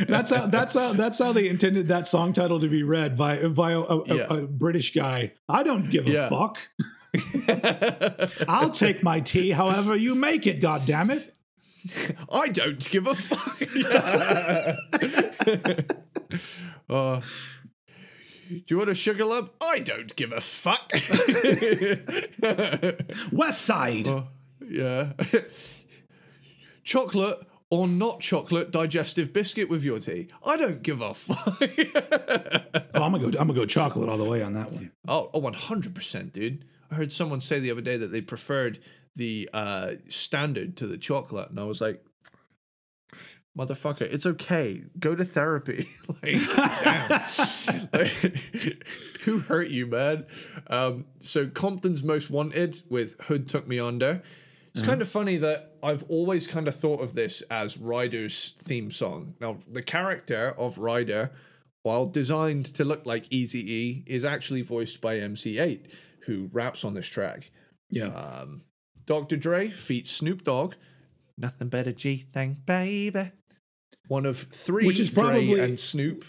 [0.09, 3.47] That's how that's how that's how they intended that song title to be read by
[3.47, 4.27] by a, a- a- Yeah.
[4.33, 5.33] a British guy.
[5.47, 6.29] I don't give a Yeah.
[6.29, 6.57] fuck.
[8.47, 11.35] I'll take my tea however you make it, God damn it.
[12.31, 13.61] I don't give a fuck.
[16.89, 17.21] uh,
[18.49, 19.51] do you want a sugar lump?
[19.61, 20.91] I don't give a fuck.
[23.31, 24.07] West Side.
[24.07, 24.23] Uh,
[24.63, 25.13] yeah.
[26.83, 27.39] chocolate
[27.71, 30.27] or not chocolate digestive biscuit with your tea?
[30.45, 31.61] I don't give a fuck.
[32.93, 34.91] Oh, I'm gonna go I'm gonna go chocolate all the way on that one.
[35.07, 36.65] oh, oh, 100%, dude.
[36.91, 38.79] I heard someone say the other day that they preferred
[39.15, 42.03] the uh, standard to the chocolate, and I was like,
[43.57, 44.83] motherfucker, it's okay.
[44.99, 45.87] Go to therapy.
[46.23, 46.41] like.
[47.93, 48.11] Like,
[49.21, 50.25] who hurt you, man?
[50.67, 54.21] Um, so Compton's Most Wanted with Hood Took Me Under.
[54.73, 58.89] It's kind of funny that I've always kind of thought of this as Ryder's theme
[58.89, 59.35] song.
[59.41, 61.31] Now, the character of Ryder,
[61.83, 65.87] while designed to look like Easy E, is actually voiced by MC Eiht,
[66.25, 67.51] who raps on this track.
[67.89, 68.07] Yeah.
[68.07, 68.63] Um,
[69.05, 69.37] Dr.
[69.37, 70.75] Dre feat Snoop Dogg.
[71.37, 73.31] Nothing better G thing, baby.
[74.07, 76.25] One of three Which is Dre probably- and Snoop.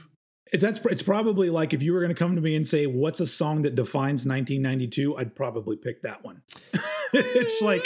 [0.53, 3.21] That's it's probably like if you were going to come to me and say what's
[3.21, 6.43] a song that defines 1992 i'd probably pick that one
[7.15, 7.83] it's like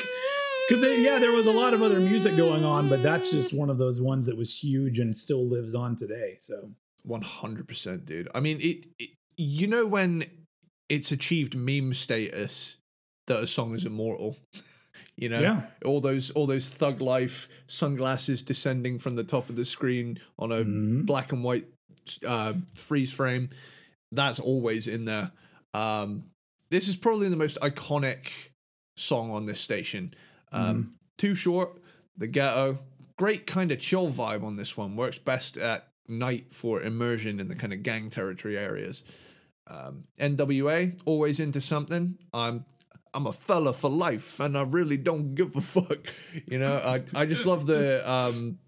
[0.66, 3.70] because yeah there was a lot of other music going on but that's just one
[3.70, 6.72] of those ones that was huge and still lives on today so
[7.08, 8.28] 100%, dude.
[8.34, 10.24] I mean, it, it you know when
[10.88, 12.76] it's achieved meme status
[13.26, 14.36] that a song is immortal.
[15.18, 15.62] You know, Yeah.
[15.82, 20.52] all those all those thug life sunglasses descending from the top of the screen on
[20.52, 21.06] a Mhm.
[21.06, 21.64] black and white
[22.26, 23.48] uh, freeze frame.
[24.12, 25.32] That's always in there.
[25.72, 26.24] Um,
[26.70, 28.50] this is probably the most iconic
[28.98, 30.12] song on this station.
[30.52, 31.80] Um, Too short,
[32.18, 32.78] the ghetto,
[33.18, 34.96] great kind of chill vibe on this one.
[34.96, 39.02] Works best at night for immersion in the kind of gang territory areas.
[39.68, 42.18] Um, NWA always into something.
[42.32, 42.64] I'm
[43.14, 46.12] I'm a fella for life, and I really don't give a fuck.
[46.46, 48.58] You know, I I just love the um,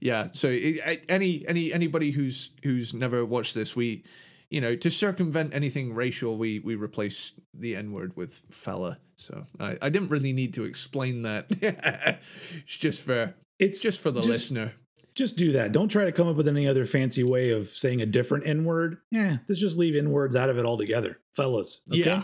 [0.00, 0.28] yeah.
[0.32, 4.04] So it, any any anybody who's who's never watched this, we
[4.50, 8.98] you know to circumvent anything racial, we we replace the n word with fella.
[9.16, 11.46] So I I didn't really need to explain that.
[12.52, 14.74] it's just for it's just for the just- listener.
[15.18, 18.00] Just do that don't try to come up with any other fancy way of saying
[18.00, 21.82] a different n word yeah let's just leave n words out of it altogether fellas
[21.90, 21.98] okay?
[21.98, 22.22] Yeah.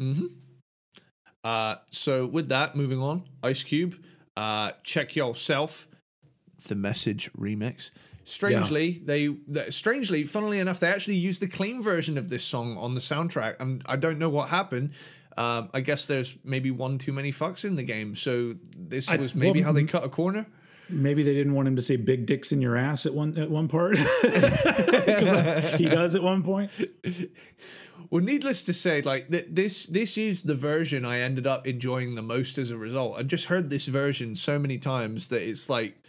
[0.00, 0.26] Mm-hmm.
[1.44, 3.96] Uh, so with that, moving on, Ice Cube,
[4.36, 5.88] uh, check yourself.
[6.66, 7.90] The message remix.
[8.24, 12.76] Strangely, they, they strangely, funnily enough, they actually used the clean version of this song
[12.76, 14.92] on the soundtrack, and I don't know what happened.
[15.36, 19.16] Um, I guess there's maybe one too many fucks in the game, so this I-
[19.16, 20.46] was maybe well, how they cut a corner.
[20.88, 23.50] Maybe they didn't want him to say big dicks in your ass at one at
[23.50, 26.70] one part 'Cause he does at one point
[28.10, 32.14] Well, needless to say, like th- this, this is the version I ended up enjoying
[32.14, 33.18] the most as a result.
[33.18, 36.00] I just heard this version so many times that it's like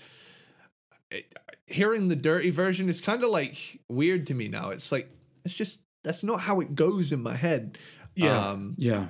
[1.12, 1.26] it,
[1.68, 4.70] hearing the dirty version is kind of like weird to me now.
[4.70, 5.10] It's like
[5.44, 7.78] it's just that's not how it goes in my head.
[8.16, 9.08] yeah Um, yeah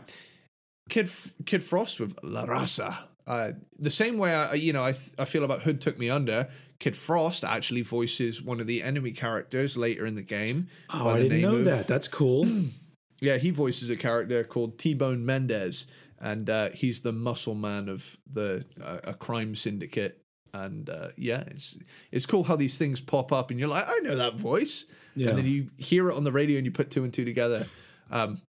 [0.89, 1.11] Kid
[1.45, 2.97] Kid Frost with La Raza.
[3.27, 6.09] Uh, the same way I, you know, I, th- I feel about Hood Took Me
[6.09, 6.47] Under.
[6.79, 10.67] Kid Frost actually voices one of the enemy characters later in the game.
[10.91, 12.47] oh by i the didn't name know of- that that's cool
[13.21, 15.87] Yeah, he voices a character called T Bone Mendez,
[16.21, 20.21] and uh, he's the muscle man of the uh, a crime syndicate.
[20.53, 21.77] And uh, yeah, it's
[22.13, 24.85] it's cool how these things pop up, and you're like, I know that voice,
[25.17, 27.25] yeah and then you hear it on the radio, and you put two and two
[27.25, 27.67] together.
[28.09, 28.41] Um,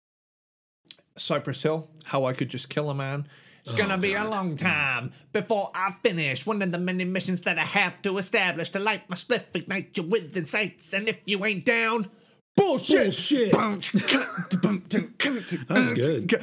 [1.16, 3.26] Cypress Hill, How I Could Just Kill a Man.
[3.62, 7.04] It's Oh, gonna be a oh, long time before I finish one of the many
[7.04, 11.08] missions that I have to establish to light my spliff, ignite you with insights, and
[11.08, 12.10] if you ain't down,
[12.56, 13.04] bullshit.
[13.04, 13.52] Bullshit.
[15.68, 16.42] That's good.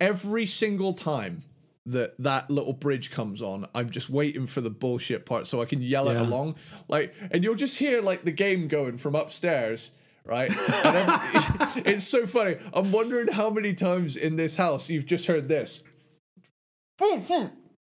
[0.00, 1.42] Every single time
[1.86, 5.64] that that little bridge comes on, I'm just waiting for the bullshit part so I
[5.64, 6.56] can yell it along.
[6.88, 9.92] Like, and you'll just hear like the game going from upstairs.
[10.24, 10.56] Right, and
[11.86, 12.56] it's so funny.
[12.74, 15.82] I'm wondering how many times in this house you've just heard this.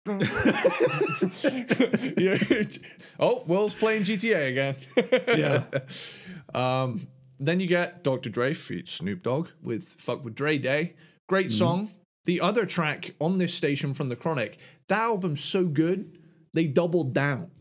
[3.19, 4.77] Oh, Will's playing GTA again.
[5.39, 5.65] Yeah.
[6.53, 7.07] Um,
[7.39, 8.29] then you get Dr.
[8.29, 10.95] Dre feat Snoop Dogg with Fuck with Dre Day.
[11.29, 11.53] Great Mm-hmm.
[11.55, 11.91] song.
[12.25, 14.59] The other track on this station from the Chronic,
[14.89, 16.19] that album's so good,
[16.53, 17.53] they doubled down.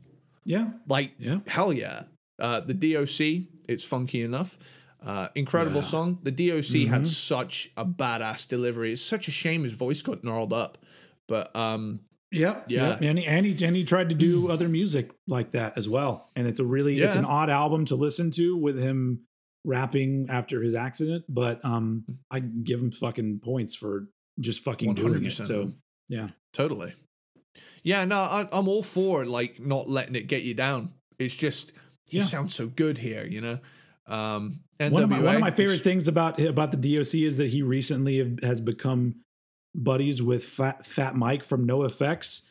[0.43, 0.69] Yeah.
[0.87, 1.41] Like, Yeah.
[1.45, 2.05] hell yeah.
[2.39, 4.57] Uh, the DOC, it's funky enough.
[5.05, 5.81] Uh, incredible Yeah.
[5.83, 5.89] Mm-hmm.
[5.91, 6.19] song.
[6.23, 8.93] The DOC had such a badass delivery.
[8.93, 10.79] It's such a shame his voice got gnarled up.
[11.29, 12.01] But um,
[12.31, 12.65] Yep.
[12.67, 12.89] Yeah.
[12.89, 13.01] yep.
[13.01, 16.29] And he, and he and he tried to do other music like that as well.
[16.35, 19.21] And it's a really it's an odd album to listen to with him
[19.65, 25.25] rapping after his accident, but um I give him fucking points for just fucking doing
[25.25, 25.31] it.
[25.31, 25.71] So
[26.07, 26.29] yeah.
[26.53, 26.93] Totally.
[27.83, 30.93] Yeah, no, I, I'm all for like not letting it get you down.
[31.17, 31.71] It's just
[32.11, 32.25] you Yeah.
[32.25, 33.59] sound so good here, you know.
[34.07, 37.37] Um, NWA, One of, my, one of my favorite things about about the DOC is
[37.37, 39.15] that he recently have, has become
[39.83, 42.43] buddies with Fat, Fat Mike from NOFX,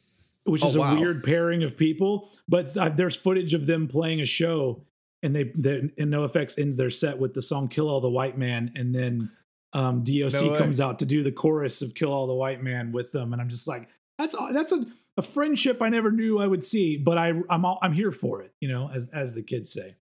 [0.44, 2.30] which Oh, is a weird pairing of people.
[2.48, 4.84] But uh, there's footage of them playing a show,
[5.22, 8.38] and they they- and NOFX ends their set with the song "Kill All the White
[8.38, 9.30] Man," and then
[9.72, 12.92] um, DOC No comes out to do the chorus of "Kill All the White Man"
[12.92, 13.88] with them, and I'm just like,
[14.18, 14.86] that's that's a,
[15.16, 18.40] a friendship I never knew I would see, but I I'm all, I'm here for
[18.42, 19.96] it, you know, as as the kids say.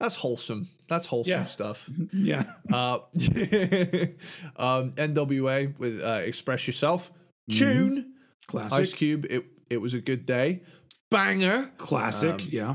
[0.00, 0.68] That's wholesome.
[0.88, 1.44] That's wholesome Yeah.
[1.44, 1.90] stuff.
[2.12, 2.44] Yeah.
[2.72, 2.98] Uh,
[4.56, 7.10] um, NWA with uh, "Express Yourself"
[7.50, 8.12] tune.
[8.46, 8.78] Classic.
[8.80, 9.26] Ice Cube.
[9.28, 10.62] It it was a good day.
[11.10, 11.70] Banger.
[11.76, 12.32] Classic.
[12.34, 12.74] Um, yeah.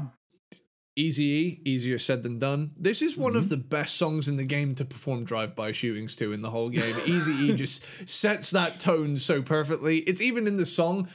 [0.97, 2.71] Easy E, easier said than done.
[2.77, 6.33] This is one of the best songs in the game to perform drive-by shootings to
[6.33, 6.93] in the whole game.
[7.05, 9.99] Easy E just sets that tone so perfectly.
[9.99, 11.07] It's even in the song.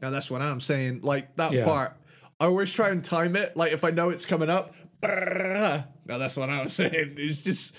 [0.00, 1.00] Now that's what I'm saying.
[1.02, 1.64] Like that Yeah.
[1.64, 1.96] part.
[2.38, 3.56] I always try and time it.
[3.56, 4.74] Like if I know it's coming up.
[5.02, 7.14] Now that's what I was saying.
[7.16, 7.74] It's just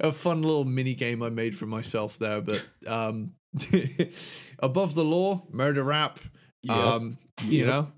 [0.00, 2.40] a fun little mini game I made for myself there.
[2.40, 3.32] But um,
[4.58, 6.18] above the law, murder rap.
[6.62, 6.76] Yep.
[6.76, 7.66] Um, you Yep.
[7.66, 7.92] know,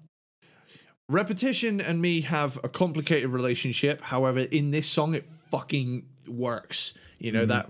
[1.08, 4.00] repetition and me have a complicated relationship.
[4.02, 6.94] However, in this song, it fucking works.
[7.18, 7.68] You know that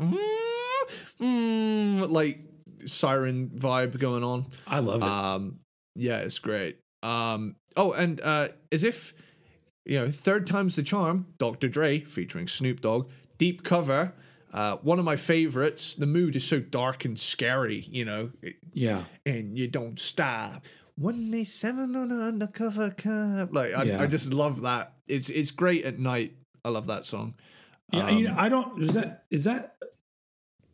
[1.21, 2.41] mm, like
[2.85, 4.47] siren vibe going on.
[4.67, 5.09] I love it.
[5.09, 5.61] Um,
[5.95, 6.79] yeah, it's great.
[7.03, 9.15] Um, oh, and uh, as if
[9.89, 11.27] you know, third time's the charm.
[11.39, 11.69] Dr.
[11.69, 14.13] Dre featuring Snoop Dogg, deep cover.
[14.53, 15.95] Uh, one of my favorites.
[15.95, 17.87] The mood is so dark and scary.
[17.91, 18.31] You know,
[18.73, 19.05] yeah.
[19.27, 20.65] and you don't stop.
[20.95, 23.53] One eight seven on an undercover cop.
[23.53, 24.03] Like I, Yeah.
[24.03, 24.95] I just love that.
[25.07, 26.35] It's it's great at night.
[26.65, 27.35] I love that song.
[27.93, 28.11] Yeah.
[28.11, 29.77] you know, I don't, is that, is that,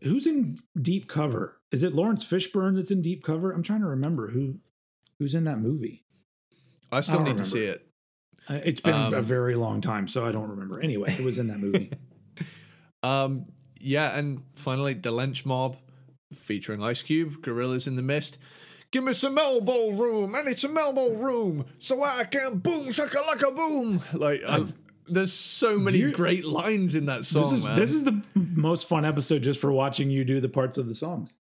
[0.03, 1.61] who's in deep cover?
[1.71, 3.53] Is it Laurence Fishburne that's in deep cover?
[3.53, 4.59] I'm trying to remember who,
[5.19, 6.05] who's in that movie.
[6.91, 7.45] I still don't need remember.
[7.45, 7.87] to see it.
[8.49, 10.81] Uh, It's been a Um, very long time, so I don't remember.
[10.81, 11.91] Anyway, it was in that movie.
[13.03, 13.45] Um,
[13.81, 15.77] yeah, and finally, the Lench Mob
[16.35, 18.39] featuring Ice Cube, Gorillas in the Mist.
[18.91, 20.35] Give me some elbow room.
[20.35, 24.01] I need some elbow room so I can boom shaka like a boom.
[24.15, 24.63] Like I,
[25.07, 29.05] there's so many great lines in that song, this is this is the most fun
[29.05, 31.37] episode just for watching you do the parts of the songs.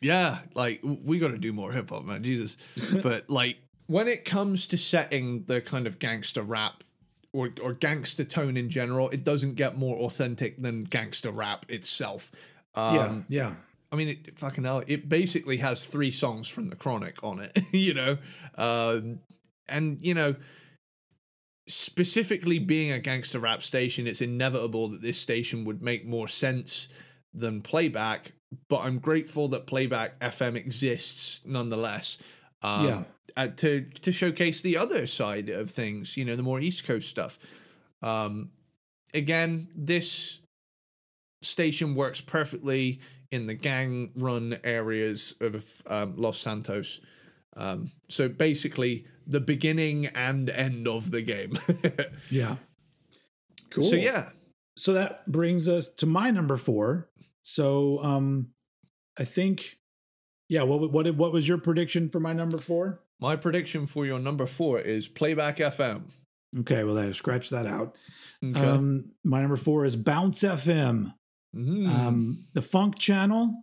[0.00, 2.22] Yeah, like we got to do more hip hop, man.
[2.22, 2.56] Jesus.
[3.02, 6.82] but like when it comes to setting the kind of gangster rap
[7.32, 12.30] or or gangster tone in general, it doesn't get more authentic than gangster rap itself.
[12.74, 13.54] Um, yeah, yeah,
[13.92, 17.58] I mean, it, fucking hell, it basically has three songs from the Chronic on it,
[17.72, 18.18] you know,
[18.56, 19.20] um,
[19.68, 20.36] and you know,
[21.68, 26.88] specifically being a gangster rap station, it's inevitable that this station would make more sense
[27.32, 28.32] than playback.
[28.68, 32.18] But I'm grateful that playback FM exists nonetheless.
[32.62, 33.02] Um, Yeah.
[33.36, 37.08] Uh, to to showcase the other side of things, you know, the more East Coast
[37.08, 37.38] stuff.
[38.02, 38.50] Um,
[39.14, 40.40] again, this
[41.42, 43.00] station works perfectly
[43.30, 47.00] in the gang run areas of um, Los Santos.
[47.56, 51.58] Um, so basically, the beginning and end of the game.
[52.30, 52.56] yeah.
[53.70, 53.84] Cool.
[53.84, 54.30] So yeah,
[54.76, 57.08] so that brings us to my number four.
[57.42, 58.48] So um
[59.18, 59.78] I think
[60.48, 63.00] yeah, what what what was your prediction for my number four?
[63.20, 66.10] My prediction for your number four is Playback FM.
[66.60, 67.96] Okay, well I scratch that out.
[68.44, 68.58] Okay.
[68.60, 71.12] Um my number four is Bounce FM.
[71.54, 71.88] Mm.
[71.88, 73.54] Um, the Funk Channel,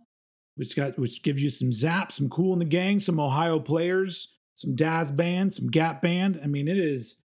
[0.56, 4.36] which got which gives you some Zapp, some Kool and the Gang, some Ohio players,
[4.54, 6.40] some Dazz Band, some Gap Band.
[6.42, 7.22] I mean, it is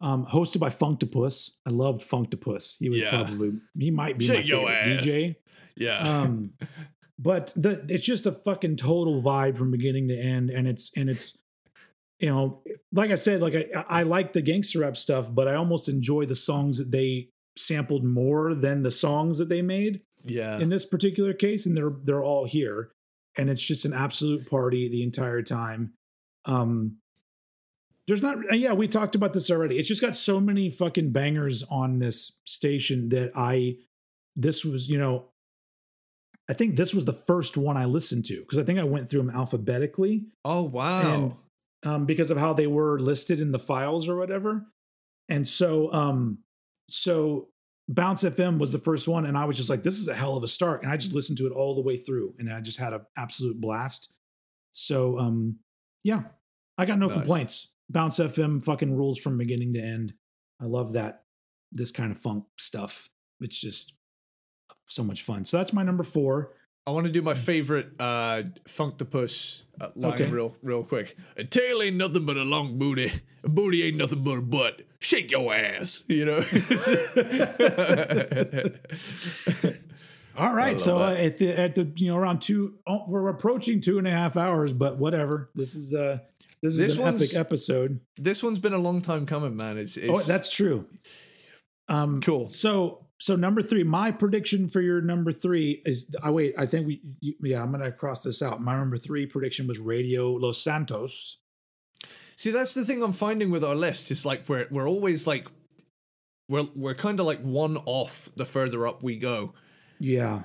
[0.00, 1.50] um, hosted by Funktopus.
[1.64, 2.76] I loved Funktopus.
[2.80, 3.10] He was Yeah.
[3.10, 5.00] probably he might be Shake my favorite.
[5.04, 5.36] DJ.
[5.76, 5.98] yeah.
[5.98, 6.54] Um,
[7.18, 11.08] but the it's just a fucking total vibe from beginning to end, and it's and
[11.08, 11.38] it's
[12.18, 12.62] you know,
[12.92, 16.24] like I said, like I I like the gangster rap stuff, but I almost enjoy
[16.26, 20.58] the songs that they sampled more than the songs that they made yeah.
[20.58, 22.92] in this particular case, and they're they're all here,
[23.36, 25.94] and it's just an absolute party the entire time.
[26.44, 26.98] Um,
[28.06, 29.78] there's not, uh, yeah, we talked about this already.
[29.78, 33.76] It's just got so many fucking bangers on this station that I,
[34.36, 35.30] this was, you know,
[36.48, 39.08] I think this was the first one I listened to because I think I went
[39.08, 41.38] through them alphabetically oh wow.
[41.84, 44.66] Um, because of how they were listed in the files or whatever.
[45.28, 46.38] And so, um,
[46.88, 47.48] so
[47.88, 50.36] Bounce FM was the first one, and I was just like, "This is a hell
[50.36, 52.60] of a start," and I just listened to it all the way through, and I
[52.60, 54.12] just had an absolute blast.
[54.72, 55.58] So, um,
[56.02, 56.24] yeah,
[56.78, 57.16] I got no Nice.
[57.18, 57.74] complaints.
[57.90, 60.14] Bounce FM fucking rules from beginning to end.
[60.60, 61.24] I love that
[61.72, 63.10] this kind of funk stuff.
[63.40, 63.96] It's just
[64.86, 65.44] so much fun.
[65.44, 66.52] So that's my number four.
[66.86, 70.30] I want to do my favorite uh Funktopus uh, line Okay.
[70.30, 71.16] real real quick.
[71.36, 73.10] A tail ain't nothing but a long booty.
[73.42, 74.82] A booty ain't nothing but a butt.
[75.00, 76.02] Shake your ass.
[76.06, 76.44] You know.
[80.36, 83.80] All right, so uh, at the at the you know around two, oh, we're approaching
[83.80, 85.48] two and a half hours, but whatever.
[85.54, 86.18] This is uh
[86.60, 88.00] this is This an epic episode.
[88.16, 89.78] this one's been a long time coming, man.
[89.78, 90.86] It's, it's Oh, that's true.
[91.88, 92.50] Um, cool.
[92.50, 96.14] So so number three, my prediction for your number three is.
[96.22, 96.54] I wait.
[96.58, 97.00] I think we.
[97.20, 98.60] You, yeah, I'm gonna cross this out.
[98.60, 101.38] My number three prediction was Radio Los Santos.
[102.36, 104.10] See, that's the thing I'm finding with our list.
[104.10, 105.48] It's like we're we're always like
[106.50, 109.54] we're we're kind of like one off the further up we go.
[109.98, 110.42] Yeah.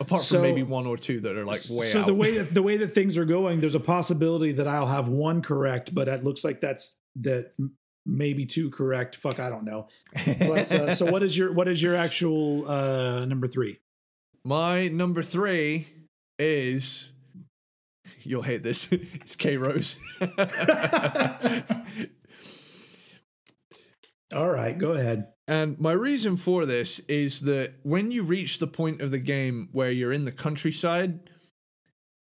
[0.00, 2.06] Apart So- from maybe one or two that are like way so out.
[2.06, 5.08] the way that the way that things are going, there's a possibility that I'll have
[5.08, 7.52] one correct, but it looks like that's that
[8.06, 9.16] maybe two correct.
[9.16, 9.88] Fuck, I don't know.
[10.24, 13.80] But, uh, so what is your what is your actual uh, number three?
[14.44, 15.88] My number three
[16.38, 17.12] is
[18.22, 18.88] you'll hate this.
[18.92, 19.96] It's K Rose.
[24.34, 25.28] All right, go ahead.
[25.46, 29.68] and my reason for this is that when you reach the point of the game
[29.70, 31.30] where you're in the countryside,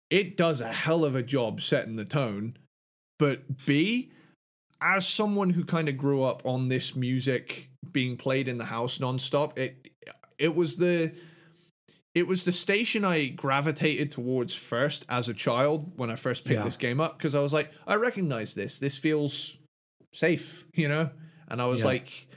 [0.09, 2.57] it does a hell of a job setting the tone.
[3.17, 4.11] But B,
[4.81, 8.97] as someone who kind of grew up on this music being played in the house
[8.99, 9.89] nonstop, it
[10.37, 11.11] it was the
[12.15, 16.59] it was the station I gravitated towards first as a child when I first picked
[16.59, 16.63] Yeah.
[16.63, 18.79] this game up because I was like, I recognize this.
[18.79, 19.57] This feels
[20.13, 21.11] safe, you know?
[21.49, 21.87] And I was Yeah.
[21.87, 22.27] like,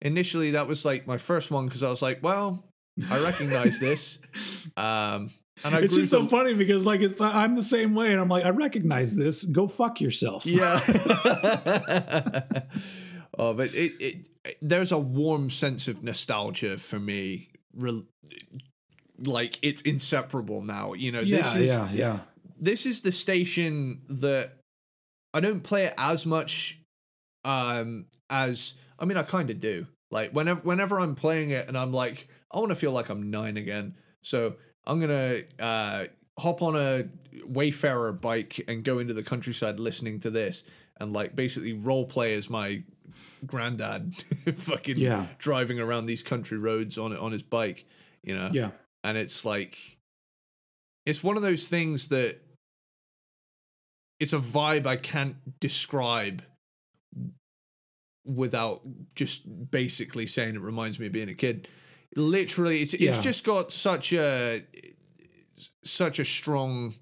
[0.00, 2.64] initially that was like my first one because I was like, well,
[3.10, 4.20] I recognize this.
[4.76, 5.30] Um,
[5.64, 8.28] and I it's just so funny because like it's, I'm the same way, and I'm
[8.28, 9.44] like, I recognize this.
[9.44, 10.46] Go fuck yourself.
[10.46, 10.80] Yeah.
[13.38, 14.28] oh, but it, it,
[14.60, 17.48] there's a warm sense of nostalgia for me.
[17.74, 18.06] Rel-
[19.24, 20.92] like it's inseparable now.
[20.94, 22.18] You know, yeah, this is yeah, yeah.
[22.58, 24.58] this is the station that
[25.34, 26.80] I don't play it as much
[27.44, 29.86] um as I mean I kind of do.
[30.10, 33.30] Like whenever whenever I'm playing it and I'm like I want to feel like I'm
[33.30, 33.94] 9 again.
[34.22, 34.56] So
[34.88, 36.04] I'm going to uh
[36.38, 37.04] hop on a
[37.46, 40.64] Wayfarer bike and go into the countryside listening to this
[40.98, 42.82] and like basically role play as my
[43.46, 44.14] granddad
[44.56, 45.26] fucking Yeah.
[45.38, 47.84] driving around these country roads on on his bike,
[48.24, 48.70] you know Yeah.
[49.04, 49.98] and it's like
[51.06, 52.40] it's one of those things that
[54.20, 56.42] it's a vibe I can't describe
[58.26, 58.82] without
[59.14, 61.68] just basically saying it reminds me of being a kid.
[62.16, 63.10] Literally, it's Yeah.
[63.10, 64.62] it's just got such a
[65.84, 66.94] such a strong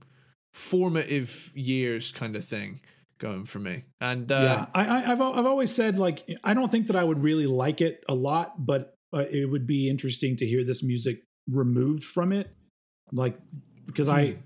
[0.52, 2.80] formative years kind of thing
[3.18, 3.84] going for me.
[4.00, 7.04] And uh, yeah, I, I, I've I've always said like I don't think that I
[7.04, 10.82] would really like it a lot, but uh, it would be interesting to hear this
[10.82, 12.50] music removed from it,
[13.12, 13.38] like
[13.86, 14.36] because I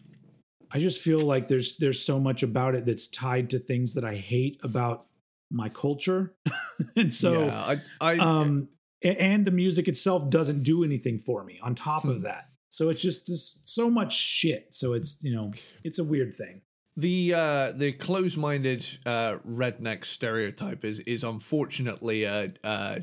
[0.70, 4.04] I just feel like there's there's so much about it that's tied to things that
[4.04, 5.06] I hate about
[5.50, 6.34] my culture,
[6.96, 8.68] and so yeah, I, I um
[9.02, 12.50] and the music itself doesn't do anything for me on top of that.
[12.68, 14.68] So it's just so much shit.
[14.74, 15.52] So it's you know
[15.84, 16.62] it's a weird thing.
[16.96, 22.98] the uh the close-minded uh redneck stereotype is is unfortunately uh uh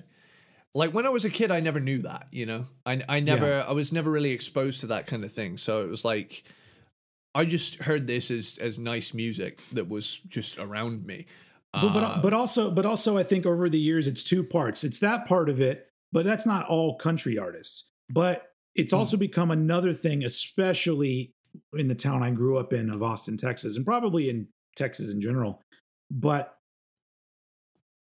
[0.76, 2.66] like when I was a kid I never knew that, you know.
[2.86, 5.58] I I never I was never really exposed to that kind of thing.
[5.58, 6.44] So it was like
[7.34, 11.26] I just heard this as as nice music that was just around me.
[11.74, 14.84] But, but Uh, but also but also I think over the years it's two parts.
[14.84, 17.86] It's that part of it, but that's not all country artists.
[18.10, 21.34] But it's also become another thing, especially
[21.74, 25.20] in the town I grew up in of Austin, Texas, and probably in Texas in
[25.20, 25.62] general.
[26.10, 26.58] But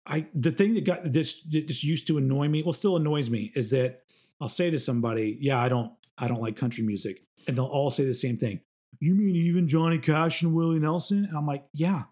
[0.07, 3.53] I the thing that got this this used to annoy me, well, still annoys me,
[3.55, 4.03] is that
[4.41, 7.91] I'll say to somebody, "Yeah, I don't I don't like country music," and they'll all
[7.91, 8.61] say the same thing.
[9.01, 11.25] You mean even Johnny Cash and Willie Nelson?
[11.25, 12.05] And I'm like, yeah,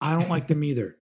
[0.00, 0.96] I don't like them either.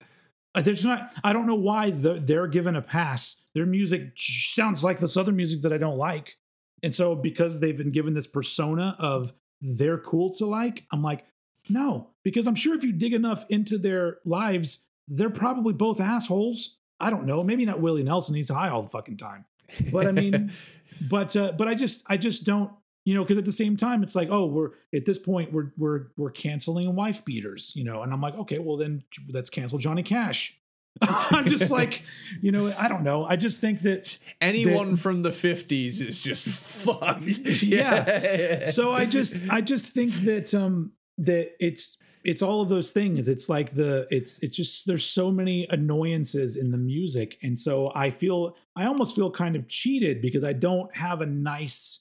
[0.54, 1.10] Uh, There's not.
[1.24, 3.42] I don't know why the, they're given a pass.
[3.54, 6.36] Their music sounds like this other music that I don't like,
[6.82, 11.24] and so because they've been given this persona of they're cool to like, I'm like,
[11.68, 16.78] no, because I'm sure if you dig enough into their lives, they're probably both assholes.
[17.00, 17.42] I don't know.
[17.42, 18.34] Maybe not Willie Nelson.
[18.34, 19.44] He's high all the fucking time.
[19.90, 20.52] But I mean,
[21.08, 22.72] but uh, but I just I just don't
[23.04, 25.72] you know because at the same time it's like oh we're at this point we're
[25.76, 29.78] we're we're canceling wife beaters you know and I'm like okay well then let's cancel
[29.78, 30.58] Johnny Cash.
[31.02, 32.02] I'm just like
[32.42, 36.22] you know I don't know I just think that Anyone that- from the 50s is
[36.22, 36.46] just
[36.84, 37.24] fucked.
[37.62, 38.66] Yeah.
[38.66, 43.28] so I just I just think that um that it's it's all of those things.
[43.28, 47.36] It's like the it's it's just there's so many annoyances in the music.
[47.42, 51.26] And so I feel I almost feel kind of cheated because I don't have a
[51.26, 52.00] nice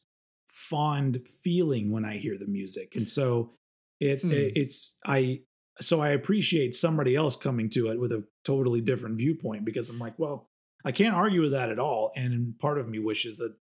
[0.71, 2.95] fond feeling when I hear the music.
[2.95, 3.51] And so
[3.99, 4.31] it, Hmm.
[4.31, 5.41] it it's I
[5.79, 9.99] so I appreciate somebody else coming to it with a totally different viewpoint because I'm
[9.99, 10.49] like, well,
[10.85, 12.11] I can't argue with that at all.
[12.15, 13.53] And part of me wishes that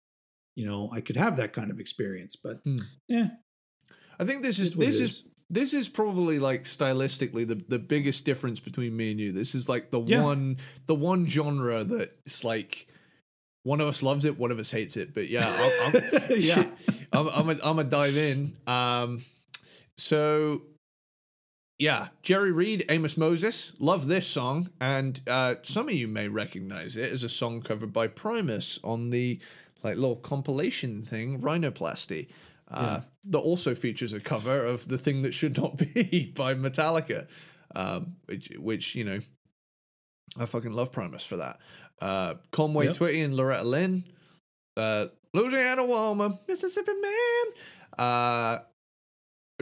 [0.54, 2.36] you know I could have that kind of experience.
[2.36, 2.76] But Hmm.
[3.08, 3.28] yeah,
[4.20, 5.00] I think this is this is.
[5.10, 5.28] is.
[5.50, 9.32] this is probably like stylistically the, the biggest difference between me and you.
[9.32, 10.22] This is like the Yeah.
[10.22, 10.56] one
[10.86, 12.86] the one genre that it's like
[13.64, 15.12] one of us loves it, one of us hates it.
[15.14, 16.02] But yeah, I'm, I'm,
[16.52, 16.64] yeah,
[17.12, 18.54] I'm I'm a, I'm a dive in.
[18.66, 19.24] Um,
[19.96, 20.62] so
[21.78, 26.96] yeah, Jerry Reed, Amos Moses, love this song, and uh, some of you may recognize
[26.96, 29.38] it as a song covered by Primus on the
[29.84, 32.28] like little compilation thing, Rhinoplasty.
[32.70, 37.26] Uh, That also features a cover of "The Thing That Should Not Be" by Metallica,
[37.74, 39.20] um, which, which you know,
[40.36, 41.58] I fucking love Primus for that.
[42.00, 42.94] Uh, Conway Yep.
[42.96, 44.04] Twitty and Loretta Lynn,
[44.76, 45.06] uh,
[45.38, 47.52] Louisiana woman, Mississippi man.
[47.98, 48.58] Uh,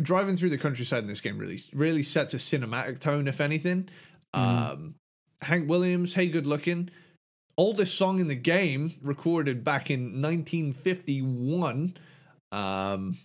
[0.00, 3.88] driving through the countryside in this game really really sets a cinematic tone, if anything.
[4.34, 4.96] Um,
[5.42, 6.90] Hank Williams, Hey Good Looking,
[7.56, 11.96] oldest song in the game, recorded back in 1951,
[12.52, 13.18] um,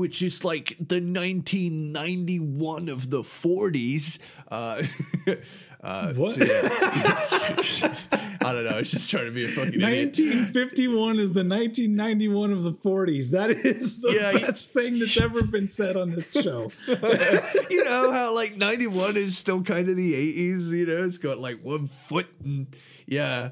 [0.00, 4.18] which is like the 1991 of the 40s.
[4.50, 4.82] Uh,
[5.82, 6.34] uh, What?
[6.34, 6.68] so yeah.
[8.42, 8.70] I don't know.
[8.70, 10.16] I was just trying to be a fucking idiot.
[10.18, 13.30] 1951 is the 1991 of the 40s.
[13.32, 16.70] That is the Yeah, you- best thing that's ever been said on this show.
[16.88, 21.38] you know how like 91 is still kind of the 80s, you know, it's got
[21.38, 22.74] like one foot and
[23.06, 23.50] yeah.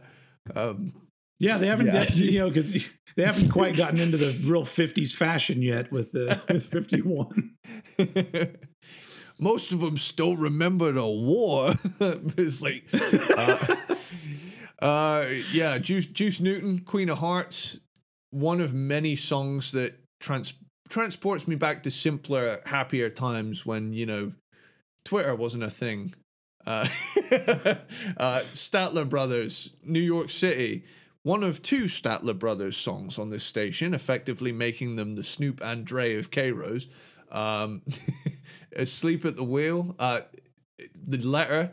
[0.57, 0.93] Um
[1.39, 2.05] Yeah, they haven't, Yeah.
[2.15, 2.75] you know, because
[3.19, 7.57] they haven't quite gotten into the real 50s fashion yet with the with 51.
[9.41, 11.75] most of them still remember the war.
[12.01, 12.85] it's like
[13.37, 13.77] uh,
[14.81, 17.81] uh yeah, Juice Juice Newton, Queen of Hearts,
[18.31, 20.55] one of many songs that trans
[20.89, 24.33] transports me back to simpler, happier times when, you know,
[25.05, 26.15] Twitter wasn't a thing.
[26.65, 26.87] Uh,
[28.17, 30.85] uh, Statler Brothers, New York City,
[31.23, 35.85] one of two Statler Brothers songs on this station, effectively making them the Snoop and
[35.85, 36.87] Dre of K Rose.
[37.31, 37.83] Um,
[38.77, 40.21] Asleep at the Wheel, uh,
[40.95, 41.73] The Letter,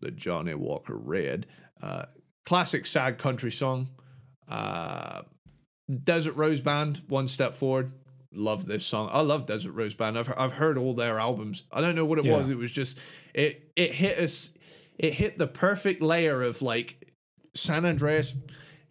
[0.00, 1.46] the Johnny Walker Red,
[1.82, 2.06] uh,
[2.44, 3.88] classic sad country song.
[4.48, 5.22] Uh,
[6.02, 7.92] Desert Rose Band, One Step Forward.
[8.32, 9.08] Love this song.
[9.12, 10.18] I love Desert Rose Band.
[10.18, 11.64] I've I've heard all their albums.
[11.70, 12.38] I don't know what it Yeah.
[12.38, 12.50] was.
[12.50, 12.98] It was just
[13.32, 14.50] it it hit us.
[14.98, 17.12] It hit the perfect layer of like
[17.54, 18.34] San Andreas.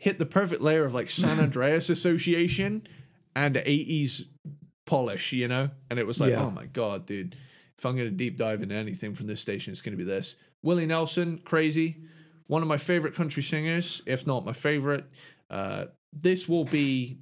[0.03, 2.85] Hit the perfect layer of like San Andreas association
[3.35, 4.25] and 80s
[4.85, 5.69] polish, you know?
[5.89, 6.43] And it was like, Yeah.
[6.43, 7.37] oh my god, dude.
[7.77, 10.35] If I'm gonna deep dive into anything from this station, it's gonna be this.
[10.61, 11.97] Willie Nelson, crazy.
[12.47, 15.05] One of my favorite country singers, if not my favorite.
[15.49, 17.19] Uh, this will be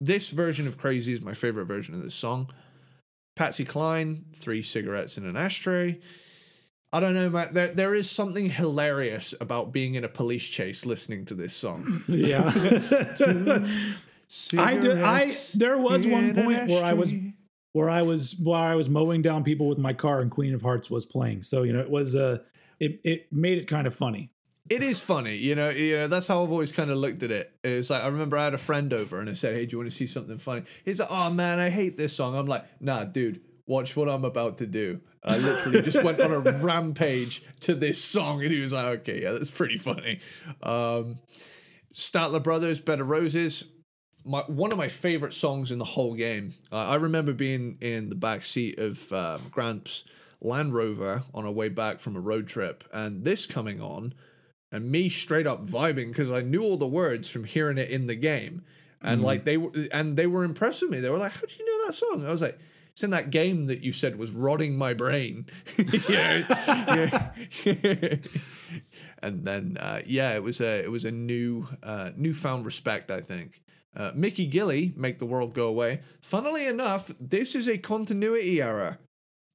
[0.00, 2.48] this version of Crazy is my favorite version of this song.
[3.36, 5.98] Patsy Cline, three cigarettes in an ashtray.
[6.94, 7.48] I don't know, man.
[7.52, 12.04] There, there is something hilarious about being in a police chase listening to this song.
[12.08, 12.44] Yeah.
[14.56, 17.12] I did, I there was one point where I was
[17.72, 20.62] where I was where I was mowing down people with my car and Queen of
[20.62, 21.42] Hearts was playing.
[21.42, 22.38] So, you know, it was uh
[22.78, 24.30] it it made it kind of funny.
[24.70, 25.70] It is funny, you know.
[25.70, 27.52] You know that's how I've always kind of looked at it.
[27.64, 29.78] It's like I remember I had a friend over and I said, "Hey, do you
[29.78, 32.64] want to see something funny?" He's like, "Oh man, I hate this song." I'm like,
[32.80, 37.42] "Nah, dude, watch what I'm about to do." I literally just went on a rampage
[37.60, 40.20] to this song, and he was like, "Okay, yeah, that's pretty funny."
[40.62, 41.18] Um,
[41.94, 43.64] Statler Brothers, Bed of Roses.
[44.24, 46.54] my one of my favorite songs in the whole game.
[46.72, 50.04] Uh, I remember being in the back seat of um, Grant's
[50.40, 54.12] Land Rover on our way back from a road trip, and this coming on,
[54.72, 58.06] and me straight up vibing because I knew all the words from hearing it in
[58.08, 58.62] the game,
[59.02, 59.24] and Mm-hmm.
[59.26, 61.00] like they were, and they were impressed with me.
[61.00, 62.58] They were like, "How do you know that song?" I was like.
[62.94, 65.46] It's in that game that you said was rotting my brain.
[66.08, 67.32] yeah.
[69.20, 73.10] and then uh, yeah, it was a it was a new uh, newfound respect.
[73.10, 73.62] I think
[73.96, 76.02] uh, Mickey Gilley make the world go away.
[76.20, 78.98] Funnily enough, this is a continuity error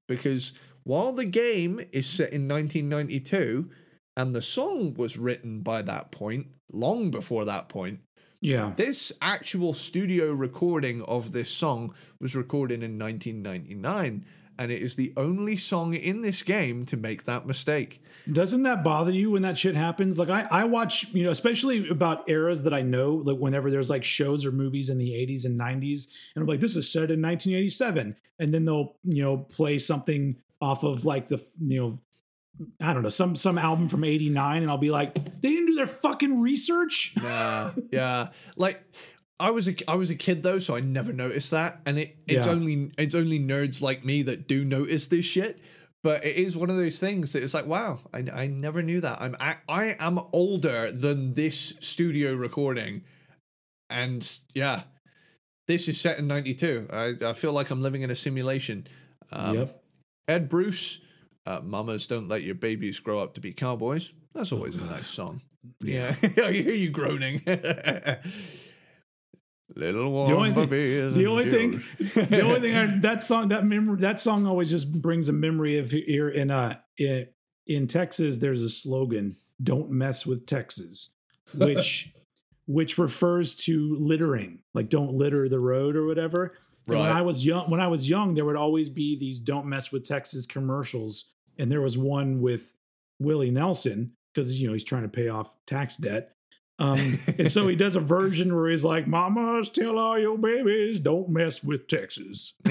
[0.09, 0.51] because
[0.83, 3.69] while the game is set in 1992
[4.17, 8.01] and the song was written by that point, long before that point,
[8.41, 8.73] Yeah.
[8.75, 14.25] this actual studio recording of this song was recorded in 1999.
[14.57, 18.03] And it is the only song in this game to make that mistake.
[18.29, 20.19] Doesn't that bother you when that shit happens?
[20.19, 23.89] Like I, I watch, you know, especially about eras that I know, like whenever there's
[23.89, 27.09] like shows or movies in the 80s and 90s, and I'm like, this is set
[27.09, 28.17] in 1987.
[28.39, 31.99] And then they'll, you know, play something off of like the, you know,
[32.81, 35.75] I don't know, some some album from 89, and I'll be like, they didn't do
[35.75, 37.13] their fucking research.
[37.21, 38.27] Yeah, yeah.
[38.55, 38.81] Like
[39.39, 42.17] I was a I was a kid though, so I never noticed that, and it
[42.27, 42.53] it's Yeah.
[42.53, 45.59] only it's only nerds like me that do notice this shit.
[46.01, 49.01] But it is one of those things that it's like, wow, I, I never knew
[49.01, 49.21] that.
[49.21, 53.03] I'm I, I am older than this studio recording,
[53.89, 54.83] and yeah,
[55.67, 56.87] this is set in '92.
[56.91, 58.87] I I feel like I'm living in a simulation.
[59.31, 59.83] Um, Yep.
[60.27, 60.99] Ed Bruce,
[61.49, 65.09] uh, "Mamas Don't Let Your Babies Grow Up to Be Cowboys." That's always a nice
[65.09, 65.41] song.
[65.81, 67.41] Yeah, I hear you groaning.
[69.75, 71.83] Little warm The only thing- the only thing-
[72.29, 75.77] the only thing I, that song that memory that song always just brings a memory
[75.77, 77.27] of here in uh in,
[77.67, 81.11] in Texas there's a slogan don't mess with Texas
[81.53, 82.11] which
[82.65, 86.55] which refers to littering like don't litter the road or whatever
[86.87, 89.67] And when I was young when I was young there would always be these don't
[89.67, 92.73] mess with Texas commercials and there was one with
[93.19, 96.31] Willie Nelson because you know he's trying to pay off tax debt
[96.81, 101.01] um, and so he does a version where he's like, "Mamas, tell all your babies
[101.01, 102.53] don't mess with Texas."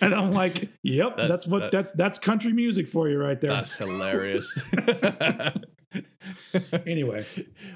[0.00, 3.40] And I'm like, "Yep, That- that's what that- that's that's country music for you right
[3.40, 4.58] there." That's hilarious.
[6.86, 7.24] anyway,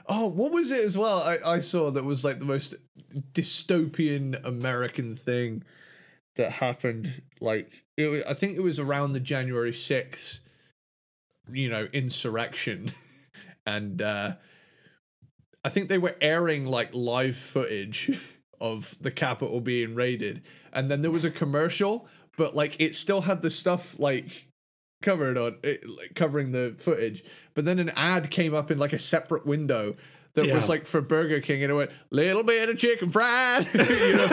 [0.06, 1.22] oh, what was it as well?
[1.22, 2.74] I, I saw that was like the most
[3.32, 5.62] dystopian American thing
[6.36, 7.22] that happened.
[7.40, 10.40] Like, it, I think it was around the January 6th,
[11.52, 12.90] you know, insurrection.
[13.66, 14.34] and uh,
[15.64, 18.10] I think they were airing like live footage
[18.60, 20.42] of the Capitol being raided.
[20.72, 24.48] And then there was a commercial, but like it still had the stuff like
[25.02, 27.22] covered on it, like, covering the footage.
[27.54, 29.96] But then an ad came up in like a separate window
[30.34, 34.16] that was like for Burger King, and it went little bit of chicken fried, you
[34.16, 34.26] know,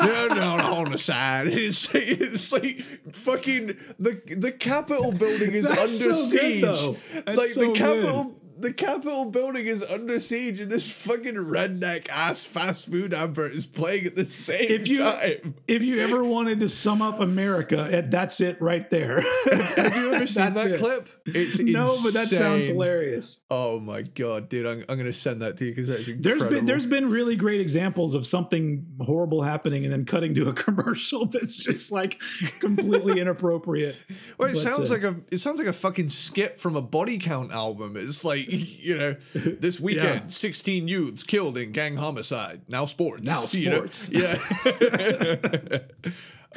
[0.00, 1.48] no, no, no, on the side.
[1.48, 2.80] It's it's like
[3.12, 6.62] fucking the the Capitol building is That's under so good, siege.
[6.62, 6.96] though.
[7.22, 7.76] That's like so the good.
[7.76, 8.34] Capitol.
[8.58, 13.66] The Capitol building is under siege, and this fucking redneck ass fast food advert is
[13.66, 15.54] playing at the same if you time.
[15.68, 19.20] if you ever wanted to sum up America, that's it right there.
[19.44, 20.78] Have you ever seen that it.
[20.78, 21.08] clip?
[21.26, 23.42] It's no, but that sounds hilarious.
[23.50, 24.66] Oh my god, dude!
[24.66, 26.50] I'm, I'm gonna send that to you because that's There's incredible.
[26.50, 30.52] been there's been really great examples of something horrible happening and then cutting to a
[30.54, 32.20] commercial that's just like
[32.60, 33.96] completely inappropriate.
[34.38, 36.82] Well, it But, sounds uh, like a it sounds like a fucking skit from a
[36.82, 37.96] body count album.
[37.98, 40.28] It's like you know, this weekend, Yeah.
[40.28, 42.62] 16 youths killed in gang homicide.
[42.68, 43.24] Now sports.
[43.24, 43.86] Now you know?
[43.86, 44.10] sports.
[44.10, 45.78] Yeah.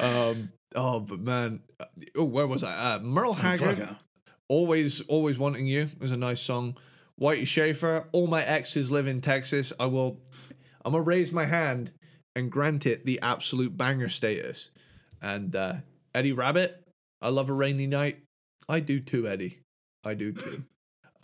[0.00, 0.52] um.
[0.76, 1.62] Oh, but man,
[2.16, 2.94] oh, where was I?
[2.94, 3.96] Uh, Merle Haggard.
[4.48, 6.76] Always, always wanting you is a nice song.
[7.20, 8.06] Whitey Shafer.
[8.12, 9.72] All my exes live in Texas.
[9.80, 10.20] I will.
[10.84, 11.90] I'm gonna raise my hand
[12.36, 14.70] and grant it the absolute banger status.
[15.20, 15.74] And uh,
[16.14, 16.74] Eddie Rabbitt.
[17.20, 18.20] I love a rainy night.
[18.68, 19.58] I do too, Eddie.
[20.04, 20.64] I do too.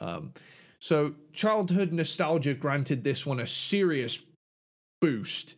[0.01, 0.35] um,
[0.81, 4.19] so childhood nostalgia granted this one a serious
[5.01, 5.55] boost.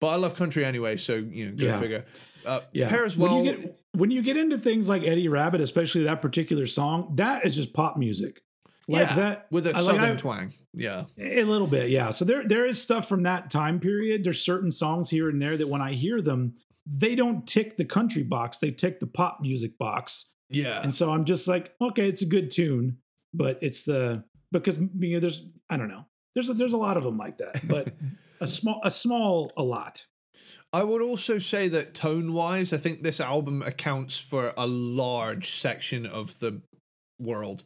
[0.00, 1.80] But I love country anyway, so you know, go Yeah.
[1.80, 2.04] figure.
[2.46, 2.88] Uh, Yeah.
[2.88, 3.36] Paris well.
[3.36, 7.12] when you get when you get into things like Eddie Rabbitt, especially that particular song,
[7.16, 8.40] that is just pop music.
[8.86, 10.52] Like yeah, that with a I- like, southern I- twang.
[10.72, 11.04] Yeah.
[11.18, 12.10] A little bit, yeah.
[12.10, 14.22] So there there is stuff from that time period.
[14.24, 16.54] There's certain songs here and there that when I hear them,
[16.86, 20.30] they don't tick the country box, they tick the pop music box.
[20.48, 20.80] Yeah.
[20.82, 22.98] And so I'm just like, okay, it's a good tune,
[23.34, 26.06] but it's the because you know there's I don't know.
[26.34, 27.94] There's a, there's a lot of them like that, but
[28.40, 30.06] a small a small a lot.
[30.72, 35.50] I would also say that tone wise, I think this album accounts for a large
[35.50, 36.60] section of the
[37.18, 37.64] world.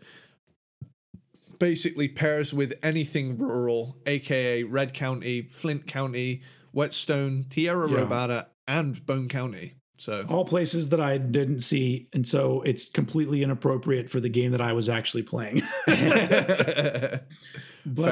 [1.59, 6.43] basically pairs with anything rural, aka Red County, Flint County,
[6.73, 7.99] Whetstone, Tierra Yeah.
[7.99, 9.75] Robada, and Bone County.
[9.99, 14.51] So All places that I didn't see, and so it's completely inappropriate for the game
[14.51, 15.63] that I was actually playing.
[15.87, 17.25] but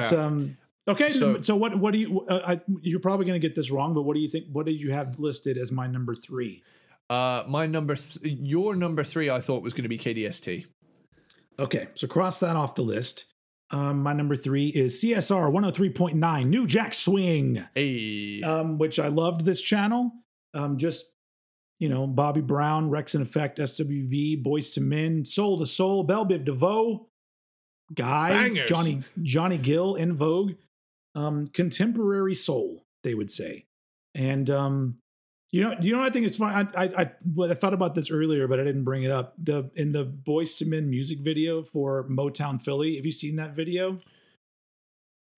[0.09, 0.21] Fair.
[0.21, 2.21] um, okay, So- so, what what do you?
[2.29, 4.47] Uh, I, you're probably going to get this wrong, but what do you think?
[4.53, 6.63] What did you have listed as my number three?
[7.09, 10.67] uh, my number, th- your number three, I thought was going to be KDST.
[11.59, 13.25] Okay, so cross that off the list.
[13.73, 17.65] Um, my number three is CSR 103.9 New Jack Swing.
[17.75, 20.13] Hey, um, which I loved this channel.
[20.55, 21.13] Um, just
[21.81, 27.09] you know, Bobby Brown, Wreckx-n-Effect, SWV, Boyz II Men, Soul II Soul, Bell Biv DeVoe,
[27.95, 28.69] Guy, Bangers.
[28.69, 30.53] Johnny Johnny Gill En Vogue,
[31.17, 33.65] um, contemporary soul, they would say,
[34.15, 34.99] and um,
[35.53, 36.69] you know, you know, what I think it's fun.
[36.77, 39.35] I, I I well, I thought about this earlier, but I didn't bring it up.
[39.39, 42.95] The in the Boyz II Men music video for Motown Philly.
[42.97, 43.99] Have you seen that video?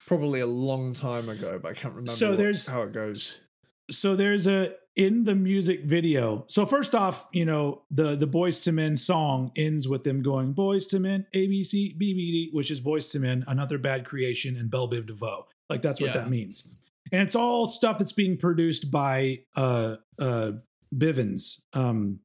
[0.06, 3.44] probably a long time ago, but I can't remember So what- there's- how it goes.
[3.90, 6.44] so there's a in the music video.
[6.48, 10.54] So first off, you know the the Boyz II Men song ends with them going
[10.54, 13.44] Boyz II Men abc A B C B B D, which is Boyz II Men,
[13.48, 15.46] another bad creation, and Bell Biv DeVoe.
[15.70, 16.18] Like that's what Yeah.
[16.22, 16.66] that means.
[17.10, 20.52] And it's all stuff that's being produced by uh uh
[20.94, 22.20] Bivins, um,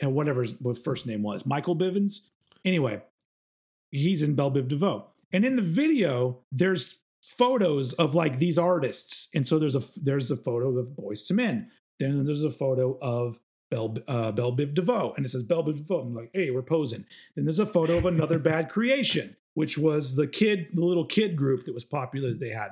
[0.00, 2.26] and whatever his first name was, Michael Bivins.
[2.64, 3.00] Anyway,
[3.92, 9.28] he's in Bell Biv DeVoe, and in the video, there's photos of like these artists,
[9.34, 11.70] and so there's a there's a photo of Boyz II Men.
[12.00, 13.38] Then there's a photo of
[13.70, 16.00] Bell, uh, Bell Biv DeVoe, and it says Bell Biv DeVoe.
[16.00, 17.04] I'm like, hey, we're posing.
[17.36, 21.36] Then there's a photo of another bad creation, which was the kid, the little kid
[21.36, 22.70] group that was popular that they had.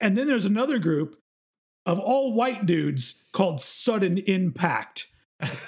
[0.00, 1.16] And then there's another group
[1.86, 5.08] of all white dudes called Sudden Impact.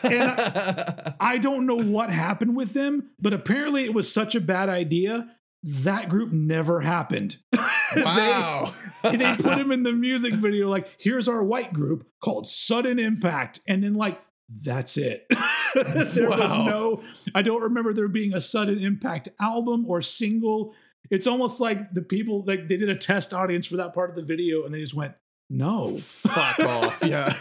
[0.03, 0.23] And
[1.21, 5.37] I don't know what happened with them, but apparently it was such a bad idea.
[5.67, 7.37] That group never happened.
[7.95, 8.73] They- wow.
[9.05, 13.61] they put him in the music video like here's our white group called sudden impact
[13.69, 14.21] and then like
[14.65, 15.27] that's it
[15.75, 16.65] there was Wow.
[16.67, 17.03] no
[17.37, 20.75] i don't remember there being a sudden impact album or single
[21.11, 24.17] it's almost like the people like they did a test audience for that part of
[24.17, 25.15] the video and they just went
[25.51, 26.99] no Fuck off.
[27.05, 27.33] Yeah.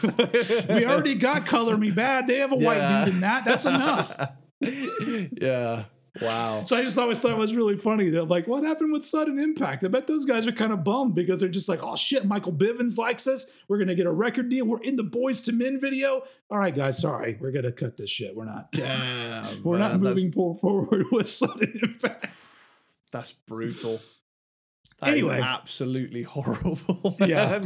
[0.70, 3.06] we already got color me bad they have a white Yeah.
[3.06, 4.20] dude in that that's enough
[4.62, 5.86] yeah.
[6.22, 6.64] Wow.
[6.64, 9.40] so i just always thought it was really funny that like what happened with sudden
[9.40, 12.26] impact i bet those guys are kind of bummed because they're just like oh shit
[12.26, 15.56] michael bivins likes us we're gonna get a record deal we're in the Boyz II
[15.56, 19.44] Men video all right guys sorry we're gonna cut this shit we're not Damn.
[19.64, 22.28] we're not man, that's- moving forward with sudden impact
[23.12, 24.00] That's brutal.
[25.00, 25.40] That is Anyway.
[25.42, 26.78] absolutely horrible.
[27.20, 27.62] Yeah.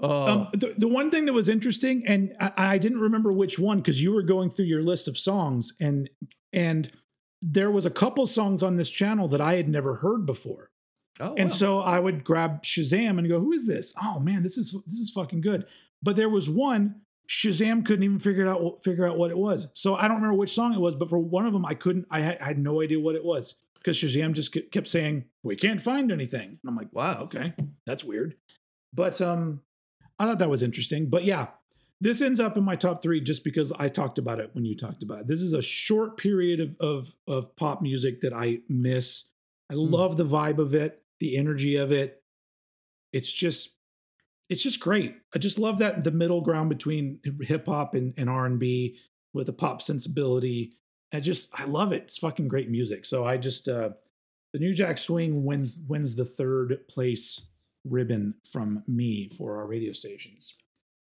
[0.00, 3.58] Oh, Um, the, the one thing that was interesting, and I, I didn't remember which
[3.58, 6.08] one because you were going through your list of songs, and
[6.52, 6.92] and
[7.46, 10.70] there was a couple songs on this channel that I had never heard before,
[11.20, 11.56] oh, and wow.
[11.56, 13.92] so I would grab Shazam and go, "Who is this?
[14.02, 15.66] Oh man, this is this is fucking good."
[16.02, 19.68] But there was one Shazam couldn't even figure it out figure out what it was.
[19.74, 22.06] So I don't remember which song it was, but for one of them, I couldn't.
[22.10, 25.56] I had, I had no idea what it was because Shazam just kept saying, "We
[25.56, 27.22] can't find anything," and I'm like, wow.
[27.24, 27.54] okay
[27.86, 28.36] that's weird
[28.92, 29.60] but um
[30.18, 31.48] i thought that was interesting but yeah
[32.00, 34.76] this ends up in my top three just because i talked about it when you
[34.76, 35.26] talked about it.
[35.28, 39.24] This is a short period of of, of pop music that i miss.
[39.70, 42.22] I love the vibe of it the energy of it.
[43.12, 43.76] It's just
[44.50, 45.16] it's just great.
[45.34, 48.98] I just love that the middle ground between hip-hop and, and r&b
[49.32, 50.72] with a pop sensibility.
[51.12, 52.02] I just i love it.
[52.02, 53.04] It's fucking great music.
[53.04, 53.90] So i just uh
[54.52, 57.40] the New Jack Swing wins wins the third place
[57.84, 60.54] ribbon from me for our radio stations.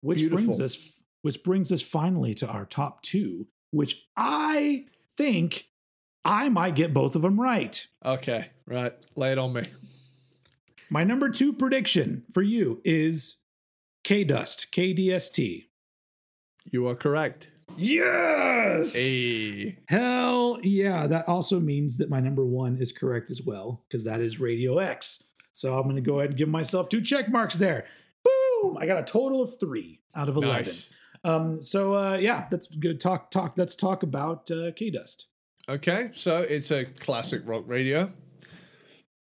[0.04, 4.84] Which brings us which brings us finally to our top 2, which I
[5.16, 5.68] think
[6.22, 7.86] I might get both of them right.
[8.04, 8.50] Okay.
[8.66, 8.92] Right.
[9.16, 9.62] Lay it on me.
[10.90, 13.36] My number 2 prediction for you is
[14.04, 15.68] K Dust, KDST.
[16.70, 17.48] You are correct.
[17.74, 18.94] Yes!
[18.94, 19.78] Hey.
[19.88, 21.06] Hell yeah.
[21.06, 24.76] That also means that my number one is correct as well, because that is Radio
[24.76, 25.24] X.
[25.52, 27.86] So I'm going to go ahead and give myself two check marks there.
[28.64, 28.78] Boom!
[28.78, 30.52] I got a total of three out of 11.
[30.52, 30.92] Nice.
[31.22, 33.00] Um, so uh, yeah, that's good.
[33.00, 33.54] Talk, talk.
[33.56, 35.26] Let's talk about uh, K Dust.
[35.68, 38.12] Okay, so it's a classic rock radio.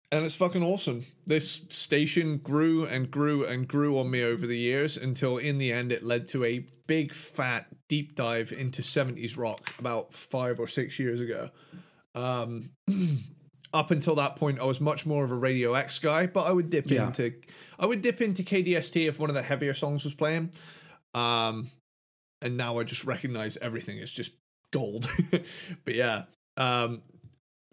[0.09, 1.05] And it's fucking awesome.
[1.25, 5.73] This station grew and grew and grew on me over the years until in the
[5.73, 10.67] end it led to a big fat deep dive into 70s rock about five or
[10.67, 11.49] six years ago.
[12.15, 12.71] Um,
[13.73, 16.51] up until that point, I was much more of a Radio X guy, but I
[16.51, 17.07] would dip Yeah.
[17.07, 17.33] into
[17.79, 20.51] I would dip into KDST if one of the heavier songs was playing.
[21.13, 21.69] Um,
[22.41, 24.31] and now I just recognize everything is just
[24.71, 25.07] gold.
[25.85, 26.23] but yeah,
[26.55, 27.01] um,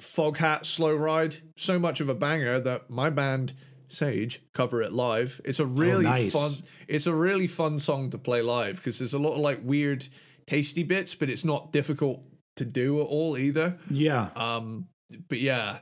[0.00, 3.54] Foghat Slow Ride, so much of a banger that my band
[3.88, 5.40] Sage cover it live.
[5.44, 6.32] It's a really nice.
[6.32, 6.50] fun.
[6.88, 10.08] It's a really fun song to play live because there's a lot of like weird,
[10.46, 12.24] tasty bits, but it's not difficult
[12.56, 13.78] to do at all either.
[13.90, 14.30] Yeah.
[14.36, 14.88] Um,
[15.28, 15.78] but yeah,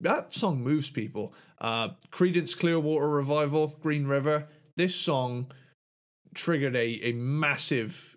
[0.00, 1.34] that song moves people.
[1.60, 4.48] Uh, Creedence Clearwater Revival, Green River.
[4.76, 5.52] This song
[6.34, 8.16] triggered a, a massive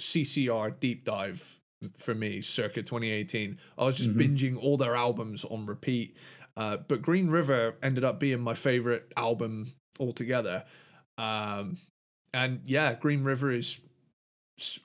[0.00, 1.58] CCR deep dive
[1.98, 3.58] for me circa 2018.
[3.78, 6.16] I was just binging all their albums on repeat.
[6.56, 10.64] Uh, but Green River ended up being my favorite album altogether.
[11.16, 11.78] Um,
[12.34, 13.78] and yeah, Green River is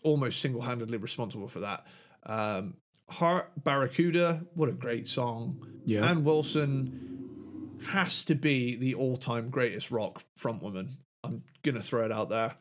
[0.03, 1.85] almost single handedly responsible for that.
[2.25, 2.75] Um,
[3.09, 5.65] Heart Barracuda, what a great song.
[5.85, 6.09] Yeah.
[6.09, 10.97] Ann Wilson has to be the all time greatest rock frontwoman.
[11.23, 12.55] I'm going to throw it out there.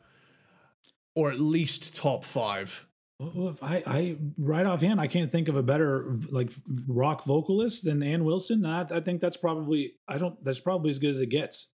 [1.15, 2.85] Or at least top five.
[3.61, 6.51] I, I right offhand, I can't think of a better like
[6.85, 8.65] rock vocalist than Ann Wilson.
[8.65, 10.43] I, I think that's probably I don't.
[10.43, 11.71] That's probably as good as it gets.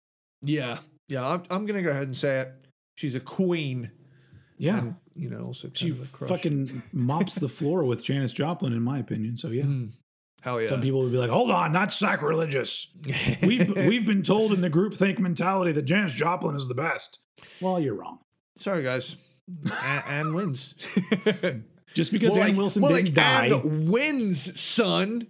[0.41, 0.77] Yeah.
[1.09, 1.27] Yeah.
[1.27, 2.47] I'm, I'm to go ahead and say it.
[2.95, 3.91] She's a queen.
[4.57, 6.29] Yeah, you know, also she of a crush.
[6.29, 9.35] fucking mops the floor with Janis Joplin, in my opinion.
[9.37, 9.91] So yeah, Mm.
[10.41, 10.67] Hell yeah.
[10.67, 12.91] some people would be like, "Hold on, that's sacrilegious."
[13.41, 17.19] We've we've been told in the group think mentality that Janis Joplin is the best.
[17.61, 18.19] Well, you're wrong.
[18.55, 19.17] Sorry, guys.
[19.71, 20.75] A- Ann wins.
[21.95, 23.47] Just because More Ann like- Wilson more didn't like die.
[23.47, 25.27] Ann wins, son.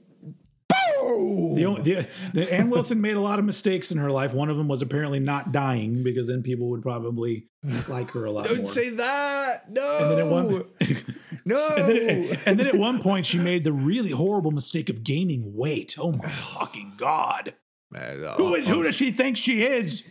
[0.99, 1.55] Boom!
[1.55, 4.33] The, only, the, the Ann Wilson made a lot of mistakes in her life.
[4.33, 7.47] One of them was apparently not dying because then people would probably
[7.87, 8.65] like her a lot Don't more.
[8.65, 9.71] say that.
[9.71, 9.97] No.
[10.01, 10.65] and then at one,
[11.45, 11.67] no.
[11.75, 15.55] and then, and then at one point she made the really horrible mistake of gaining
[15.55, 15.95] weight.
[15.99, 17.55] Oh my fucking god!
[17.91, 20.03] Man, uh, Who is who does she think she is?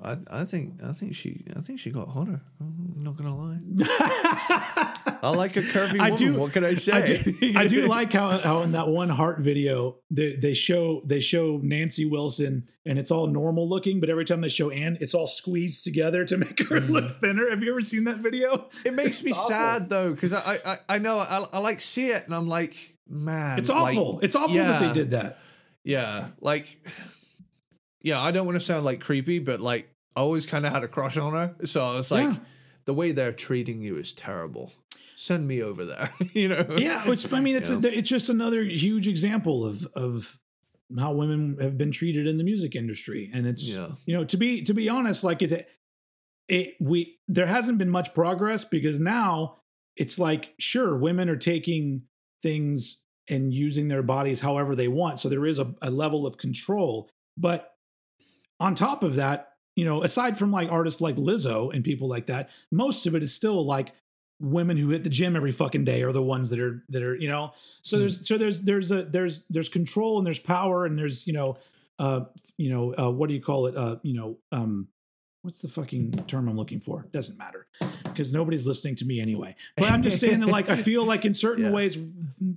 [0.00, 2.40] I, I think I think she I think she got hotter.
[2.60, 3.58] I'm not gonna lie.
[5.22, 6.16] I like a curvy I woman.
[6.16, 6.92] do- what can I say?
[6.92, 11.02] I do, I do like how, how in that one heart video they, they show
[11.04, 14.98] they show Nancy Wilson and it's all normal looking, but every time they show Ann,
[15.00, 16.92] it's all squeezed together to make her mm-hmm.
[16.92, 17.50] look thinner.
[17.50, 18.68] Have you ever seen that video?
[18.84, 19.48] It makes me awful.
[19.48, 22.76] sad though, because I, I I know I, I like see it and I'm like,
[23.08, 24.20] man, It's like, awful.
[24.22, 25.40] it's awful that they did that.
[25.82, 26.78] Yeah, like,
[28.02, 30.82] yeah, I don't want to sound like creepy, but like, I always kind of had
[30.84, 31.54] a crush on her.
[31.66, 32.36] So I was like, Yeah.
[32.86, 34.72] the way they're treating you is terrible.
[35.16, 36.64] Send me over there, you know?
[36.76, 40.38] Yeah, it's, I mean, it's a, it's just another huge example of of
[40.98, 43.88] how women have been treated in the music industry, and it's Yeah.
[44.06, 45.68] you know to be to be honest, like it,
[46.48, 49.56] it we there hasn't been much progress because now
[49.96, 52.02] it's like sure women are taking
[52.42, 56.38] things and using their bodies however they want, so there is a, a level of
[56.38, 57.72] control, but
[58.60, 62.26] on top of that, you know, aside from like artists like Lizzo and people like
[62.26, 63.92] that, most of it is still like
[64.40, 67.16] women who hit the gym every fucking day are the ones that are that are
[67.16, 67.50] you know
[67.82, 68.00] so Hmm.
[68.02, 71.56] there's so there's there's a there's there's control and there's power and there's you know
[71.98, 72.20] uh
[72.56, 74.86] you know uh what do you call it uh you know um
[75.42, 77.66] what's the fucking term i'm looking for doesn't matter
[78.04, 81.24] because nobody's listening to me anyway but i'm just saying that like i feel like
[81.24, 81.72] in certain Yeah.
[81.72, 81.98] ways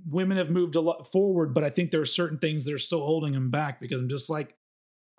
[0.08, 2.78] women have moved a lot forward but i think there are certain things that are
[2.78, 4.54] still holding them back because i'm just like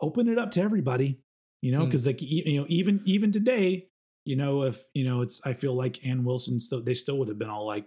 [0.01, 1.19] open it up to everybody
[1.61, 3.87] you know because like e- you know even even today
[4.25, 7.27] you know if you know it's i feel like ann wilson still they still would
[7.27, 7.85] have been all like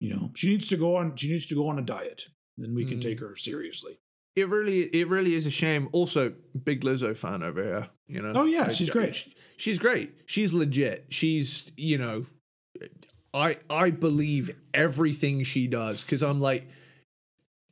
[0.00, 2.26] you know she needs to go on she needs to go on a diet
[2.58, 3.02] then we can Mm.
[3.02, 3.98] take her seriously
[4.36, 5.88] It really, it really is a shame.
[5.92, 7.88] Also, big Lizzo fan over here.
[8.06, 8.32] You know.
[8.34, 9.14] Oh, yeah, she's great.
[9.14, 10.10] she- She's great.
[10.26, 11.06] She's legit.
[11.08, 12.26] She's, you know,
[13.32, 16.68] I I believe everything she does because I'm like,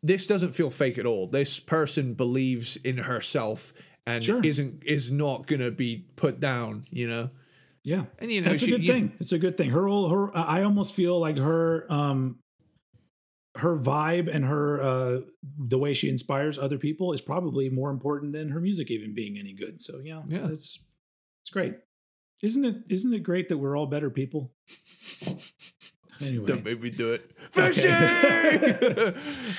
[0.04, 1.26] this doesn't feel fake at all.
[1.26, 3.72] This person believes in herself
[4.06, 4.40] and Sure.
[4.44, 6.84] isn't is not gonna be put down.
[6.90, 7.30] You know.
[7.84, 10.62] yeah And you know, it's a good thing it's a good thing her her i
[10.62, 12.38] almost feel like her um
[13.56, 15.20] her vibe and her uh
[15.72, 19.38] the way she inspires other people is probably more important than her music even being
[19.38, 20.48] any good so yeah Yeah.
[20.48, 20.82] it's
[21.42, 21.74] it's great
[22.42, 24.52] isn't it isn't it great that we're all better people
[26.20, 27.30] anyway Don't make me do it.
[27.56, 29.14] Okay.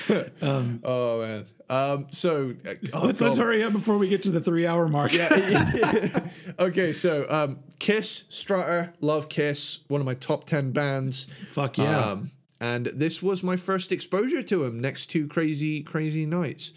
[0.08, 0.30] Fishing.
[0.42, 1.46] um oh man.
[1.70, 2.06] Um.
[2.10, 6.28] So uh, let's, let's hurry up before we get to the three hour mark yeah.
[6.58, 11.26] okay, so um, Kiss, Strutter, love Kiss, one of my top 10 bands.
[11.50, 16.26] fuck yeah Um, and this was my first exposure to him next to Crazy, Crazy
[16.26, 16.72] Nights.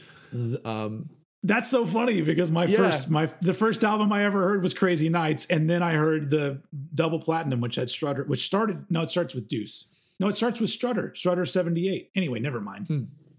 [0.66, 1.10] Um,
[1.42, 2.78] That's so funny because my Yeah.
[2.78, 6.30] first my the first album I ever heard was Crazy Nights, and then I heard
[6.32, 6.62] the
[6.94, 9.86] double platinum, which had Strutter, which started no, it starts with Deuce.
[10.20, 12.12] No, it starts with Strutter, Strutter seventy eight.
[12.14, 12.88] Anyway, never mind.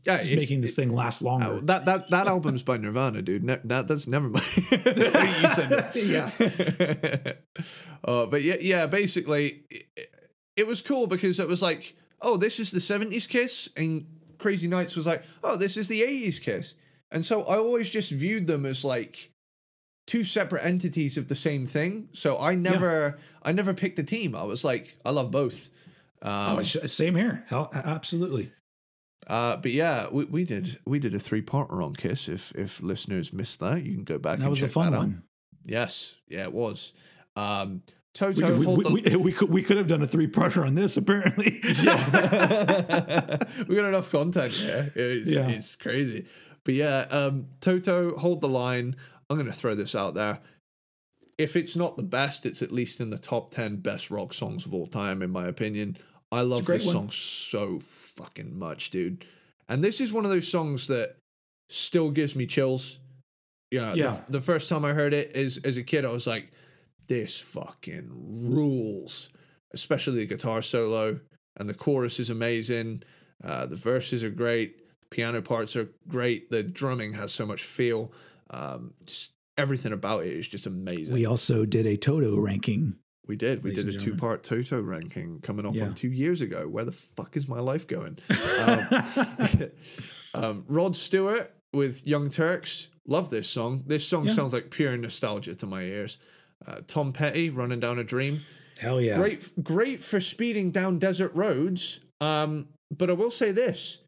[0.06, 1.46] yeah, Just it's- making this thing last longer.
[1.46, 3.44] Oh, that that that album's by Nirvana, dude.
[3.44, 4.46] Ne- that that's never mind.
[4.56, 6.30] you said yeah,
[8.04, 8.86] uh, but yeah, yeah.
[8.86, 9.86] Basically, it,
[10.56, 14.06] it was cool because it was like, oh, this is the '70s Kiss, and
[14.38, 16.74] Crazy Nights was like, oh, this is the 80s Kiss.
[17.12, 19.30] And so I always just viewed them as like
[20.06, 22.08] two separate entities of the same thing.
[22.12, 24.34] So I never I never picked a team.
[24.34, 25.70] I was like, I love both.
[26.22, 27.44] Um, oh, same here.
[27.48, 28.52] Hell, absolutely.
[29.26, 32.28] Uh, but yeah, we, we did we did a three parter on Kiss.
[32.28, 34.38] If if listeners missed that, you can go back.
[34.38, 34.98] That and was a fun out.
[34.98, 35.22] one.
[35.64, 36.92] Yes, yeah, it was.
[37.36, 40.06] Um, We Toto, could, we, the- we, we, we could we could have done a
[40.06, 41.60] three parter on this apparently.
[41.82, 43.36] yeah,
[43.68, 44.92] we got enough content here.
[44.94, 45.48] It's, Yeah.
[45.48, 46.26] it's crazy.
[46.64, 48.96] But yeah, um, Toto, hold the line.
[49.28, 50.40] I'm going to throw this out there.
[51.38, 54.66] If it's not the best, it's at least in the top 10 best rock songs
[54.66, 55.96] of all time, in my opinion.
[56.30, 56.92] I love this one.
[56.94, 59.24] song so fucking much, dude.
[59.68, 61.16] And this is one of those songs that
[61.70, 62.98] still gives me chills.
[63.70, 64.24] You know, the- Yeah.
[64.28, 66.50] the, first time I heard it as, as a kid, I was like,
[67.06, 68.10] this fucking
[68.54, 69.30] rules.
[69.72, 71.20] Especially the guitar solo.
[71.56, 73.02] And the chorus is amazing.
[73.42, 74.76] Uh, the verses are great.
[75.10, 76.50] Piano parts are great.
[76.50, 78.12] The drumming has so much feel.
[78.50, 81.12] Um, just everything about it is just amazing.
[81.14, 82.96] we also did a Toto ranking.
[83.26, 83.62] We did.
[83.62, 85.84] We did a two part Toto ranking coming up Yeah.
[85.86, 86.66] on two years ago.
[86.68, 88.18] Where the fuck is my life going?
[88.60, 89.70] Um,
[90.34, 92.88] um, Rod Stewart with Young Turks.
[93.06, 93.84] Love this song.
[93.86, 94.32] This song Yeah.
[94.32, 96.18] sounds like pure nostalgia to my ears.
[96.66, 98.40] Uh, Tom Petty, Running Down a Dream.
[98.78, 99.16] Hell yeah.
[99.16, 102.00] Great, great for speeding down desert roads.
[102.20, 103.98] Um, but I will say this: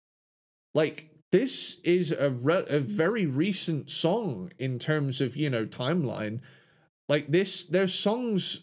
[0.75, 6.41] like this is a re- a very recent song in terms of you know timeline.
[7.09, 8.61] Like this, there's songs.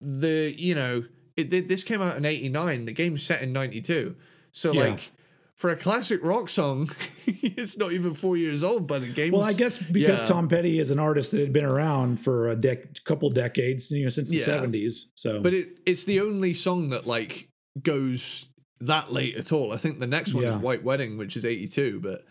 [0.00, 1.04] The you know
[1.36, 2.84] it, this came out in '89.
[2.86, 4.16] The game's set in '92.
[4.52, 4.84] So Yeah.
[4.90, 5.12] like.
[5.54, 6.90] For a classic rock song,
[7.26, 9.32] it's not even four years old, but the game.
[9.32, 10.26] Well, I guess because yeah.
[10.26, 14.02] Tom Petty is an artist that had been around for a dec- couple decades, you
[14.02, 14.44] know, since the Yeah.
[14.44, 15.08] seventies.
[15.14, 17.48] So, But it, it's the only song that like
[17.80, 18.46] goes
[18.86, 19.72] that late at all.
[19.72, 20.56] I think the next one Yeah.
[20.56, 22.24] is White Wedding, which is 82, but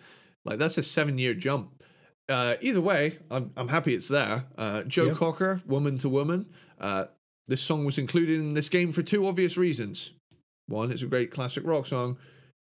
[0.46, 1.84] like that's a seven year jump.
[2.30, 4.46] Uh, either way, I'm, I'm happy it's there.
[4.58, 5.16] Uh, Joe Yep.
[5.18, 6.48] Cocker, Woman to Woman.
[6.80, 7.06] Uh,
[7.48, 10.12] this song was included in this game for two obvious reasons.
[10.68, 12.18] One, it's a great classic rock song.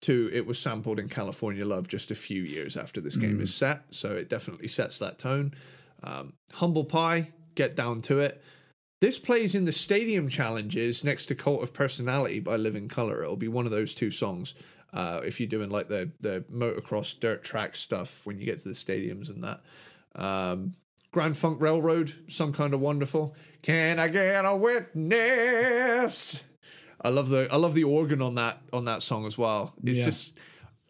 [0.00, 3.54] Two, it was sampled in California Love just a few years after this game is
[3.54, 5.54] set, so it definitely sets that tone.
[6.02, 8.42] Um, Humble Pie, Get Down to It.
[9.02, 13.24] This plays in the stadium challenges next to Cult of Personality by Living Colour.
[13.24, 14.55] It'll be one of those two songs.
[14.92, 18.68] Uh, if you're doing like the the motocross dirt track stuff when you get to
[18.68, 19.60] the stadiums and that.
[20.14, 20.74] Um,
[21.10, 23.34] Grand Funk Railroad, some kind of wonderful.
[23.62, 26.44] Can I get a witness?
[27.00, 29.74] I love the I love the organ on that on that song as well.
[29.82, 30.05] It's Yeah.
[30.05, 30.34] just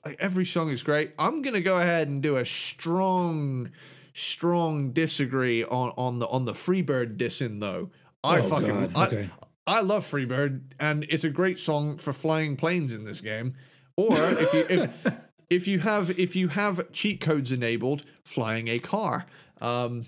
[0.04, 1.12] like, every song is great.
[1.18, 3.70] I'm gonna go ahead and do a strong,
[4.12, 7.90] strong disagree on on the on the Freebird dissing though.
[8.24, 8.96] I Oh, fucking.
[8.96, 9.30] I, Okay.
[9.66, 13.54] I love Freebird and it's a great song for flying planes in this game.
[13.96, 14.90] Or if you if
[15.50, 19.26] if you have if you have cheat codes enabled, flying a car.
[19.60, 20.06] Um,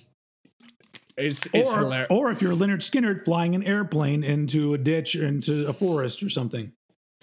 [1.17, 2.09] it's it's or, hilarious.
[2.11, 6.21] or if you're Lynyrd Skynyrd flying an airplane into a ditch or into a forest
[6.23, 6.73] or something.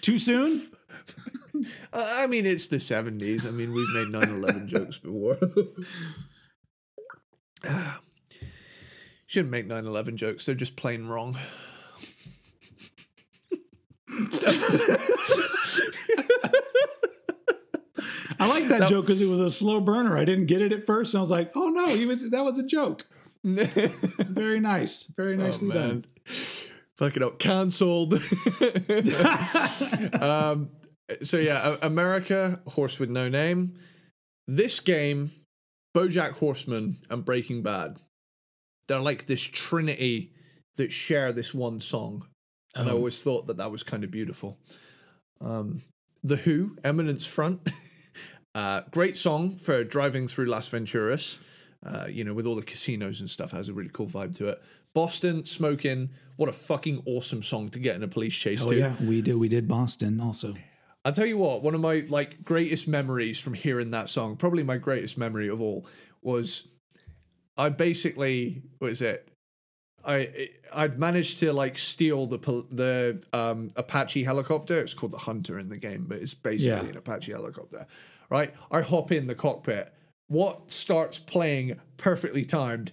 [0.00, 0.70] Too soon?
[1.92, 3.46] Uh, I mean, it's the 70s.
[3.46, 5.36] I mean, we've made 9 11 jokes before.
[9.30, 10.44] Shouldn't make 9 11 jokes.
[10.44, 11.38] They're just plain wrong.
[18.40, 20.18] I like that, joke because it was a slow burner.
[20.18, 21.14] I didn't get it at first.
[21.14, 23.06] And I was like, oh no, he was, that was a joke.
[23.44, 25.04] Very nice.
[25.04, 26.06] Very nicely Oh, done.
[26.96, 27.38] Fucking up.
[27.38, 28.14] Cancelled.
[30.20, 30.70] um,
[31.22, 33.78] so, yeah, America, Horse with No Name.
[34.48, 35.30] This game,
[35.96, 38.00] Bojack Horseman and Breaking Bad.
[38.90, 40.32] They're like this trinity
[40.76, 42.26] that share this one song.
[42.74, 42.96] And I Oh.
[42.96, 44.58] always thought that that was kind of beautiful.
[45.40, 45.82] Um,
[46.24, 47.68] the Who, Eminence Front.
[48.54, 51.38] uh, great song for driving through Las Venturas.
[51.86, 54.48] Uh, you know, with all the casinos and stuff, has a really cool vibe to
[54.48, 54.60] it.
[54.92, 56.10] Boston, Smoking.
[56.36, 58.76] What a fucking awesome song to get in a police chase Oh to.
[58.76, 59.36] yeah, we did.
[59.36, 60.56] We did Boston also.
[61.04, 64.62] I'll tell you what, one of my like greatest memories from hearing that song, probably
[64.64, 65.86] my greatest memory of all,
[66.22, 66.66] was
[67.60, 69.28] I basically what is it?
[70.04, 72.38] I I'd managed to like steal the
[72.70, 74.80] the um, Apache helicopter.
[74.80, 76.92] It's called the Hunter in the game, but it's basically Yeah.
[76.92, 77.86] an Apache helicopter.
[78.30, 78.54] Right?
[78.70, 79.92] I hop in the cockpit.
[80.28, 82.92] What starts playing perfectly timed?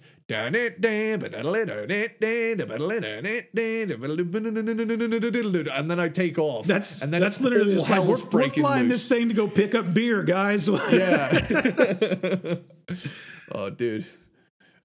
[5.72, 6.66] And then I take off.
[6.66, 9.08] That's and then that's literally just like we're, we're flying loose.
[9.08, 10.68] this thing to go pick up beer, guys.
[10.68, 12.56] Yeah.
[13.52, 14.04] oh, dude.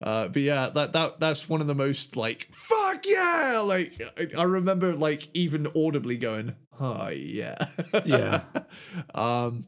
[0.03, 3.64] Uh, but yeah, that that that's one of the most like fuck yeah.
[3.65, 7.56] Like I, I remember like even audibly going Oh yeah.
[8.06, 8.41] Yeah.
[9.15, 9.65] um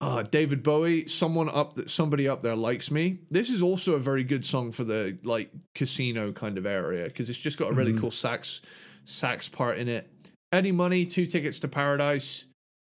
[0.00, 3.18] uh, David Bowie, someone up that somebody up there likes me.
[3.30, 7.28] This is also a very good song for the like casino kind of area because
[7.28, 8.00] it's just got a really Mhm.
[8.00, 8.60] cool sax
[9.04, 10.08] sax part in it.
[10.52, 12.44] Eddie Money, two tickets to paradise.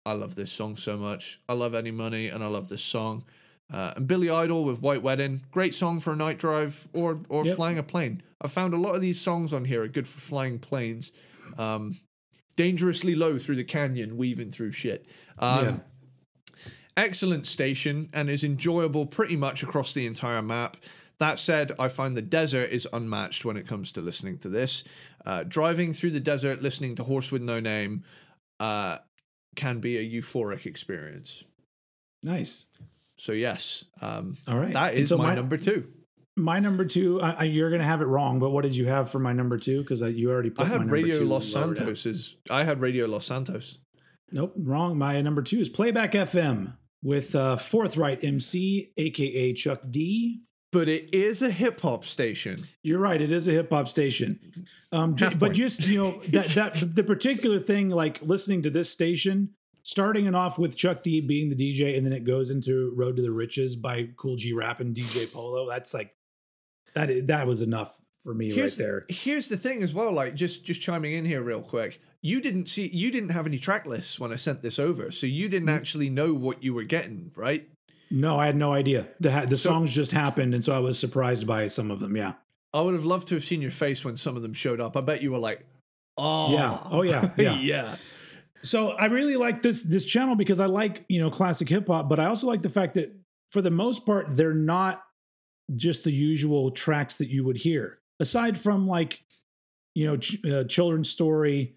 [0.06, 1.40] I love this song so much.
[1.48, 3.24] I love Eddie Money and I love this song.
[3.72, 7.44] Uh, and Billy Idol with White Wedding, great song for a night drive or or
[7.46, 7.56] Yep.
[7.56, 8.22] flying a plane.
[8.40, 11.12] I found a lot of these songs on here are good for flying planes.
[11.58, 11.98] Um,
[12.56, 15.06] dangerously low through the canyon, weaving through shit.
[15.38, 15.78] Um, Yeah.
[16.96, 20.76] Excellent station and is enjoyable pretty much across the entire map.
[21.18, 24.84] That said, I find the desert is unmatched when it comes to listening to this.
[25.26, 28.04] Uh, driving through the desert, listening to Horse with No Name,
[28.60, 28.98] uh,
[29.56, 31.42] can be a euphoric experience.
[32.22, 32.66] Nice.
[33.16, 34.72] So yes, um, All right.
[34.72, 35.88] that is so my, my- number two.
[36.36, 38.86] My number two, I, I, you're going to have it wrong, but what did you
[38.86, 39.82] have for my number two?
[39.82, 41.46] Because you already put I my had number Radio two Los.
[41.46, 42.06] Santos.
[42.06, 43.78] Is I had Radio Los Santos.
[44.32, 44.98] Nope, wrong.
[44.98, 50.40] My number two is Playback FM with uh, Forthright MC, aka Chuck D.
[50.72, 52.56] But it is a hip hop station.
[52.82, 53.20] You're right.
[53.20, 54.40] It is a hip hop station.
[54.90, 58.70] Um, ju- Half but just you know that that the particular thing, like listening to
[58.70, 59.50] this station,
[59.84, 63.14] starting it off with Chuck D being the DJ, and then it goes into Road
[63.16, 65.68] to the Riches by Kool G Rap and DJ Polo.
[65.68, 66.12] That's like
[66.94, 67.28] that.
[67.28, 69.04] That was enough for me Here's right there.
[69.08, 70.10] here's the thing as well.
[70.10, 72.00] Like just just chiming in here real quick.
[72.22, 75.26] You didn't see you didn't have any track lists when I sent this over, so
[75.26, 75.76] you didn't Mm.
[75.76, 77.68] actually know what you were getting, right?
[78.10, 79.08] No, I had no idea.
[79.20, 82.16] The the So- songs just happened, and so I was surprised by some of them.
[82.16, 82.34] Yeah.
[82.72, 84.96] I would have loved to have seen your face when some of them showed up.
[84.96, 85.64] I bet you were like,
[86.16, 86.78] "Oh, Yeah.
[86.90, 87.30] Oh, yeah.
[87.36, 87.58] Yeah.
[87.60, 87.96] yeah."
[88.64, 92.08] So I really like this this channel because I like you know classic hip hop,
[92.08, 93.14] but I also like the fact that
[93.50, 95.02] for the most part they're not
[95.76, 98.00] just the usual tracks that you would hear.
[98.20, 99.22] Aside from like
[99.94, 101.76] you know ch- uh, children's story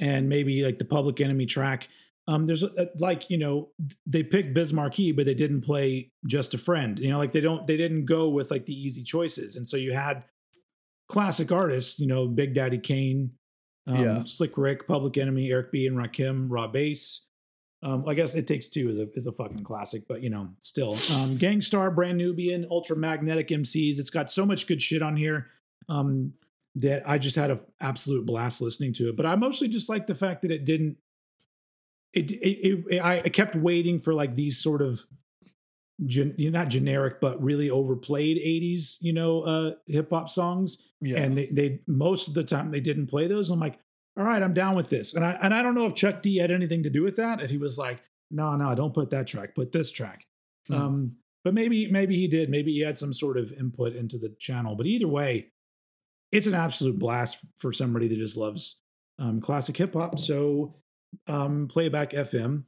[0.00, 1.88] and maybe like the Public Enemy track,
[2.26, 3.68] um, there's a, like you know
[4.06, 6.98] they picked Biz Markie, but they didn't play Just a Friend.
[6.98, 9.76] You know, like they don't they didn't go with like the easy choices, and so
[9.76, 10.24] you had
[11.08, 13.32] classic artists, you know, Big Daddy Kane,
[13.86, 14.24] um, Yeah.
[14.24, 15.86] Slick Rick, Public Enemy, Eric B.
[15.86, 17.26] and Rakim, Rob Base.
[17.82, 20.48] Um, I guess It Takes Two is a is a fucking classic, but you know,
[20.58, 20.96] still.
[21.12, 23.98] Um, Gang Starr, Brand Nubian, Ultra Magnetic MCs.
[23.98, 25.48] It's got so much good shit on here
[25.90, 26.32] um,
[26.76, 29.16] that I just had an absolute blast listening to it.
[29.16, 30.96] But I mostly just like the fact that it didn't.
[32.14, 35.04] It, it, it, I kept waiting for like these sort of
[36.06, 40.78] gen, you know, not generic but really overplayed 80s you know uh hip hop songs.
[41.00, 41.18] Yeah.
[41.18, 43.50] and they they most of the time they didn't play those.
[43.50, 43.78] I'm like
[44.16, 45.14] all right i'm down with this.
[45.14, 47.40] And i and i don't know if chuck d had anything to do with that
[47.40, 48.00] if he was like
[48.30, 50.26] no no don't put that track put this track.
[50.68, 50.74] Hmm.
[50.74, 52.48] um but maybe maybe he did.
[52.48, 54.74] Maybe he had some sort of input into the channel.
[54.76, 55.48] But either way
[56.32, 58.80] it's an absolute blast for somebody that just loves
[59.18, 60.18] um classic hip hop.
[60.18, 60.74] So
[61.28, 62.64] um playback fm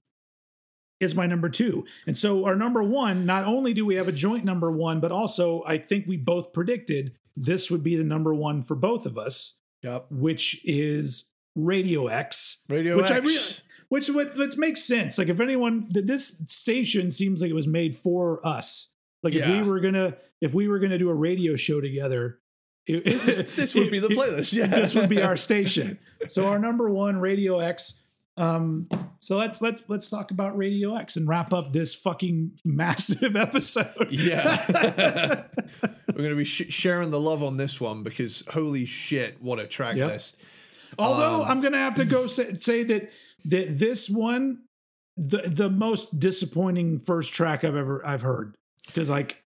[1.00, 1.84] is my number two.
[2.06, 5.12] And so our number one, not only do we have a joint number one, but
[5.12, 9.18] also I think we both predicted this would be the number one for both of
[9.18, 10.06] us, yep.
[10.10, 12.62] which is Radio X.
[12.68, 13.12] Radio X, Which X.
[13.12, 13.56] I really-
[13.88, 15.18] Which which, which makes sense.
[15.18, 18.92] Like if anyone, th- this station seems like it was made for us.
[19.22, 22.38] Like if we were gonna, if we were gonna do a radio show together,
[22.86, 24.54] it, this, is, this would be the playlist.
[24.54, 24.66] Yeah.
[24.66, 25.98] this would be our station.
[26.28, 28.02] So our number one, Radio X.
[28.36, 28.88] Um,
[29.26, 34.06] so let's let's let's talk about Radio X and wrap up this fucking massive episode.
[34.10, 34.64] Yeah.
[36.08, 39.58] We're going to be sh- sharing the love on this one because holy shit, what
[39.58, 40.06] a track Yep.
[40.08, 40.42] list.
[40.98, 43.10] Although Um, I'm gonna have to go say, say that
[43.46, 44.60] that this one,
[45.16, 48.54] the the most disappointing first track I've ever I've heard
[48.86, 49.42] because like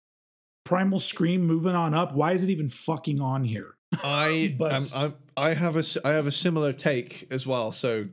[0.63, 2.13] Primal Scream moving on up.
[2.13, 3.73] Why is it even fucking on here?
[4.03, 4.93] I But-
[5.35, 7.71] I have a I have a similar take as well.
[7.71, 8.05] So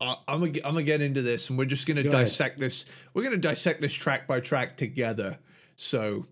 [0.00, 2.26] I, I'm gonna, I'm gonna get into this, and we're just gonna Go ahead.
[2.26, 2.86] dissect this.
[3.14, 5.38] We're gonna dissect this track by track together.
[5.76, 6.26] So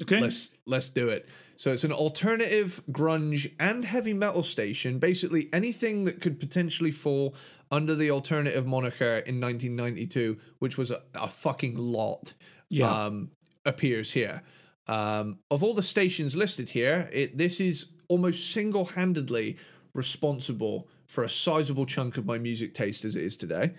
[0.00, 1.28] Okay, let's let's do it.
[1.56, 4.98] So it's an alternative grunge and heavy metal station.
[4.98, 7.34] Basically, anything that could potentially fall
[7.70, 12.34] under the alternative moniker in 1992, which was a, a fucking lot,
[12.68, 12.90] Yeah.
[13.06, 13.30] um,
[13.64, 14.42] appears here.
[14.88, 19.56] Um, of all the stations listed here, it this is almost single-handedly
[19.94, 23.74] responsible for a sizable chunk of my music taste as it is today.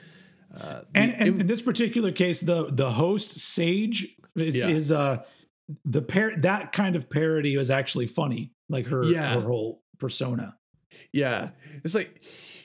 [0.55, 4.67] Uh, and, and im- in this particular case, the the host Sage is, Yeah.
[4.67, 5.23] is uh
[5.83, 9.33] the par- that kind of parody was actually funny, like her Yeah.
[9.33, 10.57] her whole persona.
[11.11, 11.49] Yeah.
[11.83, 12.21] It's like,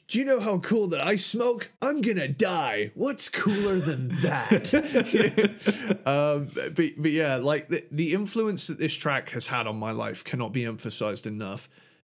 [0.08, 1.70] do you know how cool that I smoke?
[1.80, 2.90] I'm gonna die.
[2.94, 4.68] What's cooler than that?
[6.06, 9.92] um, but, but yeah, like the, the influence that this track has had on my
[9.92, 11.68] life cannot be emphasized enough.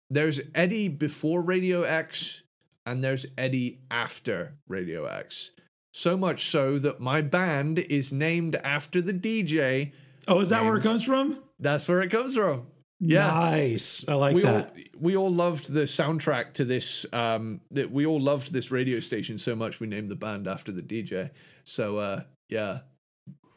[0.08, 2.42] There's Eddie before Radio X,
[2.86, 5.50] and there's Eddie after Radio X.
[5.92, 9.92] So much so that my band is named after the DJ.
[10.28, 11.42] Oh, is that where it comes from?
[11.58, 12.66] That's where it comes from.
[13.00, 13.26] Yeah.
[13.26, 14.08] Nice.
[14.08, 14.54] I like we that.
[14.54, 19.00] all we all loved the soundtrack to this um that we all loved this radio
[19.00, 21.30] station so much we named the band after the DJ.
[21.64, 22.80] So uh yeah.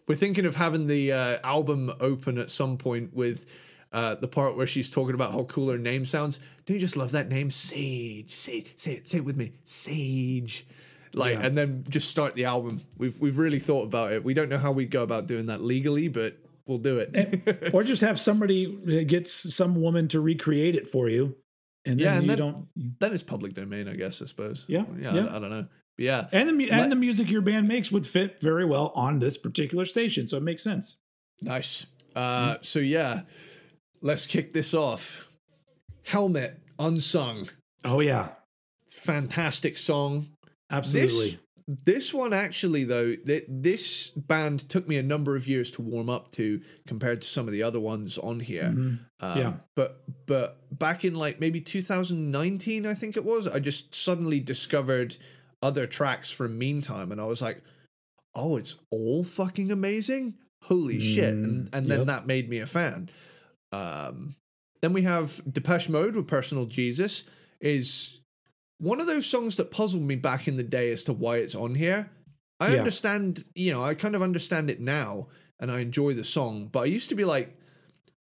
[0.08, 3.46] We're thinking of having the uh, album open at some point with
[3.92, 6.40] uh, the part where she's talking about how cool her name sounds.
[6.66, 7.50] Do you just love that name?
[7.52, 8.34] Sage.
[8.36, 8.74] Sage.
[8.76, 9.08] Say it.
[9.10, 9.54] Say it with me.
[9.66, 10.68] Sage.
[11.14, 11.46] Like, Yeah.
[11.48, 12.82] and then just start the album.
[12.98, 14.24] We've we've really thought about it.
[14.24, 16.38] We don't know how we'd go about doing that legally, but
[16.68, 17.72] we'll do it.
[17.74, 21.36] or just have somebody gets some woman to recreate it for you,
[21.84, 22.68] and then Yeah, and you then- don't.
[23.00, 24.22] then it's public domain, I guess.
[24.22, 24.66] I suppose.
[24.68, 25.16] Yeah, Yeah.
[25.16, 25.26] yeah.
[25.26, 25.66] I, I don't know.
[25.98, 26.28] But yeah.
[26.32, 29.18] And the mu- Let- and the music your band makes would fit very well on
[29.18, 30.98] this particular station, so it makes sense.
[31.42, 31.88] Nice.
[32.16, 33.22] Uh, so yeah,
[34.02, 35.28] let's kick this off.
[36.06, 37.50] Helmet unsung,
[37.86, 38.30] Oh yeah,
[38.88, 40.30] fantastic song.
[40.72, 41.32] absolutely.
[41.32, 41.38] This
[41.86, 46.10] this one actually though, th- this band took me a number of years to warm
[46.10, 48.74] up to compared to some of the other ones on here.
[48.76, 49.00] Mhm.
[49.20, 49.54] Um, Yeah.
[49.76, 55.18] But but back in like maybe 2019, I think it was, I just suddenly discovered
[55.62, 57.62] other tracks from Meantime, and I was like,
[58.34, 60.36] oh, it's all fucking amazing.
[60.64, 61.34] Holy shit!
[61.36, 62.08] And Mm, and then yep.
[62.08, 63.10] that made me a fan.
[63.72, 64.36] Um,
[64.82, 67.24] then we have Depeche Mode with Personal Jesus
[67.62, 68.20] is
[68.80, 71.56] one of those songs that puzzled me back in the day as to why it's
[71.56, 72.10] on here.
[72.60, 72.80] I Yeah.
[72.80, 75.28] understand, you know, I kind of understand it now
[75.60, 77.58] and I enjoy the song, but I used to be like,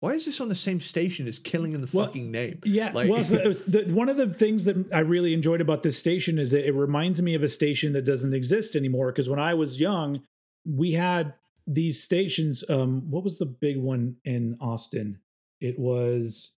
[0.00, 2.60] why is this on the same station as Killing in the Well, fucking name?
[2.64, 5.60] Yeah, Like- well, so it was the, one of the things that I really enjoyed
[5.60, 9.10] about this station is that it reminds me of a station that doesn't exist anymore.
[9.10, 10.22] Because when I was young,
[10.66, 11.34] we had
[11.66, 12.62] these stations.
[12.68, 15.18] Um, what was the big one in Austin?
[15.64, 16.54] It was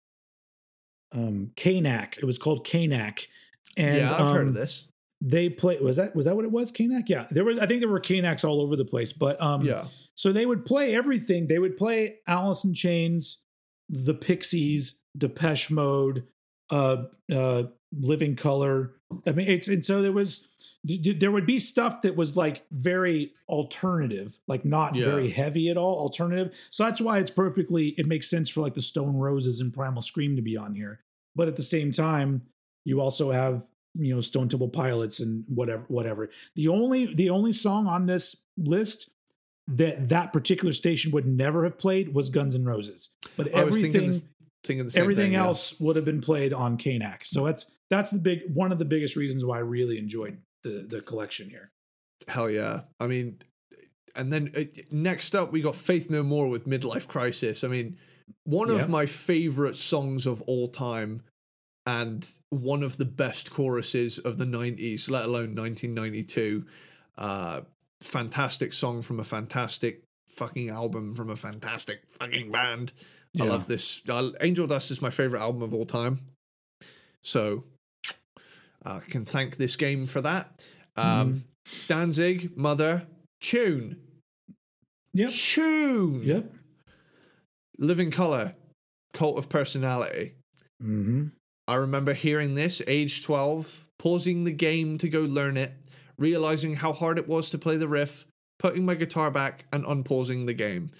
[1.12, 2.16] um, KNAC.
[2.16, 3.26] It was called Kanak.
[3.76, 4.88] And yeah, I've heard of um, this.
[5.20, 5.78] They play.
[5.78, 6.72] Was that was that what it was?
[6.72, 7.04] Kanak?
[7.08, 7.58] Yeah, there was.
[7.58, 9.12] I think there were Kanaks all over the place.
[9.12, 9.88] But um, Yeah.
[10.14, 11.48] so they would play everything.
[11.48, 13.42] They would play Alice in Chains,
[13.90, 16.24] The Pixies, Depeche Mode,
[16.70, 18.94] uh, uh, Living Colour.
[19.26, 20.53] I mean, it's and so there was
[20.84, 25.06] d- there would be stuff that was like very alternative, like not Yeah.
[25.06, 26.54] very heavy at all, alternative.
[26.70, 27.88] So that's why it's perfectly.
[27.98, 31.00] It makes sense for like the Stone Roses and Primal Scream to be on here.
[31.34, 32.42] But at the same time,
[32.84, 36.30] you also have you know Stone Temple Pilots and whatever, whatever.
[36.56, 39.10] The only the only song on this list
[39.66, 43.10] that that particular station would never have played was Guns N' Roses.
[43.36, 44.28] But I was thinking everything
[44.64, 45.44] thinking everything thing, yeah.
[45.44, 47.24] else would have been played on Kanak.
[47.24, 50.84] So that's that's the big one of the biggest reasons why I really enjoyed the
[50.88, 51.70] the collection here.
[52.26, 52.82] Hell yeah.
[52.98, 53.38] I mean,
[54.16, 57.62] and then uh, next up, we got Faith No More with Midlife Crisis.
[57.62, 57.98] I mean,
[58.44, 58.76] one Yeah.
[58.82, 61.22] of my favorite songs of all time
[61.86, 66.64] and one of the best choruses of the 90s, let alone 1992.
[67.18, 67.60] Uh,
[68.00, 72.92] fantastic song from a fantastic fucking album from a fantastic fucking band.
[73.38, 74.00] I love this.
[74.08, 76.20] Uh, Angel Dust is my favorite album of all time.
[77.22, 77.64] So
[78.84, 80.62] I can thank this game for that.
[80.96, 81.44] Um,
[81.88, 83.06] Danzig, Mother,
[83.40, 83.96] Tune.
[85.14, 85.30] Yep.
[85.30, 86.22] Tune.
[86.22, 86.52] Yep.
[87.78, 88.52] Living Colour,
[89.12, 90.34] Cult of Personality.
[90.82, 91.28] Mm-hmm.
[91.66, 95.72] I remember hearing this, age 12, pausing the game to go learn it,
[96.18, 98.26] realizing how hard it was to play the riff,
[98.58, 100.90] putting my guitar back, and unpausing the game.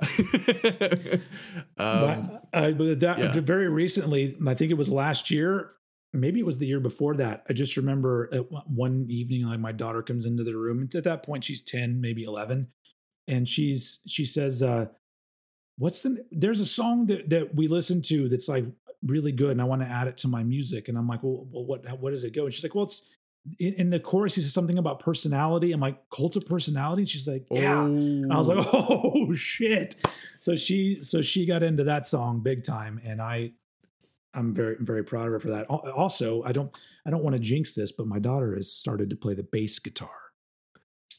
[0.00, 1.20] um,
[1.76, 3.40] but, uh, but that, yeah.
[3.40, 5.72] very recently, I think it was last year,
[6.12, 7.44] maybe it was the year before that.
[7.48, 10.80] I just remember at one- evening, like my daughter comes into the room.
[10.80, 12.68] And at that point, she's ten, maybe eleven,
[13.28, 14.86] and she's she says, uh,
[15.78, 16.24] "What's the?
[16.30, 18.64] There's a song that that we listen to that's like
[19.02, 21.46] really good, and I want to add it to my music." And I'm like, "Well,
[21.50, 23.08] well what what does it go?" And she's like, "Well, it's."
[23.58, 25.72] In, in the chorus, he says something about personality.
[25.72, 27.02] I'm like, cult of personality.
[27.02, 27.84] And she's like, yeah.
[27.84, 29.94] And I was like, oh shit.
[30.38, 33.52] So she so she got into that song big time, and I
[34.34, 35.66] I'm very very proud of her for that.
[35.66, 36.76] Also, I don't
[37.06, 39.78] I don't want to jinx this, but my daughter has started to play the bass
[39.78, 40.32] guitar.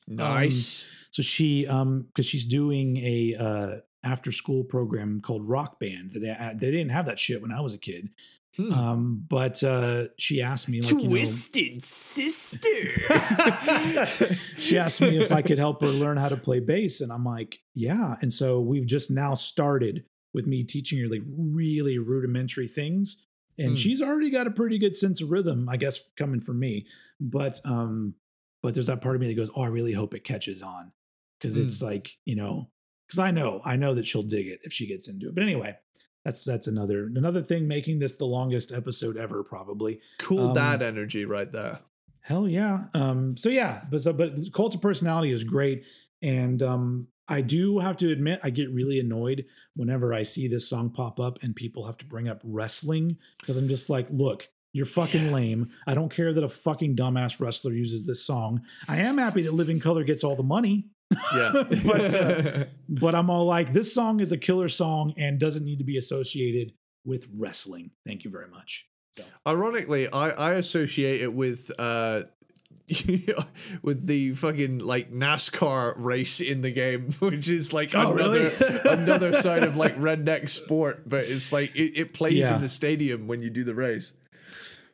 [0.07, 0.89] nice.
[1.09, 6.11] So she um because she's doing a uh after school program called Rock Band.
[6.11, 8.09] They they didn't have that shit when I was a kid.
[8.57, 8.73] Hmm.
[8.73, 12.67] Um, but uh, she asked me like you know, Twisted Sister.
[14.57, 17.23] she asked me if I could help her learn how to play bass, and I'm
[17.23, 18.17] like, yeah.
[18.21, 20.03] And so we've just now started
[20.33, 23.25] with me teaching her like really rudimentary things,
[23.57, 23.75] and Hmm.
[23.75, 26.85] she's already got a pretty good sense of rhythm, I guess, coming from me.
[27.19, 28.15] But um,
[28.63, 30.91] but there's that part of me that goes, oh, I really hope it catches on
[31.39, 31.61] because Hmm.
[31.63, 32.69] it's like you know,
[33.07, 35.35] because I know I know that she'll dig it if she gets into it.
[35.35, 35.75] But anyway.
[36.23, 39.99] that's that's another another thing making this the longest episode ever, probably.
[40.19, 41.79] Cool Um, dad energy right there.
[42.21, 42.85] Hell yeah.
[42.93, 45.83] Um, so yeah, but so, but Cult of Personality is great,
[46.21, 50.67] and um, I do have to admit I get really annoyed whenever I see this
[50.69, 54.49] song pop up and people have to bring up wrestling because I'm just like, look,
[54.73, 55.31] you're fucking Yeah.
[55.31, 55.69] lame.
[55.87, 58.61] I don't care that a fucking dumbass wrestler uses this song.
[58.87, 60.87] I am happy that Living Colour gets all the money,
[61.35, 61.51] Yeah.
[61.85, 65.79] But, uh, but I'm all like, this song is a killer song and doesn't need
[65.79, 66.73] to be associated
[67.05, 67.91] with wrestling.
[68.05, 68.87] Thank you very much.
[69.13, 72.23] So Ironically, I, I associate it with uh
[73.81, 78.79] with the fucking like NASCAR race in the game, which is like Oh, another really?
[78.89, 82.55] another side of like redneck sport, but it's like it, it plays Yeah.
[82.55, 84.13] in the stadium when you do the race.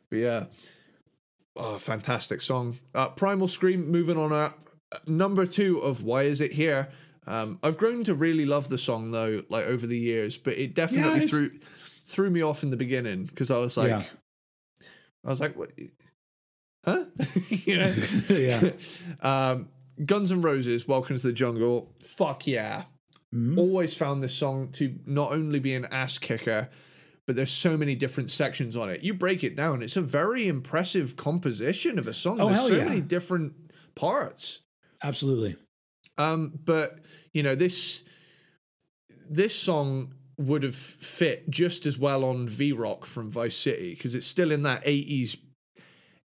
[0.09, 0.45] But yeah.
[1.55, 2.77] Oh, fantastic song.
[2.93, 4.59] Uh, Primal Scream moving on up.
[5.07, 6.89] Number two of Why Is It Here?
[7.25, 10.73] Um, I've grown to really love the song though, like over the years, but it
[10.75, 11.51] definitely it's- threw
[12.05, 14.03] threw me off in the beginning because I was like, Yeah.
[15.25, 15.71] I was like, what?
[16.87, 17.03] Huh?
[17.67, 17.93] know?
[18.29, 18.71] Yeah.
[19.21, 19.67] um,
[20.05, 21.91] Guns N' Roses, Welcome to the Jungle.
[22.01, 22.83] Fuck yeah.
[23.35, 23.57] Mhm.
[23.57, 26.69] Always found this song to not only be an ass kicker,
[27.25, 29.03] but there's so many different sections on it.
[29.03, 32.39] You break it down, it's a very impressive composition of a song.
[32.39, 32.85] Oh, there's so yeah.
[32.85, 33.53] many different
[33.95, 34.61] parts.
[35.03, 35.57] absolutely.
[36.17, 36.99] Um, but
[37.33, 38.03] you know this
[39.29, 44.15] this song would have fit just as well on V Rock from Vice City because
[44.15, 45.37] it's still in that eighties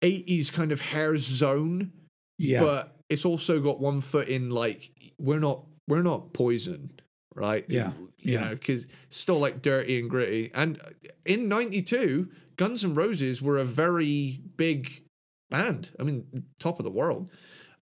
[0.02, 1.92] eighties kind of hair zone,
[2.38, 2.60] Yeah.
[2.60, 6.92] but it's also got one foot in like we're not we're not Poison,
[7.34, 7.64] right?
[7.68, 8.40] Yeah, you yeah.
[8.44, 10.50] know because still like dirty and gritty.
[10.54, 10.80] And
[11.24, 15.02] in '92, Guns N' Roses were a very big
[15.50, 15.90] band.
[15.98, 17.30] I mean, top of the world.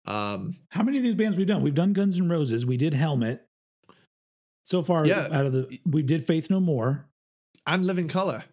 [0.05, 1.61] Um, How many of these bands we've done?
[1.61, 2.65] We've done Guns N' Roses.
[2.65, 3.45] We did Helmet.
[4.65, 5.27] So far, Yeah.
[5.31, 7.07] out of the we did Faith No More
[7.67, 8.45] and Living Colour.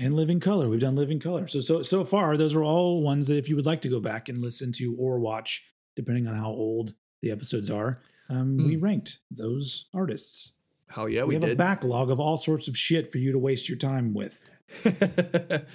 [0.00, 0.70] And Living Colour.
[0.70, 1.46] We've done Living Colour.
[1.46, 4.00] So so so far, those are all ones that if you would like to go
[4.00, 8.76] back and listen to or watch, depending on how old the episodes are, um, we
[8.76, 10.54] ranked those artists.
[10.88, 13.38] Hell yeah, we, we, have a backlog of all sorts of shit for you to
[13.38, 14.48] waste your time with.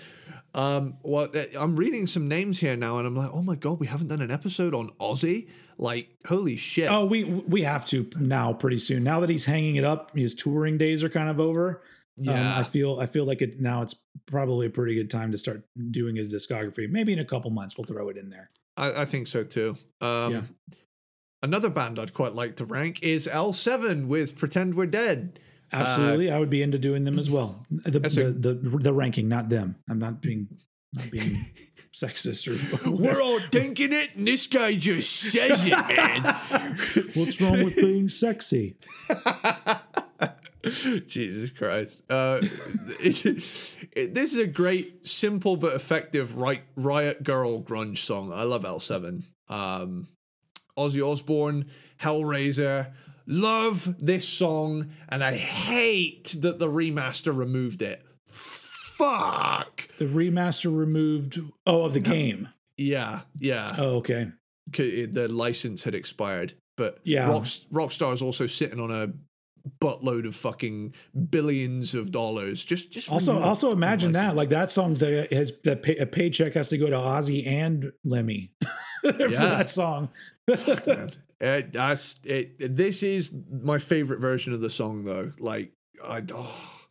[0.56, 3.86] um, well, I'm reading some names here now, and I'm like, oh my god, we
[3.86, 5.50] haven't done an episode on Ozzy.
[5.78, 6.90] Like, holy shit!
[6.90, 9.04] Oh, we we have to now pretty soon.
[9.04, 11.84] Now that he's hanging it up, his touring days are kind of over.
[12.18, 13.82] Um, yeah, I feel I feel like it now.
[13.82, 13.95] It's
[14.26, 16.90] probably a pretty good time to start doing his discography.
[16.90, 18.52] Maybe in a couple months we'll throw it in there.
[18.77, 19.77] I, I think so too.
[20.02, 20.42] Um, Yeah.
[21.44, 25.40] Another band I'd quite like to rank is L7 with "Pretend We're Dead."
[25.74, 27.66] Absolutely, I would be into doing them as well.
[27.69, 29.76] The the, a- the, the ranking, not them.
[29.90, 30.48] I'm not being
[30.94, 31.38] not being
[31.94, 36.24] sexist or We're all thinking it, and this guy just says it, man.
[37.14, 38.77] what's wrong with being sexy.
[41.08, 42.02] Jesus Christ.
[42.10, 42.40] Uh,
[43.00, 43.26] it-
[43.94, 48.32] it- this is a great, simple but effective right, Riot grrrl grunge song.
[48.34, 49.24] I love L7.
[49.48, 50.08] Um,
[50.77, 51.66] Ozzy Osbourne,
[52.02, 52.92] Hellraiser.
[53.27, 58.03] Love this song, and I hate that the remaster removed it.
[58.27, 59.90] Fuck.
[59.98, 61.40] The remaster removed.
[61.66, 62.50] Oh, of the game.
[62.77, 63.76] Yeah, yeah.
[63.77, 64.27] Oh, okay.
[64.72, 67.30] The license had expired, but Yeah.
[67.30, 69.14] Rock, Rockstar is also sitting on a
[69.80, 70.94] buttload of fucking
[71.30, 72.64] billions of dollars.
[72.64, 76.53] Just, just Also, also imagine that like that song's a, has that pay, a paycheck
[76.53, 78.52] has to go to Ozzy and Lemmy
[79.02, 79.45] for Yeah.
[79.45, 80.10] that song.
[80.48, 81.11] man.
[81.42, 82.56] Uh, that's it.
[82.60, 85.34] This is my favorite version of the song, though.
[85.38, 86.88] Like, I oh.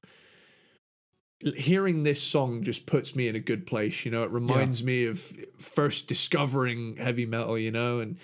[1.56, 4.04] hearing this song just puts me in a good place.
[4.04, 5.20] You know, it reminds me of
[5.58, 7.58] first discovering heavy metal.
[7.58, 8.18] You know, and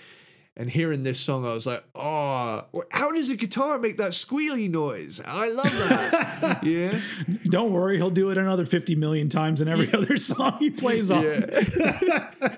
[0.56, 4.68] and hearing this song, I was like, oh, how does a guitar make that squealy
[4.68, 5.20] noise?
[5.24, 6.60] I love that.
[6.64, 7.00] yeah,
[7.44, 11.10] Don't worry, he'll do it another 50 million times in every other song he plays
[11.10, 11.22] on.
[11.24, 12.30] Yeah.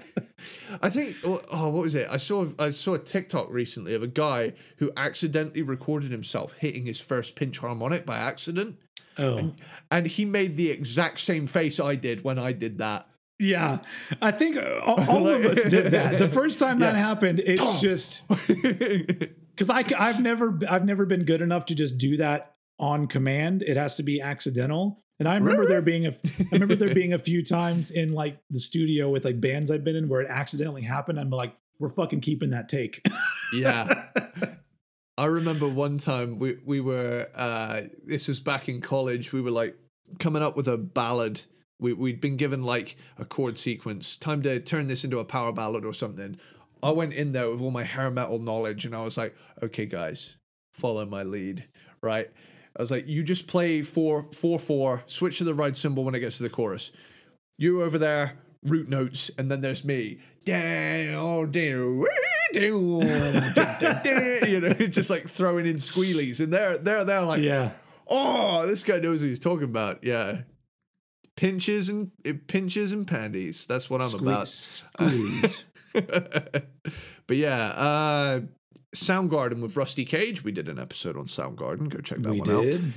[0.82, 2.08] I think oh what was it?
[2.10, 6.86] I saw I saw a TikTok recently of a guy who accidentally recorded himself hitting
[6.86, 8.78] his first pinch harmonic by accident.
[9.18, 9.52] Oh.
[9.90, 13.06] And he made the exact same face I did when I did that.
[13.42, 13.80] Yeah.
[14.20, 16.18] I think all, all of us did that.
[16.18, 18.26] The first time that happened, it's just
[19.56, 23.62] cuz I I've never I've never been good enough to just do that on command.
[23.62, 25.02] It has to be accidental.
[25.18, 28.38] And I remember there being a I remember there being a few times in like
[28.50, 31.18] the studio with like bands I've been in where it accidentally happened.
[31.18, 33.06] I'm like, we're fucking keeping that take.
[33.54, 34.06] yeah.
[35.18, 39.50] I remember one time we we were uh this was back in college, we were
[39.50, 39.76] like
[40.18, 41.42] coming up with a ballad.
[41.82, 45.52] We we'd been given like a chord sequence, time to turn this into a power
[45.52, 46.38] ballad or something.
[46.82, 49.84] I went in there with all my hair metal knowledge and I was like, okay
[49.86, 50.36] guys,
[50.72, 51.64] follow my lead,
[52.02, 52.30] right?
[52.76, 56.14] I was like, you just play four four four, switch to the ride cymbal when
[56.14, 56.90] it gets to the chorus.
[57.58, 60.18] You over there, root notes, and then there's me.
[60.44, 62.04] Down, down, down,
[64.48, 67.70] you know, just like throwing in squealies, and they're they're they're like, Yeah.
[68.08, 70.02] oh, this guy knows what he's talking about.
[70.02, 70.40] Yeah,
[71.36, 72.10] pinches and
[72.46, 73.66] pinches and panties.
[73.66, 74.48] That's what I'm about.
[74.48, 75.64] Squeeze.
[75.92, 78.40] but yeah, uh
[78.94, 80.44] Soundgarden with Rusty Cage.
[80.44, 81.88] We did an episode on Soundgarden.
[81.88, 82.62] Go check that we one out.
[82.62, 82.92] did.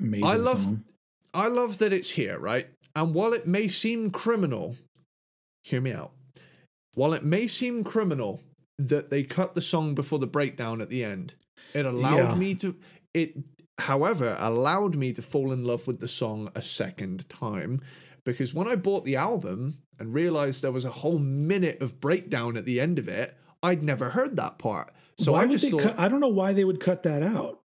[0.00, 0.84] Amazing I love song.
[1.34, 2.68] I love that it's here, right?
[2.96, 4.76] And while it may seem criminal,
[5.62, 6.12] hear me out.
[6.94, 8.40] While it may seem criminal
[8.78, 11.34] that they cut the song before the breakdown at the end,
[11.74, 12.34] it allowed Yeah.
[12.34, 12.76] me to
[13.14, 13.36] it
[13.78, 17.80] however allowed me to fall in love with the song a second time
[18.24, 22.56] because when I bought the album and realized there was a whole minute of breakdown
[22.56, 24.92] at the end of it, I'd never heard that part.
[25.18, 27.60] So why I just thought, cut, I don't know why they would cut that out.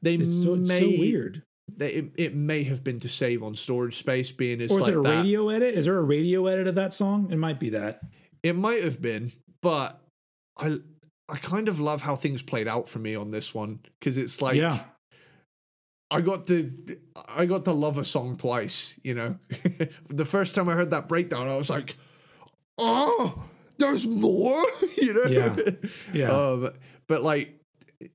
[0.00, 1.42] they It's so, it's so weird.
[1.76, 4.86] they, it, it may have been to save on storage space being as Or is
[4.86, 5.16] like it a that.
[5.16, 5.74] radio edit?
[5.74, 7.30] Is there a radio edit of that song?
[7.30, 8.00] It might be that.
[8.42, 10.00] It might have been, but
[10.58, 10.78] I
[11.28, 14.40] I kind of love how things played out for me on this one because it's
[14.42, 14.84] like yeah.
[16.14, 16.72] I got to
[17.28, 18.94] I got to love a song twice.
[19.02, 19.38] You know,
[20.08, 21.96] the first time I heard that breakdown, I was like,
[22.78, 23.44] oh,
[23.78, 24.62] there's more.
[24.96, 25.56] you know, Yeah.
[26.12, 26.30] Yeah.
[26.52, 26.70] Um,
[27.06, 27.58] but like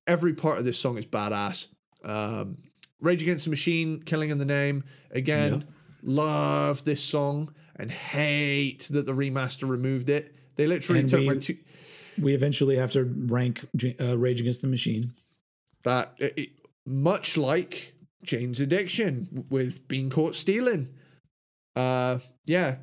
[0.08, 1.68] every part of this song is badass.
[2.04, 2.58] Um,
[3.02, 4.84] Rage Against the Machine, Killing in the Name.
[5.12, 5.66] Again,
[6.04, 10.36] love this song and hate that the remaster removed it.
[10.56, 11.58] They literally And took we- my two.
[12.22, 13.66] we eventually have to rank
[14.00, 15.14] uh, Rage Against the Machine.
[15.84, 16.50] That it-
[16.86, 17.94] much like
[18.24, 20.90] Jane's Addiction with being caught stealing.
[21.76, 22.78] Uh, yeah,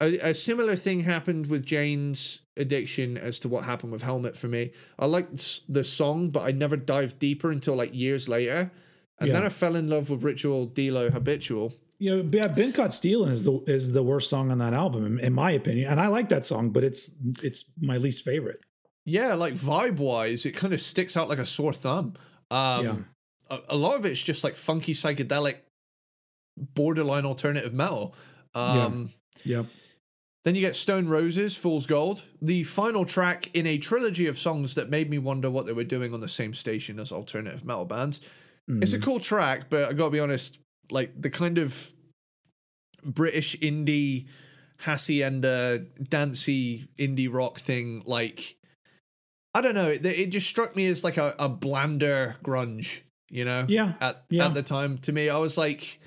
[0.00, 4.48] a, a similar thing happened with Jane's Addiction as to what happened with Helmet for
[4.48, 4.72] me.
[4.98, 8.70] I liked the song, but I never dived deeper until like years later.
[9.20, 11.72] And then I fell in love with Ritual de lo Habitual.
[11.98, 15.04] You know, yeah, Been Caught Stealing is the is the worst song on that album,
[15.04, 15.90] in, in my opinion.
[15.90, 17.10] And I like that song, but it's
[17.42, 18.60] it's my least favorite.
[19.04, 22.14] Yeah, like vibe wise, it kind of sticks out like a sore thumb.
[22.52, 22.96] Um, Yeah.
[23.50, 25.56] A, a lot of it's just like funky psychedelic,
[26.56, 28.14] borderline alternative metal.
[28.54, 28.74] Um,
[29.44, 29.66] Yep.
[30.44, 34.74] Then you get Stone Roses, Fool's Gold, the final track in a trilogy of songs
[34.76, 37.84] that made me wonder what they were doing on the same station as alternative metal
[37.84, 38.20] bands.
[38.82, 40.58] It's a cool track, but I gotta be honest,
[40.90, 41.90] like the kind of
[43.04, 44.26] British indie
[44.80, 48.56] hacienda dancey indie rock thing, like
[49.54, 53.44] I don't know, it, it just struck me as like a, a blander grunge, you
[53.44, 53.66] know?
[53.68, 53.94] Yeah.
[54.00, 54.46] At Yeah.
[54.46, 56.00] at the time, to me, I was like,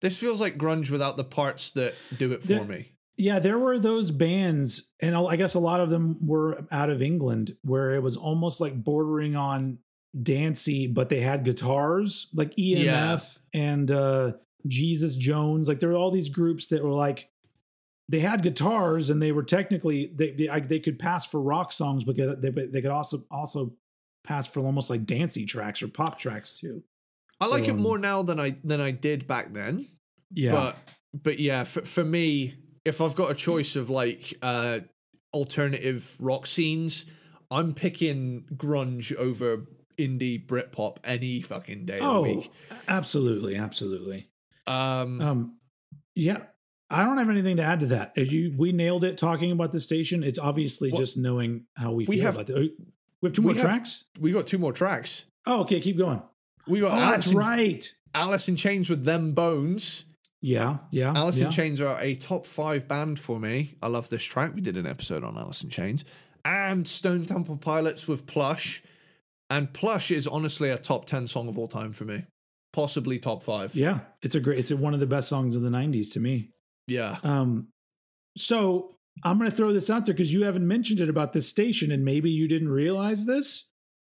[0.00, 2.88] this feels like grunge without the parts that do it for The- me.
[3.18, 7.02] Yeah, there were those bands, and I guess a lot of them were out of
[7.02, 9.78] England, where it was almost like bordering on
[10.20, 13.60] dancey, but they had guitars like EMF Yeah.
[13.62, 14.32] and uh,
[14.66, 15.68] Jesus Jones.
[15.68, 17.28] Like there were all these groups that were like
[18.08, 21.70] they had guitars and they were technically they they, I- they could pass for rock
[21.70, 23.74] songs, but they, they could also also
[24.24, 26.82] pass for almost like dancey tracks or pop tracks too.
[27.40, 29.86] I like it um, more now than I than I did back then.
[30.32, 30.76] Yeah, But
[31.22, 34.80] but yeah, for, for me, if I've got a choice of like uh
[35.34, 37.04] alternative rock scenes,
[37.50, 39.66] I'm picking grunge over
[39.98, 42.50] indie Britpop any fucking day of the oh, week.
[42.88, 44.28] absolutely, absolutely.
[44.66, 45.58] Um, Um,
[46.14, 46.38] yeah,
[46.90, 48.12] I don't have anything to add to that.
[48.16, 50.22] As you, we nailed it talking about the station.
[50.22, 52.72] It's obviously Well, just knowing how we, we feel have- about it.
[53.22, 54.04] We have two we more have- tracks.
[54.20, 55.24] we got two more tracks.
[55.46, 56.22] Oh, okay, keep going.
[56.68, 57.94] We got Oh, Alice, that's in, right.
[58.14, 60.04] Alice in Chains with them bones.
[60.40, 61.12] Yeah, yeah.
[61.14, 61.46] Alice yeah.
[61.46, 63.76] in Chains are a top five band for me.
[63.82, 64.54] I love this track.
[64.54, 66.04] We did an episode on Alice in Chains.
[66.44, 68.82] And Stone Temple Pilots with Plush.
[69.50, 72.24] And Plush is honestly a top 10 song of all time for me.
[72.72, 73.74] Possibly top five.
[73.76, 74.58] Yeah, it's a great.
[74.58, 76.48] It's one of the best songs of the '90s to me.
[76.86, 77.18] Yeah.
[77.22, 77.68] Um,
[78.36, 81.48] so I'm going to throw this out there because you haven't mentioned it about this
[81.48, 83.68] station, and maybe you didn't realize this.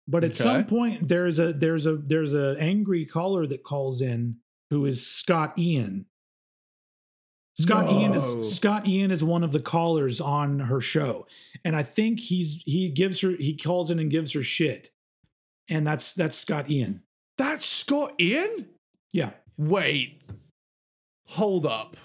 [0.08, 4.38] But at some point, there's a there's a there's a angry caller that calls in
[4.70, 6.06] who is Scott Ian.
[7.56, 11.28] Scott Ian is Scott Ian is one of the callers on her show,
[11.66, 14.92] and I think he's he gives her he calls in and gives her shit,
[15.70, 17.02] and that's that's Scott Ian.
[17.38, 18.70] That's Scott Ian?
[19.12, 20.22] Yeah, Wait.
[21.30, 21.98] Hold up.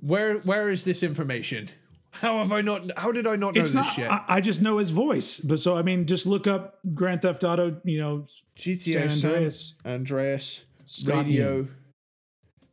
[0.00, 1.68] Where where is this information?
[2.12, 3.86] How have I not how did I not know it's this not.
[3.86, 4.10] shit?
[4.10, 7.42] I, I just know his voice, but so I mean, just look up Grand Theft
[7.42, 7.80] Auto.
[7.84, 8.26] You know,
[8.56, 9.74] GTA San San Andreas.
[9.84, 11.74] Andreas, Scott Radio Ian.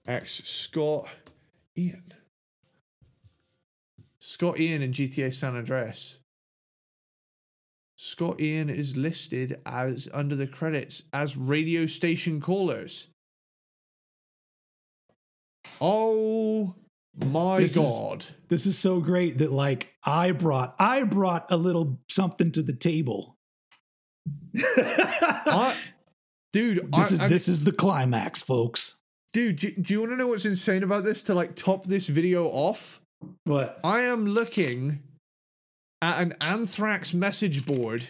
[0.08, 1.08] X Scott
[1.78, 2.14] Ian.
[4.20, 6.20] Scott Ian in GTA San Andreas.
[7.96, 13.08] Scott Ian is listed as under the credits as radio station callers.
[15.82, 16.76] Oh
[17.26, 18.26] my This is- god.
[18.48, 22.74] This is so great that like I brought I brought a little something to the
[22.74, 23.36] table.
[24.56, 25.76] I,
[26.54, 28.96] dude, this I, is I- this is the climax, folks.
[29.34, 32.08] dude, do, do you want to know what's insane about this to like top this
[32.08, 33.02] video off?
[33.44, 33.80] What?
[33.84, 35.04] I am looking
[36.02, 38.08] at an Anthrax message board,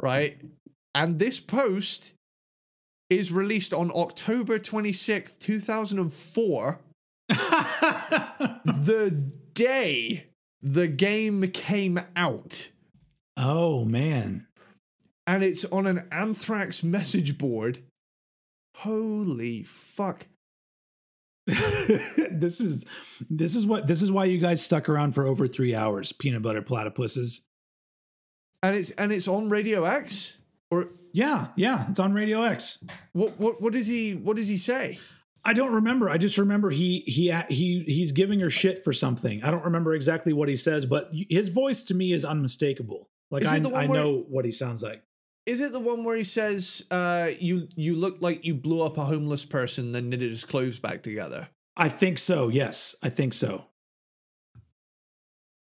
[0.00, 0.40] right?
[0.94, 2.12] And this post
[3.10, 6.78] is released on October 26th, 2004,
[7.28, 9.10] the
[9.54, 10.26] day
[10.62, 12.70] the game came out.
[13.36, 14.46] oh man.
[15.26, 17.78] And it's on an Anthrax message board.
[18.76, 20.26] Holy fuck.
[21.46, 22.84] this is
[23.30, 26.42] this is what this is why you guys stuck around for over three hours, peanut
[26.42, 27.40] butter platypuses.
[28.62, 30.38] And it's and it's on Radio X?
[30.70, 32.82] Or Yeah, yeah, it's on Radio X.
[33.12, 34.98] what what what does he what does he say?
[35.44, 36.08] I don't remember.
[36.08, 39.44] I just remember he he he he's giving her shit for something.
[39.44, 43.10] I don't remember exactly what he says, but his voice to me is unmistakable.
[43.30, 45.02] Like Is I, I know what he sounds like.
[45.46, 48.96] Is it the one where he says, uh, you you look like you blew up
[48.96, 51.48] a homeless person, then knitted his clothes back together?
[51.76, 52.48] I think so.
[52.48, 53.66] Yes, I think so.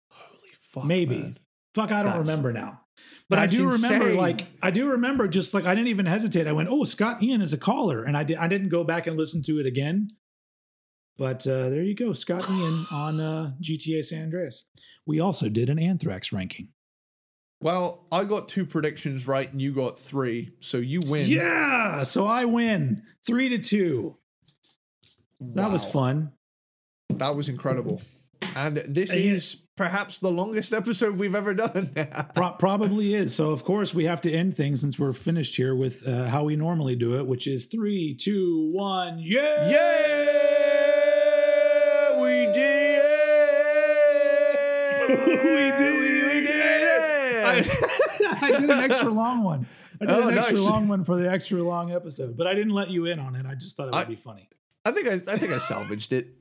[0.10, 0.86] Holy fuck.
[0.86, 1.20] Maybe.
[1.20, 1.40] man.
[1.76, 2.82] Fuck, I don't That's- remember now.
[3.30, 4.18] But I That's do remember, insane.
[4.18, 6.48] like, I do remember, just like I didn't even hesitate.
[6.48, 8.38] I went, "Oh, Scott Ian is a caller," and I did.
[8.38, 10.12] I didn't go back and listen to it again.
[11.18, 14.66] But uh, there you go, Scott Ian on uh, GTA San Andreas.
[15.06, 16.70] We also did an Anthrax ranking.
[17.60, 21.26] Well, I got two predictions right and you got three, so you win.
[21.28, 24.14] Yeah, so I win three to two.
[25.40, 26.34] That was fun.
[27.10, 28.02] That was incredible.
[28.58, 31.92] And this is perhaps the longest episode we've ever done.
[32.36, 33.36] Pro- probably is.
[33.36, 36.44] So of course we have to end things since we're finished here with uh, how
[36.46, 39.78] we normally do it, which is three, two, one, yeah, yeah!
[42.22, 43.14] We did it!
[45.08, 45.16] We
[45.78, 46.08] did We
[46.40, 46.44] it!
[46.48, 47.46] did it!
[47.46, 49.68] I, I did an extra long one.
[50.02, 50.66] I did Oh, an extra nice.
[50.66, 53.46] long one for the extra long episode, but I didn't let you in on it.
[53.46, 54.50] I just thought it would I- be funny.
[54.86, 56.36] I think I, I think I salvaged it.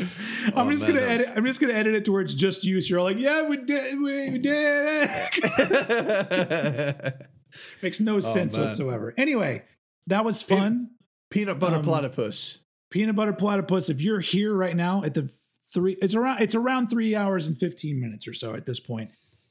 [0.56, 1.28] I'm Oh, just man, gonna edit.
[1.28, 2.80] was- I'm just gonna edit it to where it's just you.
[2.80, 5.08] So you're like, yeah, we did, we, we did
[5.40, 7.26] it.
[7.82, 8.66] Makes no sense Oh, man.
[8.68, 9.14] whatsoever.
[9.16, 9.64] Anyway,
[10.06, 10.90] that was fun.
[11.30, 12.58] Peanut butter Um, platypus.
[12.90, 13.88] Peanut butter platypus.
[13.88, 15.30] If you're here right now at the
[15.72, 19.10] three, it's around it's around three hours and fifteen minutes or so at this point.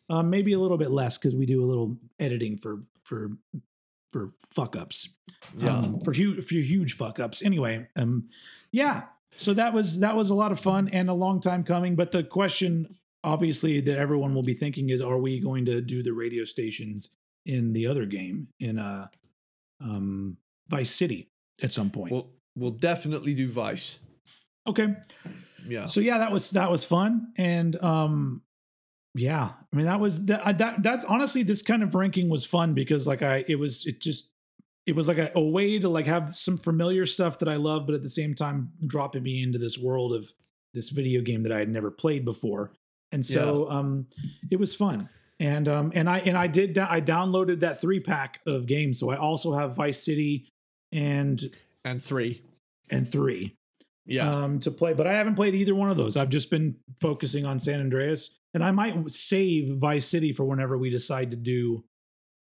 [0.09, 3.31] Um, maybe a little bit less because we do a little editing for for
[4.11, 5.09] for fuck ups.
[5.55, 5.77] Yeah.
[5.77, 7.41] Um, for huge for huge fuck ups.
[7.43, 8.27] Anyway, um,
[8.71, 9.03] yeah.
[9.32, 11.95] So that was that was a lot of fun and a long time coming.
[11.95, 16.03] But the question, obviously, that everyone will be thinking is, are we going to do
[16.03, 17.09] the radio stations
[17.45, 19.08] in the other game in uh,
[19.82, 21.30] um, Vice City
[21.61, 22.11] at some point?
[22.11, 23.99] We'll we'll definitely do Vice.
[24.67, 24.95] okay.
[25.67, 25.88] Yeah.
[25.88, 28.41] So yeah, that was that was fun, and um,
[29.16, 32.74] yeah, I mean that was that, that that's honestly this kind of ranking was fun
[32.74, 34.30] because like I it was it just
[34.90, 37.85] it was like a, a way to like have some familiar stuff that I love,
[37.85, 40.32] but at the same time dropping me into this world of
[40.74, 42.74] this video game that I had never played before,
[43.11, 44.08] and so um,
[44.51, 45.09] it was fun.
[45.42, 49.00] And um and I and I did da- I downloaded that three pack of games,
[49.00, 50.50] so I also have Vice City
[50.92, 51.42] and
[51.85, 52.42] and three.
[52.90, 53.56] and three
[54.06, 54.30] Yeah.
[54.43, 56.18] um, to play, but I haven't played either one of those.
[56.18, 60.77] I've just been focusing on San Andreas, and I might save Vice City for whenever
[60.77, 61.84] we decide to do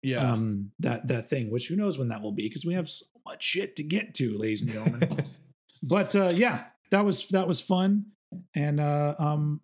[0.01, 0.31] yeah.
[0.31, 1.51] um, that that thing.
[1.51, 4.13] Which who knows when that will be because we have so much shit to get
[4.15, 5.25] to, ladies and gentlemen.
[5.83, 8.05] but uh, yeah, that was that was fun,
[8.55, 9.61] and uh, um,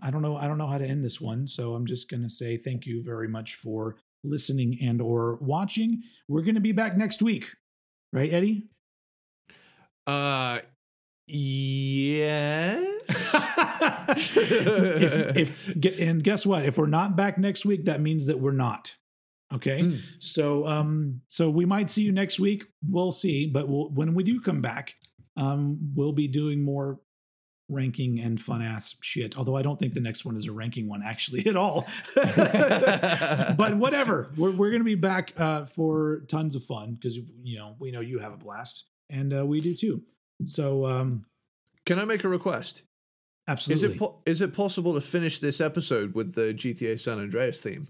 [0.00, 2.30] I don't know I don't know how to end this one, so I'm just gonna
[2.30, 6.02] say thank you very much for listening and or watching.
[6.28, 7.50] We're gonna be back next week,
[8.12, 8.68] right, Eddie?
[10.04, 10.58] uh
[11.28, 12.84] yes.
[14.16, 16.64] if, if get- and guess what?
[16.64, 18.96] If we're not back next week, that means that we're not.
[19.52, 19.80] Okay.
[19.82, 20.00] Mm.
[20.18, 22.64] So um so we might see you next week.
[22.88, 24.94] We'll see, but we'll, when we do come back,
[25.36, 27.00] um we'll be doing more
[27.68, 29.36] ranking and fun ass shit.
[29.38, 31.86] Although I don't think the next one is a ranking one actually at all.
[32.14, 34.30] but whatever.
[34.36, 37.90] We're we're going to be back uh for tons of fun cuz you know, we
[37.90, 40.02] know you have a blast and uh, we do too.
[40.46, 41.26] So um
[41.86, 42.82] Can I make a request?
[43.48, 43.86] absolutely.
[43.86, 47.60] Is it po- is it possible to finish this episode with the GTA San Andreas
[47.60, 47.88] theme?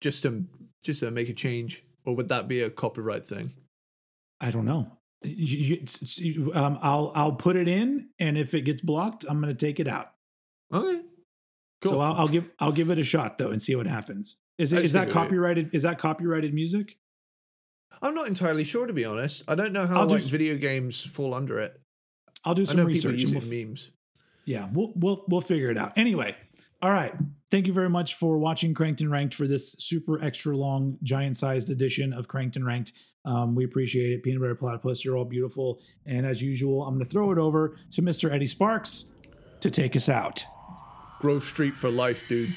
[0.00, 0.44] Just to
[0.82, 3.52] just to make a change, or would that be a copyright thing?
[4.40, 4.92] I don't know.
[5.24, 8.82] You- you- it's- it's- you- um, I'll I'll put it in, and if it gets
[8.82, 10.12] blocked, I'm going to take it out.
[10.72, 11.02] Okay.
[11.84, 14.36] So I'll, I'll give I'll give it a shot though and see what happens.
[14.58, 15.70] Is it is that think it would- copyrighted?
[15.74, 16.96] Is that copyrighted music?
[18.02, 19.42] I'm not entirely sure to be honest.
[19.48, 21.80] I don't know how I'll like video games fall under it.
[22.44, 23.20] I'll do some know people research.
[23.20, 23.90] use and we'll memes.
[24.44, 25.96] yeah, we'll we'll we'll figure it out.
[25.96, 26.36] Anyway,
[26.82, 27.14] all right.
[27.50, 31.36] Thank you very much for watching Cranked and Ranked for this super extra long, giant
[31.36, 32.92] sized edition of Cranked and Ranked.
[33.24, 34.22] Um, we appreciate it.
[34.22, 35.80] Peanut Butter Platypus, you're all beautiful.
[36.06, 38.30] And as usual, I'm going to throw it over to Mr.
[38.30, 39.06] Eddie Sparks
[39.60, 40.44] to take us out.
[41.20, 42.50] Grove Street for life, dude.